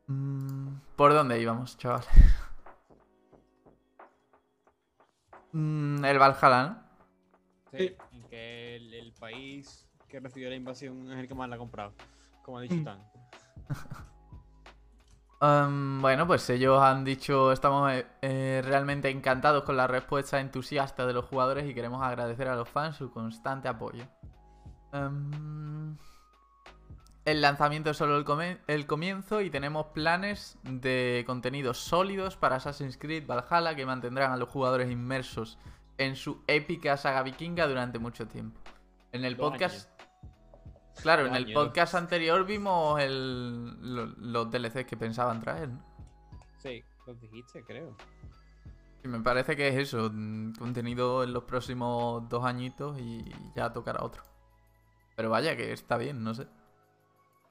[0.07, 2.07] Mm, ¿Por dónde íbamos, chavales?
[5.51, 6.83] Mm, el Valhalla, ¿no?
[7.71, 11.55] Sí, en que el, el país que recibió la invasión es el que más la
[11.55, 11.93] ha comprado.
[12.43, 12.99] Como ha dicho Tan.
[15.41, 21.05] Um, bueno, pues ellos han dicho, estamos eh, eh, realmente encantados con la respuesta entusiasta
[21.05, 24.05] de los jugadores y queremos agradecer a los fans su constante apoyo.
[24.93, 25.97] Um,
[27.25, 32.55] el lanzamiento es solo el, come- el comienzo y tenemos planes de contenidos sólidos para
[32.55, 35.59] Assassin's Creed Valhalla que mantendrán a los jugadores inmersos
[35.99, 38.59] en su épica saga vikinga durante mucho tiempo.
[39.11, 39.89] En el Dos podcast...
[41.01, 41.53] Claro, en el años.
[41.53, 45.81] podcast anterior vimos el, lo- los DLCs que pensaban traer, ¿no?
[46.57, 47.95] Sí, lo dijiste, creo.
[49.03, 53.23] Y me parece que es eso, mm, contenido en los próximos dos añitos y
[53.55, 54.23] ya tocará otro.
[55.15, 56.47] Pero vaya, que está bien, no sé.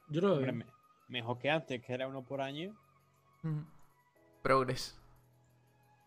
[0.09, 0.65] Yo lo Hombre, me-
[1.07, 2.75] mejor que antes, que era uno por año.
[3.43, 3.63] Ujú.
[4.43, 4.99] Progress.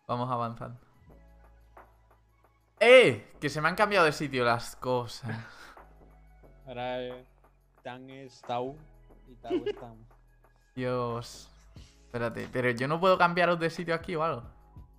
[0.07, 0.79] Vamos avanzando.
[2.85, 3.31] ¡Eh!
[3.39, 5.31] Que se me han cambiado de sitio las cosas.
[6.67, 7.25] Ahora eh,
[7.81, 8.77] Tan es Tau
[9.27, 9.95] y Tau es Tan.
[10.75, 11.49] Dios.
[12.05, 14.43] Espérate, pero yo no puedo cambiaros de sitio aquí o algo.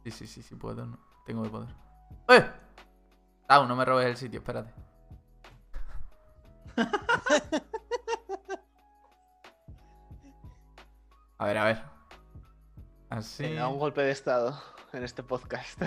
[0.02, 0.98] Sí, sí, sí, sí puedo, no.
[1.26, 1.68] Tengo que poder.
[2.28, 2.50] ¡Eh!
[3.46, 4.72] Tau, no me robes el sitio, espérate.
[11.36, 11.82] A ver, a ver.
[13.10, 13.42] Así.
[13.42, 14.58] Venga, un golpe de estado
[14.92, 15.82] en este podcast.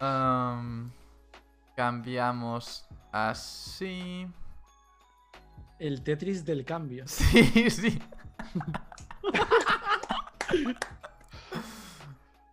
[0.00, 0.90] Am,
[1.76, 4.26] cambiamos así.
[5.78, 7.04] El Tetris del cambio.
[7.06, 7.98] Sí, sí.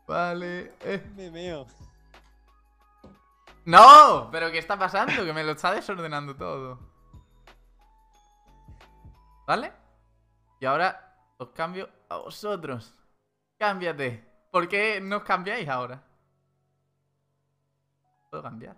[0.08, 0.74] vale.
[0.82, 1.04] eh.
[1.16, 1.68] Me meo.
[3.66, 4.30] ¡No!
[4.32, 5.26] ¿Pero qué está pasando?
[5.26, 6.80] Que me lo está desordenando todo.
[9.46, 9.72] ¿Vale?
[10.60, 12.94] Y ahora os cambio a vosotros.
[13.60, 14.26] Cámbiate.
[14.52, 16.04] ¿Por qué no os cambiáis ahora?
[18.30, 18.76] Puedo cambiar.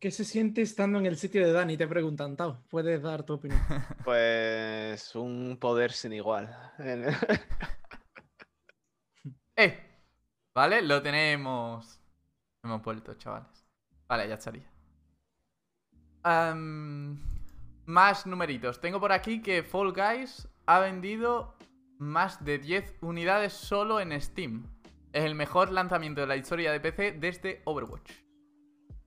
[0.00, 1.76] ¿Qué se siente estando en el sitio de Dani?
[1.76, 2.62] Te preguntan, Tao.
[2.70, 3.60] Puedes dar tu opinión.
[4.04, 6.48] Pues un poder sin igual.
[9.56, 9.78] ¡Eh!
[10.54, 10.80] ¿Vale?
[10.80, 12.00] Lo tenemos.
[12.64, 13.66] Hemos vuelto, chavales.
[14.08, 14.70] Vale, ya estaría.
[17.84, 18.80] Más numeritos.
[18.80, 21.54] Tengo por aquí que Fall Guys ha vendido
[21.98, 24.79] más de 10 unidades solo en Steam.
[25.12, 28.10] Es el mejor lanzamiento de la historia de PC desde Overwatch.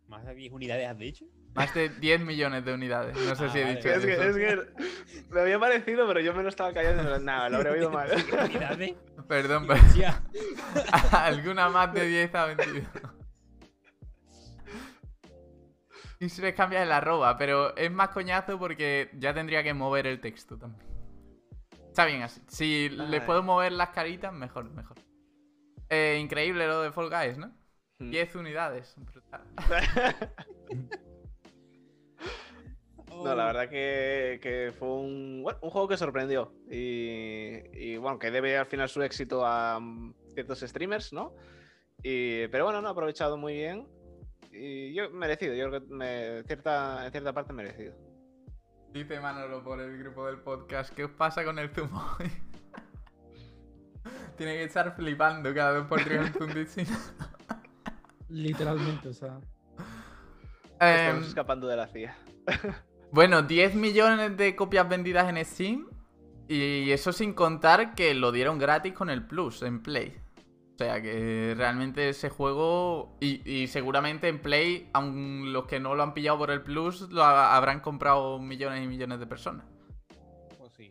[0.08, 1.26] ¿Más de 10 unidades has dicho?
[1.56, 3.16] Más de 10 millones de unidades.
[3.16, 3.76] No sé Ah, si he vale.
[3.76, 4.24] dicho es, que, eso.
[4.24, 7.18] es que me había parecido, pero yo me lo estaba callando.
[7.20, 8.10] Nada, lo habré oído mal.
[8.12, 8.96] ¿Unidades?
[9.28, 9.82] Perdón, pero
[11.12, 12.88] alguna más de 10 ha vendido.
[16.20, 20.08] Y se les cambia el arroba, pero es más coñazo porque ya tendría que mover
[20.08, 20.86] el texto también.
[21.88, 22.42] Está bien así.
[22.48, 24.98] Si les puedo mover las caritas, mejor, mejor.
[25.89, 27.47] Eh, increíble lo de Fall Guys, ¿no?
[27.99, 28.10] Mm.
[28.10, 28.95] 10 unidades.
[28.97, 29.41] brutal.
[33.10, 36.51] No, la verdad que, que fue un, bueno, un juego que sorprendió.
[36.69, 41.34] Y, y, bueno, que debe al final su éxito a mm, ciertos streamers, ¿no?
[42.01, 43.88] Y, pero bueno, no ha aprovechado muy bien.
[44.51, 47.95] Y yo merecido, yo creo que me- cierta, en cierta parte merecido.
[48.91, 52.01] Dice Manolo por el grupo del podcast, ¿qué os pasa con el zumo?
[54.38, 56.93] Tiene que estar flipando cada vez por tres un zoom distinto.
[58.30, 59.39] Literalmente, o sea.
[60.80, 62.15] Estamos Em, escapando de la CIA.
[63.11, 65.88] Bueno, 10 millones de copias vendidas en Steam.
[66.47, 70.18] Y eso sin contar que lo dieron gratis con el Plus en Play.
[70.73, 73.15] O sea que realmente ese juego.
[73.22, 77.01] Y, y seguramente en Play, aun los que no lo han pillado por el Plus,
[77.11, 79.68] lo ha- habrán comprado millones y millones de personas.
[80.57, 80.89] Pues sí.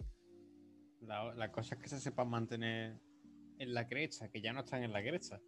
[1.00, 3.00] La, la cosa es que se sepan mantener
[3.62, 5.38] en la crecha, que ya no están en la crecha.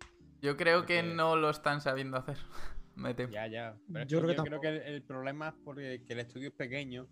[0.40, 2.38] Yo creo que no lo están sabiendo hacer.
[2.96, 3.32] Me temo.
[3.32, 3.76] Ya, ya.
[3.92, 6.48] Pero Yo creo que yo creo que el, el problema es porque que el estudio
[6.48, 7.08] es pequeño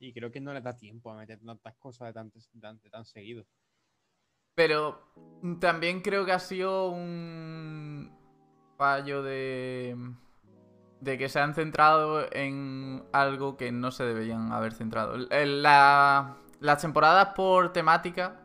[0.00, 2.80] y creo que no les da tiempo a meter tantas cosas de tan, de tan,
[2.80, 3.44] de tan seguido.
[4.54, 5.12] Pero
[5.60, 8.10] también creo que ha sido un
[8.76, 9.96] fallo de.
[11.00, 15.16] de que se han centrado en algo que no se deberían haber centrado.
[15.16, 18.42] La- las temporadas por temática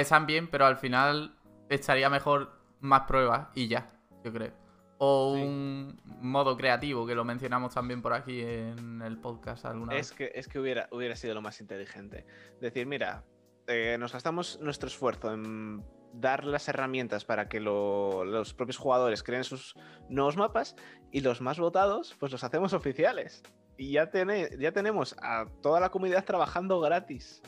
[0.00, 1.36] están bien, pero al final
[1.68, 3.86] estaría mejor más pruebas y ya,
[4.24, 4.52] yo creo.
[5.00, 5.42] O Sí.
[5.42, 10.18] un modo creativo, que lo mencionamos también por aquí en el podcast alguna Es vez.
[10.18, 12.26] que, es que hubiera, hubiera sido lo más inteligente.
[12.60, 13.24] Decir, mira,
[13.68, 15.84] eh, nos gastamos nuestro esfuerzo en
[16.14, 19.74] dar las herramientas para que lo- los propios jugadores creen sus
[20.08, 20.74] nuevos mapas
[21.12, 23.42] y los más votados, pues los hacemos oficiales.
[23.76, 24.10] Y ya,
[24.58, 27.40] ya tenemos a toda la comunidad trabajando gratis.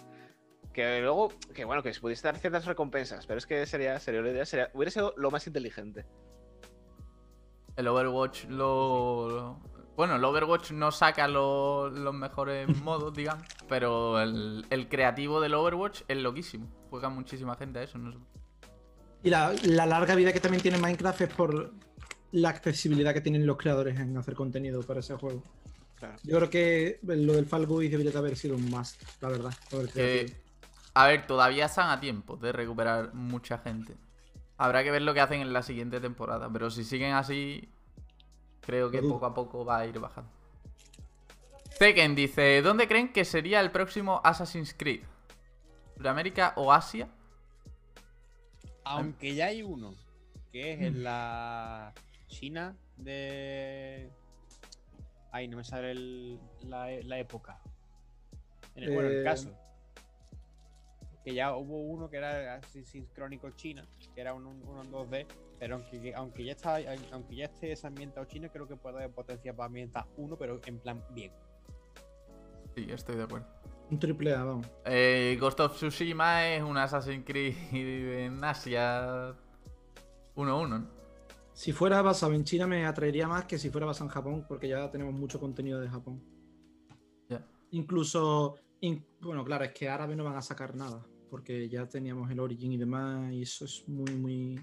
[0.73, 4.21] Que luego, que bueno, que se pudiese dar ciertas recompensas, pero es que sería, sería
[4.23, 6.07] la idea, sería, hubiera sido lo más inteligente.
[7.77, 9.29] El Overwatch lo.
[9.29, 9.61] lo-
[9.97, 13.45] Bueno, el Overwatch no saca lo- los mejores modos, digamos.
[13.69, 16.69] Pero el, el creativo del Overwatch es loquísimo.
[16.91, 17.99] Juega muchísima gente a eso.
[17.99, 18.19] No sé.
[19.23, 21.73] Y la, la larga vida que también tiene Minecraft es por
[22.33, 25.43] la accesibilidad que tienen los creadores en hacer contenido para ese juego.
[25.97, 26.17] Claro.
[26.23, 29.53] Yo creo que lo del Fall Guys debería de haber sido un must, la verdad.
[29.93, 30.39] creativo.
[30.95, 33.97] A ver, todavía están a tiempo de recuperar mucha gente.
[34.59, 36.49] Habrá que ver lo que hacen en la siguiente temporada.
[36.53, 37.69] Pero si siguen así,
[38.61, 40.31] creo que poco a poco va a ir bajando.
[41.79, 45.03] Tekken dice: ¿Dónde creen que sería el próximo Assassin's Creed?
[45.97, 47.09] ¿Sudamérica o Asia?
[48.85, 49.95] Aunque ya hay uno,
[50.53, 51.93] que es en la
[52.27, 54.11] China de.
[55.33, 57.61] Ay, no me sale el- la, la época.
[58.75, 59.55] En el, bueno, el Eh, caso.
[61.31, 63.87] Que ya hubo uno que era Assassin's Chronicles China,
[64.17, 65.27] que era un, un- uno en 2D,
[65.61, 66.79] pero aunque, aunque ya está,
[67.13, 70.61] aunque ya esté ese ambientado China, creo que puede haber potencia para ambientar uno, pero
[70.67, 71.31] en plan bien.
[72.75, 73.47] Sí, estoy de acuerdo.
[73.93, 74.67] Un triple A, vamos.
[74.85, 79.33] Eh, Ghost of Tsushima es un Assassin's Creed en Asia
[80.35, 80.89] 1-1, ¿no?
[81.53, 84.67] Si fuera basado en China me atraería más que si fuera basado en Japón, porque
[84.67, 86.21] ya tenemos mucho contenido de Japón.
[87.29, 87.47] Ya.
[87.71, 92.31] Incluso, in- bueno, claro, es que árabe no van a sacar nada, porque ya teníamos
[92.31, 94.61] el Origin y demás, y eso es muy, muy...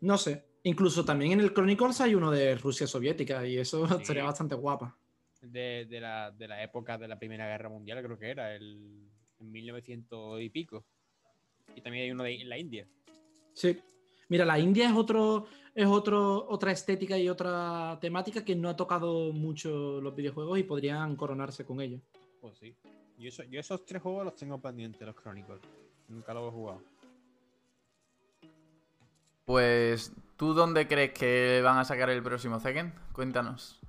[0.00, 0.44] No sé.
[0.62, 3.94] Incluso también en el Chronicles hay uno de Rusia soviética, y eso Sí.
[4.02, 4.96] estaría bastante guapa.
[5.40, 9.08] De, de la, de la época de la Primera Guerra Mundial, creo que era, el,
[9.38, 10.84] en 1900 y pico.
[11.76, 12.86] Y también hay uno de la India.
[13.52, 13.78] Sí.
[14.28, 18.76] Mira, la India es otro, es otro, otra estética y otra temática que no ha
[18.76, 22.00] tocado mucho los videojuegos y podrían coronarse con ello.
[22.40, 22.74] Pues sí.
[23.18, 25.60] Yo, eso- yo esos tres juegos los tengo pendientes, los Chronicles.
[26.08, 26.82] Nunca los he jugado.
[29.44, 32.92] Pues, ¿tú dónde crees que van a sacar el próximo Tekken?
[33.12, 33.80] Cuéntanos.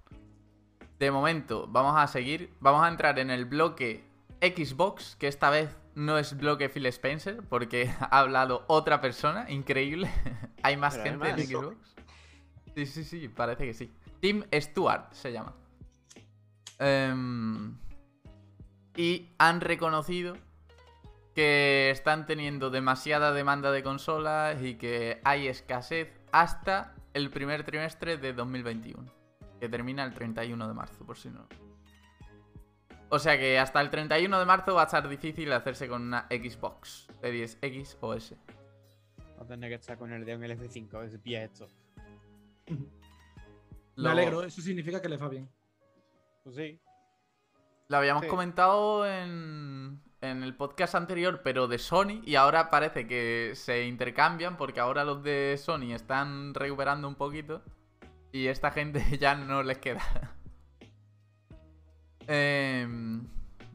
[0.97, 2.53] De momento, vamos a seguir.
[2.59, 4.03] Vamos a entrar en el bloque
[4.41, 10.09] Xbox, que esta vez no es bloque Phil Spencer, porque ha hablado otra persona, increíble.
[10.63, 11.47] hay más Pero gente en.
[11.47, 11.95] Xbox.
[12.75, 13.91] Sí, sí, sí, parece que sí.
[14.21, 15.53] Tim Stewart se llama.
[16.79, 17.77] Em,
[18.99, 20.35] y han reconocido
[21.33, 28.17] que están teniendo demasiada demanda de consolas y que hay escasez hasta el primer trimestre
[28.17, 29.09] de 2021,
[29.57, 31.47] que termina el 31 de marzo, por si no.
[33.07, 36.27] O sea que hasta el 31 de marzo va a estar difícil hacerse con una
[36.27, 38.35] Xbox Series X o S.
[39.39, 41.45] Va a tener que estar con el dedo en el F5 a ver si pilla
[41.45, 41.69] esto.
[43.95, 45.49] Me alegro, eso significa que les va bien.
[46.43, 46.81] Pues sí.
[47.89, 48.29] Lo habíamos Sí.
[48.29, 54.57] comentado en, en el podcast anterior, pero de Sony, y ahora parece que se intercambian
[54.57, 57.63] porque ahora los de Sony están recuperando un poquito
[58.31, 60.01] y esta gente ya no les queda.
[62.31, 63.25] Em,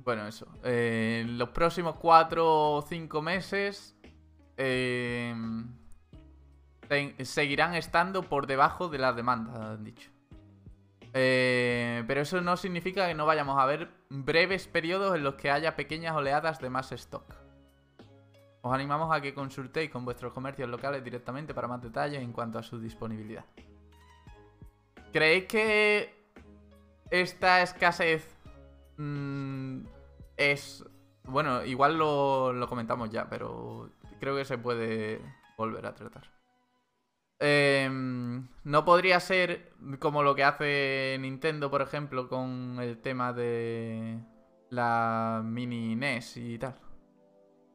[0.05, 0.47] bueno, eso.
[0.63, 2.47] Eh, en los próximos 4
[2.77, 3.97] o 5 meses
[4.57, 5.67] em,
[6.89, 10.09] se- seguirán estando por debajo de la demanda, han dicho.
[11.17, 15.49] Eh, pero eso no significa que no vayamos a ver breves periodos en los que
[15.49, 17.25] haya pequeñas oleadas de más stock.
[18.63, 22.59] Os animamos a que consultéis con vuestros comercios locales directamente para más detalles en cuanto
[22.59, 23.45] a su disponibilidad.
[25.13, 26.15] ¿Creéis que
[27.11, 28.27] esta escasez
[28.97, 29.83] mm,
[30.37, 30.85] es...
[31.25, 35.21] Bueno, igual lo, lo comentamos ya, pero creo que se puede
[35.57, 36.34] volver a tratar.
[37.41, 44.19] Em, no podría ser como lo que hace Nintendo, por ejemplo, con el tema de
[44.71, 46.77] la mini NES y tal.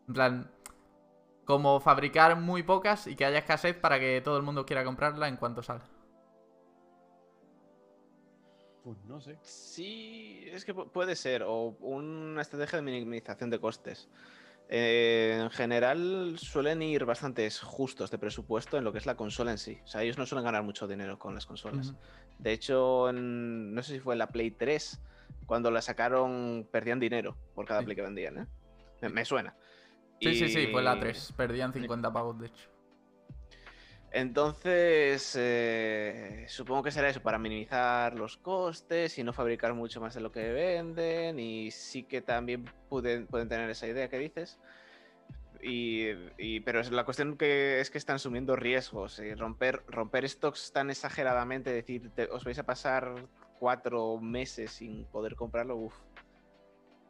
[0.07, 0.51] En plan,
[1.45, 5.27] como fabricar muy pocas y que haya escasez para que todo el mundo quiera comprarla
[5.29, 5.85] en cuanto salga.
[8.83, 9.37] Pues no sé.
[9.41, 14.07] Sí, es que pu- puede ser, o una estrategia de minimización de costes.
[14.71, 19.49] Eh, en general suelen ir bastantes justos de presupuesto en lo que es la consola
[19.49, 19.79] en sí.
[19.83, 21.95] O sea, ellos no suelen ganar mucho dinero con las consolas.
[22.37, 25.01] De hecho, en- no sé si fue en la Play 3,
[25.47, 27.85] cuando la sacaron, perdían dinero por cada Sí.
[27.85, 28.47] Play que vendían, ¿eh?
[29.01, 29.55] Me, me suena.
[30.21, 31.33] Sí, sí, sí, fue la Y- 3.
[31.35, 32.69] Perdían 50 pavos, de hecho.
[34.11, 40.15] Entonces, eh, supongo que será eso, para minimizar los costes y no fabricar mucho más
[40.15, 41.39] de lo que venden.
[41.39, 44.59] Y sí que también pueden, pueden tener esa idea que dices.
[45.61, 46.07] Y,
[46.37, 49.19] y- pero la cuestión que es que están asumiendo riesgos.
[49.19, 53.13] Y romper, romper stocks tan exageradamente, decir, os vais a pasar
[53.59, 55.93] cuatro meses sin poder comprarlo, uf,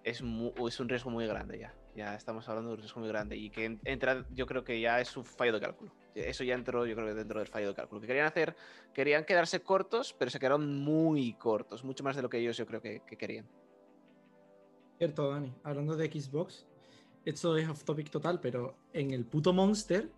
[0.03, 1.73] es, es un riesgo muy grande ya.
[1.95, 3.38] Ya estamos hablando de un riesgo muy grande.
[3.38, 5.93] Y que en- entra, yo creo que ya es un fallo de cálculo.
[6.15, 8.02] Eso ya entró, yo creo que dentro del fallo de cálculo.
[8.02, 8.56] Que querían hacer,
[8.94, 11.84] querían quedarse cortos, pero se quedaron muy cortos.
[11.84, 13.48] Mucho más de lo que ellos yo creo que, que querían.
[14.98, 15.53] Cierto, Dani.
[15.64, 16.68] Hablando de Xbox,
[17.26, 20.10] esto es off topic total, pero en el puto Monster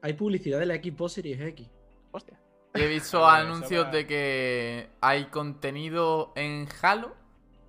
[0.00, 1.68] hay publicidad de la Xbox Series X.
[2.10, 2.38] Hostia.
[2.74, 7.14] Y he visto anuncios de que hay contenido en Halo.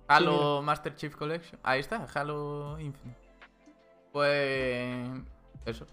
[0.08, 1.58] Halo Master Chief Collection.
[1.62, 3.18] Ahí está, Halo Infinite.
[4.12, 5.08] Pues.
[5.64, 5.86] Eso.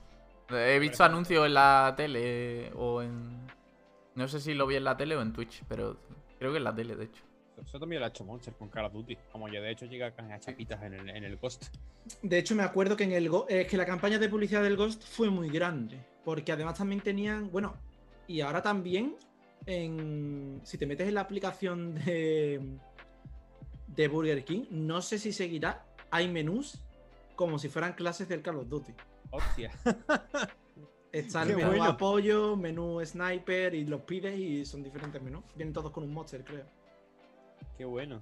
[0.57, 3.41] He visto anuncios en la tele o en.
[4.15, 5.97] No sé si lo vi en la tele o en Twitch, pero
[6.37, 7.23] creo que en la tele, de hecho.
[7.63, 9.17] Eso también lo ha hecho Monster con Call of Duty.
[9.31, 11.65] Como ya de hecho llega a chapitas en el, en el Ghost.
[12.23, 14.75] De hecho, me acuerdo que en el Go- es que la campaña de publicidad del
[14.77, 16.03] Ghost fue muy grande.
[16.25, 17.51] Porque además también tenían.
[17.51, 17.75] Bueno,
[18.27, 19.15] y ahora también.
[19.67, 22.77] En, si te metes en la aplicación de.
[23.87, 25.85] de Burger King, no sé si seguirá.
[26.09, 26.79] Hay menús
[27.35, 28.93] como si fueran clases del Call of Duty.
[29.31, 29.71] Hostia.
[31.11, 31.83] Está el Qué menú bueno.
[31.85, 35.43] apoyo, menú sniper y los pides y son diferentes menús.
[35.55, 36.65] Vienen todos con un monster, creo.
[37.77, 38.21] Qué bueno.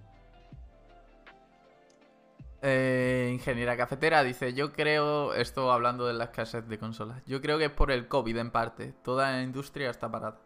[2.62, 5.34] Eh, ingeniera cafetera dice: Yo creo.
[5.34, 7.24] Esto hablando de la escasez de consolas.
[7.26, 8.94] Yo creo que es por el COVID en parte.
[9.04, 10.40] Toda la industria está parada.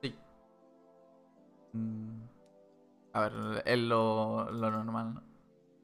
[0.00, 0.16] Sí.
[1.72, 2.22] Mm,
[3.12, 5.22] A ver, es lo, lo normal, ¿no?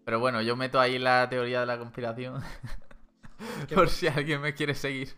[0.05, 2.41] Pero bueno, yo meto ahí la teoría de la conspiración.
[3.69, 3.91] Qué por bueno.
[3.91, 5.09] si alguien me quiere seguir.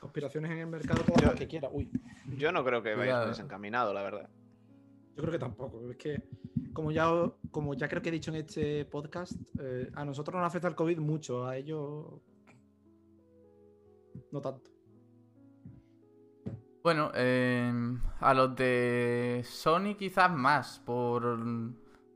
[0.00, 1.68] Conspiraciones en el mercado, todas Yo- las que quiera.
[1.72, 1.90] Uy,
[2.36, 3.28] Yo no creo que vaya Cuidado.
[3.28, 4.28] desencaminado, la verdad.
[5.16, 5.90] yo creo que tampoco.
[5.90, 6.22] Es que,
[6.72, 7.08] como ya,
[7.50, 10.74] como ya creo que he dicho en este podcast, eh, a nosotros nos afecta el
[10.74, 12.06] COVID mucho, a ellos
[14.30, 14.70] no tanto.
[16.82, 17.72] Bueno, eh,
[18.20, 21.36] a los de Sony quizás más, por,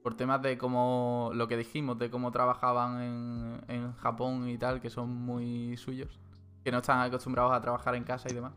[0.02, 4.90] por temas de cómo, lo que dijimos, de cómo trabajaban en, Japón y tal, que
[4.90, 6.18] son muy suyos,
[6.64, 8.52] que no están acostumbrados a trabajar en casa y demás.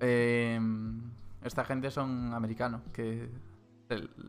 [0.00, 0.60] Eh,
[1.42, 3.30] esta gente son americanos, que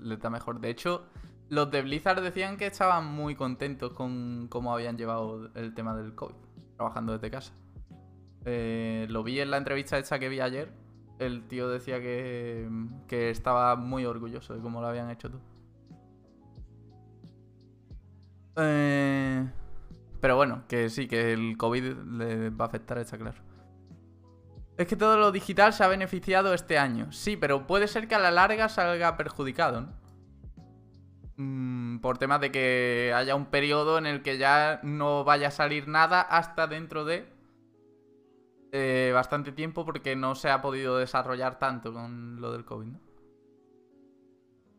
[0.02, 0.60] les da mejor.
[0.60, 1.06] De hecho,
[1.50, 6.16] los de Blizzard decían que estaban muy contentos con cómo habían llevado el tema del
[6.16, 6.36] COVID,
[6.78, 7.54] trabajando desde casa.
[8.46, 10.72] Eh, lo vi en la entrevista esta que vi ayer.
[11.22, 12.68] El tío decía que,
[13.08, 15.42] que estaba muy orgulloso de cómo lo habían hecho todo.
[18.58, 19.48] Eh,
[20.20, 21.84] pero bueno, que sí, que el COVID
[22.18, 23.38] le va a afectar, está claro.
[24.78, 27.12] Es que todo lo digital se ha beneficiado este año.
[27.12, 29.94] Sí, pero puede ser que a la larga salga perjudicado, ¿no?
[31.38, 35.52] Mm, por temas de que haya un periodo en el que ya no vaya a
[35.52, 37.32] salir nada hasta dentro de
[38.72, 43.00] eh, bastante tiempo porque no se ha podido desarrollar tanto con lo del COVID, ¿no?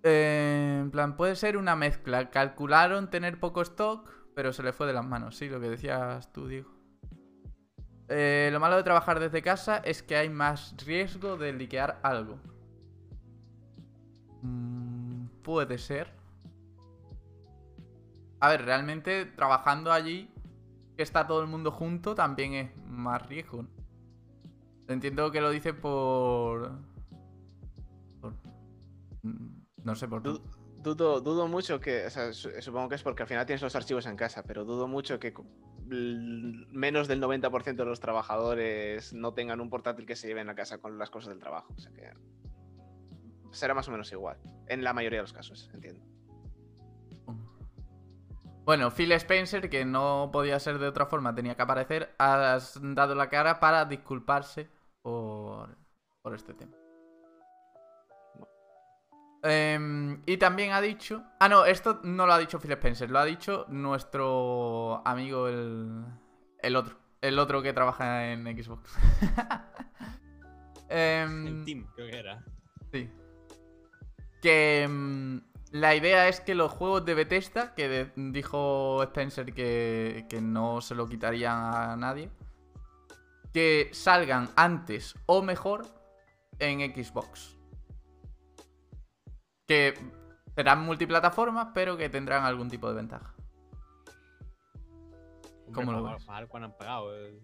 [0.03, 2.31] Eh, en plan, puede ser una mezcla.
[2.31, 6.33] Calcularon tener poco stock, pero se le fue de las manos, sí, lo que decías
[6.33, 6.71] tú, Diego.
[8.09, 12.39] Eh, lo malo de trabajar desde casa es que hay más riesgo de liquear algo.
[14.43, 16.13] Mm, puede ser.
[18.41, 20.29] A ver, realmente trabajando allí,
[20.97, 23.63] que está todo el mundo junto, también es más riesgo.
[23.63, 23.82] ¿no?
[24.93, 26.73] Entiendo que lo dice por.
[29.83, 30.29] No sé por qué.
[30.31, 30.43] Du-
[30.83, 33.77] Dudo, dudo mucho que, o sea, su- supongo que es porque al final tienes los
[33.77, 35.33] archivos en casa, pero dudo mucho que
[35.87, 40.79] menos del 90% de los trabajadores no tengan un portátil que se lleven a casa
[40.79, 41.73] con las cosas del trabajo.
[41.77, 42.11] O sea que
[43.53, 44.39] será más o menos igual.
[44.67, 46.05] En la mayoría de los casos, entiendo.
[48.65, 53.15] Bueno, Phil Spencer, que no podía ser de otra forma, tenía que aparecer, ha dado
[53.15, 54.69] la cara para disculparse
[55.03, 55.77] por,
[56.23, 56.73] por este tema.
[59.45, 61.25] Em, y también ha dicho...
[61.41, 66.05] Ah, no, esto no lo ha dicho Phil Spencer, lo ha dicho nuestro amigo el,
[66.61, 66.97] el otro.
[67.21, 68.97] El otro que trabaja en Xbox.
[70.89, 72.45] Em, El team, creo que era.
[72.93, 73.11] Sí.
[74.43, 75.39] Que mm,
[75.71, 80.81] la idea es que los juegos de Bethesda, que de- dijo Spencer que, que no
[80.83, 82.29] se lo quitarían a nadie,
[83.53, 85.87] que salgan antes o mejor
[86.59, 87.57] en Xbox.
[89.67, 89.95] Que
[90.55, 93.35] serán multiplataformas, pero que tendrán algún tipo de ventaja.
[95.67, 96.25] Hombre, ¿Cómo lo ves?
[96.25, 97.17] para han pagado.
[97.17, 97.41] eh,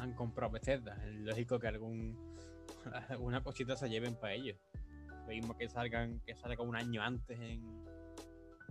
[0.00, 0.94] Han comprado Bethesda.
[1.06, 2.16] Es lógico que algún,
[3.08, 4.58] alguna cosita se lleven para ellos.
[5.26, 7.84] Lo mismo que salgan, que salga un año antes en,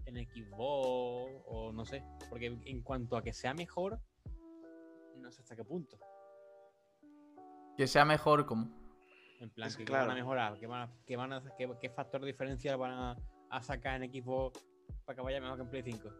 [0.05, 2.03] en Xbox o no sé.
[2.29, 3.99] Porque en cuanto a que sea mejor,
[5.17, 5.97] no sé hasta qué punto.
[7.77, 8.67] Que sea mejor como.
[9.39, 11.89] En plan, Es que, van a mejorar, qué, van a, qué, van a- qué- qué
[11.91, 13.17] factor diferencial van a,
[13.51, 14.65] a sacar en Xbox
[15.05, 16.09] para que vaya mejor que en Play 5.
[16.09, 16.19] Como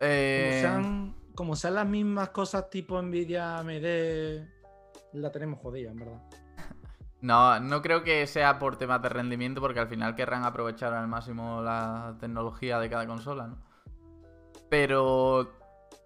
[0.00, 4.48] Eh, sean, como sean las mismas cosas tipo Nvidia, AMD,
[5.12, 6.22] la tenemos jodida, en verdad.
[7.20, 11.08] No, no creo que sea por temas de rendimiento, porque al final querrán aprovechar al
[11.08, 13.56] máximo la tecnología de cada consola, ¿no?
[14.68, 15.52] Pero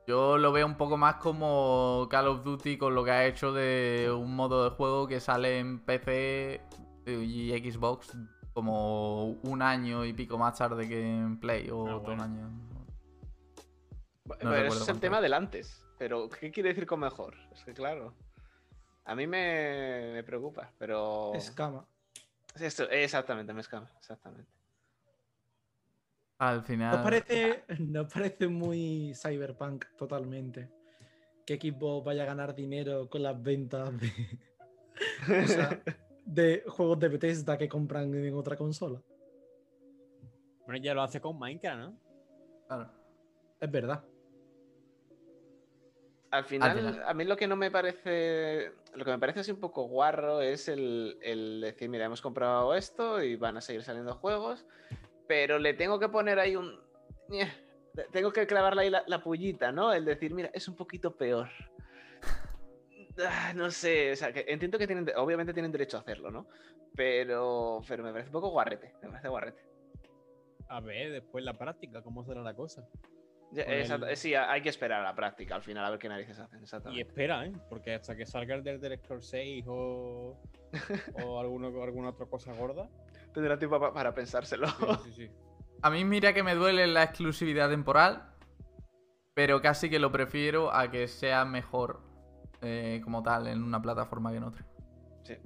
[0.09, 3.53] yo lo veo un poco más como Call of Duty con lo que ha hecho
[3.53, 6.63] de un modo de juego que sale en PC
[7.07, 8.17] y Xbox
[8.55, 12.23] como un año y pico más tarde que en Play o Ah, todo un bueno.
[12.23, 12.51] año.
[14.39, 15.85] Pero eso es el cuánto tema del antes.
[15.99, 17.35] Pero, ¿qué quiere decir con mejor?
[17.53, 18.15] Es que, claro.
[19.05, 21.33] A mí me, me preocupa, pero.
[21.35, 21.87] Escama.
[22.55, 23.91] Esto, exactamente, me escama.
[23.99, 24.51] Exactamente.
[26.39, 26.93] Al final.
[26.93, 30.71] Nos parece, nos parece muy cyberpunk totalmente.
[31.45, 34.13] Que Xbox vaya a ganar dinero con las ventas de,
[35.45, 35.83] o sea,
[36.25, 39.03] de juegos de Bethesda que compran en otra consola.
[40.67, 41.99] Bueno, ya lo hace con Minecraft, ¿no?
[42.67, 42.91] Claro.
[43.59, 44.05] Es verdad.
[46.31, 47.03] Al final, final.
[47.07, 50.43] a mí lo que no me parece, lo que me parece así un poco guarro
[50.43, 54.67] es el, el decir, mira, hemos comprado esto y van a seguir saliendo juegos,
[55.29, 56.81] pero le tengo que poner ahí un...
[57.29, 59.93] le- Tengo que clavarle ahí la, la pullita, ¿no?
[59.93, 61.49] El decir, mira, es un poquito peor.
[63.25, 66.49] Ah, No sé, o sea, que entiendo que tienen, obviamente tienen derecho a hacerlo, ¿no?
[66.97, 69.63] Pero, pero me parece un poco guarrete, me parece guarrete.
[70.69, 72.87] A ver, después la práctica, cómo será la cosa.
[73.51, 75.99] Ya, Con el- exacto, Sí, hay que esperar a la práctica al final a ver
[75.99, 77.09] qué narices hacen, Y exactamente.
[77.09, 77.53] espera, ¿eh?
[77.69, 80.37] Porque hasta que salga el del Scrolls 6 o,
[81.25, 82.89] o alguno, alguna otra cosa gorda.
[83.39, 84.67] Tendrá tiempo pa- para pensárselo.
[84.67, 85.31] Sí, sí, sí.
[85.83, 88.35] A mí mira que me duele la exclusividad temporal,
[89.33, 92.01] pero casi que lo prefiero a que sea mejor
[92.63, 94.67] eh, como tal en una plataforma que en otra.
[95.23, 95.37] Sí.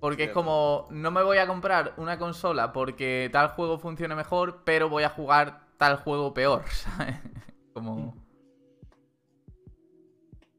[0.00, 4.64] Porque es como, no me voy a comprar una consola porque tal juego funcione mejor,
[4.64, 7.20] pero voy a jugar tal juego peor, ¿sabes?
[7.72, 8.16] Como...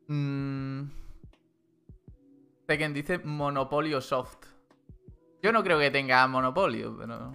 [0.07, 0.83] Mm.
[2.67, 4.56] Tekken dice Monopolio Soft.
[5.41, 7.33] Yo no creo que tenga Monopolio, pero...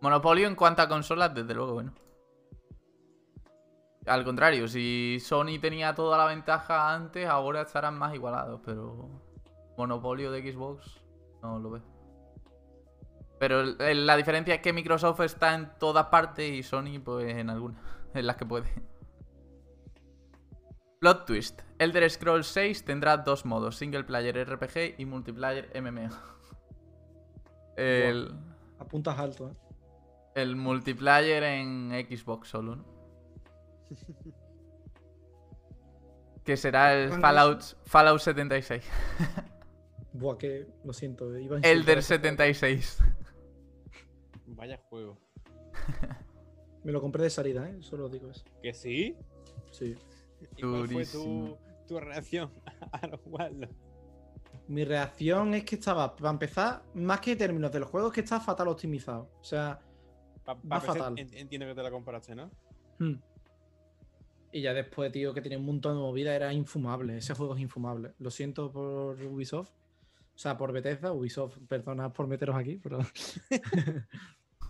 [0.00, 1.92] Monopolio en cuanto a consolas, desde luego, bueno.
[4.06, 9.08] Al contrario, si Sony tenía toda la ventaja antes, ahora estarán más igualados, pero
[9.76, 11.00] monopolio de Xbox
[11.42, 11.82] no lo veo.
[13.38, 17.82] Pero la diferencia es que Microsoft está en todas partes y Sony pues en algunas,
[18.14, 18.70] en las que puede.
[21.00, 21.62] Plot twist.
[21.78, 26.10] Elder Scrolls 6 tendrá dos modos, single player RPG y multiplayer MMO.
[27.80, 28.34] El,
[28.78, 29.54] Apuntas alto, ¿eh?
[30.34, 32.84] el multiplayer en Xbox solo, ¿no?
[36.44, 38.82] Que será el ¿Cuándo Fallout, Fallout 76.
[40.12, 41.38] Buah, que lo siento.
[41.38, 42.98] Iba a Elder insultar a- 76.
[44.46, 45.18] Vaya juego.
[46.84, 47.76] Me lo compré de salida, ¿eh?
[47.82, 48.44] Solo digo eso.
[48.62, 49.16] ¿Que sí?
[49.70, 49.96] Sí.
[50.56, 52.50] ¿Y cuál fue tu, tu reacción
[52.92, 53.68] a no jugarlo?
[54.70, 58.38] Mi reacción es que estaba, para empezar, más que términos del juego, es que está
[58.40, 59.28] fatal optimizado.
[59.40, 59.80] O sea,
[60.44, 61.18] Pa- Va PC fatal.
[61.18, 62.50] en- Entiendo que te la compraste, ¿no?
[63.00, 63.14] hmm.
[64.52, 67.18] y ya después, tío, que tenía un montón de movida, era infumable.
[67.18, 68.14] Ese juego es infumable.
[68.18, 69.70] Lo siento por Ubisoft.
[70.36, 72.98] sea, por Bethesda, Ubisoft, perdona por meteros aquí, pero.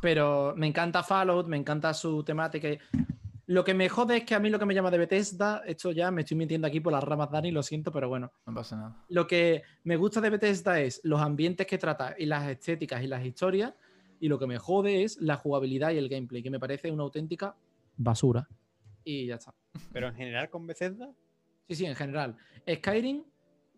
[0.02, 2.68] pero me encanta Fallout, me encanta su temática.
[3.50, 5.90] Lo que me jode es que a mí lo que me llama de Bethesda, esto
[5.90, 8.32] ya me estoy mintiendo aquí por las ramas, Dani, lo siento, pero bueno.
[8.46, 9.04] No pasa nada.
[9.08, 13.08] Lo que me gusta de Bethesda es los ambientes que trata y las estéticas y
[13.08, 13.74] las historias.
[14.20, 17.02] Y lo que me jode es la jugabilidad y el gameplay, que me parece una
[17.02, 17.56] auténtica
[17.96, 18.46] basura.
[19.02, 19.52] Y ya está.
[19.92, 21.12] Pero en general con Bethesda,
[21.66, 22.36] Sí, sí, en general.
[22.72, 23.24] Skyrim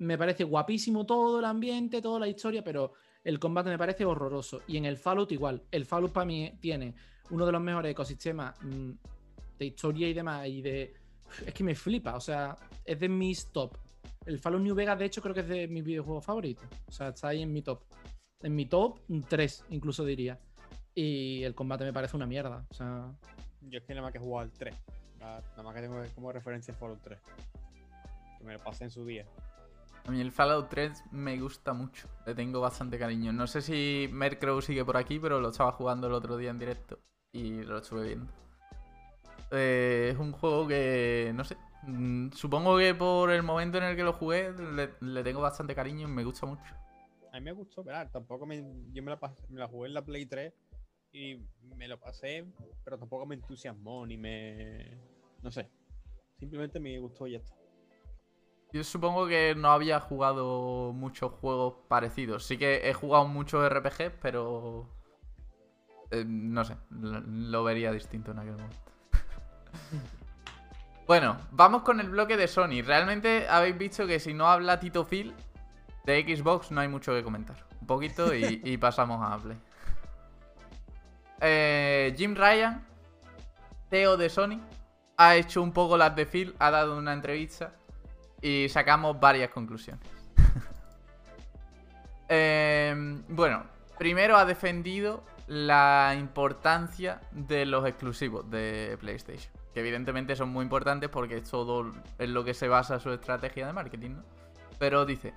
[0.00, 2.92] me parece guapísimo todo el ambiente, toda la historia, pero
[3.24, 4.60] el combate me parece horroroso.
[4.66, 5.62] Y en el Fallout igual.
[5.70, 6.94] El Fallout para mí tiene
[7.30, 8.90] uno de los mejores ecosistemas mm,
[9.62, 10.46] de historia y demás.
[10.48, 10.94] Y de.
[11.46, 12.14] Es que me flipa.
[12.16, 13.76] O sea, es de mis top.
[14.26, 16.64] El Fallout New Vegas, de hecho, creo que es de mis videojuegos favoritos.
[16.86, 17.82] O sea, está ahí en mi top.
[18.40, 20.38] En mi top 3, incluso diría.
[20.94, 22.66] Y el combate me parece una mierda.
[22.70, 23.10] O sea,
[23.62, 24.74] yo es que nada más que he jugado al 3.
[25.18, 27.18] Nada más que tengo como referencia el Fallout 3.
[28.38, 29.26] Que me lo pasé en su día.
[30.04, 32.08] A mí el Fallout 3 me gusta mucho.
[32.26, 33.32] Le tengo bastante cariño.
[33.32, 36.58] No sé si Mercrow sigue por aquí, pero lo estaba jugando el otro día en
[36.58, 36.98] directo
[37.32, 38.32] y lo estuve viendo.
[39.52, 43.96] Eh, es un juego que, no sé, mm, supongo que por el momento en el
[43.96, 46.74] que lo jugué le, le tengo bastante cariño y me gusta mucho.
[47.32, 48.62] A mí me gustó, pero tampoco me.
[48.92, 49.18] Yo me la,
[49.48, 50.52] me la jugué en la Play 3
[51.12, 51.36] y
[51.76, 52.46] me lo pasé,
[52.84, 54.98] pero tampoco me entusiasmó ni me.
[55.42, 55.68] No sé.
[56.38, 57.54] Simplemente me gustó y ya está.
[58.72, 62.44] Yo supongo que no había jugado muchos juegos parecidos.
[62.46, 64.88] Sí que he jugado muchos RPGs, pero...
[66.10, 68.91] eh, no sé, lo, lo vería distinto en aquel momento.
[71.06, 72.82] Bueno, vamos con el bloque de Sony.
[72.84, 75.34] Realmente habéis visto que si no habla Tito Phil
[76.04, 77.56] de Xbox no hay mucho que comentar.
[77.80, 79.58] Un poquito y, y pasamos a Play.
[81.40, 82.84] Eh, Jim Ryan,
[83.90, 84.60] CEO de Sony,
[85.16, 87.72] ha hecho un poco las de Phil, ha dado una entrevista
[88.40, 90.06] y sacamos varias conclusiones.
[92.28, 93.64] Em, bueno,
[93.98, 99.52] primero ha defendido la importancia de los exclusivos de PlayStation.
[99.74, 103.66] Que evidentemente son muy importantes porque es todo en lo que se basa su estrategia
[103.66, 104.22] de marketing, ¿no?
[104.78, 105.32] Pero dice...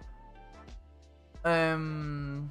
[1.44, 2.50] em,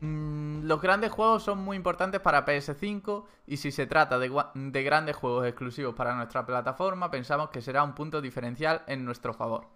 [0.00, 4.82] mm, los grandes juegos son muy importantes para PS5 y si se trata de, de
[4.82, 9.68] grandes juegos exclusivos para nuestra plataforma, pensamos que será un punto diferencial en nuestro favor.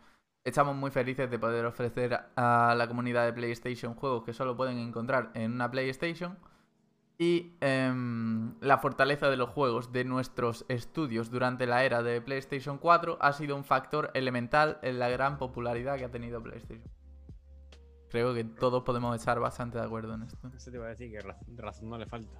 [0.44, 4.78] Estamos muy felices de poder ofrecer a la comunidad de PlayStation juegos que solo pueden
[4.78, 6.39] encontrar en una PlayStation.
[7.19, 12.77] Y em, la fortaleza de los juegos de nuestros estudios durante la era de PlayStation
[12.77, 16.91] 4 ha sido un factor elemental en la gran popularidad que ha tenido PlayStation.
[18.11, 20.51] Creo que todos podemos estar bastante de acuerdo en esto.
[20.55, 22.39] Eso te iba a decir que raz- razón no le falta.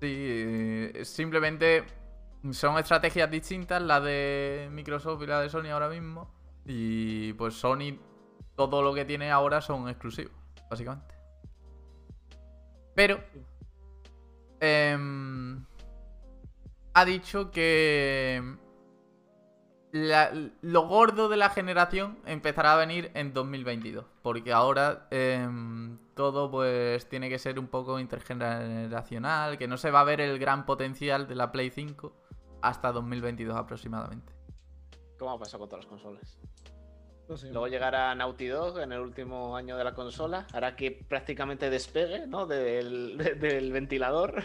[0.00, 1.84] Sí, simplemente
[2.52, 6.32] son estrategias distintas, la de Microsoft y la de Sony ahora mismo.
[6.64, 7.98] Y pues Sony,
[8.56, 10.32] todo lo que tiene ahora son exclusivos,
[10.70, 11.11] básicamente.
[12.94, 13.20] Pero
[14.60, 15.64] em,
[16.94, 18.56] ha dicho que
[19.92, 24.04] lo gordo de la generación empezará a venir en 2022.
[24.22, 29.58] Porque ahora em, todo pues tiene que ser un poco intergeneracional.
[29.58, 32.12] Que no se va a ver el gran potencial de la Play 5
[32.62, 34.32] hasta 2022 aproximadamente.
[35.18, 36.38] ¿Cómo ha pasado con todas las consolas?
[37.36, 37.50] Sé.
[37.50, 42.26] Luego llegará Naughty Dog en el último año de la consola, hará que prácticamente despegue
[42.26, 42.46] ¿no?
[42.46, 44.44] del, de- del ventilador,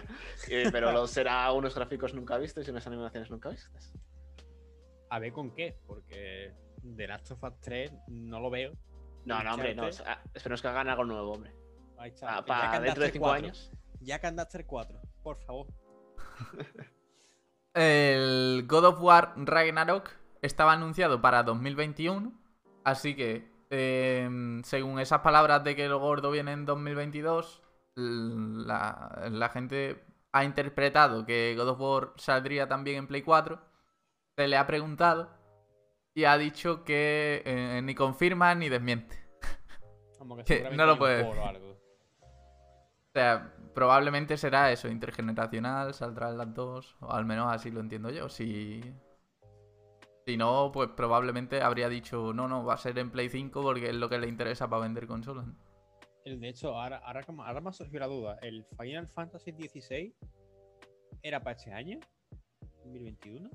[0.49, 3.93] eh, pero lo será unos gráficos nunca vistos y unas animaciones nunca vistas.
[5.09, 6.53] A ver con qué, porque
[6.95, 8.73] The Last of Us 3 no lo veo.
[9.25, 9.83] No, no, hombre, no.
[9.83, 10.01] Uncharted.
[10.01, 11.51] o sea, esperemos que hagan algo nuevo, hombre.
[11.97, 12.37] Ahí está.
[12.37, 13.45] Ah, para dentro de Daxter cinco 4.
[13.45, 13.71] años.
[14.01, 15.67] Jack and Daxter 4, por favor.
[17.73, 20.09] El God of War Ragnarok
[20.41, 22.31] estaba anunciado para 2021,
[22.87, 27.61] así que em, según esas palabras de que lo gordo viene en 2022,
[27.95, 33.59] la, la gente ha interpretado que God of War saldría también en Play 4,
[34.37, 35.29] se le ha preguntado
[36.13, 39.23] y ha dicho que eh, ni confirma ni desmiente.
[40.45, 41.71] Que Que no lo puede algo.
[41.71, 48.09] O sea, probablemente será eso, intergeneracional, saldrán las dos, o al menos así lo entiendo
[48.09, 48.29] yo.
[48.29, 48.81] Si,
[50.27, 53.87] si no, pues probablemente habría dicho, no, no, va a ser en Play 5 porque
[53.87, 55.45] es lo que le interesa para vender consolas.
[56.25, 58.37] de hecho, ahora, ahora, ahora me ha surgido la duda.
[58.41, 60.13] ¿El Final Fantasy XVI
[61.23, 62.01] era para este año?
[62.83, 63.49] ¿2021?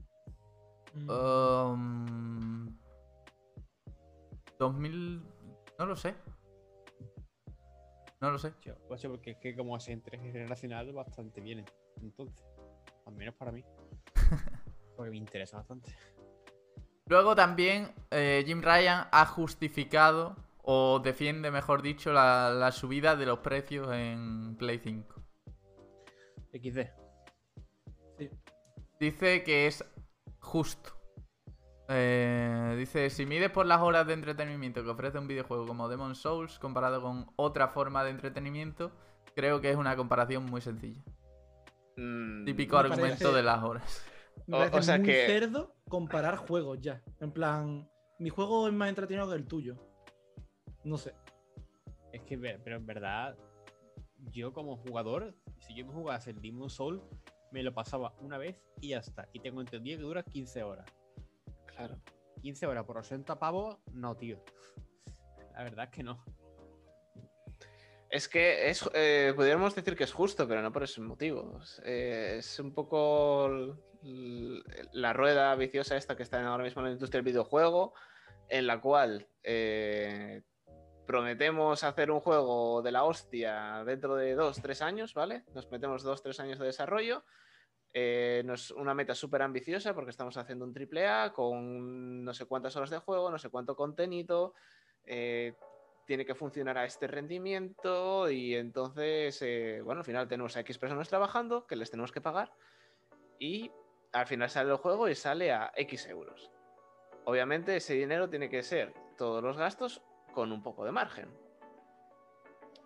[0.95, 2.79] Mm, Um,
[4.59, 5.23] 2000...
[5.79, 6.15] No lo sé.
[8.23, 8.55] No lo sé.
[8.63, 11.67] Yo, pues sí, porque es que como es intergeneracional, bastante bien.
[12.01, 12.43] Entonces,
[13.05, 13.63] al menos para mí.
[14.97, 15.91] Porque me interesa bastante.
[17.07, 23.27] Luego también eh, Jim Ryan ha justificado, o defiende, mejor dicho, la, la subida de
[23.27, 25.15] los precios en Play 5.
[26.55, 26.81] XD.
[29.01, 29.85] Dice que es
[30.39, 30.91] justo.
[31.89, 36.15] Eh, dice, si mides por las horas de entretenimiento que ofrece un videojuego como Demon
[36.15, 38.93] Souls comparado con otra forma de entretenimiento,
[39.35, 41.03] creo que es una comparación muy sencilla.
[41.97, 44.05] Mm, Típico Me argumento parece- de las horas.
[44.47, 47.03] Me O- parece o sea muy que- cerdo comparar juegos ya.
[47.21, 47.89] En plan,
[48.19, 49.77] mi juego es más entretenido que el tuyo.
[50.85, 51.15] No sé.
[52.13, 53.37] Es que, pero en verdad,
[54.33, 57.03] yo como jugador, si yo me jugase el Demon Soul,
[57.53, 59.29] me lo pasaba una vez y ya está.
[59.33, 60.87] Y tengo entendido que dura 15 horas.
[61.67, 61.99] Claro.
[62.43, 64.43] 15 horas por 80 pavos, no, tío.
[65.55, 66.25] La verdad es que no.
[68.11, 71.81] Es que es, eh, podríamos decir que es justo, pero no por esos motivos.
[71.85, 77.19] Eh, es un poco la rueda viciosa esta que está ahora mismo en la industria
[77.19, 77.95] del videojuego,
[78.49, 80.43] en la cual eh,
[81.07, 85.45] prometemos hacer un juego de la hostia dentro de dos, tres años, ¿vale?
[85.55, 87.25] Nos metemos dos, tres años de desarrollo.
[87.95, 92.47] Eh, nos- una meta súper ambiciosa porque estamos haciendo un triple A con no sé
[92.47, 94.55] cuántas horas de juego, no sé cuánto contenido.
[95.05, 95.55] eh,
[96.05, 100.77] tiene que funcionar a este rendimiento y entonces, eh, bueno, al final tenemos a X
[100.79, 102.53] personas trabajando que les tenemos que pagar
[103.39, 103.71] y
[104.13, 106.51] al final sale el juego y sale a X euros.
[107.25, 110.03] Obviamente ese dinero tiene que ser todos los gastos
[110.33, 111.29] con un poco de margen.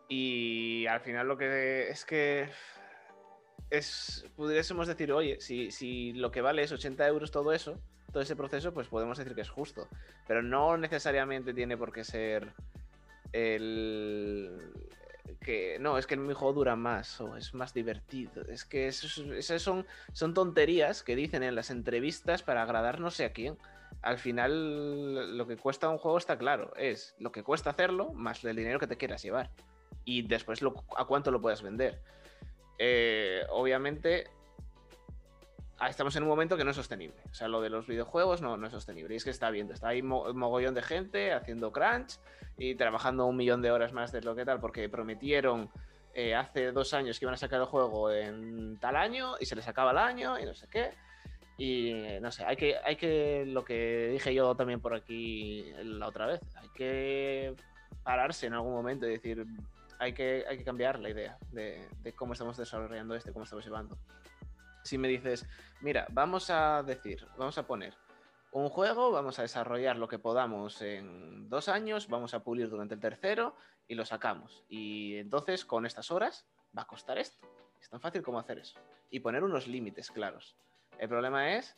[0.09, 2.49] Y al final lo que es que
[3.71, 7.81] es, pudiésemos decir, oye, si, si lo que vale es 80 euros todo eso,
[8.13, 9.89] todo ese proceso, pues podemos decir que es justo.
[10.29, 12.53] Pero no necesariamente tiene por qué ser
[13.33, 14.73] el
[15.41, 18.43] que no, es que mi juego dura más o es más divertido.
[18.49, 23.25] Es que esas son, son tonterías que dicen en las entrevistas para agradar no sé
[23.25, 23.57] a quién.
[24.03, 28.45] Al final, lo que cuesta un juego está claro, es lo que cuesta hacerlo más
[28.45, 29.51] el dinero que te quieras llevar.
[30.05, 30.61] Y después
[30.97, 32.01] a cuánto lo puedas vender.
[32.79, 34.29] Eh, obviamente,
[35.89, 37.17] estamos en un momento que no es sostenible.
[37.31, 39.15] O sea, lo de los videojuegos no, no es sostenible.
[39.15, 42.19] Y es que está viendo, está ahí mo- mogollón de gente haciendo crunch
[42.57, 45.71] y trabajando un millón de horas más de lo que tal, porque prometieron
[46.15, 49.55] eh, hace dos años que iban a sacar el juego en tal año y se
[49.55, 50.91] les acaba el año y no sé qué.
[51.59, 55.73] Y eh, no sé, hay que, hay que, lo que dije yo también por aquí
[55.83, 57.55] la otra vez, hay que
[58.03, 59.45] pararse en algún momento y decir,
[59.99, 63.65] hay que, hay que cambiar la idea de, de cómo estamos desarrollando esto, cómo estamos
[63.65, 63.97] llevando.
[64.87, 65.47] Si me dices,
[65.81, 67.95] mira, vamos a decir, vamos a poner
[68.53, 72.95] un juego, vamos a desarrollar lo que podamos en dos años, vamos a pulir durante
[72.95, 73.57] el tercero
[73.89, 74.65] y lo sacamos.
[74.69, 76.47] Y entonces con estas horas
[76.77, 77.45] va a costar esto.
[77.81, 78.79] Es tan fácil como hacer eso.
[79.11, 80.57] Y poner unos límites claros.
[81.01, 81.77] El problema es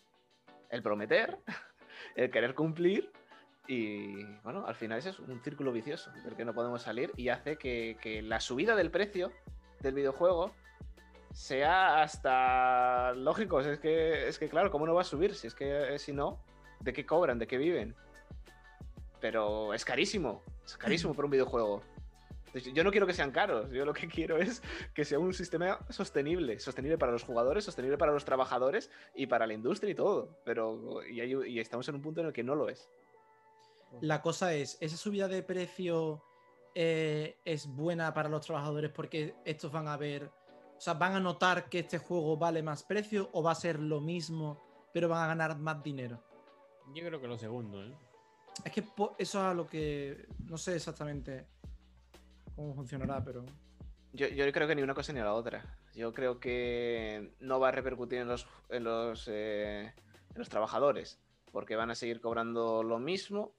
[0.68, 1.38] el prometer,
[2.14, 3.10] el querer cumplir
[3.66, 7.30] y bueno, al final ese es un círculo vicioso del que no podemos salir y
[7.30, 9.32] hace que, que la subida del precio
[9.80, 10.52] del videojuego
[11.38, 13.60] sea hasta lógico.
[13.60, 15.36] Es que, es que claro, ¿cómo no va a subir?
[15.36, 16.42] Si es que eh, si no,
[16.80, 17.38] ¿de qué cobran?
[17.38, 17.94] ¿De qué viven?
[19.20, 20.42] Pero es carísimo.
[20.66, 21.82] Es carísimo por un videojuego.
[22.74, 24.62] Yo no quiero que sean caros, yo lo que quiero es
[24.94, 29.46] que sea un sistema sostenible, sostenible para los jugadores, sostenible para los trabajadores y para
[29.46, 30.40] la industria y todo.
[30.44, 32.90] Pero y, hay- y estamos en un punto en el que no lo es.
[34.00, 36.20] La cosa es, ¿esa subida de precio
[36.74, 40.30] eh, es buena para los trabajadores porque estos van a ver,
[40.78, 43.80] o sea, van a notar que este juego vale más precio o va a ser
[43.80, 46.22] lo mismo, pero van a ganar más dinero?
[46.94, 47.92] Yo creo que lo segundo, ¿eh?
[48.64, 51.46] Es que eso es a lo que no sé exactamente
[52.54, 53.44] cómo funcionará, pero
[54.12, 55.64] Yo, yo creo que ni una cosa ni la otra.
[55.94, 59.92] Yo creo que no va a repercutir en los, en los, eh,
[60.30, 61.18] en los trabajadores,
[61.50, 63.52] porque van a seguir cobrando lo mismo.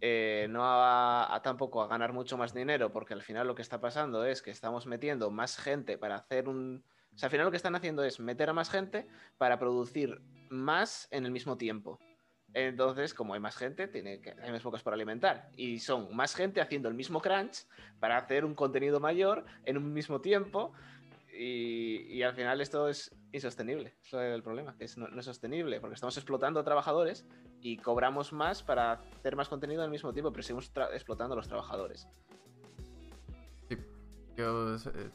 [0.00, 3.62] Eh, no va a, tampoco a ganar mucho más dinero, porque al final lo que
[3.62, 6.84] está pasando es que estamos metiendo más gente para hacer un...
[7.14, 9.08] O sea, al final lo que están haciendo es meter a más gente
[9.38, 10.20] para producir
[10.50, 11.98] más en el mismo tiempo.
[12.54, 15.50] Entonces, como hay más gente, tiene que, hay más pocos para alimentar.
[15.56, 17.66] Y son más gente haciendo el mismo crunch
[18.00, 20.72] para hacer un contenido mayor en un mismo tiempo.
[21.38, 23.94] Y, y al final esto es insostenible.
[24.02, 27.26] Eso es el problema, que es, no, no es sostenible, porque estamos explotando a trabajadores
[27.60, 31.46] y cobramos más para hacer más contenido al mismo tiempo, pero seguimos explotando a los
[31.48, 32.08] trabajadores.
[33.68, 33.76] Sí,
[34.36, 35.10] yo eh,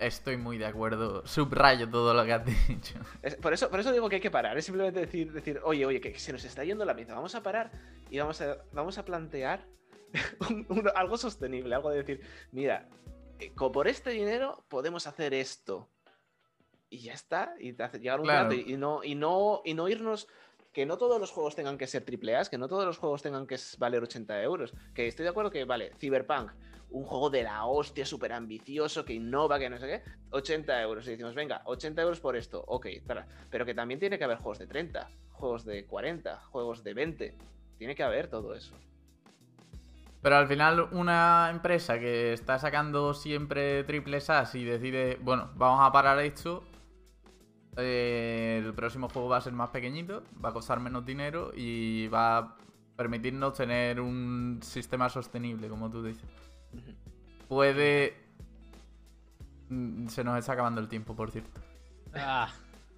[0.00, 1.26] estoy muy de acuerdo.
[1.26, 2.94] Subrayo todo lo que has dicho.
[3.22, 4.58] Es- por, eso, por eso digo que hay que parar.
[4.58, 7.14] Es simplemente decir, decir oye, oye, que se nos está yendo la pinza.
[7.14, 7.70] Vamos a parar
[8.10, 9.64] y vamos a, vamos a plantear
[10.50, 11.74] un- un- algo sostenible.
[11.74, 12.20] Algo de decir,
[12.52, 12.88] mira,
[13.56, 15.88] por este dinero podemos hacer esto.
[16.90, 17.54] Y ya está.
[17.58, 18.44] Y llegar un Claro.
[18.50, 20.28] rato y, no, y, no, y no irnos
[20.72, 23.22] que no todos los juegos tengan que ser triple A, que no todos los juegos
[23.22, 24.72] tengan que valer 80 euros.
[24.92, 26.50] Que estoy de acuerdo que, vale, Cyberpunk,
[26.90, 31.06] un juego de la hostia, súper ambicioso, que innova, que no sé qué, 80 euros.
[31.06, 33.24] Y decimos, venga, 80 euros por esto, ok, tal.
[33.50, 37.34] Pero que también tiene que haber juegos de 30, juegos de 40, juegos de 20.
[37.78, 38.74] Tiene que haber todo eso.
[40.24, 45.86] Pero al final, una empresa que está sacando siempre triples A y decide, bueno, vamos
[45.86, 46.64] a parar esto,
[47.76, 52.08] eh, el próximo juego va a ser más pequeñito, va a costar menos dinero y
[52.08, 52.56] va a
[52.96, 56.24] permitirnos tener un sistema sostenible, como tú dices.
[57.46, 58.16] Puede.
[59.68, 61.60] Mm, Se nos está acabando el tiempo, por cierto.
[62.14, 62.48] Ah,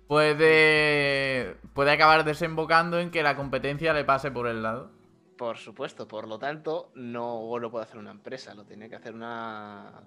[0.07, 1.57] Puede.
[1.75, 4.93] Puede acabar desembocando en que la competencia le pase por el lado.
[5.37, 9.15] Por supuesto, por lo tanto, no lo puede hacer una empresa, lo tiene que hacer
[9.15, 10.03] una,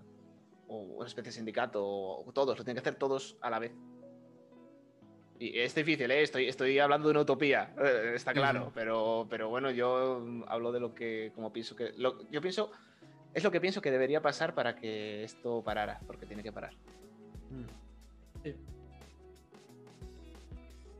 [0.68, 3.72] o una especie de sindicato, o todos, lo tienen que hacer todos a la vez.
[5.38, 6.22] Y es difícil, ¿eh?
[6.23, 10.72] estoy, estoy hablando de una utopía, eh, está claro, pero, pero bueno, yo mm, hablo
[10.72, 12.72] de lo que, como pienso que, lo- yo pienso,
[13.34, 16.73] es lo que pienso que debería pasar para que esto parara, porque tiene que parar.
[18.43, 18.56] Sí.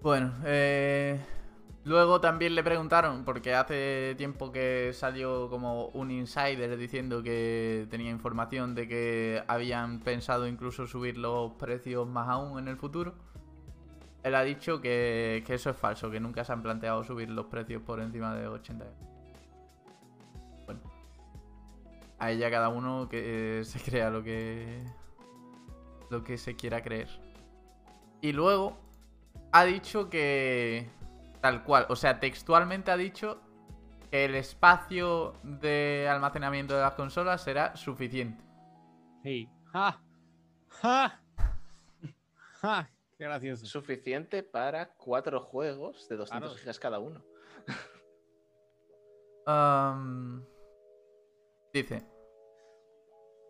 [0.02, 1.20] Bueno, eh,
[1.90, 8.12] luego también le preguntaron, porque hace tiempo que salió como un insider diciendo que tenía
[8.12, 13.16] información de que habían pensado incluso subir los precios más aún en el futuro.
[14.22, 17.82] Él ha dicho que, eso es falso, que nunca se han planteado subir los precios
[17.82, 19.00] por encima de 80 euros.
[20.68, 20.82] Bueno,
[22.20, 24.84] a ella cada uno que eh, se crea lo que
[26.12, 27.10] lo que se quiera creer.
[28.22, 28.78] Y luego
[29.52, 30.99] ha dicho que.
[31.42, 31.86] Tal cual.
[31.90, 33.42] O sea, textualmente ha dicho
[34.12, 38.44] que el espacio de almacenamiento de las consolas será suficiente.
[39.24, 39.50] sí.
[39.72, 40.02] ¡Ja!
[40.82, 41.22] ¡Ja!
[42.62, 42.90] ¡Ja!
[43.18, 43.66] Qué gracioso.
[43.68, 46.60] Suficiente para cuatro juegos de 200 Claro.
[46.60, 47.24] gigas cada uno.
[51.74, 52.04] Dice.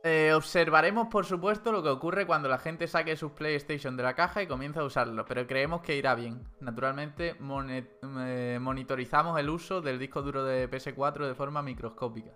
[0.04, 4.16] "Eh, observaremos, por supuesto, lo que ocurre cuando la gente saque sus PlayStation de la
[4.16, 6.48] caja y comience a usarlo, pero creemos que irá bien.
[6.62, 12.32] Naturalmente, eh, monitorizamos el uso del disco duro de PS4 de forma microscópica.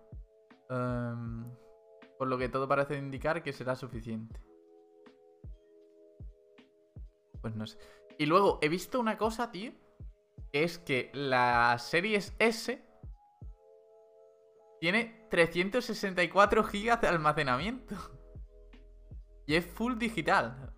[0.69, 1.55] Am,
[2.17, 4.39] por lo que todo parece indicar que será suficiente.
[7.41, 7.77] Pues no sé.
[8.17, 9.71] Y luego, he visto una cosa, tío,
[10.51, 12.92] que es que la Series S
[14.83, 17.95] tiene 364 gigas de almacenamiento.
[19.45, 20.73] Y es full digital.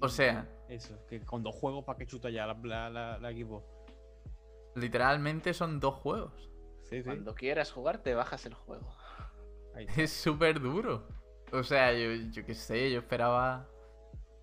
[0.00, 3.32] O sea, Eso, que con dos juegos para que chuta ya la, la, la, la
[3.32, 3.66] Xbox.
[4.76, 6.48] literalmente son dos juegos.
[6.84, 7.06] Sí, sí.
[7.06, 8.86] Cuando quieras jugar, te bajas el juego.
[9.96, 11.08] Es súper duro.
[11.50, 13.68] O sea, yo, yo qué sé, yo esperaba...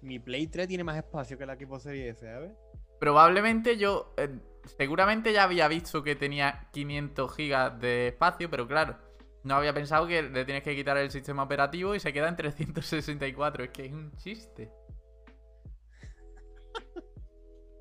[0.01, 2.51] Mi Play 3 tiene más espacio que la Xbox Series S, ¿sabes?
[2.99, 4.14] Probablemente yo...
[4.17, 4.38] eh,
[4.77, 8.97] seguramente ya había visto que tenía 500 gigas de espacio, pero claro,
[9.43, 12.35] no había pensado que le tienes que quitar el sistema operativo y se queda en
[12.35, 13.63] 364.
[13.65, 14.71] Es que es un chiste.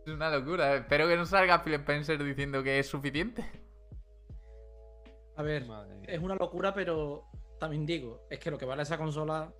[0.06, 0.74] Es una locura.
[0.76, 3.44] Espero que no salga Phil Spencer diciendo que es suficiente.
[5.36, 7.24] A ver, Madre es una locura, pero
[7.58, 9.52] también digo, es que lo que vale esa consola,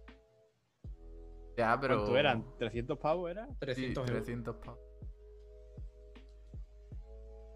[1.57, 1.97] Ya, pero...
[1.97, 2.45] ¿Cuánto eran?
[2.59, 3.49] ¿300 pavos era?
[3.59, 4.25] 300 Sí, euros.
[4.27, 4.81] 300 pavos.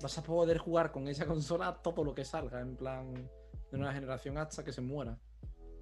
[0.01, 3.13] Vas a poder jugar con esa consola todo lo que salga, en plan,
[3.71, 5.19] de una generación hasta que se muera.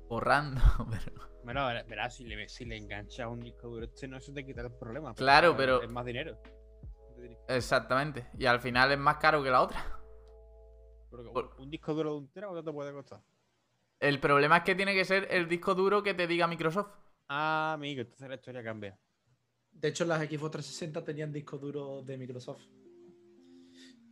[0.09, 1.29] Borrando, pero...
[1.45, 4.45] Bueno, verá- verás, si le, si le enganchas un disco duro, este no se te
[4.45, 5.15] quita el problema.
[5.15, 6.39] Claro, pero- Es más dinero.
[7.49, 8.27] Exactamente.
[8.39, 9.85] Y al final es más caro que la otra.
[11.11, 13.21] Porque Por- un disco duro de un tera, ¿cuánto te puede costar?
[14.01, 16.91] El problema es que tiene que ser el disco duro que te diga Microsoft.
[17.29, 18.99] Ah, amigo, entonces la historia cambia.
[19.73, 22.63] De hecho, las Xbox 360 tenían disco duro de Microsoft.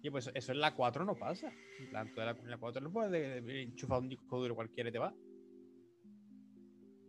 [0.05, 1.50] Y pues eso en la 4 no pasa.
[1.78, 5.15] En la, en la 4 no puedes enchufar un disco duro cualquiera y te va.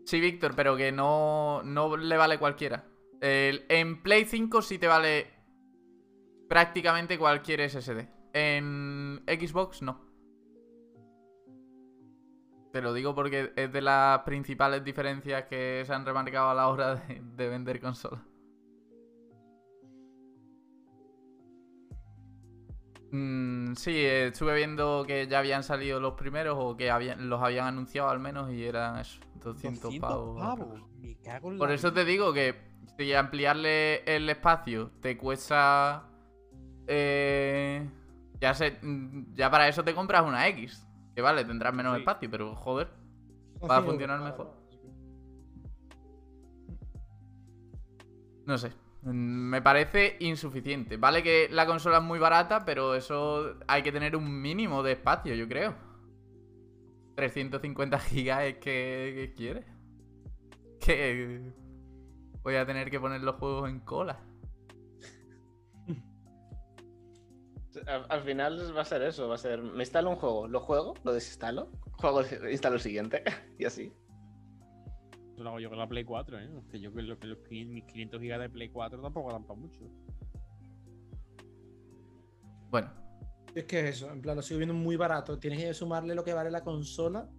[0.06, 2.85] Sí, Víctor, pero que no, no le vale cualquiera.
[3.19, 5.27] En Play 5 sí te vale
[6.48, 8.07] prácticamente cualquier SSD.
[8.32, 9.99] En Xbox no.
[12.72, 16.69] Te lo digo porque es de las principales diferencias que se han remarcado a la
[16.69, 18.22] hora de, de vender consolas.
[23.15, 27.41] Mm, sí, eh, estuve viendo que ya habían salido los primeros o que habían, los
[27.41, 30.37] habían anunciado al menos y eran eso, 200, pavos.
[30.99, 32.55] Me cago en Por la eso te digo que
[32.97, 36.09] si ampliarle el espacio te cuesta.
[36.87, 37.89] eh,
[38.41, 40.85] ya, se, mm, ya para eso te compras una X.
[41.15, 42.01] Que vale, tendrás menos Sí.
[42.01, 42.89] espacio, pero joder,
[43.69, 44.53] va a funcionar mejor.
[48.45, 48.73] No sé.
[49.06, 50.98] Mm, Me parece insuficiente.
[50.98, 54.93] Vale que la consola es muy barata, pero eso hay que tener un mínimo de
[54.93, 55.75] espacio, yo creo.
[57.16, 59.66] 350 gigas es que, que quiere.
[60.80, 61.53] Que
[62.43, 64.19] voy a tener que poner los juegos en cola.
[67.88, 70.59] Al, al final va a ser eso, va a ser, me instalo un juego, lo
[70.61, 73.24] juego, lo desinstalo, juego, instalo el siguiente
[73.59, 73.93] y así.
[75.35, 76.49] Eso lo hago yo con la Play 4, ¿eh?
[76.72, 79.59] Que yo creo que los 500 mis 500 GB de Play 4 tampoco dan para
[79.59, 79.81] mucho.
[82.72, 82.89] Bueno,
[83.53, 85.38] Es que es eso, en plan, lo sigo viendo muy barato.
[85.39, 87.30] Tienes que sumarle lo que vale la consola,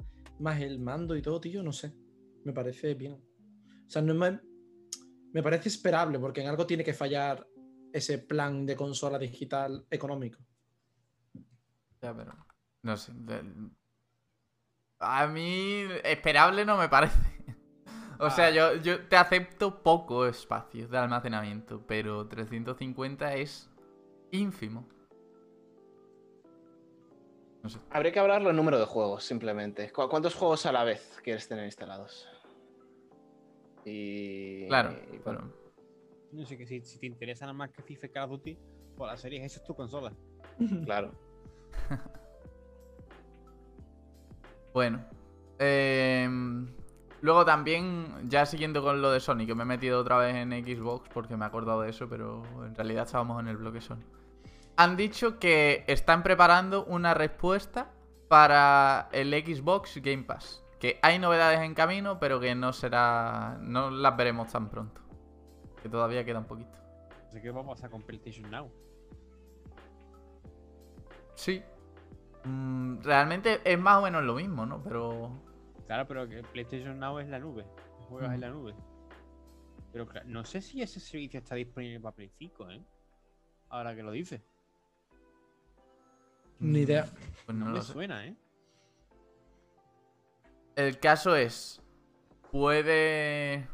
[0.40, 1.92] más el mando y todo, tío, no sé.
[2.44, 3.14] Me parece bien.
[3.14, 4.40] O sea, no me,
[5.32, 7.46] me parece esperable, porque en algo tiene que fallar
[7.92, 10.38] ese plan de consola digital económico.
[12.02, 12.32] ya, pero.
[12.82, 13.12] No sé.
[13.14, 13.70] de-
[15.00, 17.35] A mí, esperable no me parece.
[18.18, 23.70] O sea, yo, yo te acepto poco espacio de almacenamiento, pero 350 es
[24.30, 24.88] ínfimo.
[27.62, 27.78] No sé.
[27.90, 29.90] Habría que hablarlo en número de juegos, simplemente.
[29.92, 32.28] ¿Cu- ¿Cuántos juegos a la vez quieres tener instalados?
[33.84, 34.66] Y...
[34.68, 35.52] Claro, y bueno,
[36.32, 38.58] No sé que si, si te interesa nada más que FIFA y Call of Duty,
[38.96, 40.12] pues la serie esa es tu consola.
[40.84, 41.12] claro.
[44.72, 45.04] Bueno.
[45.58, 46.66] em,
[47.20, 50.50] luego también, ya siguiendo con lo de Sony, que me he metido otra vez en
[50.52, 54.02] Xbox porque me he acordado de eso, pero en realidad estábamos en el bloque Sony.
[54.76, 57.90] Han dicho que están preparando una respuesta
[58.28, 60.62] para el Xbox Game Pass.
[60.78, 63.56] Que hay novedades en camino, pero que no será.
[63.60, 65.00] No las veremos tan pronto.
[65.82, 66.78] Que todavía queda un poquito.
[67.28, 68.70] Así que vamos a PlayStation Now.
[71.34, 71.62] Sí.
[72.44, 74.82] Mm, realmente es más o menos lo mismo, ¿no?
[74.82, 75.30] Pero.
[75.86, 77.64] Claro, pero que PlayStation Now es la nube.
[78.08, 78.74] Juegas en la nube.
[79.92, 82.82] Pero no sé si ese servicio está disponible para Play 5, ¿eh?
[83.68, 84.40] Ahora que lo dices.
[86.58, 87.06] Ni idea.
[87.44, 87.92] Pues No, no me sé.
[87.92, 88.36] suena, ¿eh?
[90.74, 91.80] El caso es.
[92.50, 93.68] Puede.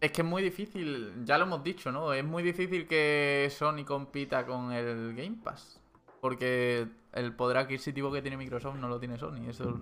[0.00, 2.14] Es que es muy difícil, ya lo hemos dicho, ¿no?
[2.14, 5.78] Es muy difícil que Sony compita con el Game Pass.
[6.22, 9.78] Porque el poder adquisitivo que tiene Microsoft no lo tiene Sony, eso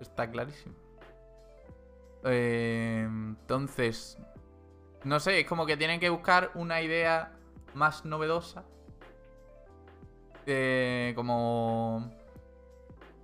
[0.00, 0.74] está clarísimo.
[2.24, 4.18] Eh, entonces,
[5.04, 7.32] no sé, es como que tienen que buscar una idea
[7.74, 8.64] más novedosa.
[10.46, 12.10] Eh, como...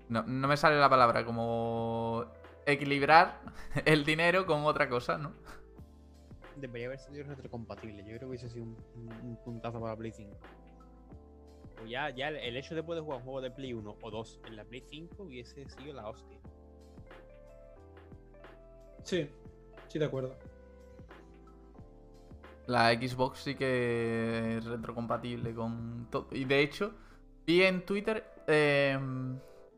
[0.08, 2.26] No, no me sale la palabra, como
[2.64, 3.40] equilibrar
[3.84, 5.32] el dinero con otra cosa, ¿no?
[6.56, 8.02] Debería haber sido retrocompatible.
[8.02, 10.36] Yo creo que hubiese sido un, un- un puntazo para Play 5.
[11.82, 14.40] O ya, ya el hecho de poder jugar un juego de Play 1 o 2
[14.46, 16.35] en la Play 5 hubiese sido la hostia.
[19.06, 19.30] Sí,
[19.86, 20.34] sí, de acuerdo.
[22.66, 26.26] La Xbox sí que es retrocompatible con todo.
[26.32, 26.92] Y de hecho,
[27.46, 28.98] vi en Twitter eh,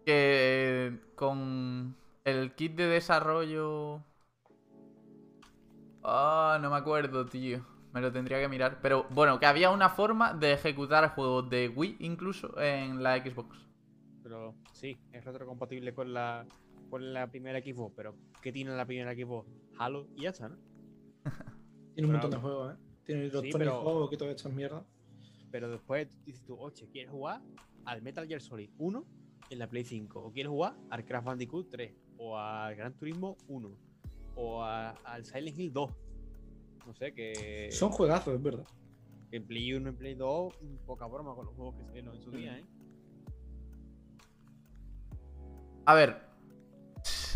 [0.06, 4.02] que con el kit de desarrollo...
[6.02, 7.66] Ah, no me acuerdo, tío.
[7.92, 8.78] Me lo tendría que mirar.
[8.80, 13.58] Pero bueno, que había una forma de ejecutar juegos de Wii incluso en la Xbox.
[14.22, 16.46] Pero sí, es retrocompatible con la,
[16.90, 17.92] con la primera Xbox.
[17.96, 19.48] Pero ¿qué tiene la primera Xbox?
[19.78, 20.56] Halo y ya está, ¿no?
[21.94, 22.78] Tiene un Pero- montón de juegos, ¿eh?
[23.04, 24.84] Tiene los Sí, Tony Hawk y todas estas mierdas.
[25.50, 27.40] Pero después dices tú, oye, ¿quieres jugar
[27.86, 29.04] al Metal Gear Solid 1
[29.50, 30.20] en la Play 5?
[30.20, 31.94] ¿O quieres jugar al Crash Bandicoot 3?
[32.18, 33.70] ¿O al Gran Turismo 1?
[34.36, 35.90] ¿O a- al Silent Hill 2?
[36.86, 38.66] No sé, que, Son juegazos, es verdad.
[39.30, 40.54] en Play 1 y en Play 2,
[40.86, 42.64] poca broma con los juegos que salieron en su día, ¿eh?
[45.86, 46.27] A ver,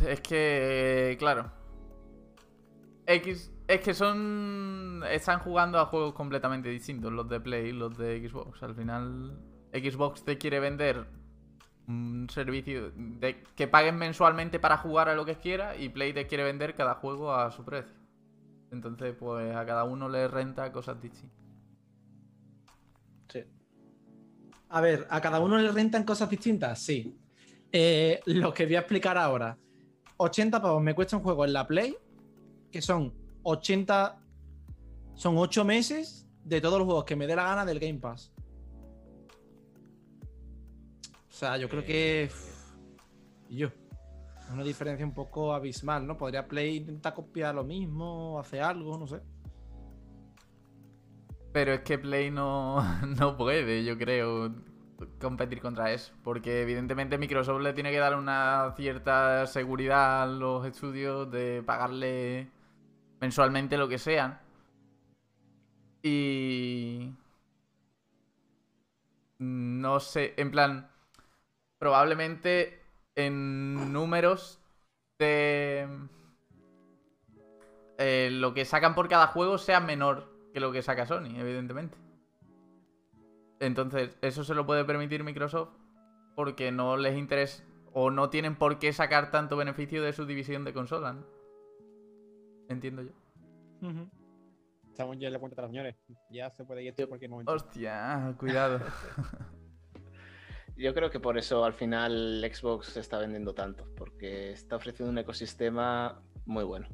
[0.02, 1.50] es que, claro.
[3.06, 5.02] X, es que son.
[5.10, 8.62] Están jugando a juegos completamente distintos, los de Play y los de Xbox.
[8.62, 9.38] Al final,
[9.72, 11.06] Xbox te quiere vender
[11.88, 16.26] un servicio de que paguen mensualmente para jugar a lo que quiera y Play te
[16.26, 17.96] quiere vender cada juego a su precio.
[18.70, 21.38] Entonces, pues a cada uno le renta cosas distintas.
[23.28, 23.44] Sí.
[24.70, 26.80] A ver, ¿a cada uno le rentan cosas distintas?
[26.82, 27.18] Sí.
[27.70, 29.58] Eh, lo que voy a explicar ahora.
[30.22, 31.96] 80 pavos me cuesta un juego en la Play,
[32.70, 34.18] que son 80...
[35.14, 38.32] Son 8 meses de todos los juegos que me dé la gana del Game Pass.
[41.28, 42.30] O sea, yo creo que...
[43.48, 43.68] Y yo.
[43.68, 46.16] Es una diferencia un poco abismal, ¿no?
[46.16, 49.20] Podría Play intentar copiar lo mismo, hacer algo, no sé.
[51.52, 52.82] Pero es que Play no,
[53.18, 54.54] no puede, yo creo,
[55.20, 56.12] competir contra eso.
[56.22, 62.50] Porque evidentemente Microsoft le tiene que dar una cierta seguridad a los estudios de pagarle
[63.20, 64.40] mensualmente lo que sean.
[66.02, 67.14] Y...
[69.38, 70.88] No sé, en plan,
[71.78, 72.80] probablemente
[73.16, 74.60] en números
[75.18, 75.88] de...
[77.98, 82.01] eh, lo que sacan por cada juego sea menor que lo que saca Sony, evidentemente.
[83.62, 85.70] Entonces, eso se lo puede permitir Microsoft
[86.34, 90.64] porque no les interesa o no tienen por qué sacar tanto beneficio de su división
[90.64, 91.14] de consolas.
[91.14, 91.24] ¿no?
[92.68, 93.12] Entiendo yo.
[94.88, 95.96] Estamos ya en la cuenta de los señores.
[96.28, 97.52] Ya se puede ir esto en cualquier momento.
[97.52, 98.80] Hostia, cuidado.
[100.76, 105.12] Yo creo que por eso al final Xbox se está vendiendo tanto, porque está ofreciendo
[105.12, 106.88] un ecosistema muy bueno.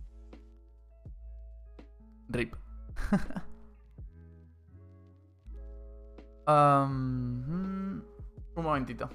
[2.28, 2.54] Rip.
[6.48, 8.00] Mm,
[8.54, 9.10] un momentito.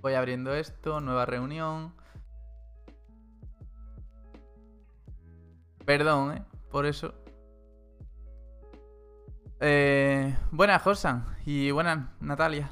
[0.00, 1.94] Voy abriendo esto, nueva reunión.
[5.84, 6.42] Perdón, ¿eh?
[6.72, 7.14] Por eso.
[9.60, 11.24] Eh, buenas, Josan.
[11.46, 12.68] Y buenas, Natalia.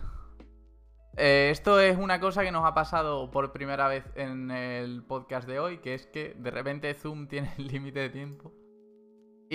[1.17, 5.47] Eh, esto es una cosa que nos ha pasado por primera vez en el podcast
[5.47, 8.53] de hoy, que es que de repente Zoom tiene el límite de tiempo.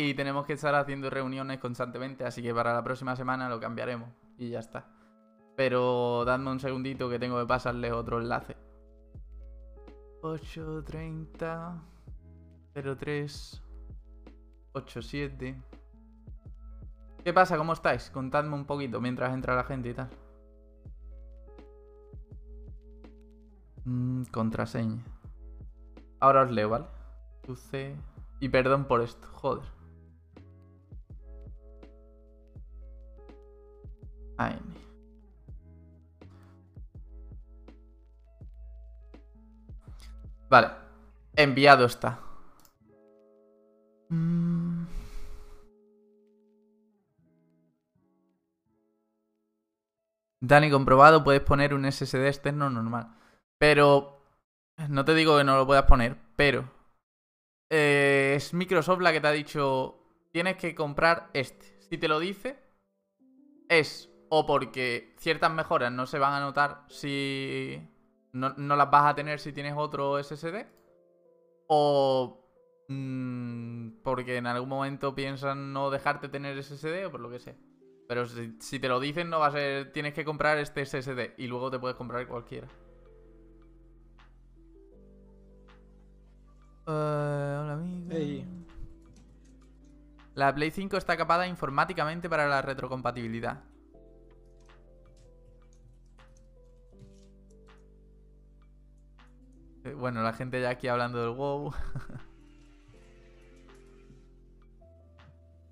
[0.02, 4.08] Y tenemos que estar haciendo reuniones constantemente, así que para la próxima semana lo cambiaremos
[4.38, 4.88] y ya está.
[5.58, 8.56] Pero dadme un segundito que tengo que pasarle otro enlace.
[10.22, 11.82] 830
[12.74, 13.62] 03
[14.72, 15.62] 87
[17.26, 17.58] ¿Qué pasa?
[17.58, 18.10] ¿Cómo estáis?
[18.10, 20.10] Contadme un poquito mientras entra la gente y tal.
[23.84, 25.04] Mm, contraseña.
[26.22, 26.86] Ahora os leo, ¿vale?
[28.40, 29.79] Y perdón por esto, joder.
[40.50, 40.70] Vale.
[41.36, 42.20] Enviado está.
[44.10, 44.86] Mm.
[50.42, 53.16] Dani, comprobado, puedes poner un SSD externo normal.
[53.58, 54.16] Pero...
[54.88, 56.72] No te digo que no lo puedas poner, pero...
[57.70, 59.96] eh, es Microsoft la que te ha dicho...
[60.32, 61.80] Tienes que comprar este.
[61.82, 62.60] Si te lo dice,
[63.68, 67.82] es o porque ciertas mejoras no se van a notar si...
[68.32, 70.68] No, no las vas a tener si tienes otro SSD.
[71.68, 72.46] O...
[72.88, 77.56] mm, porque en algún momento piensan no dejarte tener SSD o por lo que sea.
[78.08, 79.92] Pero si, si te lo dicen, no va a ser.
[79.92, 82.68] Tienes que comprar este SSD y luego te puedes comprar cualquiera.
[86.88, 88.46] Eh, hola, amigo.
[90.34, 93.64] La Play 5 está capada informáticamente para la retrocompatibilidad.
[99.94, 101.72] Bueno, la gente ya aquí hablando del WoW.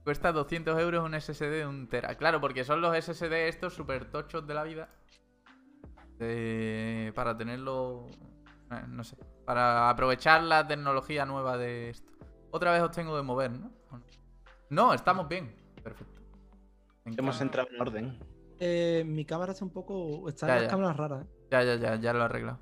[0.04, 2.16] Cuesta 200 euros un SSD de un tera.
[2.16, 4.90] Claro, porque son los SSD estos super tochos de la vida.
[6.20, 8.08] Eh, para tenerlo...
[8.72, 9.18] eh, no sé.
[9.46, 12.14] Para aprovechar la tecnología nueva de esto.
[12.52, 13.70] Otra vez os tengo de mover, ¿no?
[13.92, 14.00] ¿O
[14.70, 14.94] no?
[14.94, 15.54] Estamos bien.
[15.84, 16.22] Perfecto.
[17.06, 18.20] Hemos entrado en orden.
[18.60, 20.28] Eh, mi cámara está un poco.
[20.30, 20.72] Está Ya, en las ya.
[20.72, 21.26] cámaras raras.
[21.26, 21.30] ¿eh?
[21.52, 22.60] Ya, ya, ya, ya lo he arreglado.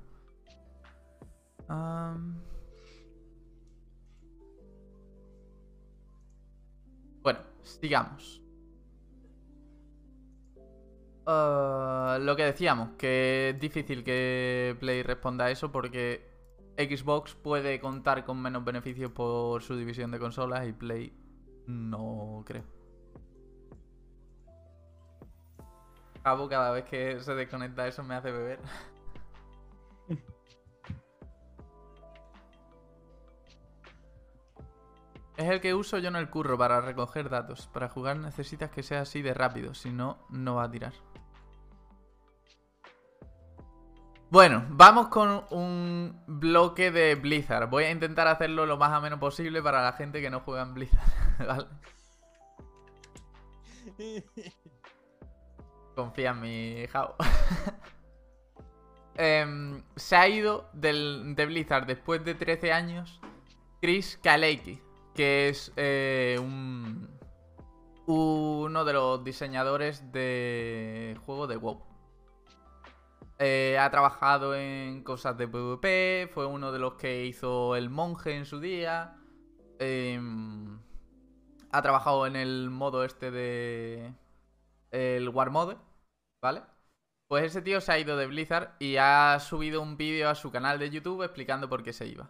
[7.22, 8.42] Bueno, sigamos.
[11.26, 16.36] Ah, lo que decíamos, que es difícil que Play responda a eso porque
[16.78, 21.14] Xbox puede contar con menos beneficios por su división de consolas y Play
[21.68, 22.64] no creo.
[26.24, 28.60] Cabo cada vez que se desconecta eso me hace beber.
[35.38, 37.68] Es el que uso yo en el curro para recoger datos.
[37.68, 40.94] Para jugar necesitas que sea así de rápido, si no, no va a tirar.
[44.30, 47.70] Bueno, vamos con un bloque de Blizzard.
[47.70, 50.74] Voy a intentar hacerlo lo más ameno posible para la gente que no juega en
[50.74, 51.38] Blizzard.
[51.48, 51.68] ¿vale?
[55.96, 57.16] Confía en mi Jao.
[59.18, 63.22] Em, se ha ido del, de Blizzard después de 13 años
[63.80, 64.82] Chris Kaleiki,
[65.16, 67.10] que es eh, un,
[68.06, 71.84] uno de los diseñadores de juego de WoW.
[73.40, 78.36] Eh, ha trabajado en cosas de PvP, fue uno de los que hizo el monje
[78.36, 79.18] en su día.
[79.80, 80.80] em,
[81.72, 84.14] ha trabajado en el modo este de...
[84.92, 85.78] El War Mode,
[86.42, 86.64] ¿vale?
[87.28, 90.52] Pues ese tío se ha ido de Blizzard y ha subido un vídeo a su
[90.52, 92.30] canal de YouTube explicando por qué se iba.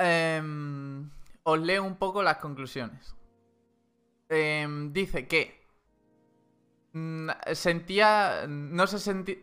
[0.00, 1.10] Em,
[1.42, 3.14] os leo un poco las conclusiones.
[4.30, 5.60] em, dice que
[6.92, 8.46] mm, sentía.
[8.48, 9.38] No se sentía.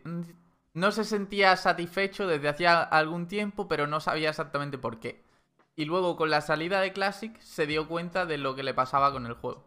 [0.74, 5.24] No se sentía satisfecho desde hacía algún tiempo, pero no sabía exactamente por qué.
[5.76, 9.12] Y luego con la salida de Classic se dio cuenta de lo que le pasaba
[9.12, 9.64] con el juego.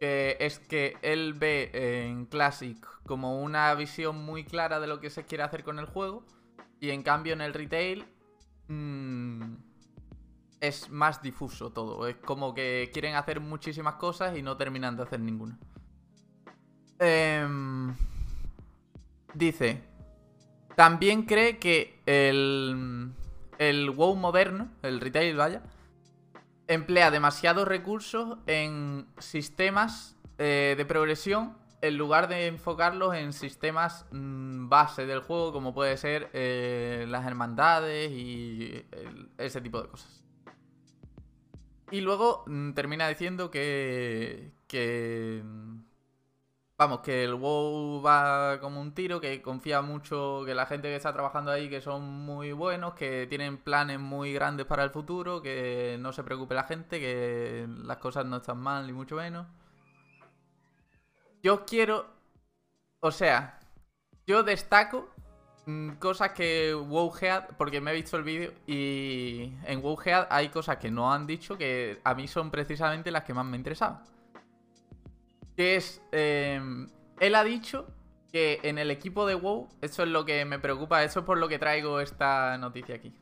[0.00, 5.10] Que es que él ve en Classic como una visión muy clara de lo que
[5.10, 6.24] se quiere hacer con el juego.
[6.80, 8.06] Y en cambio en el retail
[8.68, 9.67] mm,
[10.60, 12.06] es más difuso todo.
[12.06, 15.58] Es como que quieren hacer muchísimas cosas y no terminan de hacer ninguna.
[16.98, 17.94] Em,
[19.34, 19.82] dice,
[20.76, 23.12] también cree que el,
[23.58, 25.62] el WoW moderno, el retail vaya,
[26.66, 34.68] emplea demasiados recursos en sistemas eh, de progresión en lugar de enfocarlos en sistemas mm,
[34.68, 38.84] base del juego, como puede ser eh, las hermandades y
[39.38, 40.17] ese tipo de cosas.
[41.90, 45.78] Y luego mm, termina diciendo que, que mm,
[46.78, 50.94] Vamos, que el WoW va como un tiro, que confía mucho, que la gente que
[50.94, 55.42] está trabajando ahí, que son muy buenos, que tienen planes muy grandes para el futuro,
[55.42, 59.48] que no se preocupe la gente, que las cosas no están mal, ni mucho menos.
[61.42, 62.06] Yo quiero,
[63.00, 63.58] o sea,
[64.24, 65.08] yo destaco
[65.98, 70.90] cosas que WoWhead, porque me he visto el vídeo y en WoWhead hay cosas que
[70.90, 74.02] no han dicho que a mí son precisamente las que más me interesaban.
[75.56, 76.00] Que es.
[76.12, 76.88] Em,
[77.20, 77.86] él ha dicho
[78.32, 81.38] que en el equipo de WoW, eso es lo que me preocupa, eso es por
[81.38, 83.12] lo que traigo esta noticia aquí.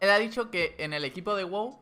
[0.00, 1.80] Él ha dicho que en el equipo de WoW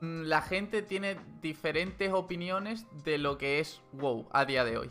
[0.00, 4.90] mm, la gente tiene diferentes opiniones de lo que es WoW a día de hoy.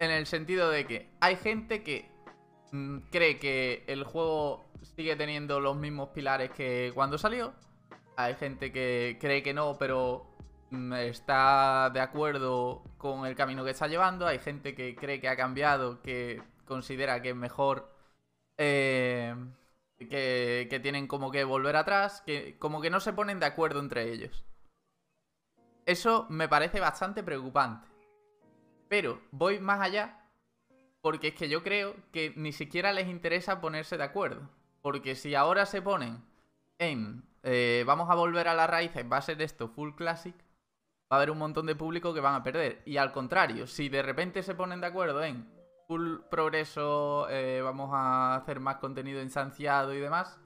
[0.00, 2.11] En el sentido de que hay gente que mm,
[3.10, 4.64] cree que el juego
[4.96, 7.52] sigue teniendo los mismos pilares que cuando salió.
[8.16, 10.32] Hay gente que cree que no, pero
[10.72, 14.26] Mm, está de acuerdo con el camino que está llevando.
[14.26, 17.94] Hay gente que cree que ha cambiado, que considera que es mejor.
[18.58, 19.34] Eh,
[19.98, 23.80] que, que, tienen como que volver atrás, que como que no se ponen de acuerdo
[23.80, 24.44] entre ellos.
[25.86, 27.88] Eso me parece bastante preocupante.
[28.88, 30.21] Pero voy más allá
[31.02, 34.48] porque es que yo creo que ni siquiera les interesa ponerse de acuerdo.
[34.80, 36.24] Porque si ahora se ponen
[36.78, 40.34] en eh, vamos a volver a las raíces, va a ser esto full classic,
[41.12, 42.82] va a haber un montón de público que van a perder.
[42.86, 45.48] Y al contrario, si de repente se ponen de acuerdo en
[45.88, 50.38] full progreso, eh, vamos a hacer más contenido instanciado y demás,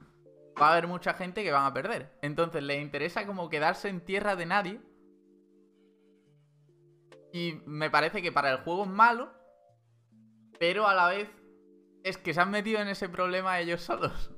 [0.60, 2.16] va a haber mucha gente que van a perder.
[2.22, 4.80] Entonces les interesa como quedarse en tierra de nadie.
[7.32, 9.30] Y me parece que para el juego es malo,
[10.58, 11.28] pero a la vez
[12.02, 14.30] es que se han metido en ese problema ellos solos.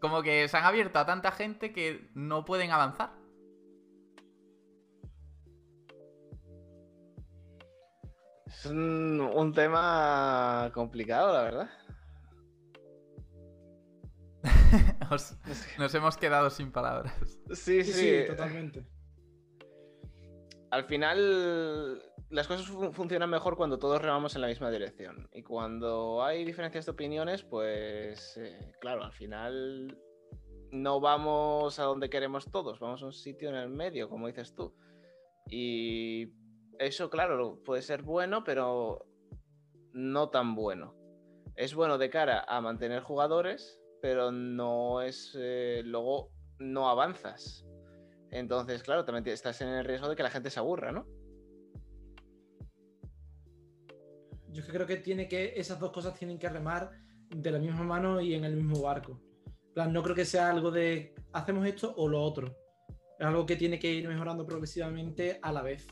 [0.00, 3.12] Como que se han abierto a tanta gente que no pueden avanzar.
[8.46, 11.70] Es un, tema complicado, la verdad.
[15.78, 17.14] nos, hemos quedado sin palabras.
[17.52, 18.84] Sí, sí, totalmente.
[20.70, 22.02] Al final,
[22.32, 25.28] las cosas funcionan mejor cuando todos remamos en la misma dirección.
[25.32, 29.98] Y cuando hay diferencias de opiniones, pues, eh, claro, al final
[30.70, 34.54] no vamos a donde queremos todos, vamos a un sitio en el medio, como dices
[34.54, 34.74] tú.
[35.46, 36.32] Y
[36.78, 39.04] eso, claro, puede ser bueno, pero
[39.92, 40.94] no tan bueno.
[41.54, 45.36] Es bueno de cara a mantener jugadores, pero no es.
[45.38, 47.66] Eh, luego no avanzas.
[48.30, 51.06] Entonces, claro, también estás en el riesgo de que la gente se aburra, ¿no?
[54.52, 55.54] Yo creo que tiene que.
[55.56, 56.90] Esas dos cosas tienen que remar
[57.28, 59.20] de la misma mano y en el mismo barco.
[59.74, 62.54] no creo que sea algo de hacemos esto o lo otro.
[63.18, 65.86] Es algo que tiene que ir mejorando progresivamente a la vez.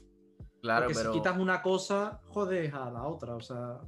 [0.60, 3.80] Claro, Porque si quitas una cosa, jodes a la otra, o sea.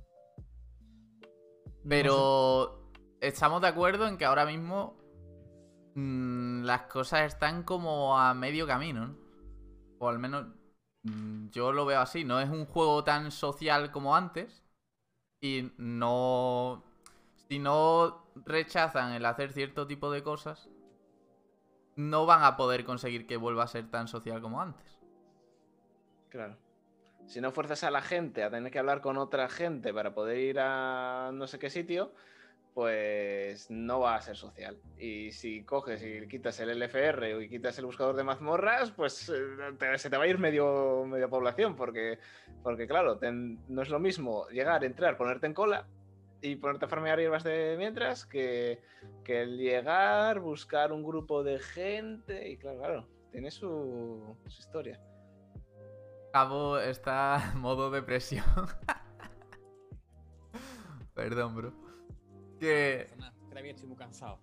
[1.87, 4.97] Pero estamos de acuerdo en que ahora mismo
[5.95, 9.19] mm, las cosas están como a medio camino, ¿no?
[9.99, 10.47] O al menos
[11.03, 12.25] yo lo veo así.
[12.25, 14.63] No es un juego tan social como antes.
[15.41, 16.85] Y no.
[17.49, 20.71] Si no rechazan el hacer cierto tipo de cosas,
[21.97, 24.99] no van a poder conseguir que vuelva a ser tan social como antes.
[26.29, 26.57] Claro.
[27.27, 30.39] Si no fuerzas a la gente a tener que hablar con otra gente para poder
[30.39, 32.13] ir a no sé qué sitio,
[32.75, 34.79] pues no va a ser social.
[34.99, 39.99] Y si coges y quitas el LFR y quitas el buscador de mazmorras, pues eh,
[39.99, 42.19] se te va a ir medio, media población, porque,
[42.63, 43.19] porque claro,
[43.69, 45.87] no es lo mismo llegar, entrar, ponerte en cola
[46.41, 48.81] y ponerte a farmear hierbas de mientras que,
[49.23, 55.01] que el llegar, buscar un grupo de gente y claro, claro, tiene su, su historia.
[56.33, 58.45] Cabo está modo depresión.
[61.15, 61.92] Perdón, bro.
[62.63, 63.09] Que.
[63.49, 64.39] Todavía estoy muy cansado.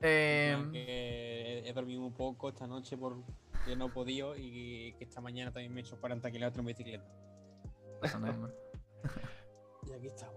[0.00, 3.24] Que he, he dormido un poco esta noche porque
[3.76, 7.04] no he podido y que esta mañana también me he hecho 40 kilómetros en bicicleta.
[9.88, 10.36] Y aquí estamos.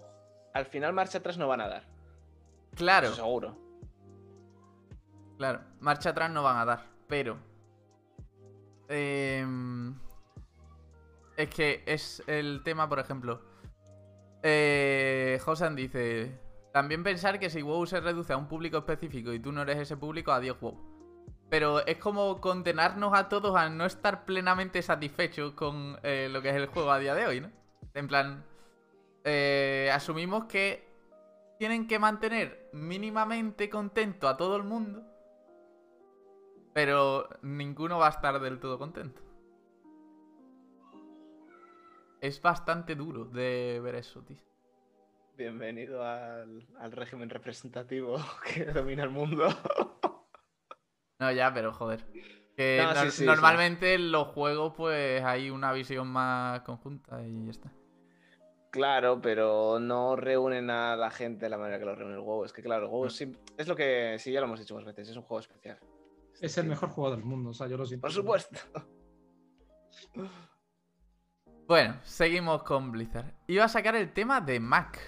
[0.54, 1.84] Al final marcha atrás no van a dar.
[2.76, 3.56] Claro, Eso seguro.
[5.38, 5.62] claro.
[5.80, 7.38] Marcha atrás no van a dar, pero.
[8.88, 9.96] em,
[11.38, 13.42] es que es el tema, por ejemplo.
[14.44, 16.49] Eh, Josan dice.
[16.72, 19.78] También pensar que si WoW se reduce a un público específico y tú no eres
[19.80, 20.78] ese público, adiós WoW.
[21.50, 26.50] Pero es como condenarnos a todos a no estar plenamente satisfechos con eh, lo que
[26.50, 27.52] es el juego a día de hoy, ¿no?
[27.96, 28.46] En plan,
[29.24, 30.88] eh, asumimos que
[31.58, 35.04] tienen que mantener mínimamente contento a todo el mundo,
[36.74, 39.22] pero ninguno va a estar del todo contento.
[42.22, 44.49] Es bastante duro de ver eso, tío.
[45.44, 48.18] Bienvenido al, al régimen representativo
[48.54, 49.48] que domina el mundo.
[51.18, 52.04] No, ya, pero joder.
[52.58, 53.26] Que No, sí, nor- sí, sí.
[53.26, 57.72] normalmente en los juegos pues hay una visión más conjunta y ya está.
[58.70, 62.44] Claro, pero no reúnen a la gente de la manera que lo reúne el WoW.
[62.44, 64.88] Es que claro, el WoW sí- es lo que sí ya lo hemos dicho muchas
[64.94, 65.80] veces, es un juego especial.
[66.42, 68.02] Es el mejor juego del mundo, o sea, yo lo siento.
[68.02, 68.60] Por supuesto.
[71.66, 73.34] Bueno, seguimos con Blizzard.
[73.48, 75.00] Iba a sacar el tema de Mac,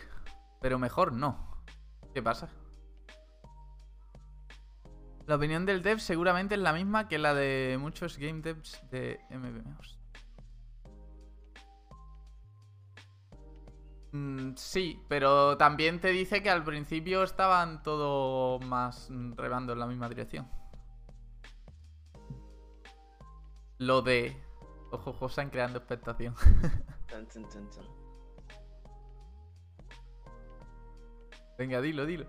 [0.62, 1.64] pero mejor no.
[2.14, 2.48] ¿Qué pasa?
[5.26, 9.20] La opinión del dev seguramente es la misma que la de muchos game devs de
[9.30, 10.00] MMOs.
[14.12, 19.88] Mm, sí, pero también te dice que al principio estaban todo más remando en la
[19.88, 20.50] misma dirección.
[23.78, 24.38] Lo de...
[24.92, 26.36] Ojo, Josan creando expectación.
[31.62, 32.26] Venga, dilo, dilo.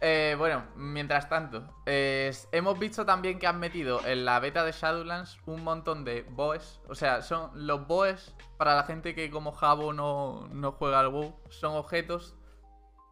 [0.00, 5.38] Eh, bueno, mientras tanto, hemos visto también que han metido en la beta de Shadowlands
[5.44, 6.80] un montón de boes.
[6.88, 11.08] O sea, son los boes, para la gente que como Jabo no, no juega al
[11.08, 12.34] WoW, son objetos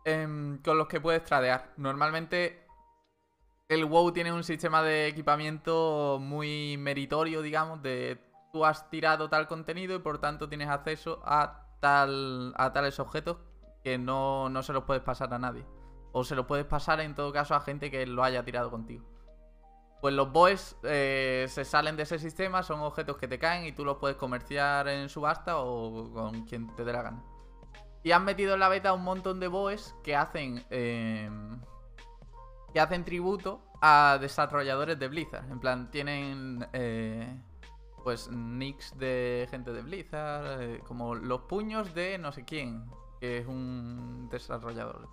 [0.06, 1.74] em, con los que puedes tradear.
[1.76, 2.66] Normalmente
[3.68, 8.18] el WoW tiene un sistema de equipamiento muy meritorio, digamos, de
[8.54, 13.36] tú has tirado tal contenido y por tanto tienes acceso a, tal, a tales objetos
[13.96, 15.64] no, no se los puedes pasar a nadie.
[16.12, 19.04] O se los puedes pasar en todo caso a gente que lo haya tirado contigo.
[20.00, 23.72] Pues los boes eh, se salen de ese sistema, son objetos que te caen y
[23.72, 27.24] tú los puedes comerciar en subasta o con quien te dé la gana.
[28.04, 30.64] Y han metido en la beta un montón de boes que hacen.
[30.70, 31.30] eh,
[32.72, 35.50] que hacen tributo a desarrolladores de Blizzard.
[35.50, 36.66] En plan, tienen.
[36.72, 37.40] eh,
[38.04, 40.80] pues nicks de gente de Blizzard.
[40.84, 42.88] como los puños de no sé quién.
[43.20, 45.08] Que es un desarrollador.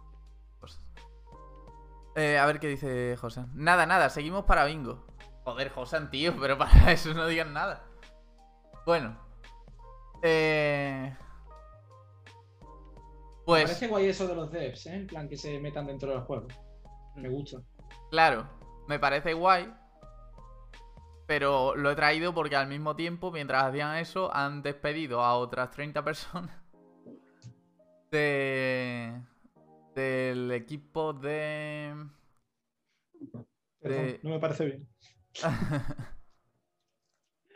[2.16, 3.52] Eh, a ver qué dice Josan.
[3.54, 5.06] Nada, nada, seguimos para bingo.
[5.44, 7.84] Joder, Josan, tío, pero para eso no digan nada.
[8.86, 9.18] Bueno.
[10.22, 11.14] Eh...
[12.60, 14.96] Me Pues, parece guay eso de los devs, ¿eh?
[14.96, 16.48] En plan, que se metan dentro del juego.
[17.16, 17.60] Me gusta.
[18.10, 18.48] claro,
[18.88, 19.72] me parece guay.
[21.28, 25.72] Pero lo he traído porque al mismo tiempo, mientras hacían eso, han despedido a otras
[25.72, 26.65] 30 personas
[28.12, 29.22] de
[29.96, 31.94] del equipo de
[33.80, 34.88] Perdón, De- no me parece bien.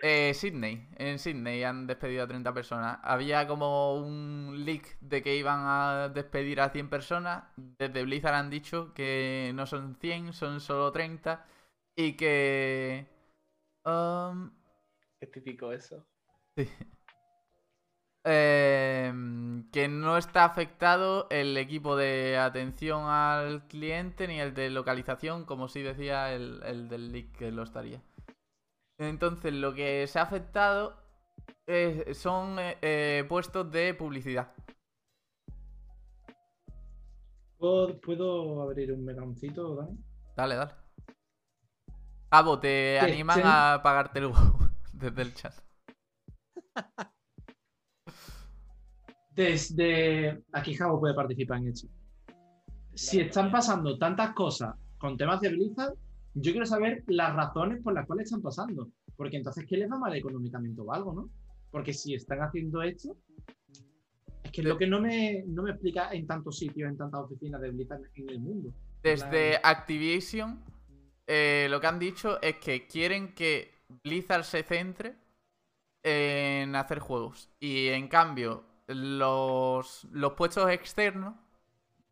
[0.02, 0.88] eh, Sydney.
[0.95, 3.00] En Sydney han despedido a 30 personas.
[3.03, 7.44] Había como un leak de que iban a despedir a 100 personas.
[7.58, 11.45] Desde Blizzard han dicho que no son 100, son solo 30.
[11.95, 13.08] Y que...
[13.86, 14.52] um,
[15.19, 16.06] Qué típico eso.
[18.26, 25.46] Em, que no está afectado el equipo de atención al cliente ni el de localización,
[25.46, 28.02] como sí decía el, el del leak que lo estaría.
[29.00, 30.98] Entonces, lo que se ha afectado
[31.68, 34.52] es- son eh, eh, puestos de publicidad.
[37.58, 39.98] ¿Puedo, puedo abrir un meloncito, Dani?
[40.36, 40.74] Dale, dale.
[42.32, 43.42] Abo, te animan sí.
[43.46, 44.32] a pagarte el
[44.94, 45.54] desde el chat.
[49.40, 50.43] Desde.
[50.51, 51.88] Aquí Javo puede participar en esto.
[52.93, 55.93] Si están pasando tantas cosas con temas de Blizzard,
[56.34, 58.90] yo quiero saber las razones por las cuales están pasando.
[59.16, 61.30] Porque entonces, ¿qué les va mal económicamente o algo, no?
[61.72, 63.16] Porque si están haciendo esto,
[64.43, 67.22] es que es lo que no me, no me explica en tantos sitios, en tantas
[67.22, 68.74] oficinas de Blizzard en el mundo.
[69.01, 69.61] Desde Claro.
[69.64, 70.59] Activision,
[71.27, 73.72] eh, lo que han dicho es que quieren que
[74.03, 75.16] Blizzard se centre
[76.03, 77.50] en hacer juegos.
[77.61, 81.35] Y en cambio, los, los puestos externos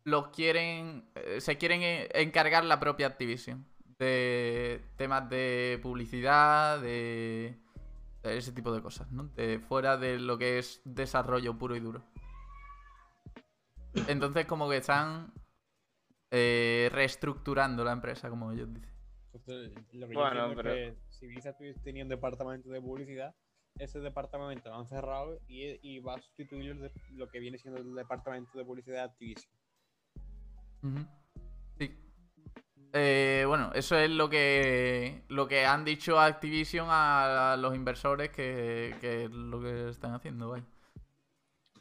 [0.03, 1.09] los quieren.
[1.15, 3.65] eh, se quieren e- encargar la propia Activision.
[3.99, 7.57] De temas de publicidad, de,
[8.22, 9.23] de ese tipo de cosas, ¿no?
[9.35, 12.03] De fuera de lo que es desarrollo puro y duro.
[14.07, 15.33] Entonces, como que están
[16.30, 18.91] eh, reestructurando la empresa, como ellos dicen.
[19.33, 22.80] Entonces, lo que Bueno, yo pero- es que si Blizzard tuviese- tenía un departamento de
[22.81, 23.33] publicidad,
[23.80, 27.80] ese departamento lo han cerrado y, y va a sustituir de- lo que viene siendo
[27.80, 29.51] el departamento de publicidad de Activision.
[31.77, 31.95] Sí.
[32.93, 38.95] Eh, bueno, eso es lo que lo que han dicho Activision a, los inversores que,
[39.01, 40.65] que es lo que están haciendo, vaya.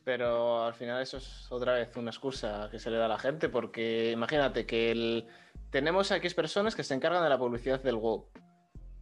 [0.05, 3.19] Pero al final eso es otra vez una excusa que se le da a la
[3.19, 5.27] gente, porque imagínate que el...
[5.71, 8.29] tenemos a X personas que se encargan de la publicidad del WoW.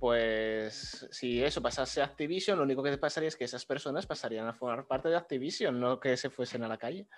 [0.05, 4.47] Pues si eso pasase a Activision, lo único que pasaría es que esas personas pasarían
[4.47, 7.09] a formar parte de Activision, no que se fuesen a la calle.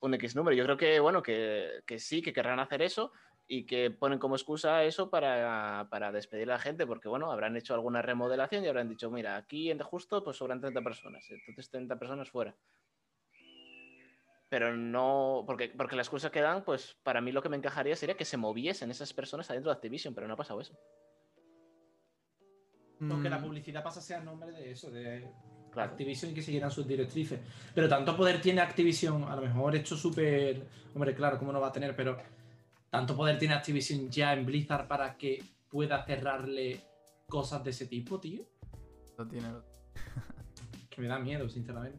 [0.00, 0.54] Un X número.
[0.54, 3.12] Yo creo que, bueno, que, sí, que querrán hacer eso
[3.46, 7.56] y que ponen como excusa eso para, para despedir a la gente, porque, bueno, habrán
[7.56, 11.70] hecho alguna remodelación y habrán dicho, mira, aquí en justo pues sobran 30 personas, entonces
[11.70, 12.54] 30 personas fuera
[14.48, 17.96] pero no, porque, porque la excusa que dan, pues para mí lo que me encajaría
[17.96, 20.78] sería que se moviesen esas personas adentro de Activision, pero no ha pasado eso.
[22.98, 25.28] Porque la Mm, publicidad pasa a ser a nombre de eso, de
[25.70, 25.90] Claro.
[25.90, 27.38] Activision y que siguieran sus directrices.
[27.74, 30.66] Pero tanto poder tiene Activision, a lo mejor hecho súper.
[30.94, 32.16] Hombre, claro, cómo no va a tener, pero
[32.88, 36.80] tanto poder tiene Activision ya en Blizzard para que pueda cerrarle
[37.28, 38.42] cosas de ese tipo, tío.
[39.18, 39.48] lo tiene.
[40.90, 41.98] Que me da miedo, sinceramente.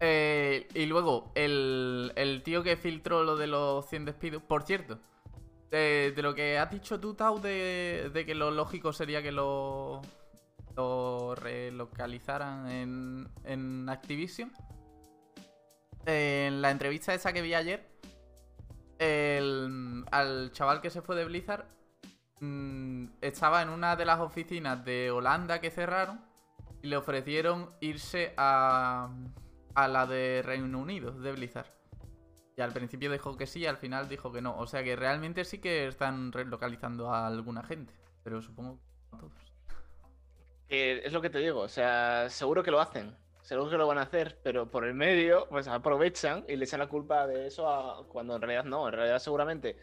[0.00, 4.42] Eh, y luego, el, el tío que filtró lo de los 100 despidos.
[4.42, 4.98] Por cierto,
[5.70, 10.02] de, lo que has dicho tú, Tau, de, que lo lógico sería que lo,
[10.76, 12.70] lo relocalizaran
[13.44, 14.52] en, Activision.
[16.04, 17.84] En la entrevista esa que vi ayer,
[20.10, 21.66] al chaval que se fue de Blizzard
[22.40, 26.24] mm, estaba en una de las oficinas de Holanda que cerraron
[26.82, 29.10] y le ofrecieron irse a,
[29.74, 31.75] a la de Reino Unido, de Blizzard.
[32.56, 34.56] Y al principio dijo que sí, al final dijo que no.
[34.58, 37.92] O sea que realmente sí que están relocalizando a alguna gente.
[38.24, 38.78] Pero supongo
[39.10, 39.32] que a todos.
[40.68, 43.98] Es lo que te digo, o sea, seguro que lo hacen, seguro que lo van
[43.98, 47.68] a hacer, pero por el medio, pues aprovechan y le echan la culpa de eso
[47.68, 49.76] a, cuando en realidad no, en realidad seguramente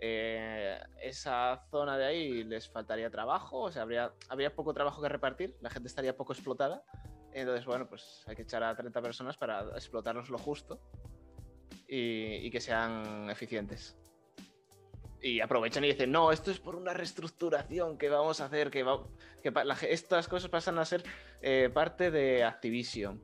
[0.00, 5.08] eh, esa zona de ahí les faltaría trabajo, o sea, habría, habría poco trabajo que
[5.08, 6.82] repartir, la gente estaría poco explotada,
[7.32, 10.80] entonces, bueno, pues hay que echar a 30 personas para explotarlos lo justo
[11.88, 13.96] y, que sean eficientes.
[15.20, 18.84] Y aprovechan y dicen, no, esto es por una reestructuración que vamos a hacer, que,
[19.88, 21.02] estas cosas pasan a ser
[21.40, 23.22] eh, parte de Activision.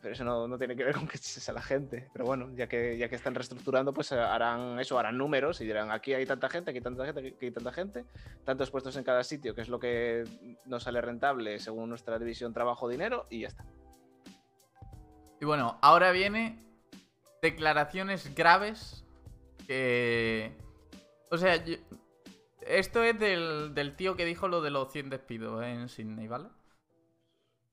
[0.00, 2.08] Pero eso no, tiene que ver con que eches a la gente.
[2.12, 5.92] Pero bueno, ya que, ya que están reestructurando, pues harán eso, harán números y dirán,
[5.92, 8.04] aquí hay tanta gente, aquí hay tanta gente, aquí hay tanta gente,
[8.44, 10.24] tantos puestos en cada sitio, que es lo que
[10.66, 13.64] nos sale rentable según nuestra división trabajo-dinero, y ya está.
[15.40, 16.58] Y bueno, ahora viene
[17.42, 19.04] declaraciones graves
[19.66, 20.56] que...
[21.30, 21.76] O sea, yo-
[22.66, 26.48] esto es del, del tío que dijo lo de los 100 despidos en Sydney, ¿vale?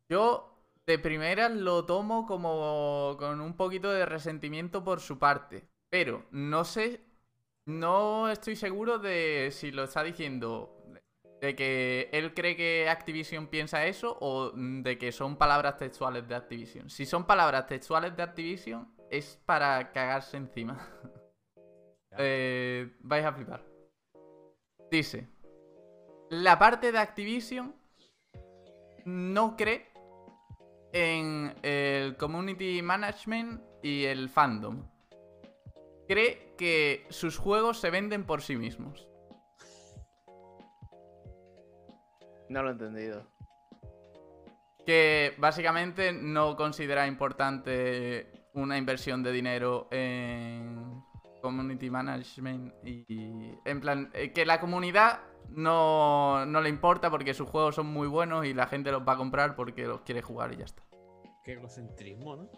[0.09, 0.55] Yo
[0.87, 6.65] de primeras lo tomo como con un poquito de resentimiento por su parte, pero no
[6.65, 7.01] sé,
[7.65, 10.75] no estoy seguro de si lo está diciendo
[11.41, 16.33] de que él cree que Activision piensa eso o de que son palabras textuales de
[16.35, 16.89] Activision.
[16.89, 20.77] Si son palabras textuales de Activision, es para cagarse encima.
[22.17, 23.63] Eh, vais a flipar.
[24.89, 25.29] Dice,
[26.29, 27.75] la parte de Activision
[29.05, 29.87] no cree
[30.91, 34.89] en el community management y el fandom.
[36.07, 39.07] Cree que sus juegos se venden por sí mismos.
[42.49, 43.27] No lo he entendido.
[44.85, 51.01] que básicamente no considera importante una inversión de dinero en
[51.41, 53.05] community management y,
[53.65, 58.07] en plan eh, que la comunidad no, no le importa porque sus juegos son muy
[58.07, 60.83] buenos y la gente los va a comprar porque los quiere jugar y ya está.
[61.43, 62.49] Qué egocentrismo, ¿no?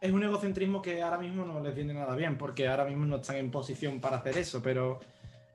[0.00, 3.16] Es un egocentrismo que ahora mismo no les viene nada bien, porque ahora mismo no
[3.16, 4.98] están en posición para hacer eso, pero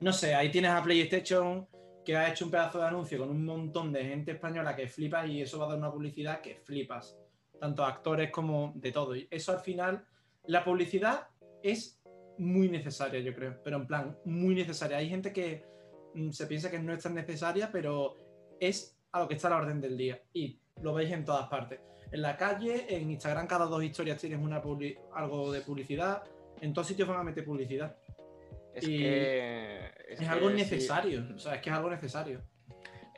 [0.00, 1.68] no sé, ahí tienes a PlayStation
[2.02, 5.28] que ha hecho un pedazo de anuncio con un montón de gente española que flipas
[5.28, 7.18] y eso va a dar una publicidad que flipas,
[7.60, 9.16] tanto actores como de todo.
[9.16, 10.04] Y eso al final,
[10.46, 11.28] la publicidad
[11.62, 12.00] es
[12.38, 14.98] muy necesaria, yo creo, pero en plan, muy necesaria.
[14.98, 15.64] Hay gente que
[16.14, 18.16] mm, se piensa que no es tan necesaria, pero
[18.60, 20.22] es a lo que está a la orden del día.
[20.32, 21.80] Y lo veis en todas partes.
[22.10, 24.62] En la calle, en Instagram cada dos historias tienes una
[25.14, 26.22] algo de publicidad.
[26.60, 27.96] En todos sitios van a meter publicidad.
[28.74, 29.90] Es Y que.
[30.08, 30.54] Es, que algo sí.
[30.56, 31.26] necesario.
[31.34, 32.40] O sea, es que es algo necesario.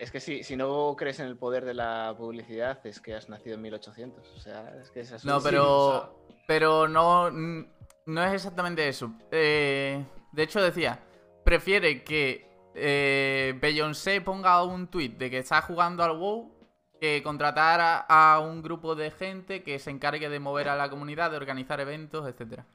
[0.01, 3.29] Es que si, si no crees en el poder de la publicidad, es que has
[3.29, 4.27] nacido en 1800.
[4.35, 5.29] O sea, es que es así.
[5.29, 6.25] No, pero.
[6.47, 7.31] Pero no.
[7.31, 9.13] No es exactamente eso.
[9.31, 10.99] Eh, de hecho, decía.
[11.45, 16.51] Prefiere que eh, Beyoncé ponga un tweet de que está jugando al WoW
[16.99, 20.89] que contratar a, a un grupo de gente que se encargue de mover a la
[20.89, 22.67] comunidad, de organizar eventos, etcétera.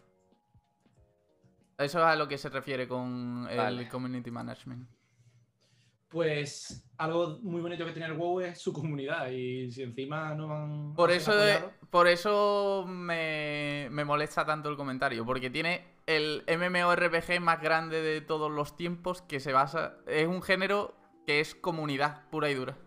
[1.78, 3.90] Eso es a lo que se refiere con el Vale.
[3.90, 4.88] community management.
[6.16, 9.28] Pues algo muy bonito que tiene el WoW es su comunidad.
[9.32, 10.94] Y si encima no van.
[10.94, 11.34] Por eso,
[11.90, 18.22] por eso me, me molesta tanto el comentario, porque tiene el MMORPG más grande de
[18.22, 19.98] todos los tiempos que se basa...
[20.08, 20.96] Es un género
[21.28, 22.78] que es comunidad pura y dura.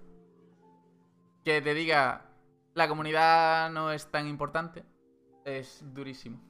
[1.45, 2.31] Que te diga,
[2.73, 4.85] la comunidad no es tan importante,
[5.45, 6.41] es durísimo.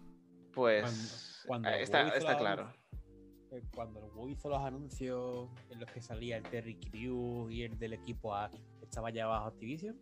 [0.52, 1.42] Pues.
[1.44, 2.72] Cuando- cuando eh, está, WoW hizo está la- claro.
[3.50, 7.62] Eh, Cuando el WoW hizo los anuncios en los que salía el Terry Crews y
[7.62, 8.50] el del equipo A,
[8.82, 9.96] estaba ya bajo Activision.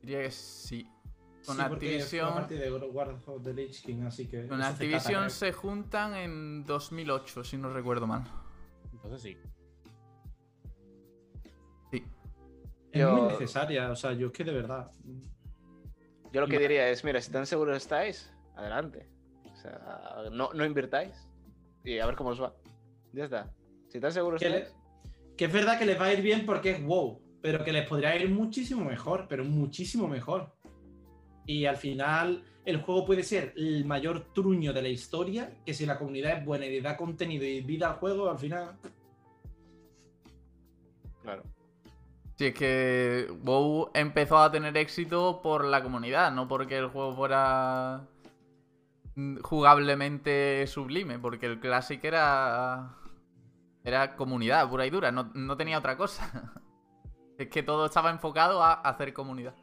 [0.00, 0.86] Diría que sí.
[1.46, 4.46] Con sí, Activision- parte de War of the Lich King, así que.
[4.46, 8.24] Con Activision se juntan en 2008, si no recuerdo mal.
[8.92, 9.36] Entonces sí.
[11.90, 12.04] Sí.
[12.92, 13.90] Es Yo- muy necesaria.
[13.90, 14.90] O sea, yo es que de verdad.
[16.32, 19.08] Yo lo que diría es: mira, si tan seguros estáis, adelante.
[19.52, 21.26] O sea, no, no invirtáis
[21.84, 22.54] y a ver cómo os va.
[23.12, 23.52] Ya está.
[23.88, 24.68] Si tan seguros Que, le-
[25.36, 27.86] que es verdad que les va a ir bien porque es WoW, pero que les
[27.88, 30.52] podría ir muchísimo mejor, pero muchísimo mejor.
[31.46, 35.86] Y al final, el juego puede ser el mayor truño de la historia, que si
[35.86, 38.76] la comunidad es buena y le da contenido y vida al juego, al final.
[41.22, 41.42] Claro.
[42.36, 47.14] Sí, es que WoW empezó a tener éxito por la comunidad, no porque el juego
[47.14, 48.06] fuera
[49.42, 52.96] jugablemente sublime, porque el Classic era
[53.82, 56.54] era comunidad pura y dura, no, no tenía otra cosa.
[57.38, 59.54] Es que todo estaba enfocado a hacer comunidad.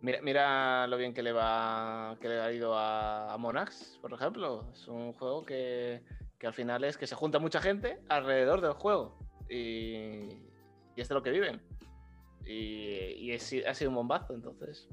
[0.00, 4.14] Mira, mira lo bien que le va que le ha ido a, a Monax, por
[4.14, 4.64] ejemplo.
[4.72, 6.02] Es un juego que,
[6.38, 9.18] que al final es que se junta mucha gente alrededor del juego.
[9.50, 10.30] Y,
[10.94, 11.60] y es de lo que viven.
[12.46, 14.88] Y, y es- ha sido un bombazo, entonces.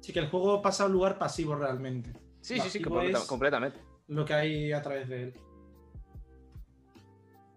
[0.00, 2.12] Sí, que el juego pasa a un lugar pasivo realmente.
[2.40, 3.78] Sí, sí, sí, completa- completamente.
[4.08, 5.40] Lo que hay a través de él.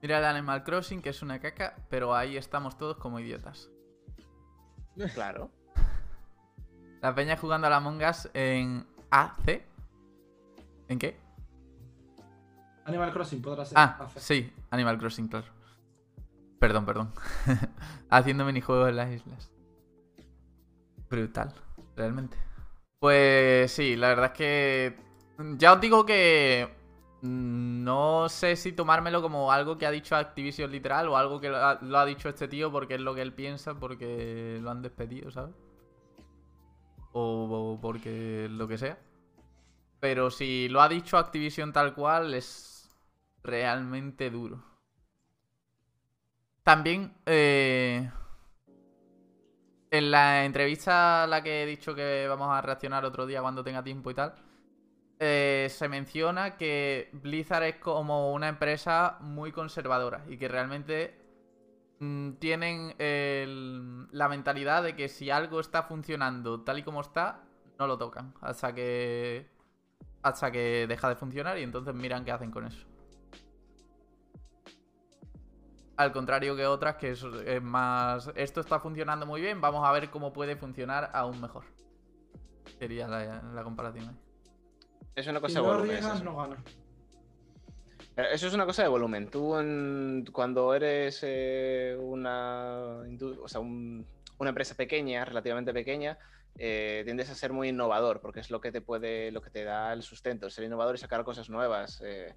[0.02, 3.70] Mira el Animal Crossing, que es una caca, pero ahí estamos todos como idiotas.
[5.14, 5.50] Claro.
[7.02, 7.80] La peña jugando a la
[8.10, 9.64] Us en AC.
[10.88, 11.18] ¿En qué?
[12.86, 13.78] Animal Crossing podrá ser.
[13.78, 14.20] Ah, hace.
[14.20, 15.48] sí, Animal Crossing, claro.
[16.60, 17.14] Perdón, perdón.
[18.10, 19.52] Haciendo minijuegos en las islas.
[21.10, 21.54] Brutal,
[21.96, 22.38] realmente.
[23.04, 24.98] Pues sí, la verdad es que.
[25.58, 26.70] Ya os digo que.
[27.22, 31.50] mm, No sé si tomármelo como algo que ha dicho Activision literal o algo que
[31.50, 34.72] lo ha, lo ha dicho este tío porque es lo que él piensa, porque lo
[34.72, 35.54] han despedido, ¿sabes?
[37.14, 37.24] O,
[37.76, 38.98] o porque lo que sea.
[40.00, 42.96] Pero si lo ha dicho Activision tal cual, es
[43.44, 44.64] realmente duro.
[46.64, 48.10] También, eh,
[49.94, 53.64] en la entrevista a la que he dicho que vamos a reaccionar otro día cuando
[53.64, 54.34] tenga tiempo y tal,
[55.20, 61.16] eh, se menciona que Blizzard es como una empresa muy conservadora y que realmente
[62.00, 62.96] mm, tienen
[64.12, 67.44] la mentalidad de que si algo está funcionando tal y como está,
[67.78, 69.48] no lo tocan hasta que
[70.24, 72.93] hasta que deja de funcionar y entonces miran qué hacen con eso.
[75.96, 79.92] Al contrario que otras que es, es más esto está funcionando muy bien, vamos a
[79.92, 81.66] ver cómo puede funcionar aún mejor.
[82.80, 84.16] Sería la, la comparación ahí.
[85.16, 85.90] Es una Si cosa de no volumen.
[85.92, 86.24] arriesgas, eso.
[86.24, 86.60] no ganas.
[88.16, 89.30] Eso es una cosa de volumen.
[89.30, 93.02] Tú en- cuando eres eh, una,
[93.42, 94.06] o sea, un-
[94.40, 96.18] una empresa pequeña, relativamente pequeña,
[96.58, 99.64] eh, tiendes a ser muy innovador porque es lo que te puede, lo que te
[99.64, 102.02] da el sustento, ser innovador y sacar cosas nuevas.
[102.04, 102.34] eh,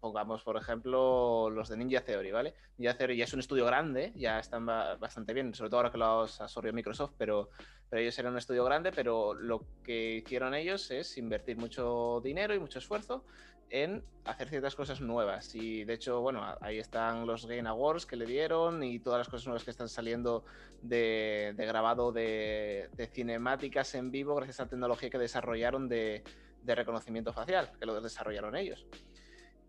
[0.00, 2.54] pongamos, por ejemplo, los de Ninja Theory, ¿vale?
[2.78, 5.92] Ninja Theory ya es un estudio grande, ya están ba- bastante bien, sobre todo ahora
[5.92, 7.50] que lo has absorbido Microsoft, pero,
[7.88, 12.54] pero ellos eran un estudio grande, pero lo que hicieron ellos es invertir mucho dinero
[12.54, 13.24] y mucho esfuerzo
[13.68, 15.54] en hacer ciertas cosas nuevas.
[15.54, 19.28] Y de hecho, bueno, ahí están los Game Awards que le dieron y todas las
[19.28, 20.44] cosas nuevas que están saliendo
[20.82, 26.22] de, de grabado de, de cinemáticas en vivo gracias a la tecnología que desarrollaron de,
[26.62, 28.86] de reconocimiento facial, que lo desarrollaron ellos.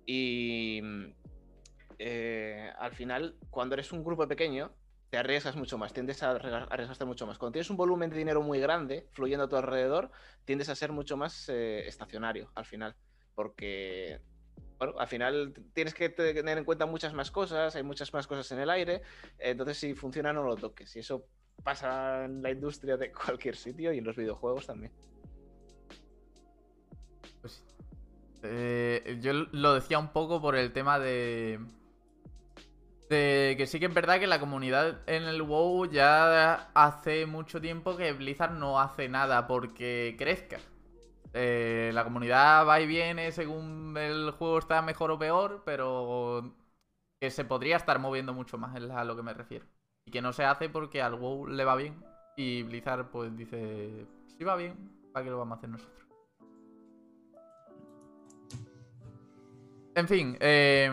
[0.07, 0.81] Y
[1.99, 4.71] eh, al final, cuando eres un grupo pequeño,
[5.09, 7.37] te arriesgas mucho más, tiendes a arriesgarte mucho más.
[7.37, 10.09] Cuando tienes un volumen de dinero muy grande fluyendo a tu alrededor,
[10.45, 12.95] tiendes a ser mucho más eh, estacionario al final.
[13.35, 14.21] Porque,
[14.79, 18.27] bueno, al final tienes que te- tener en cuenta muchas más cosas, hay muchas más
[18.27, 19.01] cosas en el aire.
[19.37, 20.95] Entonces, si funciona, no lo toques.
[20.95, 21.25] Y eso
[21.63, 24.93] pasa en la industria de cualquier sitio y en los videojuegos también.
[27.41, 27.63] Pues.
[28.43, 31.59] Eh, yo lo decía un poco por el tema de.
[33.09, 37.61] De que sí que es verdad que la comunidad en el WoW ya hace mucho
[37.61, 40.59] tiempo que Blizzard no hace nada porque crezca.
[41.33, 46.53] Eh, la comunidad va y viene según el juego está mejor o peor, pero
[47.19, 49.65] que se podría estar moviendo mucho más, es a lo que me refiero.
[50.05, 52.03] Y que no se hace porque al WoW le va bien
[52.37, 54.75] y Blizzard pues dice, si va bien,
[55.13, 56.06] ¿para qué lo vamos a hacer nosotros?
[59.97, 60.91] En fin, eh,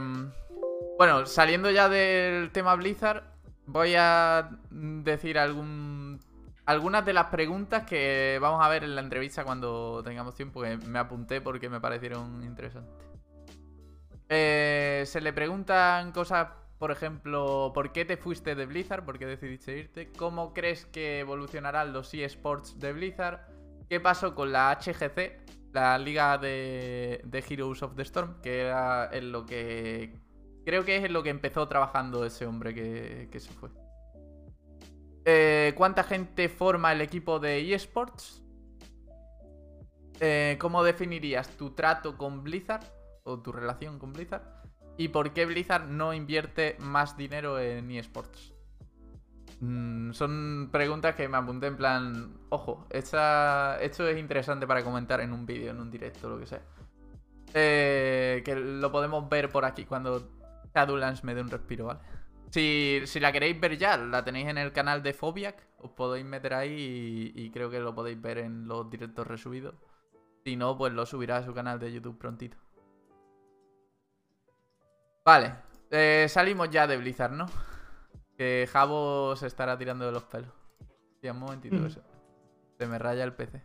[0.96, 3.22] bueno, saliendo ya del tema Blizzard,
[3.66, 6.20] voy a decir algún,
[6.64, 10.78] algunas de las preguntas que vamos a ver en la entrevista cuando tengamos tiempo, que
[10.78, 12.94] me apunté porque me parecieron interesantes.
[14.30, 19.04] Eh, se le preguntan cosas, por ejemplo, ¿por qué te fuiste de Blizzard?
[19.04, 20.12] ¿Por qué decidiste irte?
[20.12, 23.40] ¿Cómo crees que evolucionarán los eSports de Blizzard?
[23.86, 25.44] ¿Qué pasó con la HGC,
[25.74, 28.40] la liga de, de Heroes of the Storm?
[28.40, 30.14] Que era en lo que...
[30.64, 33.68] Creo que es en lo que empezó trabajando ese hombre que, que se fue.
[35.26, 38.42] Eh, ¿Cuánta gente forma el equipo de eSports?
[40.20, 42.84] Eh, ¿Cómo definirías tu trato con Blizzard?
[43.24, 44.44] O tu relación con Blizzard.
[44.96, 48.53] ¿Y por qué Blizzard no invierte más dinero en eSports?
[49.60, 55.20] Mm, son preguntas que me apunté en plan, ojo, esta- esto es interesante para comentar
[55.20, 56.62] en un vídeo, en un directo, lo que sea.
[57.54, 60.28] Eh, que lo podemos ver por aquí cuando
[60.74, 62.00] Shadowlands me dé un respiro, ¿vale?
[62.50, 66.24] Si, si la queréis ver ya, la tenéis en el canal de Fobiac, os podéis
[66.24, 69.74] meter ahí y, creo que lo podéis ver en los directos resubidos.
[70.44, 72.56] Si no, pues lo subirá a su canal de YouTube prontito.
[75.24, 75.54] Vale,
[75.90, 77.46] eh, salimos ya de Blizzard, ¿no?
[78.36, 80.50] Que Jabo se estará tirando de los pelos.
[81.20, 81.86] Sí, un momentito, Mm.
[81.86, 82.00] eso.
[82.78, 83.62] Se me raya el PC.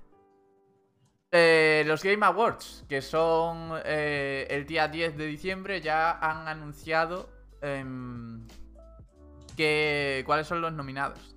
[1.32, 7.30] Eh, los Game Awards, que son eh, el día 10 de diciembre, ya han anunciado
[7.62, 8.48] em,
[9.58, 11.36] que, cuáles son los nominados.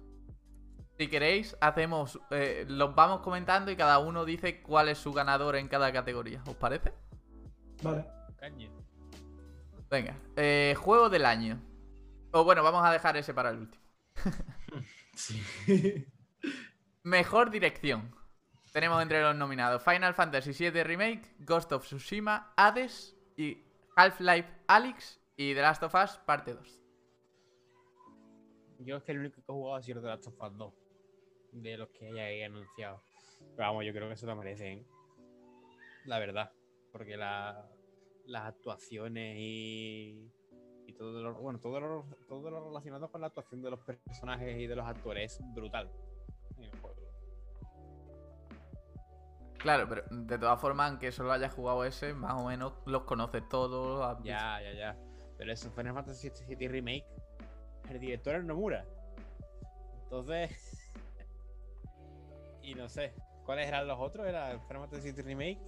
[0.99, 5.57] Si queréis, hacemos, eh, los vamos comentando y cada uno dice cuál es su ganador
[5.57, 6.43] en cada categoría.
[6.47, 6.93] ¿Os parece?
[7.83, 8.07] Vale.
[8.37, 8.69] Caña.
[9.91, 11.61] Venga, eh, juego del año.
[12.33, 13.83] O bueno, vamos a dejar ese para el último.
[15.15, 15.43] Sí.
[17.03, 18.15] Mejor dirección.
[18.73, 23.63] Tenemos entre los nominados Final Fantasy VII Remake, Ghost of Tsushima, Hades y
[23.95, 26.81] Half-Life Alyx y The Last of Us Parte 2.
[28.79, 30.75] Yo es que el único que he jugado ha sido The Last of Us 2.
[31.53, 33.03] De los que hay ahí anunciado.
[33.55, 34.87] Pero vamos, yo creo que se lo merecen.
[36.07, 36.51] La verdad.
[36.91, 37.69] Porque la-
[38.25, 40.33] las actuaciones y.
[40.87, 44.59] Y todo lo, bueno, todo lo, todo lo relacionado con la actuación de los personajes
[44.59, 45.91] y de los actores es brutal.
[46.57, 47.03] en el juego.
[49.59, 53.49] Claro, pero de todas formas, aunque solo hayas jugado ese, más o menos los conoces
[53.49, 54.19] todos.
[54.25, 54.97] Ya, ya, ya.
[55.39, 57.07] Pero eso, Final Fantasy VII Remake.
[57.89, 58.85] El director es Nomura.
[60.03, 60.91] Entonces.
[62.63, 63.15] y no sé.
[63.45, 64.27] ¿Cuáles eran los otros?
[64.27, 65.61] Era Final Fantasy VII Remake.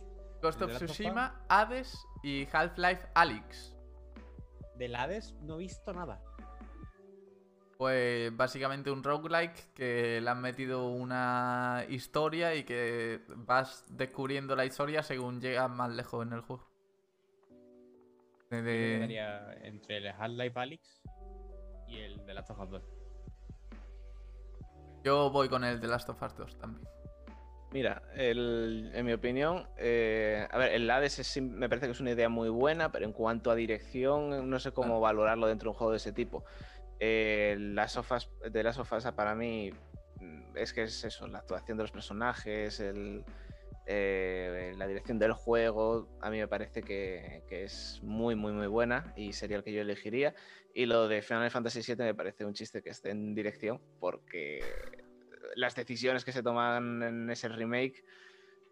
[0.42, 0.76] Ghost ¿El of?
[0.76, 3.73] Tsushima, Hades y Half-Life Alyx.
[4.76, 6.20] Del Hades no he visto nada.
[7.78, 14.64] Pues básicamente un roguelike que le han metido una historia y que vas descubriendo la
[14.64, 16.68] historia según llegas más lejos en el juego.
[18.50, 21.02] De- entre el Half-Life Alyx
[21.88, 22.82] y el de Last of Us 2.
[25.02, 26.88] Yo voy con el de Last of Us 2 también.
[27.74, 31.98] Mira, el- en mi opinión, eh, a ver, el Hades es me parece que es
[31.98, 35.70] una idea muy buena, pero en cuanto a dirección, no sé cómo valorarlo dentro de
[35.70, 36.44] un juego de ese tipo.
[37.00, 39.72] Eh, las sofas de las sofas para mí
[40.20, 43.24] mm, es que es eso, la actuación de los personajes, el,
[43.86, 48.68] eh, la dirección del juego, a mí me parece que, que es muy, muy, muy
[48.68, 50.32] buena y sería el que yo elegiría.
[50.72, 55.03] Y lo de Final Fantasy VII me parece un chiste que esté en dirección, porque
[55.56, 58.04] las decisiones que se toman en ese remake,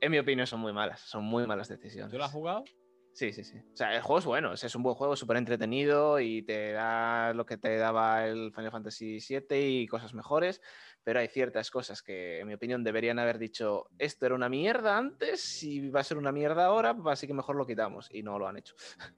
[0.01, 1.01] en mi opinión, son muy malas.
[1.01, 2.11] Son muy malas decisiones.
[2.11, 2.65] ¿Tú lo has jugado?
[3.13, 3.59] Sí, sí, sí.
[3.59, 7.35] O sea, el juego es bueno, es un buen juego, súper entretenido y te da
[7.35, 10.63] lo que te daba el Final Fantasy VII y cosas mejores,
[11.05, 14.97] pero hay ciertas cosas que, en mi opinión, deberían haber dicho, esto era una mierda
[14.97, 18.39] antes y va a ser una mierda ahora, así que mejor lo quitamos y no
[18.39, 18.75] lo han hecho.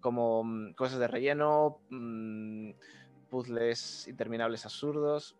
[0.00, 2.70] Como mm, cosas de relleno, mm,
[3.28, 5.36] puzzles interminables absurdos.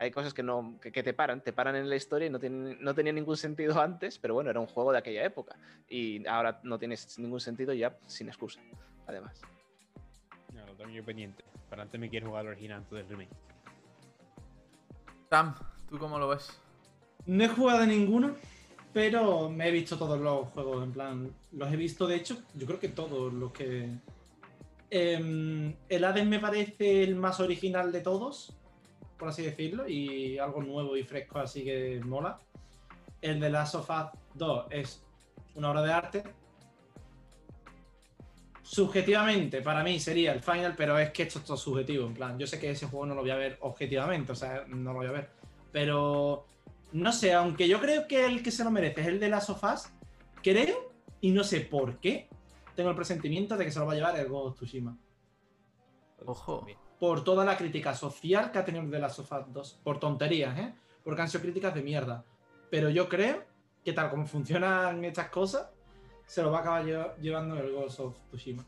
[0.00, 2.40] Hay cosas que no que, que te paran, te paran en la historia y no,
[2.40, 5.56] tienen, no tenía ningún sentido antes, pero bueno, era un juego de aquella época.
[5.88, 8.60] Y ahora no tiene ningún sentido ya sin excusa,
[9.06, 9.42] además.
[10.54, 11.44] No, lo tengo yo pendiente.
[11.68, 13.30] Pero antes me quiero jugar al original antes del remake.
[15.28, 15.54] Sam,
[15.88, 16.58] ¿tú cómo lo ves?
[17.26, 18.34] No he jugado a ninguno,
[18.94, 22.66] pero me he visto todos los juegos, en plan, los he visto, de hecho, yo
[22.66, 23.90] creo que todos los que...
[24.88, 28.56] Em, el Hades me parece el más original de todos,
[29.20, 32.38] por así decirlo, y algo nuevo y fresco, así que mola.
[33.20, 35.04] El de Last of Us 2 es
[35.54, 36.22] una obra de arte.
[38.62, 42.06] Subjetivamente, para mí sería el final, pero es que esto es todo subjetivo.
[42.06, 44.64] En plan, yo sé que ese juego no lo voy a ver objetivamente, o sea,
[44.66, 45.30] no lo voy a ver.
[45.70, 46.46] Pero
[46.92, 49.46] no sé, aunque yo creo que el que se lo merece es el de las
[49.46, 49.92] sofás,
[50.42, 52.28] creo, y no sé por qué,
[52.74, 54.96] tengo el presentimiento de que se lo va a llevar el Ghost of Tsushima.
[56.24, 56.66] Ojo.
[57.00, 59.80] Por toda la crítica social que ha tenido de las sofás 2.
[59.82, 60.74] Por tonterías, ¿eh?
[61.02, 62.22] Porque han sido críticas de mierda.
[62.70, 63.42] Pero yo creo
[63.84, 65.68] que tal como funcionan estas cosas,
[66.26, 68.62] se lo va a acabar lle- llevando el Ghost of Tsushima.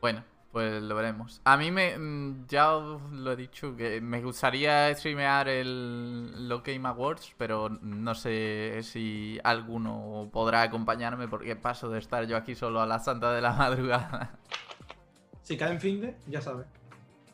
[0.00, 0.22] Bueno,
[0.52, 1.40] pues lo veremos.
[1.44, 1.96] A mí me.
[1.98, 8.14] mm, Ya lo he dicho, que me gustaría streamear el los Game Awards, pero no
[8.14, 13.32] sé si alguno podrá acompañarme porque paso de estar yo aquí solo a la santa
[13.32, 14.38] de la madrugada.
[15.44, 16.66] Si cae en fin de, ya sabes.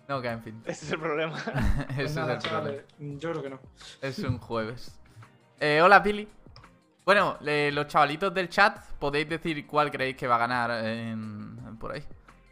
[0.08, 0.60] No, que en fin.
[0.66, 1.38] Ese es el problema.
[1.90, 2.82] Ese Pues es problema.
[2.98, 3.60] yo creo que no.
[4.02, 4.98] Es un jueves.
[5.58, 6.28] Eh, hola, Pili.
[7.04, 11.76] Bueno, eh, los chavalitos del chat, podéis decir cuál creéis que va a ganar en-
[11.78, 12.02] por ahí.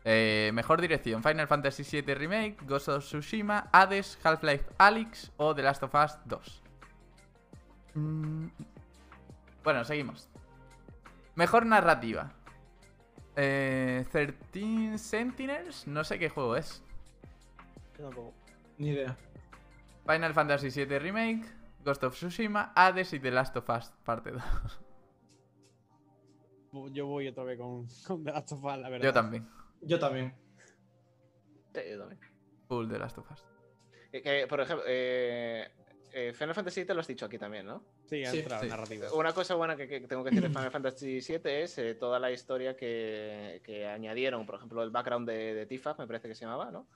[0.04, 5.62] Eh, mejor dirección: Final Fantasy VII Remake, Ghost of Tsushima, Hades, Half-Life Alyx o The
[5.62, 6.62] Last of Us 2.
[7.94, 8.46] Mm,
[9.64, 10.28] Bueno, seguimos.
[11.34, 12.32] Mejor narrativa:
[13.40, 16.82] eh, 13 Sentinels, no sé qué juego es.
[18.78, 19.16] Ni idea.
[20.06, 21.44] Final Fantasy VII Remake,
[21.84, 24.42] Ghost of Tsushima, Hades y The Last of Us parte 2.
[26.92, 29.04] Yo voy otra vez con, con The Last of Us, la verdad.
[29.06, 29.48] Yo también.
[29.82, 30.34] Yo también.
[31.74, 32.20] Sí, yo también.
[32.68, 33.44] Full The Last of Us.
[34.12, 35.68] Que- que, por ejemplo, eh,
[36.18, 37.84] eh, Final Fantasy te lo has dicho aquí también, ¿no?
[38.06, 38.68] Sí, ha Sí, entrado sí.
[38.68, 39.12] narrativa.
[39.12, 42.18] Una cosa buena que, que tengo que decir de Final Fantasy VII es eh, toda
[42.18, 46.34] la historia que, que añadieron, por ejemplo, el background de, de Tifa, me parece que
[46.34, 46.88] se llamaba, ¿no?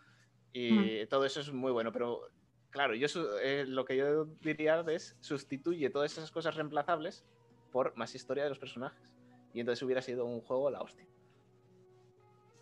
[0.53, 2.29] Y todo eso es muy bueno, pero
[2.71, 3.07] claro, yo
[3.43, 7.25] eh, lo que yo diría es sustituye todas esas cosas reemplazables
[7.71, 9.15] por más historia de los personajes.
[9.55, 11.07] Y entonces hubiera sido un juego la hostia.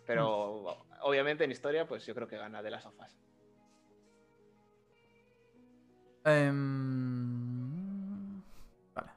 [0.05, 3.17] Pero obviamente en historia, pues yo creo que gana de las sofás.
[6.23, 8.41] Em,
[8.93, 9.09] Vale.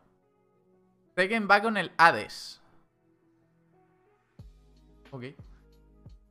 [1.14, 2.60] Tekken va con el Hades.
[5.10, 5.24] Ok.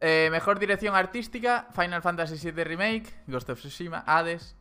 [0.02, 4.56] Eh, mejor dirección artística: Final Fantasy VII Remake, Ghost of Tsushima, Hades,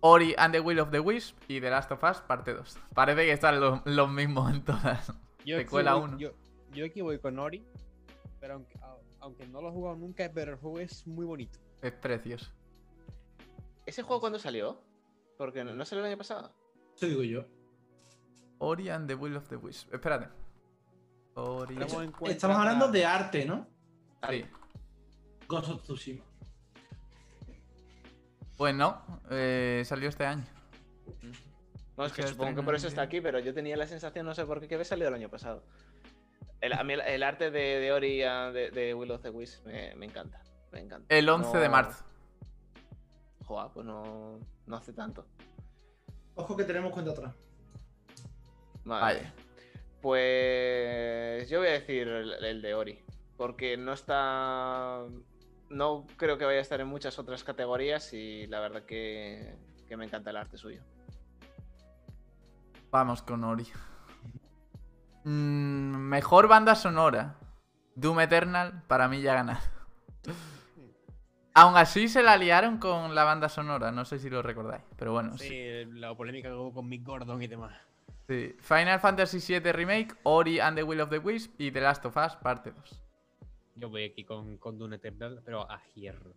[0.00, 2.78] Ori and the Will of the Wisp y The Last of Us parte 2.
[2.94, 5.12] Parece que están los, mismos en todas.
[5.44, 6.18] Yo Te aquí cuela voy- uno.
[6.18, 6.30] Yo,
[6.72, 7.64] yo aquí voy con Ori,
[8.38, 8.64] pero
[9.20, 11.58] aunque no lo he jugado nunca, pero el juego es muy bonito.
[11.82, 12.50] Es precioso.
[13.86, 14.80] ¿Ese juego cuándo salió?
[15.40, 16.54] Porque no, no salió el año pasado.
[16.94, 17.46] Eso digo yo.
[18.58, 19.90] Ori and the Will of the Wisp.
[19.94, 20.28] Espérate.
[21.32, 21.78] Ori.
[22.26, 23.66] Estamos hablando la- de arte, ¿no?
[24.28, 24.44] Sí.
[25.48, 26.22] Ghost of Tsushima.
[28.58, 30.44] Pues no, eh, salió este año.
[31.96, 34.26] No, es que Se supongo que por eso está aquí, pero yo tenía la sensación,
[34.26, 35.64] no sé por qué, que había salido el año pasado.
[36.60, 39.64] El, a mí el, el arte de, de Ori de, de Will of the Wisp
[39.64, 40.42] me, me encanta.
[40.70, 41.06] Me encanta.
[41.08, 42.04] El 11 de marzo.
[43.50, 45.26] Joder, pues no, no hace tanto.
[46.36, 47.34] Ojo que tenemos cuenta atrás.
[48.84, 49.32] Vale.
[50.00, 53.04] Pues yo voy a decir el, el de Ori.
[53.36, 55.00] Porque no está.
[55.68, 59.96] No creo que vaya a estar en muchas otras categorías y la verdad que, que
[59.96, 60.84] me encanta el arte suyo.
[62.92, 63.66] Vamos con Ori.
[65.24, 67.36] Mm, mejor banda sonora.
[67.96, 69.60] Doom Eternal, para mí ya ha ganado.
[71.54, 75.12] Aún así se la liaron con la banda sonora, no sé si lo recordáis, pero
[75.12, 75.48] bueno, sí.
[75.48, 77.76] Sí, la polémica que hubo con Mick Gordon y demás.
[78.28, 78.54] sí.
[78.60, 82.16] Final Fantasy VII Remake, Ori and the Will of the Wisp y The Last of
[82.16, 83.02] Us parte 2.
[83.76, 86.34] Yo voy aquí con, con Dune Eternal, pero a hierro.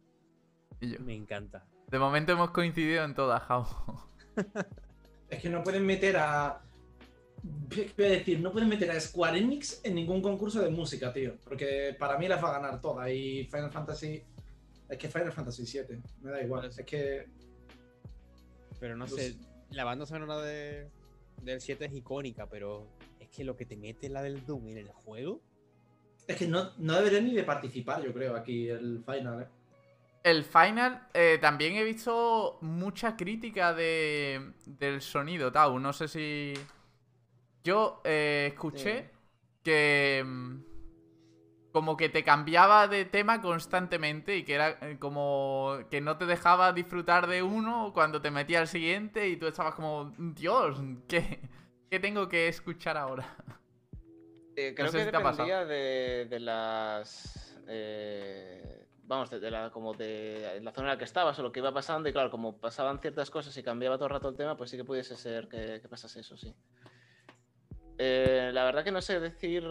[0.80, 1.00] Y yo.
[1.02, 1.66] Me encanta.
[1.88, 4.10] De momento hemos coincidido en todas, Jao.
[5.30, 6.60] Es que no pueden meter a.
[7.70, 8.40] ¿Qué voy a decir?
[8.40, 11.34] No pueden meter a Square Enix en ningún concurso de música, tío.
[11.44, 13.10] Porque para mí las va a ganar todas.
[13.10, 14.24] Y Final Fantasy.
[14.94, 16.02] Es que Final Fantasy VII.
[16.22, 16.62] Me da igual.
[16.62, 17.28] Pues- Es que.
[18.80, 19.36] Pero no Los- sé,
[19.72, 20.88] la banda sonora de,
[21.42, 22.88] del 7 es icónica, pero
[23.20, 25.42] es que lo que te mete la del Doom en el juego.
[26.28, 29.48] Es que no, no debería ni de participar, yo creo, aquí el final, ¿eh?
[30.24, 35.80] El final, eh, también he visto mucha crítica de, del sonido, Tau.
[35.80, 36.54] No sé si.
[37.64, 39.10] Yo eh, escuché Sí.
[39.64, 40.26] que.
[41.74, 46.26] Como que te cambiaba de tema constantemente y que era eh, como que no te
[46.26, 50.80] dejaba disfrutar de uno cuando te metía al siguiente y tú estabas como, Dios,
[51.10, 51.42] ¿qué,
[51.90, 53.36] qué tengo que escuchar ahora?
[54.56, 57.60] Eh, creo sé que si dependía de, de las.
[57.68, 61.52] eh, vamos, de, de la, como de la zona en la que estabas o lo
[61.52, 62.08] que iba pasando.
[62.08, 64.78] Y claro, como pasaban ciertas cosas y cambiaba todo el rato el tema, pues sí
[64.78, 66.54] que pudiese ser que, que pasase eso, sí.
[67.98, 69.64] Eh, la verdad que no sé decir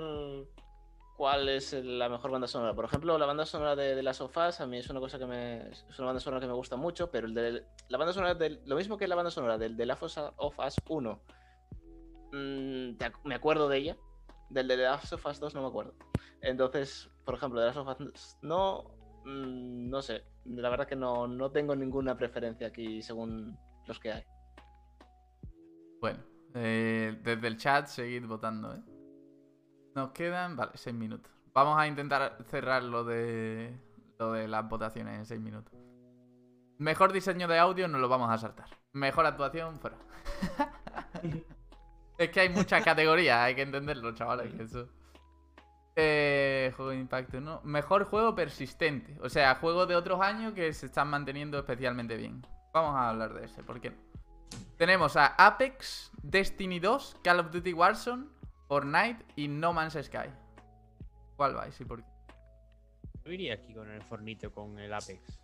[1.23, 2.75] cuál es la mejor banda sonora.
[2.75, 5.26] Por ejemplo, la banda sonora de, de Las Sofás a mí es una cosa que
[5.26, 5.68] me.
[5.70, 8.60] Es una banda sonora que me gusta mucho, pero el de, la banda sonora del.
[8.67, 10.02] Lo mismo que la banda sonora del de Last
[10.36, 11.23] of Us 1.
[12.33, 12.91] mm,
[13.23, 13.97] me acuerdo de ella.
[14.51, 15.94] Del de The Last of Us 2 no me acuerdo.
[16.41, 18.91] Entonces, por ejemplo, de Last of Us no.
[19.25, 20.25] mm, no sé.
[20.44, 24.25] La verdad que no, no tengo ninguna preferencia aquí según los que hay.
[26.01, 26.18] Bueno,
[26.57, 28.91] eh, desde el chat seguid votando, ¿eh?
[29.94, 31.30] Nos quedan, vale, seis minutos.
[31.52, 33.76] Vamos a intentar cerrar lo de,
[34.18, 35.74] lo de las votaciones en seis minutos.
[36.78, 38.68] Mejor diseño de audio no lo vamos a saltar.
[38.92, 39.96] Mejor actuación, fuera.
[42.18, 44.52] es que hay muchas categorías, hay que entenderlo, chavales.
[44.54, 44.88] que eso...
[45.94, 47.60] Eh, juego de impacto, ¿no?
[47.64, 49.18] Mejor juego persistente.
[49.20, 52.46] O sea, juegos de otros años que se están manteniendo especialmente bien.
[52.72, 53.96] Vamos a hablar de ese, ¿por qué no?
[54.78, 58.26] Tenemos a Apex, Destiny 2, Call of Duty Warzone,
[58.73, 60.31] Fortnite y No Man's Sky.
[61.36, 62.09] ¿Cuál vais y por qué?
[63.23, 65.39] Yo iría aquí con el Fornite o con el Apex.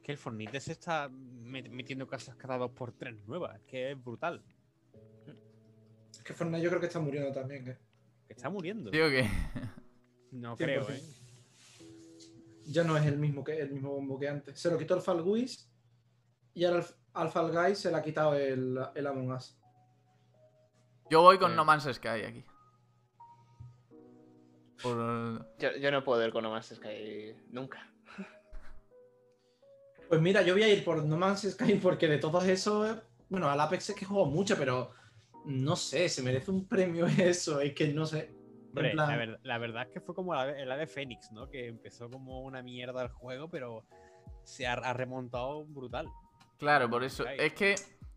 [0.00, 3.60] Que el Fornite se está met- metiendo casas cada dos por tres nuevas.
[3.66, 4.40] Que es brutal.
[6.12, 7.68] Es que Fortnite yo creo que está muriendo también.
[7.68, 7.78] ¿eh?
[8.28, 8.92] Que está muriendo.
[8.92, 9.28] Digo que.
[10.30, 10.58] No 100%.
[10.58, 11.02] creo, ¿eh?
[12.66, 14.56] Ya no es el mismo que el mismo bombo que antes.
[14.60, 15.68] Se lo quitó el Fall Guys
[16.54, 16.78] y ahora
[17.14, 19.58] al, al Fall Guys se le ha quitado el, el Among Us.
[21.12, 21.56] Yo voy con Eh.
[21.56, 22.42] No Man's Sky aquí.
[24.82, 27.86] Por- Yo, yo no puedo ir con No Man's Sky nunca.
[30.08, 32.96] Pues mira, yo voy a ir por No Man's Sky porque de todos esos,
[33.28, 34.92] bueno, al Apex es que juego mucho, pero
[35.44, 38.30] no sé, se merece un premio eso, es que no sé.
[38.30, 41.50] En Hombre, plan- la, ver- la verdad es que fue como la, de- Fénix, ¿no?
[41.50, 43.84] Que empezó como una mierda el juego, pero
[44.44, 46.08] se ha, ha remontado brutal.
[46.58, 47.24] Claro, por eso.
[47.24, 47.34] Sky.
[47.38, 47.74] Es que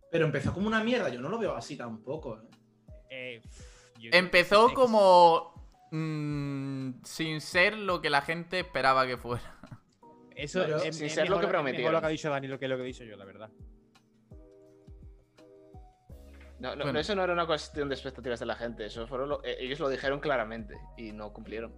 [0.09, 2.37] Pero empezó como una mierda, yo no lo veo así tampoco.
[2.37, 2.47] ¿eh?
[3.09, 3.41] Eh,
[3.99, 5.53] yo empezó que como.
[5.91, 9.59] mm, sin ser lo que la gente esperaba que fuera.
[10.35, 11.81] Eso Pero- es, Sin es ser lo mejor- que es prometieron.
[11.83, 13.49] mejor lo que ha dicho Dani lo que lo que he dicho yo, la verdad.
[16.59, 16.99] No, no, Bueno.
[16.99, 18.85] Eso no era una cuestión de expectativas de la gente.
[18.85, 21.73] Eso fueron lo- eh, ellos lo dijeron claramente y no cumplieron.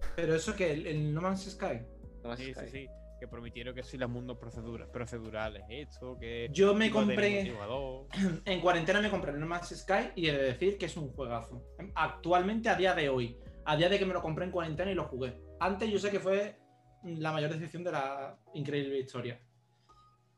[0.16, 1.80] Pero eso que el, el No Man's Sky.
[2.22, 2.64] No Man's Sí, Sky.
[2.66, 2.88] sí, sí.
[3.26, 6.48] Que prometieron que sí, los mundos procedura- procedurales, esto, que.
[6.52, 7.52] Yo me compré-.
[8.44, 11.10] En cuarentena me compré el No Man's Sky y he de decir que es un
[11.10, 11.62] juegazo.
[11.94, 14.94] Actualmente, a día de hoy, a día de que me lo compré en cuarentena y
[14.94, 15.36] lo jugué.
[15.58, 16.56] Antes yo sé que fue
[17.02, 19.40] la mayor decepción de la increíble historia.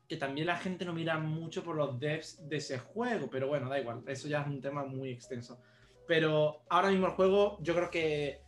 [0.07, 3.69] Que también la gente no mira mucho por los devs de ese juego, pero bueno,
[3.69, 5.61] da igual, eso ya es un tema muy extenso.
[6.07, 8.41] Pero ahora mismo el juego, yo creo que,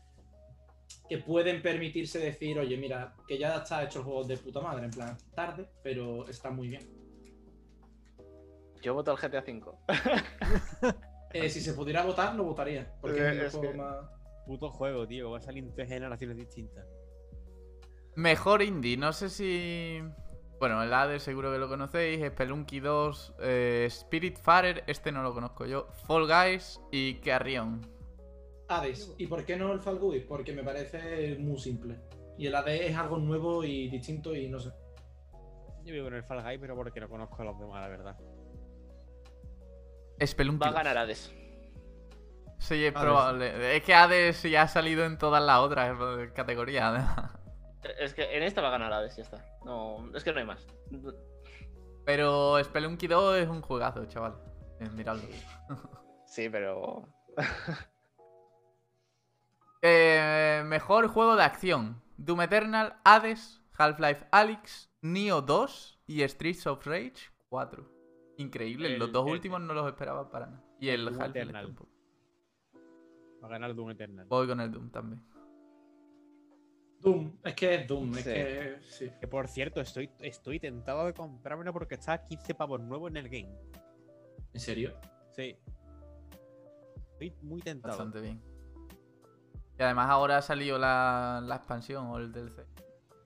[1.11, 4.85] que pueden permitirse decir, oye, mira, que ya está hecho el juego de puta madre,
[4.85, 6.87] en plan, tarde, pero está muy bien.
[8.81, 9.61] Yo voto al GTA V.
[11.33, 12.93] Eh, si se pudiera votar, lo votaría.
[13.01, 13.95] Porque Eh, es el es juego que- más.
[14.45, 15.31] Puto juego, tío.
[15.31, 16.85] Va a salir en tres generaciones distintas.
[18.15, 20.01] Mejor indie, no sé si.
[20.59, 22.25] Bueno, el Hades seguro que lo conocéis.
[22.25, 25.87] Spelunky 2, eh, Spiritfarer, este no lo conozco yo.
[26.05, 27.81] Fall Guys y Carrion.
[28.71, 29.13] Hades.
[29.17, 30.23] ¿Y por qué no el Fall Guys?
[30.25, 31.99] Porque me parece muy simple.
[32.37, 34.71] Y el AD es algo nuevo y distinto y no sé.
[35.83, 38.17] Yo vivo con el Fall Guy, pero porque no conozco a los demás, la verdad.
[40.19, 40.73] Va a 2.
[40.73, 41.33] ganar Hades.
[42.59, 43.01] Sí, es Hades.
[43.03, 43.75] probable.
[43.77, 45.97] Es que Hades ya ha salido en todas las otras
[46.33, 46.83] categorías.
[46.85, 47.31] además.
[47.99, 49.43] Es que en esta va a ganar Hades, ya está.
[49.65, 50.65] No, es que no hay más.
[52.05, 54.35] Pero Spelunky 2 es un juegazo, chaval.
[54.79, 55.23] Eh, miradlo.
[56.25, 57.07] Sí, pero.
[59.81, 66.85] Eh, mejor juego de acción: Doom Eternal, Hades, Half-Life Alyx, Neo 2 y Streets of
[66.85, 67.89] Rage 4.
[68.37, 70.63] Increíble, los dos el- últimos no los esperaba para nada.
[70.79, 71.75] Y el Doom Half-Life.
[73.43, 74.25] Va a ganar Doom Eternal.
[74.27, 75.23] Voy con el Doom también.
[76.99, 77.37] Doom.
[77.43, 78.15] Es que es Doom.
[78.17, 78.77] Es que.
[78.83, 79.09] Sí.
[79.19, 83.17] Que por cierto, estoy, estoy tentado de comprármelo porque está a 15 pavos nuevos en
[83.17, 83.57] el game.
[84.53, 84.93] ¿En serio?
[85.31, 85.57] Sí.
[87.13, 87.93] Estoy muy tentado.
[87.97, 88.39] Bastante bien.
[89.79, 92.65] Y además ahora ha salido la, la expansión o el DLC.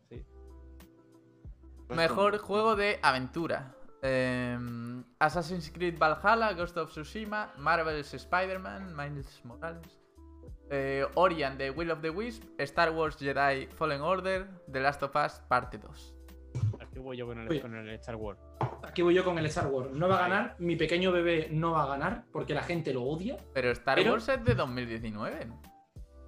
[0.10, 0.26] Sí.
[1.88, 3.74] Pues Mejor juego de aventura.
[4.02, 10.00] Em, Assassin's Creed Valhalla, Ghost of Tsushima, Marvel's Spider-Man, Miles Morales,
[10.70, 15.02] eh, Ori and the Will of the Wisp, Star Wars Jedi Fallen Order, The Last
[15.04, 16.16] of Us Parte 2.
[16.80, 17.60] Aquí voy yo con el, Uy.
[17.60, 18.40] con el Star Wars.
[18.84, 19.92] Aquí voy yo con el Star Wars.
[19.92, 23.04] No va a ganar, mi pequeño bebé no va a ganar porque la gente lo
[23.04, 23.38] odia.
[23.54, 25.48] Pero Star Pero- Wars es de 2019.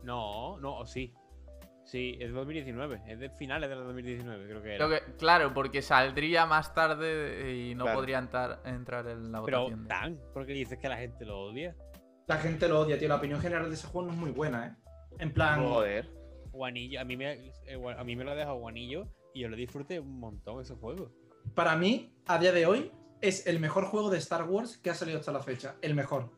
[0.07, 0.57] ¿No?
[0.57, 1.13] No, no, sí.
[1.83, 3.01] Sí, es de 2019.
[3.07, 4.87] Es de finales de 2019, creo que era.
[4.87, 7.99] Creo que- claro, porque saldría más tarde y no Claro.
[7.99, 9.83] podría entrar, entrar en la Pero votación.
[9.83, 11.75] de- tan, porque dices que la gente lo odia.
[12.27, 13.07] La gente lo odia, tío.
[13.07, 14.75] La opinión general de ese juego no es muy buena, ¿eh?
[15.19, 16.09] En plan, Joder.
[16.51, 17.31] Guanillo, a mí me,
[17.65, 20.73] eh, a mí me lo ha dejado Guanillo y yo lo disfruté un montón ese
[20.75, 21.11] juego.
[21.55, 24.93] para mí, a día de hoy, es el mejor juego de Star Wars que ha
[24.93, 25.75] salido hasta la fecha.
[25.81, 26.29] El mejor.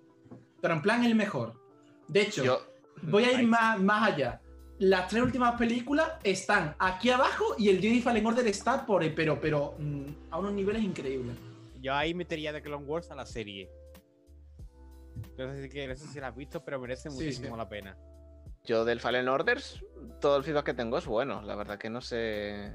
[0.62, 1.60] Pero en plan, el mejor.
[2.08, 2.60] De hecho, Yo,
[3.04, 4.42] voy a ir más, más allá.
[4.80, 9.40] Las tres últimas películas están aquí abajo y el Jedi Fallen Order está por pero,
[9.42, 11.36] pero mm, a unos niveles increíbles.
[11.82, 13.70] Yo ahí metería The Clone Wars a la serie.
[15.38, 17.58] No sé si, que- no sé si la has visto, pero merece Sí, muchísimo sí.
[17.58, 17.98] la pena.
[18.66, 19.84] yo del Fallen Orders,
[20.22, 21.42] todo el feedback que tengo es bueno.
[21.42, 22.72] La verdad que no sé.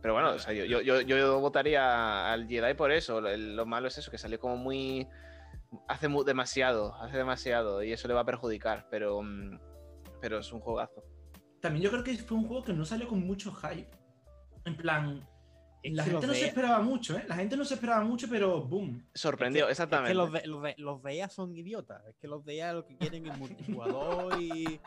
[0.00, 3.20] Pero bueno, o sea, yo, yo, yo, yo votaría al Jedi por eso.
[3.20, 5.06] Lo, lo malo es eso, que salió como muy.
[5.88, 7.82] Hace mu- demasiado, hace demasiado.
[7.82, 8.86] Y eso le va a perjudicar.
[8.90, 9.22] Pero.
[9.22, 9.58] mm,
[10.20, 11.02] Pero es un juegazo.
[11.60, 13.88] También yo creo que fue un juego que no salió con mucho hype.
[14.64, 15.26] En plan,
[15.82, 17.24] Es la que gente no se esperaba mucho, ¿eh?
[17.28, 19.06] La gente no se esperaba mucho, pero boom.
[19.14, 20.10] Sorprendió, es que, exactamente.
[20.12, 22.02] Es que los de, los, de, los de EA son idiotas.
[22.06, 24.80] Es que los de EA lo que quieren es multijugador y,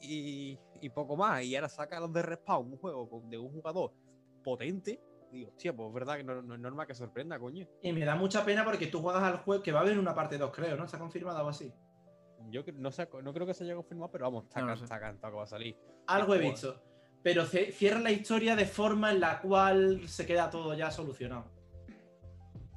[0.00, 1.42] y, y poco más.
[1.44, 3.92] Y ahora saca los de Respawn, un juego con- de un jugador
[4.42, 5.00] potente.
[5.34, 7.66] Digo, hostia, pues es verdad que no, no es normal que sorprenda, coño.
[7.82, 10.14] Y me da mucha pena porque tú juegas al juego que va a haber una
[10.14, 10.84] parte 2, creo, ¿no?
[10.84, 11.72] ¿Está confirmado algo así?
[12.50, 15.32] Yo no, sé, no creo que se haya confirmado, pero vamos, está, No está cantado
[15.32, 15.76] que va a salir.
[16.06, 16.80] Algo he visto.
[17.22, 21.50] Pero cierra la historia de forma en la cual se queda todo ya solucionado.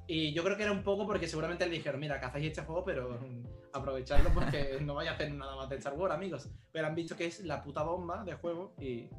[0.07, 2.61] Y yo creo que era un poco porque seguramente le dijeron, mira, que hacéis este
[2.61, 3.19] juego, pero
[3.73, 6.49] aprovechadlo porque no vais a hacer nada más de Star Wars, amigos.
[6.71, 9.09] Pero han visto que es la puta bomba de juego y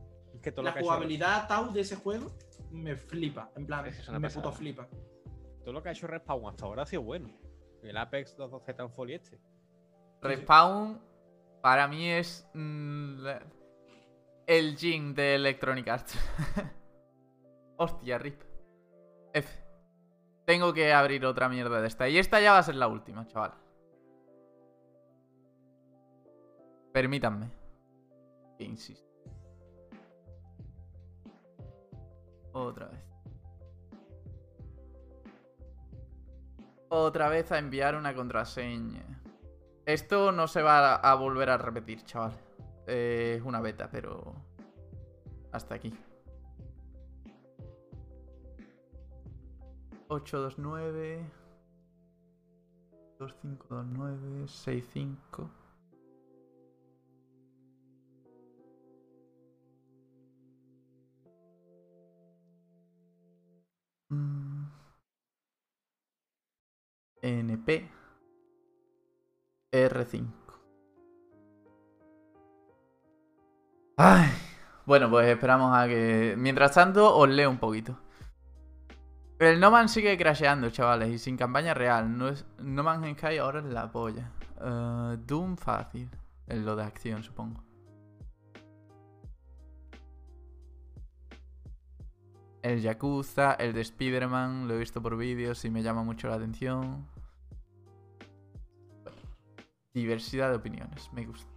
[0.41, 2.31] que todo la lo, que ha hecho, jugabilidad Tau de ese juego
[2.71, 3.51] me flipa.
[3.57, 4.43] En plan, Es me pasada.
[4.43, 4.89] puto flipa.
[5.61, 7.29] todo lo que ha hecho Respawn hasta ahora ha sido bueno.
[7.83, 9.41] El Apex 2 Titanfall y este.
[10.21, 11.01] Respawn
[11.63, 13.27] para mí es mm,
[14.47, 16.19] el Jin de Electronic Arts.
[17.77, 18.43] Hostia, rip.
[19.33, 19.65] F.
[20.45, 22.09] Tengo que abrir otra mierda de esta.
[22.09, 23.53] Y esta ya va a ser la última, chaval.
[26.93, 27.51] Permítanme.
[28.57, 29.08] Que insisto.
[32.53, 33.05] Otra vez.
[36.89, 39.05] Otra vez a enviar una contraseña.
[39.85, 42.33] Esto no se va a, volver a repetir, chaval.
[42.87, 44.35] Eh, es una beta, pero...
[45.53, 45.95] Hasta aquí.
[50.09, 51.31] 829...
[53.19, 54.49] 2529...
[54.49, 55.51] 65...
[67.21, 67.91] NP
[69.73, 70.27] R5.
[73.97, 74.29] Ay,
[74.87, 76.35] bueno, pues esperamos a que.
[76.39, 77.99] Mientras tanto, os leo un poquito.
[79.39, 82.17] El No Man's sigue crasheando, chavales, y sin campaña real.
[82.17, 82.45] No, es...
[82.59, 84.33] no Man's Sky ahora es la polla.
[84.61, 86.11] Eh, Doom fácil.
[86.47, 87.68] Es lo de acción, supongo.
[92.63, 96.35] El Yakuza, el de Spider-Man, lo he visto por vídeos y me llama mucho la
[96.35, 97.07] atención.
[99.03, 99.19] Bueno,
[99.95, 101.51] diversidad de opiniones, me gusta.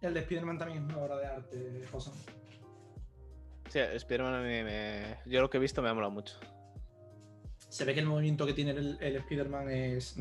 [0.00, 2.10] El de Spider-Man también es una obra de arte, José.
[3.68, 5.18] Sí, Spider-Man a mí me...
[5.26, 6.36] Yo lo que he visto me ha molado mucho.
[7.72, 10.14] Se ve que el movimiento que tiene el, el Spider-Man es.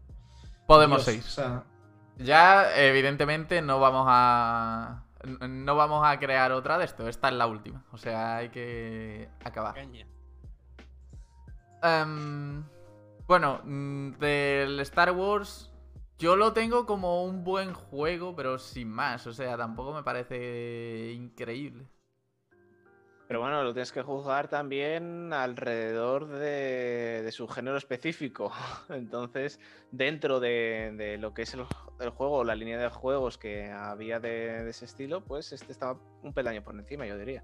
[0.66, 1.24] Podemos Dios, seguir.
[1.24, 1.64] O sea,
[2.18, 5.06] Ya, evidentemente, no vamos a.
[5.48, 7.08] No vamos a crear otra de esto.
[7.08, 7.82] Esta es la última.
[7.92, 9.74] O sea, hay que acabar.
[11.82, 12.62] Em,
[13.26, 15.72] bueno, mm, del Star Wars.
[16.18, 19.26] Yo lo tengo como un buen juego, pero sin más.
[19.26, 21.86] O sea, tampoco me parece increíble.
[23.32, 28.52] Pero bueno, lo tienes que juzgar también alrededor de, de su género específico.
[28.90, 29.58] Entonces,
[29.90, 31.64] dentro de, de lo que es el,
[32.00, 35.98] el juego, la línea de juegos que había de, de ese estilo, pues este estaba
[36.22, 37.42] un peldaño por encima, yo diría.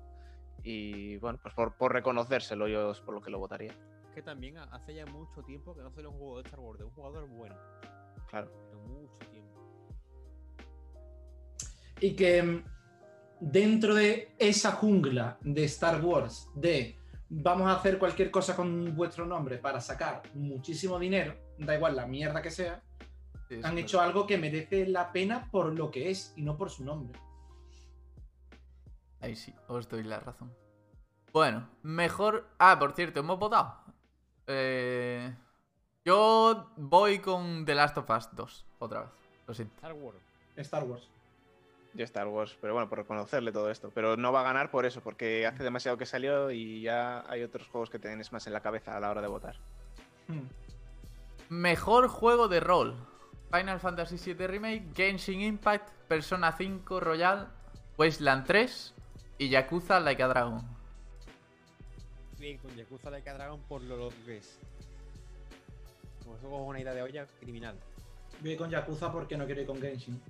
[0.63, 3.73] Y bueno, pues por, por reconocérselo yo es por lo que lo votaría.
[3.73, 6.61] Es que también ha- hace ya mucho tiempo que no sale un juego de Star
[6.61, 7.57] Wars de un jugador bueno.
[8.29, 8.51] Claro.
[8.69, 9.59] Pero mucho tiempo.
[11.99, 12.63] Y que mm,
[13.41, 16.97] dentro de esa jungla de Star Wars, de
[17.29, 22.07] vamos a hacer cualquier cosa con vuestro nombre para sacar muchísimo dinero, da igual la
[22.07, 22.83] mierda que sea,
[23.49, 26.69] Sí, han hecho algo que merece la pena por lo que es y no por
[26.69, 27.19] su nombre.
[29.21, 30.53] Ahí sí, os doy la razón.
[31.33, 32.47] Bueno, mejor.
[32.59, 33.75] Ah, por cierto, hemos votado.
[34.47, 35.35] Eh,
[36.05, 39.11] Yo voy con The Last of Us 2, otra vez.
[39.47, 39.75] Lo siento.
[39.77, 40.19] Star Wars.
[40.57, 41.09] Star Wars.
[41.95, 43.91] Yo Star Wars, pero bueno, por reconocerle todo esto.
[43.95, 47.43] Pero no va a ganar por eso, porque hace demasiado que salió y ya hay
[47.43, 49.57] otros juegos que tienes más en la cabeza a la hora de votar.
[50.29, 50.47] Hmm.
[51.49, 52.95] Mejor juego de rol.
[53.51, 57.49] Final Fantasy VII Remake, Genshin Impact, Persona 5 Royal,
[57.97, 58.95] Wasteland 3
[59.39, 60.61] y Yakuza Like a Dragon.
[62.39, 64.59] Bien, con Yakuza Like a Dragon por lo, lo que es.
[66.23, 67.79] Como eso es una idea de olla criminal.
[68.43, 70.21] Voy con Yakuza porque no quiero ir con Genshin.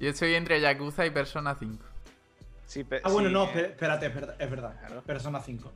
[0.00, 1.84] Yo estoy entre Yakuza y Persona 5.
[2.66, 4.36] Sí, pe- Ah, bueno, sí, no, eh, espérate, es verdad.
[4.38, 4.76] Es verdad.
[4.86, 5.02] Claro.
[5.02, 5.72] Persona 5.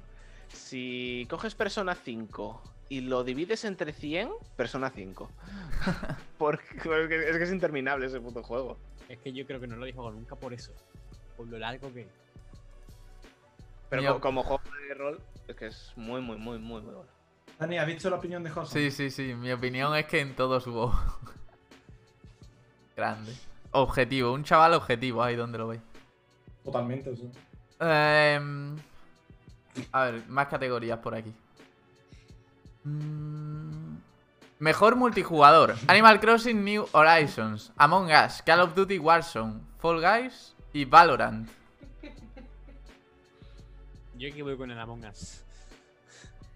[0.52, 5.30] Si coges Persona 5 y lo divides entre 100, Persona 5.
[6.38, 8.76] porque, porque es que es interminable ese puto juego.
[9.08, 10.72] Es que yo creo que no lo dijo nunca por eso.
[11.36, 12.06] Por lo largo que.
[13.88, 17.10] Pero como juego de rol, es que es muy, muy, muy, muy, muy bueno.
[17.58, 18.90] Dani, ¿has visto la opinión de José?
[18.90, 19.34] Sí, sí, sí.
[19.34, 20.94] Mi opinión es que en todos hubo.
[22.96, 23.32] Grande.
[23.72, 25.80] Objetivo, un chaval objetivo, ahí donde lo veis.
[26.64, 27.30] Totalmente, sí.
[27.80, 28.76] Em,
[29.92, 31.32] a ver, más categorías por aquí.
[32.84, 33.96] Mm,
[34.58, 40.84] Mejor multijugador: Animal Crossing New Horizons, Among Us, Call of Duty Warzone, Fall Guys y
[40.84, 41.48] Valorant.
[44.16, 45.42] Yo aquí voy con el Among Us.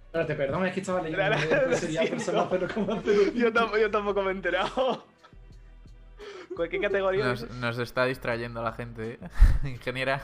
[0.06, 1.36] Espérate, perdón, es que estaba leyendo.
[1.48, 2.16] Claro, Sería siento.
[2.16, 3.32] persona 0,0.
[3.32, 5.04] Yo, tampoco, yo tampoco me he enterado.
[6.56, 7.34] ¿Cuál- ¿Qué categoría?
[7.60, 9.28] Nos está distrayendo la gente, ¿eh?
[9.64, 10.22] ingeniera.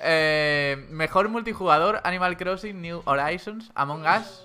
[0.00, 4.44] Eh, mejor multijugador: Animal Crossing New Horizons, Among Us.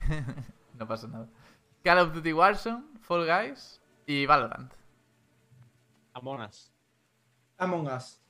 [0.78, 1.28] no pasa nada.
[1.82, 4.72] Call of Duty Warzone, Fall Guys y Valorant.
[6.14, 6.70] Among Us.
[7.58, 8.20] Among Us.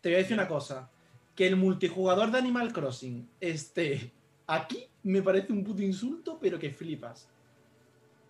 [0.00, 0.90] Te voy a decir una cosa.
[1.34, 4.12] Que el multijugador de Animal Crossing esté
[4.46, 7.28] aquí me parece un puto insulto, pero que flipas.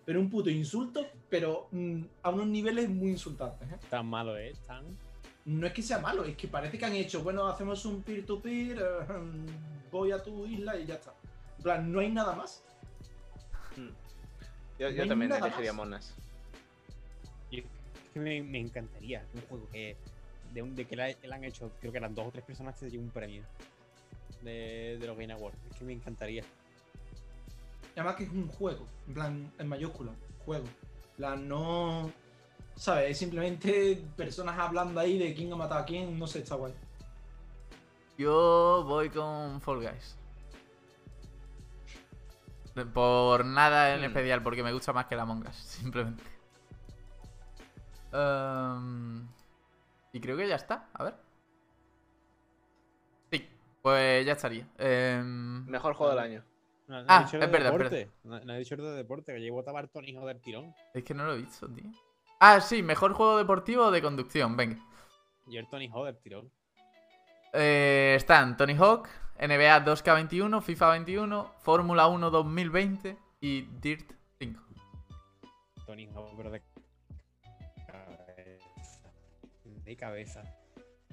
[0.09, 3.71] Pero un puto insulto, pero mm, a unos niveles muy insultantes.
[3.71, 3.75] ¿eh?
[3.91, 4.55] Tan malo, ¿eh?
[4.65, 4.83] Tan.
[5.45, 8.79] No es que sea malo, es que parece que han hecho, bueno, hacemos un peer-to-peer,
[8.79, 9.05] eh,
[9.91, 11.13] voy a tu isla y ya está.
[11.57, 12.63] En plan, no hay nada más.
[13.77, 13.83] Yo,
[14.89, 15.77] no yo hay también nada elegiría más.
[15.85, 16.15] Monas.
[17.51, 19.95] Yo- es me, me encantaría un juego que.
[20.55, 22.89] De, un, de que le, han hecho, creo que eran dos o tres personas que
[22.89, 23.43] se un premio.
[24.41, 25.59] De, de los Game Awards.
[25.69, 26.43] Es que me encantaría.
[27.99, 30.13] Además que es un juego, en plan, en mayúscula,
[30.45, 30.63] juego.
[30.65, 32.09] En plan, no...
[32.75, 33.11] ¿Sabes?
[33.11, 36.73] Es simplemente personas hablando ahí de quién ha matado a quién, no sé, está guay.
[38.17, 40.15] Yo voy con Fall Guys.
[42.93, 44.05] Por nada en Hmm.
[44.05, 46.23] especial, porque me gusta más que la Among Us, simplemente.
[48.13, 49.27] Ehm,
[50.13, 51.15] y creo que ya está, a ver.
[53.29, 53.45] Sí,
[53.81, 54.65] pues ya estaría.
[54.77, 56.48] Ehm, Mejor juego del año.
[56.89, 58.09] No, no Ah, he dicho es de verdad, deporte.
[58.23, 60.73] No, no he dicho de deporte, que votaba al Tony hijo del tirón.
[60.93, 61.85] es que no lo he visto, tío.
[62.39, 64.77] Ah, sí, mejor juego deportivo o de conducción, venga.
[65.47, 66.51] Y el Tony Hawk del tirón.
[67.53, 69.07] Eh, están Tony Hawk,
[69.39, 74.61] NBA 2K21, FIFA 21, Fórmula 1 2020 y Dirt 5.
[75.85, 76.61] Tony Hawk, pero de
[77.87, 79.11] cabeza.
[79.85, 80.43] De cabeza.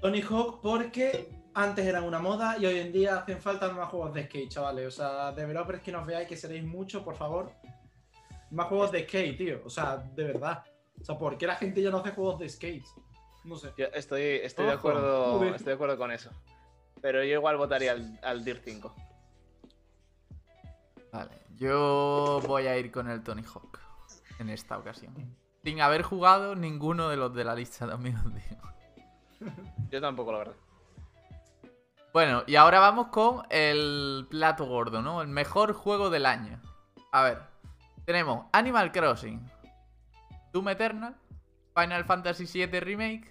[0.00, 4.12] Tony Hawk porque antes eran una moda y hoy en día hacen falta más juegos
[4.12, 4.86] de skate, chavales.
[4.88, 7.50] O sea, developers que nos veáis, que seréis muchos, por favor.
[8.50, 9.62] Más juegos de skate, tío.
[9.64, 10.62] O sea, de verdad.
[11.00, 12.84] O sea, ¿por qué la gente ya no hace juegos de skate?
[13.44, 13.72] No sé.
[13.78, 15.54] Yo estoy, estoy, de acuerdo, Joder.
[15.54, 16.30] estoy de acuerdo con eso.
[17.00, 18.94] Pero yo igual votaría al, al Dirt 5.
[21.10, 23.80] Vale, yo voy a ir con el Tony Hawk
[24.38, 25.14] en esta ocasión.
[25.64, 29.52] Sin haber jugado ninguno de los de la lista también os digo.
[29.90, 30.65] Yo tampoco, la verdad.
[32.16, 35.20] Bueno, y ahora vamos con el plato gordo, ¿no?
[35.20, 36.62] El mejor juego del año.
[37.12, 37.42] A ver,
[38.06, 39.46] tenemos Animal Crossing,
[40.50, 41.14] Doom Eternal,
[41.74, 43.28] Final Fantasy VII Remake,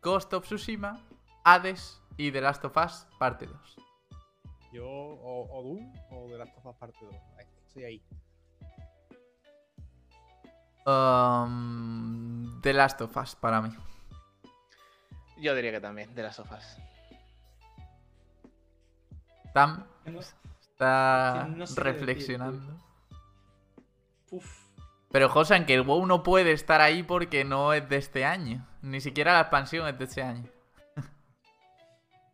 [0.00, 1.00] Ghost of Tsushima,
[1.42, 3.76] Hades y The Last of Us Parte 2.
[4.74, 7.12] Yo, o, o Doom o de las cosas parte 2.
[7.66, 8.02] Estoy ahí.
[10.86, 13.70] Um, The Last of Us para mí.
[15.36, 16.78] Yo diría que también, de las sofás.
[19.52, 22.78] Tam Que no- está no sé reflexionando.
[24.30, 24.60] Uf.
[25.10, 28.66] Pero Josan, que el WoW no puede estar ahí porque no es de este año.
[28.82, 30.44] Ni siquiera la expansión es de este año.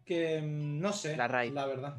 [0.04, 1.52] Que mm, no sé, La raid.
[1.52, 1.98] la verdad.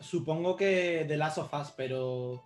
[0.00, 2.42] Supongo que The Last of Us, pero.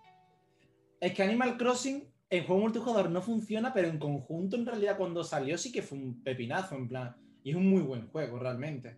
[0.99, 5.23] Es que Animal Crossing en juego multijugador no funciona, pero en conjunto, en realidad, cuando
[5.23, 7.15] salió sí que fue un pepinazo, en plan.
[7.43, 8.97] Y es un muy buen juego, realmente.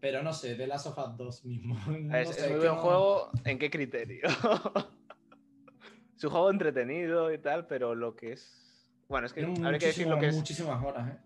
[0.00, 1.76] Pero no sé, The Last of Us 2 mismo.
[1.88, 4.22] No es, sé, es muy buen no- juego, ¿en qué criterio?
[6.16, 8.86] es un juego entretenido y tal, pero lo que es.
[9.08, 10.36] Bueno, es que Tiene habría que decir lo que es.
[10.36, 11.18] muchísimas horas, ¿eh?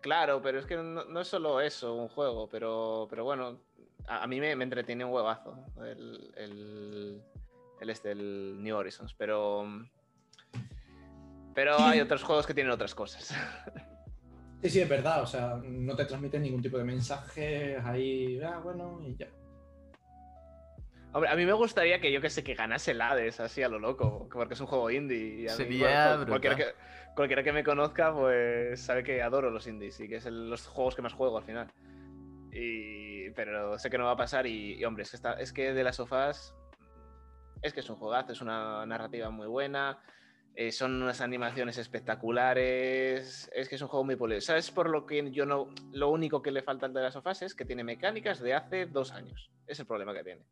[0.00, 3.58] Claro, pero es que no, no es solo eso, un juego, pero, pero bueno,
[4.06, 7.22] a, a mí me, me entretiene un huevazo el, el,
[7.80, 9.66] el este, el New Horizons, pero...
[11.54, 13.34] Pero hay otros juegos que tienen otras cosas.
[14.66, 15.22] Sí, sí, es verdad.
[15.22, 18.40] O sea, no te transmiten ningún tipo de mensajes ahí.
[18.42, 19.28] Ah, bueno, y ya.
[21.12, 23.68] Hombre, a mí me gustaría que yo que sé, que ganase el Hades así a
[23.68, 25.42] lo loco, porque es un juego indie.
[25.42, 27.14] Y a mí, Sería cual- cualquiera, que, brutal.
[27.14, 30.66] cualquiera que me conozca, pues sabe que adoro los indies y que es el- los
[30.66, 31.68] juegos que más juego al final.
[32.52, 35.52] Y, pero sé que no va a pasar y, y, hombre, es que, está, es
[35.52, 36.54] que de las sofás
[37.62, 40.00] es que es un juegazo, es una narrativa muy buena,
[40.56, 44.40] eh, son unas animaciones espectaculares, es que es un juego muy polido.
[44.40, 45.68] ¿Sabes por lo que yo no...
[45.92, 48.86] Lo único que le falta al de las sofás es que tiene mecánicas de hace
[48.86, 49.50] dos años.
[49.66, 50.42] Es el problema que tiene.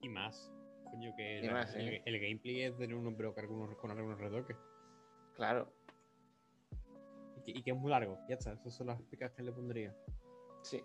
[0.00, 0.52] Y más.
[0.90, 4.18] Coño, que Y la- más, el, gameplay es de uno, pero con algunos, con algunos
[4.18, 4.56] retoques.
[5.34, 5.72] Claro,
[7.36, 8.18] Y que, y que es muy largo.
[8.28, 9.94] Ya está, esas son las picas que le pondría.
[10.62, 10.82] sí.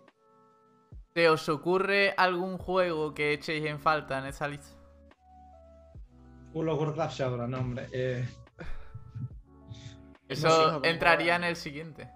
[1.14, 4.76] ¿Se os ocurre algún juego que echéis en falta en esta lista?
[6.52, 7.86] World of Warcraft Shadowrun, no, hombre.
[7.92, 8.24] Eh,
[10.28, 12.10] Eso No sé, no, entraría en el siguiente.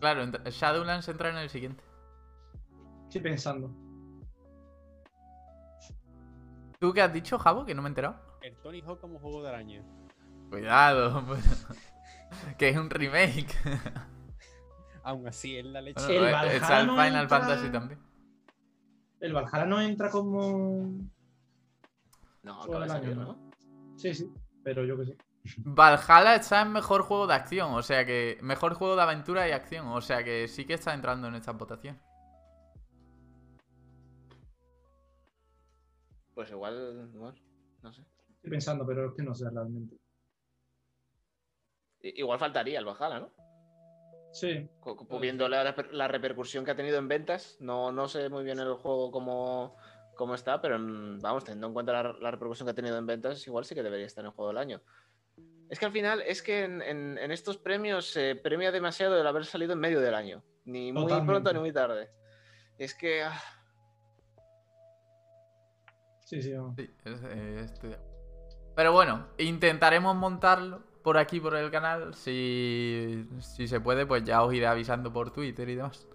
[0.00, 1.82] Claro, Shadowlands entra en el siguiente.
[3.04, 3.70] estoy pensando.
[6.78, 7.64] ¿Tú qué has dicho, Javo?
[7.64, 8.16] Que no me he enterado.
[8.42, 9.82] El Tony Hawk como juego del año.
[10.50, 11.24] Cuidado,
[12.58, 13.46] que es un remake.
[15.02, 16.04] Aún así, es la leche.
[16.06, 18.00] Bueno, El eh, está Valhalla el no Final entra- Fantasy también.
[19.20, 20.90] El Valhalla no entra como.
[22.42, 23.50] No, acaba de salir, año, ¿no?
[23.96, 24.30] Sí, sí,
[24.62, 25.16] pero yo que sé.
[25.58, 28.38] Valhalla está en mejor juego de acción, o sea que.
[28.42, 31.52] Mejor juego de aventura y acción, o sea que sí que está entrando en esta
[31.52, 32.00] votación.
[36.34, 38.02] Pues igual, no sé.
[38.36, 39.96] Estoy pensando, pero es que no sé realmente.
[42.02, 43.32] Igual faltaría el Valhalla, ¿no?
[44.32, 44.68] Sí,
[45.18, 48.74] Viendo la, la repercusión que ha tenido en ventas, no, no sé muy bien el
[48.74, 49.76] juego cómo,
[50.14, 53.06] cómo está, pero mm, vamos, teniendo en cuenta la, la repercusión que ha tenido en
[53.06, 54.82] ventas, igual sí que debería estar en el juego del año.
[55.68, 59.26] Es que al final, es que en, en- en estos premios se premia demasiado el
[59.26, 60.42] haber salido en medio del año.
[60.64, 61.32] Ni muy Totalmente.
[61.32, 62.10] pronto ni muy tarde.
[62.78, 63.22] Es que.
[63.24, 63.40] ah,
[66.20, 66.52] sí, sí.
[66.52, 66.74] vamos.
[66.76, 68.16] Sí, es- eh, estoy acuerdo.
[68.74, 72.14] Pero bueno, intentaremos montarlo por aquí, por el canal.
[72.14, 76.06] Si, si se puede, pues ya os iré avisando por Twitter y demás.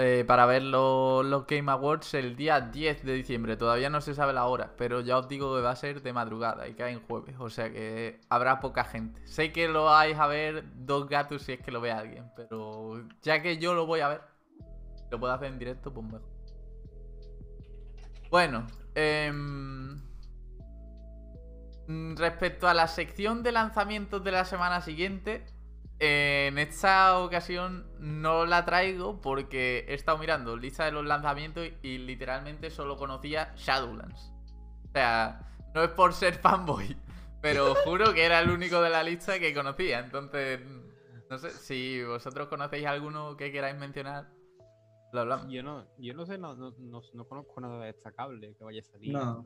[0.00, 3.56] Eh, para ver lo- los Game Awards el día 10 de diciembre.
[3.56, 6.12] Todavía no se sabe la hora, pero ya os digo que va a ser de
[6.12, 7.34] madrugada y cae en jueves.
[7.38, 9.26] O sea que habrá poca gente.
[9.26, 13.02] Sé que lo vais a ver dos gatos si es que lo ve alguien, pero
[13.22, 14.20] ya que yo lo voy a ver,
[15.10, 16.22] lo puedo hacer en directo, pues mejor.
[18.30, 20.00] Bueno, em,
[21.86, 25.44] mm, respecto a la sección de lanzamientos de la semana siguiente,
[26.00, 31.98] en esta ocasión no la traigo porque he estado mirando lista de los lanzamientos y,
[31.98, 34.32] literalmente solo conocía Shadowlands.
[34.88, 35.40] O sea,
[35.74, 36.96] no es por ser fanboy,
[37.40, 39.98] pero juro que era el único de la lista que conocía.
[39.98, 40.60] Entonces,
[41.28, 44.28] no sé si vosotros conocéis alguno que queráis mencionar.
[45.12, 45.48] Lo hablamos.
[45.48, 48.84] Yo no, yo no sé, no, no, no, no conozco nada destacable que vaya a
[48.84, 49.12] salir.
[49.12, 49.44] No.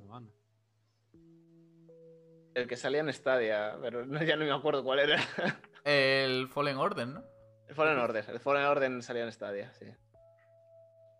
[2.54, 5.18] El que salía en Stadia, pero no- ya no me acuerdo cuál era.
[5.84, 7.22] El Fallen Order, ¿no?
[7.68, 8.24] El Fallen Order.
[8.28, 9.86] El Fallen Order salía en Stadia, sí.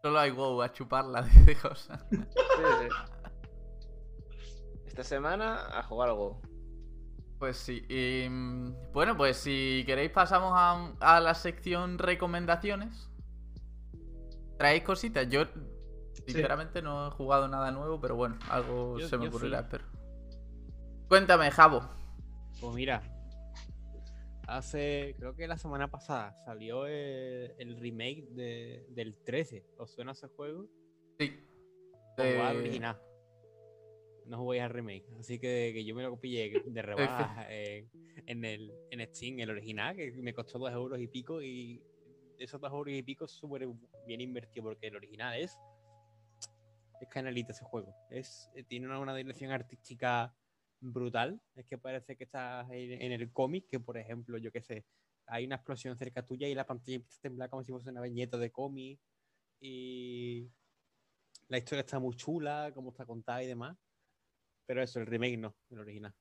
[0.03, 2.05] Solo hay WoW a chuparla de cosas.
[2.11, 2.17] Sí,
[2.81, 2.89] sí.
[4.87, 6.41] Esta semana a jugar algo.
[7.39, 7.85] Pues sí.
[7.89, 13.09] y, mm, bueno, pues si queréis pasamos a, a la sección recomendaciones.
[14.59, 15.29] ¿Traéis cositas?
[15.29, 15.45] Yo
[16.27, 19.65] sinceramente no he jugado nada nuevo, pero bueno, algo Yo- se me ocurrirá, sí.
[19.65, 19.85] espero.
[21.13, 21.83] Cuéntame, Javo.
[22.59, 23.03] Pues mira,
[24.47, 29.63] hace, creo que la semana pasada salió el, el remake de, del 13.
[29.77, 30.67] ¿Os suena ese juego?
[31.19, 31.39] Sí.
[32.17, 32.99] Jugar Eh, al original.
[34.25, 35.05] no juguéis al remake.
[35.21, 36.81] Así que, que yo me lo pillé de
[37.37, 37.91] rebaja en,
[38.25, 41.43] en el en Steam, el original, que me costó dos euros y pico.
[41.43, 41.83] Y
[42.39, 43.69] esos dos euros y pico súper
[44.07, 45.59] bien invertido porque el original es.
[47.03, 47.95] Es canalita ese juego.
[48.09, 50.35] Es, eh, tiene una, una dirección artística
[50.83, 51.41] brutal.
[51.55, 54.85] Es que parece que estás en, el cómic, que por ejemplo, yo qué sé,
[55.27, 58.03] hay una explosión cerca tuya y la pantalla empieza a temblar como si fuese una
[58.03, 59.01] viñeta de cómic.
[59.61, 60.49] Y
[61.49, 63.77] la historia está muy chula, cómo está contada y demás.
[64.67, 66.15] Pero eso, el remake no, el original.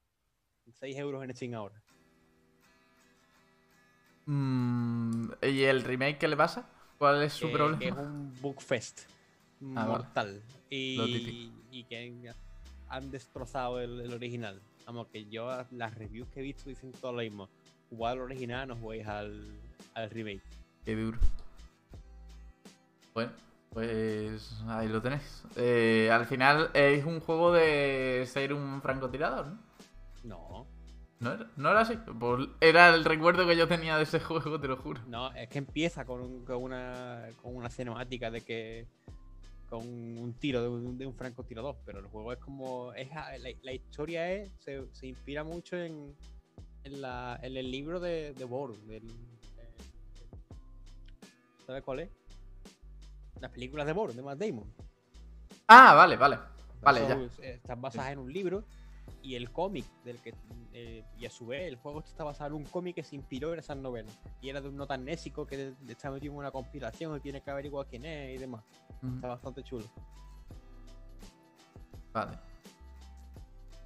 [0.74, 1.82] 6 euros en Steam ahora.
[4.26, 6.70] Mm, ¿Y el remake qué le pasa?
[6.98, 7.80] ¿Cuál es su que, problema?
[7.80, 9.02] que es un bugfest
[9.76, 10.04] Ah, vale.
[10.04, 10.36] mortal.
[10.36, 11.68] Lo Y, típico.
[11.72, 12.32] y que
[12.92, 14.62] han destrozado el, el original.
[14.86, 17.50] Vamos, que yo las reviews que he visto dicen todo lo mismo.
[17.90, 19.60] Jugad al original, no juguéis al,
[19.94, 20.42] al remake.
[20.86, 21.18] Qué duro.
[23.14, 23.32] Bueno,
[23.72, 25.44] pues ahí lo tenéis.
[25.56, 29.60] Eh, al final es un juego de ser un francotirador, ¿no?
[30.24, 30.68] No,
[31.20, 31.98] ¿No era, no era así?
[32.20, 35.02] Pues era el recuerdo que yo tenía de ese juego, te lo juro.
[35.08, 38.88] no, es que empieza con, un- con una, con una cinemática de que.
[39.72, 41.78] Con un tiro de un, de un francotirador.
[41.86, 42.94] Pero el juego es como.
[42.94, 44.52] Es, la, la historia es.
[44.60, 46.14] Se, se inspira mucho en.
[46.84, 48.44] En, la, en el libro de, de
[48.88, 49.06] del-
[49.58, 49.76] eh,
[51.66, 52.10] ¿Sabes cuál es?
[53.40, 54.66] Las películas de Bohr, de Matt Damon.
[55.68, 56.38] Ah, vale, vale.
[56.82, 57.16] Vale, ya.
[57.44, 58.64] eh, Están basadas en un libro
[59.22, 60.34] y el cómic del que
[60.74, 63.54] eh, y a su vez el juego está basado en un cómic que se inspiró
[63.54, 67.20] en esas novelas y era de un notanésico que está metido en una conspiración y
[67.20, 68.64] tiene que averiguar quién es y demás.
[69.16, 69.86] Está bastante chulo.
[72.14, 72.38] Vale.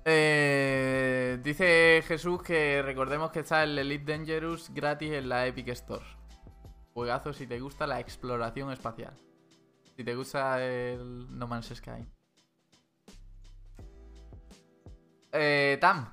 [0.08, 6.06] Eh, dice Jesús que recordemos que está el Elite Dangerous gratis en la Epic Store.
[6.94, 9.14] Juegazo si te gusta la exploración espacial.
[9.98, 12.06] Si te gusta el No Man's Sky.
[15.38, 16.08] Eh, Tam,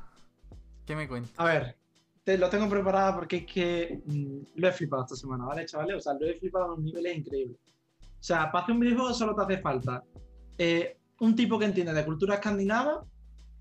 [0.84, 1.32] ¿qué me cuentas?
[1.36, 1.76] A ver,
[2.24, 5.96] te lo tengo preparado porque es que mm, lo he flipado esta semana, ¿vale, chavales?
[5.96, 7.56] O sea, lo he flipado a unos niveles increíbles.
[8.00, 10.02] O sea, para hacer un videojuego solo te hace falta
[10.58, 13.04] eh, un tipo que entiende de cultura escandinava,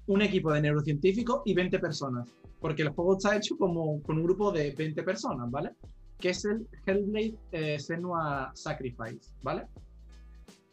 [0.08, 2.28] un equipo de neurocientíficos y 20 personas.
[2.60, 5.72] Porque el juego está hecho como con un grupo de 20 personas, ¿vale?
[6.20, 9.66] Que es el Hellblade eh, Senua Sacrifice, ¿vale?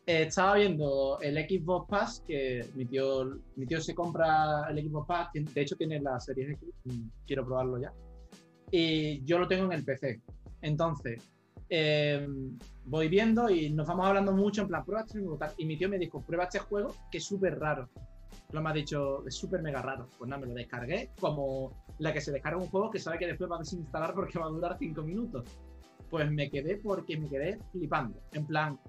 [0.08, 5.06] Eh, estaba viendo el Xbox Pass, que mi tío, mi tío se compra el Xbox
[5.06, 7.92] Pass, de hecho tiene la serie X, mm, quiero probarlo ya.
[8.70, 10.22] Y yo lo tengo en el PC.
[10.62, 11.22] Entonces,
[11.68, 12.26] eh,
[12.86, 15.20] voy viendo y nos vamos hablando mucho en plan, prueba este.
[15.58, 17.90] Y mi tío me dijo, prueba este juego que es súper raro.
[18.52, 20.08] Lo me ha dicho, es súper mega raro.
[20.16, 23.26] Pues nada, me lo descargué como la que se descarga un juego que sabe que
[23.26, 25.44] después va a desinstalar porque va a durar 5 minutos.
[26.08, 28.18] Pues me quedé porque me quedé flipando.
[28.32, 28.80] En plan,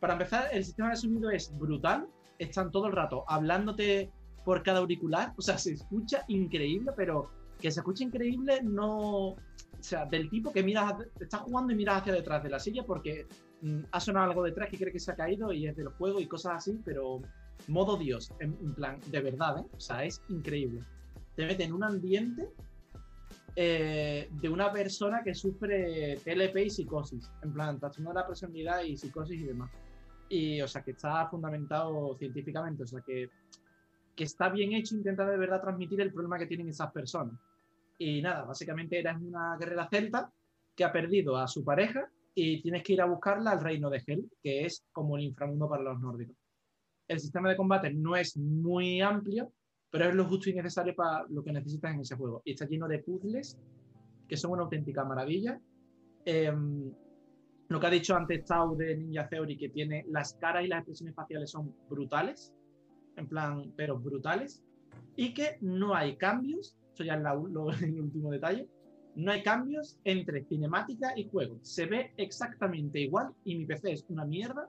[0.00, 2.08] para empezar, el sistema de sonido es brutal.
[2.38, 4.10] Están todo el rato hablándote
[4.44, 5.34] por cada auricular.
[5.36, 9.30] O sea, se escucha increíble, pero que se escucha increíble no.
[9.30, 9.36] O
[9.80, 13.26] sea, del tipo que miras, estás jugando y miras hacia detrás de la silla porque
[13.62, 16.20] mm, ha sonado algo detrás que cree que se ha caído y es del juego
[16.20, 17.20] y cosas así, pero
[17.68, 19.66] modo Dios, en, en plan, de verdad, ¿eh?
[19.76, 20.82] O sea, es increíble.
[21.36, 22.48] Te mete en un ambiente
[23.60, 28.82] eh, de una persona que sufre TLP y psicosis, en plan, trastorno de la personalidad
[28.82, 29.68] y psicosis y demás.
[30.28, 33.30] Y, o sea, que está fundamentado científicamente, o sea, que,
[34.14, 37.38] que está bien hecho, intenta de verdad transmitir el problema que tienen esas personas.
[37.98, 40.30] Y nada, básicamente eres una guerrera celta
[40.76, 44.02] que ha perdido a su pareja y tienes que ir a buscarla al reino de
[44.06, 46.36] Hel, que es como el inframundo para los nórdicos.
[47.08, 49.52] El sistema de combate no es muy amplio,
[49.90, 52.42] pero es lo justo y necesario para lo que necesitas en ese juego.
[52.44, 53.58] Y está lleno de puzzles
[54.28, 55.58] que son una auténtica maravilla.
[56.24, 56.92] Em,
[57.68, 60.78] lo que ha dicho antes Tau de Ninja Theory, que tiene las caras y las
[60.80, 62.54] expresiones faciales son brutales,
[63.16, 64.62] en plan, pero brutales,
[65.16, 68.68] y que no hay cambios, eso ya es la- lo- el último detalle,
[69.16, 71.58] no hay cambios entre cinemática y juego.
[71.62, 74.68] Se ve exactamente igual y mi PC es una mierda,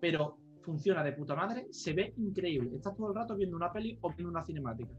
[0.00, 2.76] pero funciona de puta madre, se ve increíble.
[2.76, 4.90] Estás todo el rato viendo una peli o viendo una cinemática.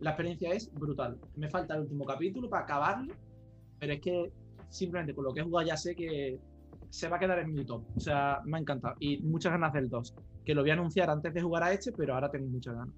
[0.00, 1.18] La experiencia es brutal.
[1.36, 3.14] Me falta el último capítulo para acabarlo,
[3.78, 4.32] pero es que
[4.68, 6.38] simplemente con lo que he jugado ya sé que
[6.92, 7.84] se va a quedar en mi top.
[7.96, 8.94] O sea, me ha encantado.
[9.00, 10.14] Y muchas ganas del 2.
[10.44, 12.94] Que lo voy a anunciar antes de jugar a este, pero ahora tengo muchas ganas.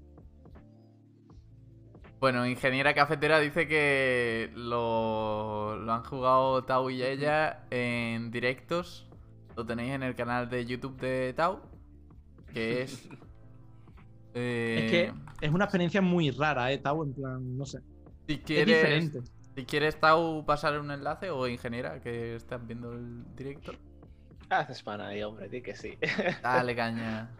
[2.21, 9.07] Bueno, Ingeniera Cafetera dice que lo, lo han jugado Tau y ella en directos.
[9.57, 11.61] Lo tenéis en el canal de YouTube de Tau.
[12.53, 13.09] Que es.
[14.35, 17.05] eh, Es que es una experiencia muy rara, ¿eh, Tau?
[17.05, 17.81] En plan, no sé.
[18.27, 19.21] si Es quieres, diferente.
[19.55, 23.73] Si quieres, Tau, pasar un enlace o Ingeniera que están viendo el directo.
[24.51, 25.97] Haces pan ahí, hombre, di que sí.
[26.43, 27.31] Dale caña.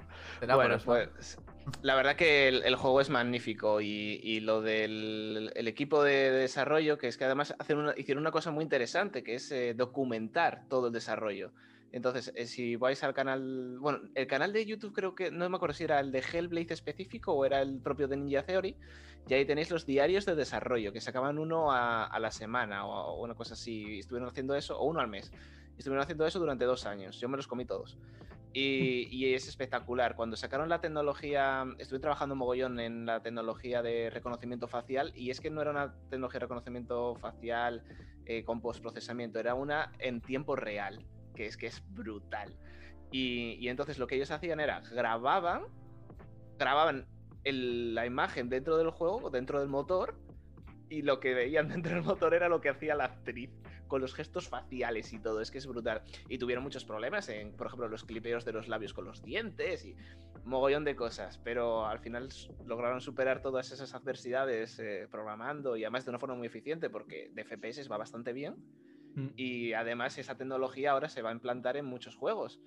[0.41, 0.87] Será por bueno, eso.
[0.87, 1.39] pues
[1.83, 6.13] La verdad que el, el juego es magnífico y, y lo del el equipo de,
[6.31, 9.51] de desarrollo, que es que además hacen una- hicieron una cosa muy interesante, que es
[9.53, 11.53] eh, documentar todo el desarrollo.
[11.95, 15.55] Entonces, eh, si vais al canal, bueno, el canal de YouTube creo que, no me
[15.55, 18.77] acuerdo si era el de Hellblade específico o era el propio de Ninja Theory,
[19.29, 23.23] y ahí tenéis los diarios de desarrollo, que sacaban uno a, a la semana o,
[23.23, 25.31] una cosa así, estuvieron haciendo eso, o uno al mes.
[25.79, 27.97] Estuvieron haciendo eso durante dos años, yo me los comí todos.
[28.53, 30.17] Y, y es espectacular.
[30.17, 35.41] Cuando sacaron la tecnología, estuve trabajando mogollón en la tecnología de reconocimiento facial y es
[35.41, 37.85] que no era una tecnología de reconocimiento facial
[38.27, 42.55] eh, con postprocesamiento, era una en tiempo real, que es que es brutal.
[43.11, 45.65] Y, y entonces lo que ellos hacían era grababan,
[46.59, 47.07] grababan
[47.45, 50.17] la imagen dentro del juego, dentro del motor,
[50.89, 53.51] y lo que veían dentro del motor era lo que hacía la actriz
[53.89, 56.03] con los gestos faciales y todo, es que es brutal.
[56.29, 59.85] Y tuvieron muchos problemas en, por ejemplo, los clipeos de los labios con los dientes
[59.85, 59.95] y
[60.45, 62.29] mogollón de cosas, pero al final
[62.67, 67.31] lograron superar todas esas adversidades eh, programando y además de una forma muy eficiente porque
[67.33, 68.57] de FPS va bastante bien
[69.15, 69.29] Mm.
[69.37, 72.61] y además esa tecnología ahora se va a implantar en muchos juegos.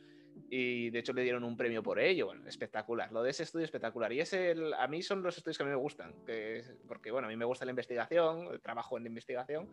[0.50, 2.28] Y de hecho le dieron un premio por ello.
[2.28, 3.12] Bueno, espectacular.
[3.12, 4.14] Lo de ese estudio espectacular.
[4.14, 6.14] Y es el, a mí son los estudios que a mí me gustan.
[6.26, 9.68] que es- porque bueno, a mí me gusta la investigación, trabajo en la investigación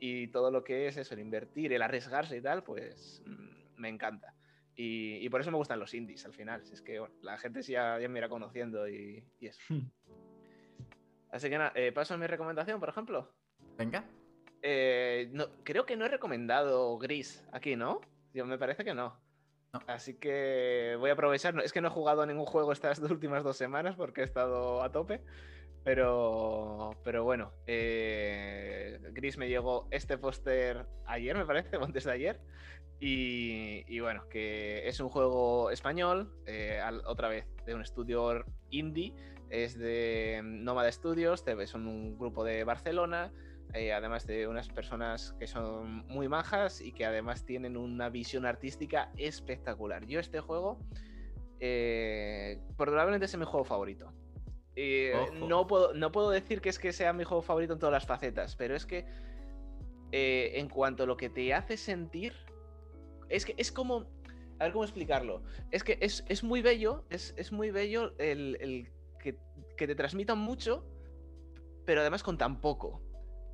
[0.00, 3.88] y todo lo que es eso, el invertir, el arriesgarse y tal, pues mm, me
[3.90, 4.34] encanta.
[4.74, 6.64] Y, y por eso me gustan los indies al final.
[6.64, 9.60] Si es que bueno, la gente sí ya, ya me irá conociendo y, y eso.
[9.68, 9.90] Hmm.
[11.30, 13.32] Así que nada, eh, paso a mi recomendación, por ejemplo.
[13.76, 14.04] Venga.
[14.68, 18.00] Eh, no, creo que no he recomendado Gris aquí, ¿no?
[18.34, 19.16] Yo me parece que no.
[19.72, 19.78] No.
[19.86, 21.56] Así que voy a aprovechar.
[21.60, 24.82] Es que no he jugado a ningún juego estas últimas dos semanas porque he estado
[24.82, 25.22] a tope.
[25.84, 32.10] Pero, pero bueno, eh, Gris me llegó este póster ayer, me parece, o antes de
[32.10, 32.40] ayer.
[32.98, 38.44] Y, y bueno, que es un juego español, eh, al- otra vez de un estudio
[38.70, 39.14] indie,
[39.48, 43.32] es de Nómada Studios, son un grupo de Barcelona,
[43.74, 48.46] eh, además de unas personas que son muy majas y que además tienen una visión
[48.46, 50.06] artística espectacular.
[50.06, 50.78] Yo este juego
[51.60, 54.12] eh, probablemente es mi juego favorito.
[54.76, 57.92] Eh, no, puedo, no puedo decir que es que sea mi juego favorito en todas
[57.92, 59.06] las facetas, pero es que
[60.12, 62.34] eh, en cuanto a lo que te hace sentir,
[63.28, 64.14] es que es como...
[64.58, 65.42] A ver cómo explicarlo.
[65.70, 69.38] Es que es, es muy bello, es, es muy bello el, el que,
[69.76, 70.86] que te transmitan mucho,
[71.84, 73.02] pero además con tan poco.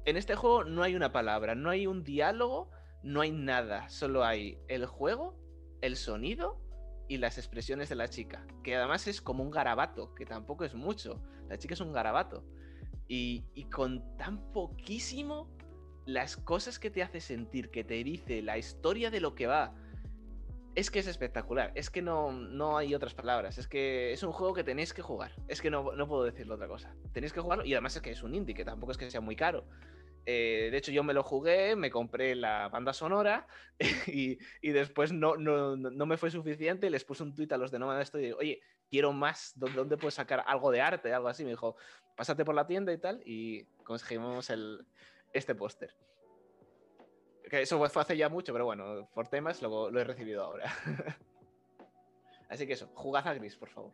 [0.05, 2.71] En este juego no hay una palabra, no hay un diálogo,
[3.05, 3.89] no hay nada.
[3.89, 5.37] Solo hay el juego,
[5.81, 6.61] el sonido
[7.09, 8.45] y las expresiones de la chica.
[8.65, 11.23] Que además es como un garabato, que tampoco es mucho.
[11.49, 12.45] La chica es un garabato.
[13.07, 15.49] Y, con tan poquísimo,
[16.07, 19.75] las cosas que te hace sentir, que te dice, la historia de lo que va.
[20.75, 21.71] Es que es espectacular.
[21.75, 23.59] Es que no, no hay otras palabras.
[23.59, 25.33] Es que es un juego que tenéis que jugar.
[25.49, 26.95] Es que no, no puedo decirlo otra cosa.
[27.13, 27.65] Tenéis que jugarlo.
[27.65, 29.67] Y además es que es un indie, que tampoco es que sea muy caro.
[30.25, 33.47] Eh, de hecho, yo me lo jugué, me compré la banda sonora
[34.07, 36.89] y, y después no, no, no me fue suficiente.
[36.89, 39.53] Les puse un tuit a los de Nomad Studio y digo, oye, quiero más.
[39.57, 41.13] ¿Dó- ¿Dónde puedo sacar algo de arte?
[41.13, 41.45] Algo así.
[41.45, 41.77] Me dijo,
[42.17, 43.21] pásate por la tienda y tal.
[43.27, 44.87] Y conseguimos el,
[45.35, 45.95] este póster.
[47.51, 50.73] Que eso fue hace ya mucho, pero bueno, por temas lo, lo he recibido ahora.
[52.49, 53.93] Así que eso, jugad a Gris, por favor.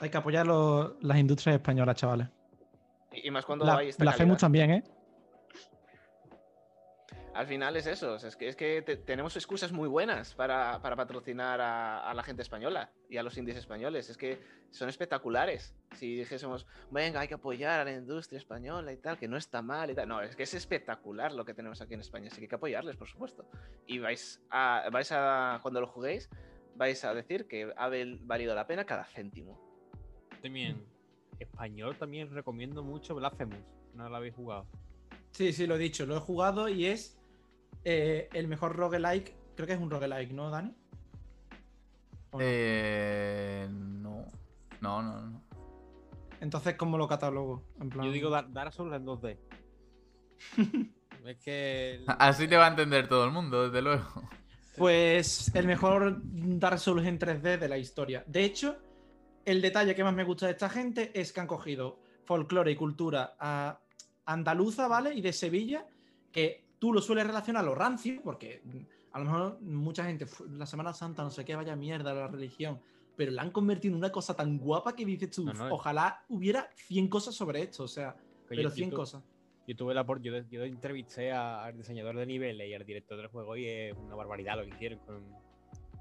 [0.00, 2.28] Hay que apoyar las industrias españolas, chavales.
[3.12, 4.26] Y, y más cuando La, hay esta la calidad.
[4.26, 4.84] FEMUS también, ¿eh?
[7.34, 10.34] Al final es eso, o sea, es que, es que te- tenemos excusas muy buenas
[10.34, 14.08] para, para patrocinar a, a la gente española y a los indies españoles.
[14.08, 14.38] Es que
[14.70, 15.74] son espectaculares.
[15.96, 19.62] Si dijésemos, venga, hay que apoyar a la industria española y tal, que no está
[19.62, 20.06] mal y tal.
[20.08, 22.54] No, es que es espectacular lo que tenemos aquí en España, así que hay que
[22.54, 23.44] apoyarles, por supuesto.
[23.88, 26.30] Y vais a, vais a cuando lo juguéis,
[26.76, 29.60] vais a decir que ha val- valido la pena cada céntimo.
[30.40, 30.84] También,
[31.40, 33.58] español también recomiendo mucho Blasphemous.
[33.92, 34.66] No lo habéis jugado.
[35.32, 37.18] Sí, sí, lo he dicho, lo he jugado y es
[37.84, 39.34] eh, el mejor roguelike.
[39.54, 40.74] Creo que es un roguelike, ¿no, Dani?
[42.40, 44.26] Eh, no.
[44.80, 45.42] No, no, no.
[46.40, 47.62] Entonces, ¿cómo lo catalogo?
[47.80, 48.04] En plan...
[48.06, 49.38] Yo digo Dar- Dark Souls en 2D.
[51.24, 51.94] es que.
[51.94, 54.04] el- Así te va a entender todo el mundo, desde luego.
[54.76, 58.24] Pues el mejor Dark Souls en 3D de la historia.
[58.26, 58.76] De hecho,
[59.44, 62.76] el detalle que más me gusta de esta gente es que han cogido folclore y
[62.76, 63.78] cultura a-
[64.26, 65.14] andaluza, ¿vale?
[65.14, 65.86] Y de Sevilla,
[66.32, 68.78] que tú lo sueles relacionar a lo rancio, porque mm,
[69.12, 72.28] a lo mejor mucha gente, "Fu- la Semana Santa, no sé qué, vaya mierda la
[72.28, 72.78] religión,
[73.16, 76.22] pero la han convertido en una cosa tan guapa que dices tú, No, no, ojalá
[76.28, 78.14] hubiera 100 cosas sobre esto, o sea,
[78.46, 79.22] pero yo- 100 yo tu- cosas.
[79.66, 83.16] Yo tuve la por- yo, yo entrevisté a- al diseñador de niveles y al director
[83.16, 85.24] del juego y es una barbaridad lo que hicieron con,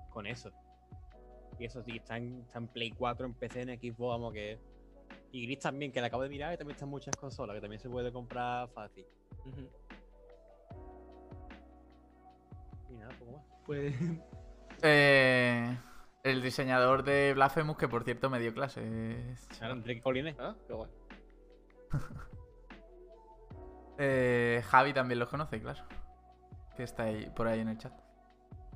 [0.10, 0.52] con eso.
[1.60, 4.60] Y eso sí, está en, está en Play 4, en PC, en Xbox, vamos que.
[5.32, 7.62] Y Gris también, que le acabo de mirar, y también está en muchas consolas, que
[7.62, 9.06] también se puede comprar fácil.
[13.66, 13.94] Pues
[14.86, 15.78] Eh,
[16.24, 19.48] el diseñador de Blasphemous, que por cierto me dio clases.
[19.58, 20.36] Claro, Enrique Colines.
[20.40, 20.90] Ah, qué guay.
[24.00, 25.84] Eh, Javi también los conoce, claro.
[26.76, 27.94] Que está ahí, por ahí en el chat.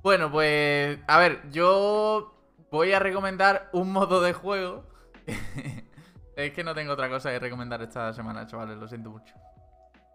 [0.03, 0.99] Bueno, pues.
[1.07, 2.35] A ver, yo
[2.69, 4.85] voy a recomendar un modo de juego.
[6.35, 9.33] es que no tengo otra cosa que recomendar esta semana, chavales, lo siento mucho.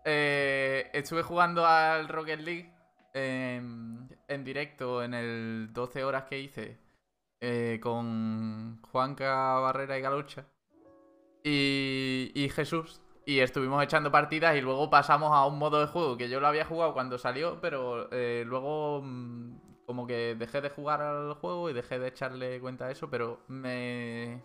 [0.05, 2.72] Eh, estuve jugando al Rocket League
[3.13, 4.09] en,
[4.45, 6.79] directo en el 12 horas que hice
[7.41, 10.47] eh, con Juanca Barrera y Galocha
[11.45, 13.01] y, y Jesús.
[13.25, 16.49] Y estuvimos echando partidas y luego pasamos a un modo de juego que yo lo
[16.49, 21.71] había jugado cuando salió, pero eh, luego mm, como que dejé de jugar al juego
[21.71, 24.43] y dejé de echarle cuenta a eso, pero me,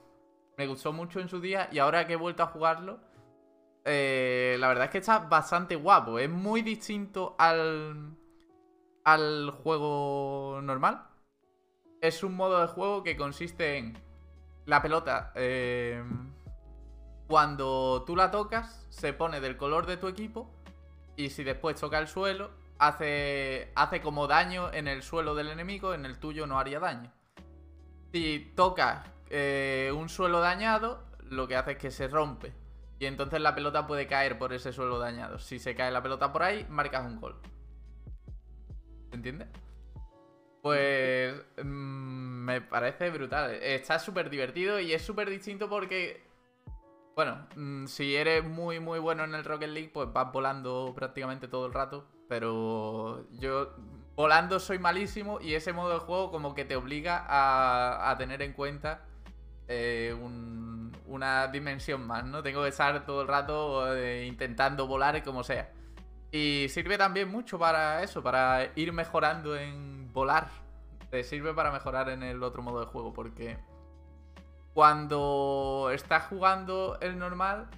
[0.58, 3.00] me gustó mucho en su día y ahora que he vuelto a jugarlo,
[3.84, 6.20] eh, la verdad es que está bastante guapo.
[6.20, 8.16] Es muy distinto al,
[9.08, 11.08] al juego normal.
[12.02, 13.98] Es un modo de juego que consiste en
[14.66, 15.32] la pelota.
[15.36, 16.04] eh,
[17.26, 20.52] cuando tú la tocas, se pone del color de tu equipo.
[21.16, 25.94] Y si después toca el suelo, hace, hace como daño en el suelo del enemigo,
[25.94, 27.10] en el tuyo no haría daño.
[28.12, 32.54] Si tocas eh, un suelo dañado, lo que hace es que se rompe.
[33.00, 35.40] Y entonces la pelota puede caer por ese suelo dañado.
[35.40, 37.40] Si se cae la pelota por ahí, marcas un gol.
[39.10, 39.48] ¿Se entiende?
[40.62, 41.66] Pues mm,
[42.46, 43.52] me parece brutal.
[43.62, 46.24] Está súper divertido y es súper distinto porque,
[47.16, 51.48] bueno, mm, si eres muy muy bueno en el Rocket League, pues vas volando prácticamente
[51.48, 52.08] todo el rato.
[52.30, 53.76] Pero yo
[54.16, 58.54] volando soy malísimo y ese modo de juego como que te obliga a, tener en
[58.54, 59.06] cuenta
[59.68, 62.44] eh, un- una dimensión más, ¿no?
[62.44, 65.72] Tengo que estar todo el rato eh, intentando volar como sea.
[66.32, 70.50] Y sirve también mucho para eso, para ir mejorando en volar.
[71.10, 73.58] Te sirve para mejorar en el otro modo de juego, porque
[74.74, 77.70] cuando estás jugando el normal,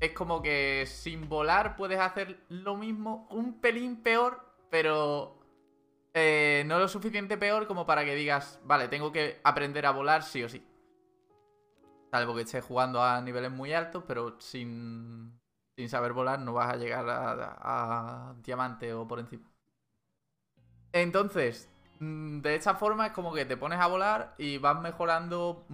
[0.00, 4.40] es como que sin volar puedes hacer lo mismo, un pelín peor,
[4.70, 5.38] pero
[6.14, 10.22] eh, no lo suficiente peor como para que digas, vale, tengo que aprender a volar
[10.22, 10.64] sí o sí.
[12.10, 15.38] Salvo que estés jugando a niveles muy altos, pero sin,
[15.78, 19.48] sin saber volar no vas a llegar a, a diamante o por encima.
[20.92, 21.68] Entonces,
[22.00, 25.64] mm, de esta forma es como que te pones a volar y vas mejorando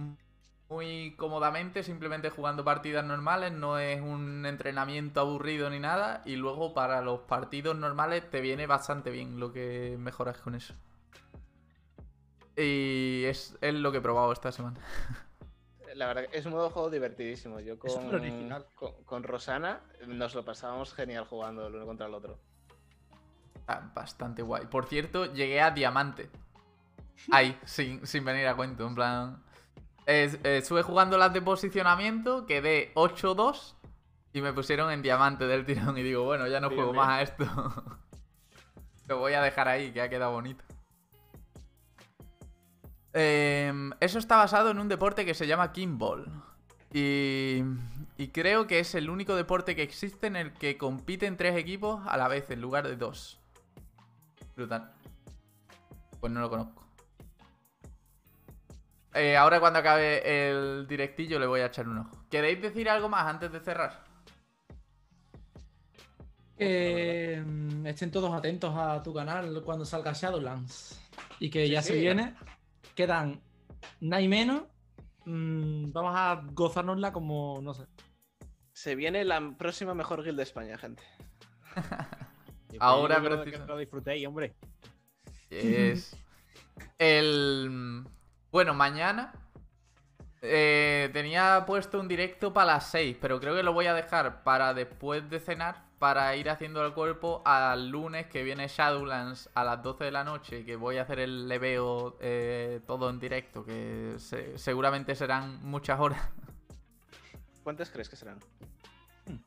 [0.69, 6.75] muy cómodamente, simplemente jugando partidas normales, no es un entrenamiento aburrido ni nada, y luego
[6.75, 10.75] para los partidos normales te viene bastante bien lo que mejoras con eso.
[12.57, 14.79] Y es, es lo que he probado esta semana.
[15.95, 17.59] La verdad que es un modo de juego divertidísimo.
[17.59, 18.65] Yo con, Es original.
[18.75, 22.37] con, con Rosana nos lo pasábamos genial jugando el uno contra el otro.
[23.55, 24.65] Está bastante guay.
[24.67, 26.29] Por cierto, llegué a diamante.
[27.31, 28.85] Ahí, sin, sin venir a cuento.
[28.85, 29.43] En plan.
[30.05, 33.75] es- eh, estuve jugando las de posicionamiento, quedé 8-2
[34.33, 35.97] y me pusieron en diamante del tirón.
[35.97, 37.05] Y digo, bueno, ya no Bien, juego bien.
[37.05, 37.45] más a esto.
[39.07, 40.63] Lo voy a dejar ahí, que ha quedado bonito.
[43.17, 46.25] Em, eso está basado en un deporte que se llama Kimball.
[46.91, 47.61] Y,
[48.17, 52.01] y creo que es el único deporte que existe en el que compiten tres equipos
[52.07, 53.39] a la vez en lugar de dos.
[54.57, 54.91] Brutal.
[56.19, 56.85] Pues no lo conozco.
[59.13, 62.25] Eh, ahora cuando acabe el directillo le voy a echar un ojo.
[62.29, 64.03] ¿Queréis decir algo más antes de cerrar?
[66.57, 70.99] que mm, estén todos atentos a tu canal cuando salga Shadowlands.
[71.39, 72.35] Y que Sí, ya se viene.
[72.95, 73.41] Quedan
[73.99, 74.63] nada y menos.
[75.25, 77.85] Mm, vamos a gozárnosla como, no sé.
[78.73, 81.03] Se viene la próxima mejor guild de España, gente.
[82.79, 83.61] Ahora precisa.
[83.61, 84.55] que lo disfrutéis, hombre.
[85.49, 86.15] Es
[86.97, 88.03] el...
[88.51, 89.33] Bueno, mañana
[90.41, 94.43] eh, tenía puesto un directo para las 6, pero creo que lo voy a dejar
[94.43, 99.63] para después de cenar, para ir haciendo el cuerpo al lunes que viene Shadowlands a
[99.63, 103.63] las 12 de la noche, que voy a hacer el leveo eh, todo en directo,
[103.63, 106.21] que se- seguramente serán muchas horas.
[107.63, 108.39] ¿Cuántas crees que serán?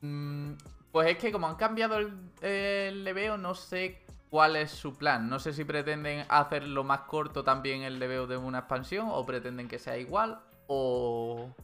[0.01, 0.53] Mm,
[0.91, 2.13] Pues es que como han cambiado el,
[2.43, 5.29] el leveo, no sé cuál es su plan.
[5.29, 9.69] No sé si pretenden hacerlo más corto también el leveo de una expansión o pretenden
[9.69, 11.55] que sea igual o,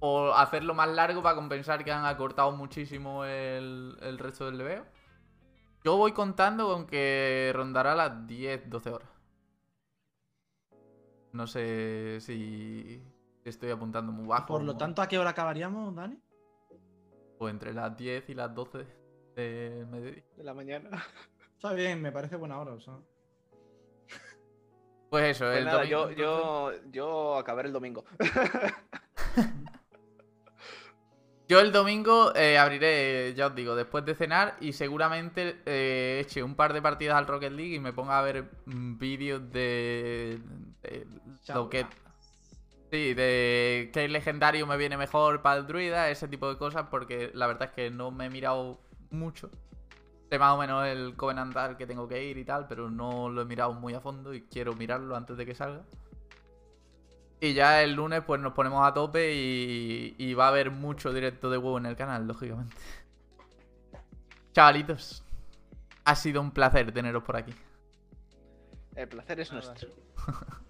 [0.00, 4.86] o hacerlo más largo para compensar que han acortado muchísimo el, el resto del leveo.
[5.84, 9.08] Yo voy contando con que rondará las 10, 12 horas.
[11.32, 13.02] No sé si
[13.44, 14.46] estoy apuntando muy bajo.
[14.46, 16.20] Por lo o- tanto, ¿a qué hora acabaríamos, Dani?
[17.38, 18.86] O entre las 10 y las 12
[19.36, 20.24] de mediodía.
[20.36, 20.90] De la mañana.
[21.56, 22.72] Está bien, me parece buena hora.
[22.72, 22.94] O sea.
[25.10, 28.04] Pues eso, Pues el nada, domingo, yo, entonces- yo, yo acabaré el domingo.
[31.48, 36.42] Yo el domingo eh, abriré, ya os digo, después de cenar y seguramente eh, eche
[36.42, 40.40] un par de partidas al Rocket League y me ponga a ver mm, vídeos de,
[40.82, 41.06] de
[41.54, 41.86] lo que...
[42.90, 47.30] Sí, de qué legendario me viene mejor para el druida, ese tipo de cosas, porque
[47.34, 48.78] la verdad es que no me he mirado
[49.10, 49.50] mucho.
[50.30, 53.30] Sé más o menos el Covenant al que tengo que ir y tal, pero no
[53.30, 55.82] lo he mirado muy a fondo y quiero mirarlo antes de que salga.
[57.40, 61.12] Y ya el lunes pues nos ponemos a tope y, y va a haber mucho
[61.12, 62.74] directo de huevo en el canal, lógicamente.
[64.52, 65.22] Chavalitos,
[66.04, 67.54] ha sido un placer teneros por aquí.
[68.96, 69.88] El placer es nuestro.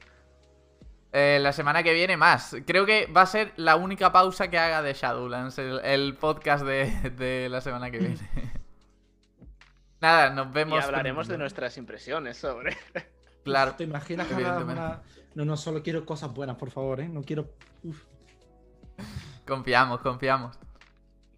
[1.11, 2.55] Eh, la semana que viene más.
[2.67, 6.67] Creo que va a ser la única pausa que haga de Shadowlands, el, el podcast
[6.67, 8.19] de, de la semana que viene.
[10.03, 10.85] Nada, nos Y vemos.
[10.85, 12.77] hablaremos de nuestras impresiones sobre.
[13.49, 13.75] Claro.
[13.75, 15.03] ¿Te imaginas que una...
[15.35, 17.09] No, no, solo quiero cosas buenas, por favor, ¿eh?
[17.09, 17.51] No quiero...
[17.83, 18.05] Uf.
[19.47, 20.59] Confiamos, confiamos.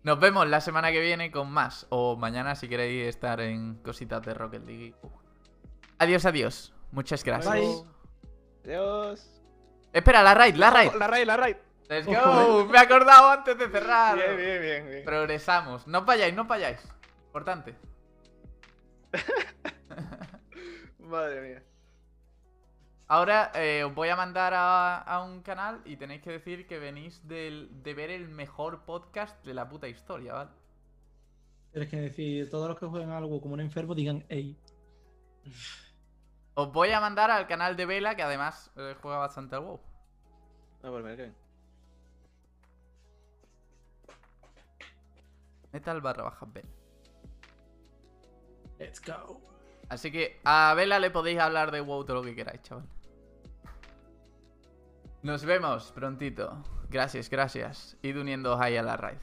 [0.02, 1.86] Nos vemos la semana que viene con más.
[1.90, 4.94] O mañana si queréis estar en cositas de Rocket League.
[5.98, 6.72] Adiós, adiós.
[6.92, 7.54] Muchas gracias.
[7.54, 7.84] Bye.
[8.64, 9.42] Adiós.
[9.92, 10.92] Espera, la raid, la raid.
[10.94, 11.56] La raid, la raid.
[11.88, 12.66] Let's go.
[12.66, 14.16] Me he acordado antes de cerrar.
[14.16, 15.04] Bien, bien, bien, bien.
[15.04, 15.86] Progresamos.
[15.86, 16.80] No vayáis, no vayáis.
[17.26, 17.74] Importante.
[21.00, 21.62] Madre mía.
[23.12, 26.78] Ahora eh, os voy a mandar a, a un canal y tenéis que decir que
[26.78, 30.50] venís del- de ver el mejor podcast de la puta historia, ¿vale?
[31.72, 34.56] Tienes que decir, todos los que jueguen algo como un enfermo digan, ey.
[36.54, 39.80] Os voy a mandar al canal de Vela, que además eh, juega bastante al WoW.
[40.84, 41.34] No, pues mira que bien.
[45.72, 46.68] Metal barra baja Vela.
[48.78, 49.40] Let's go.
[49.88, 52.86] Así que a Vela le podéis hablar de WoW todo lo que queráis, chaval.
[55.22, 56.62] Nos vemos prontito.
[56.88, 57.96] Gracias, gracias.
[58.02, 59.18] Id uniéndoos ahí a la raid.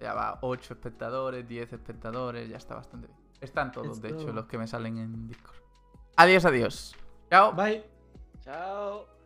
[0.00, 3.18] Ya va 8 espectadores, 10 espectadores, ya está bastante bien.
[3.40, 5.56] Están todos, de hecho, los que me salen en Discord.
[6.16, 6.96] Adiós, adiós.
[7.30, 7.52] Chao.
[7.52, 7.84] Bye.
[8.44, 9.19] Chao.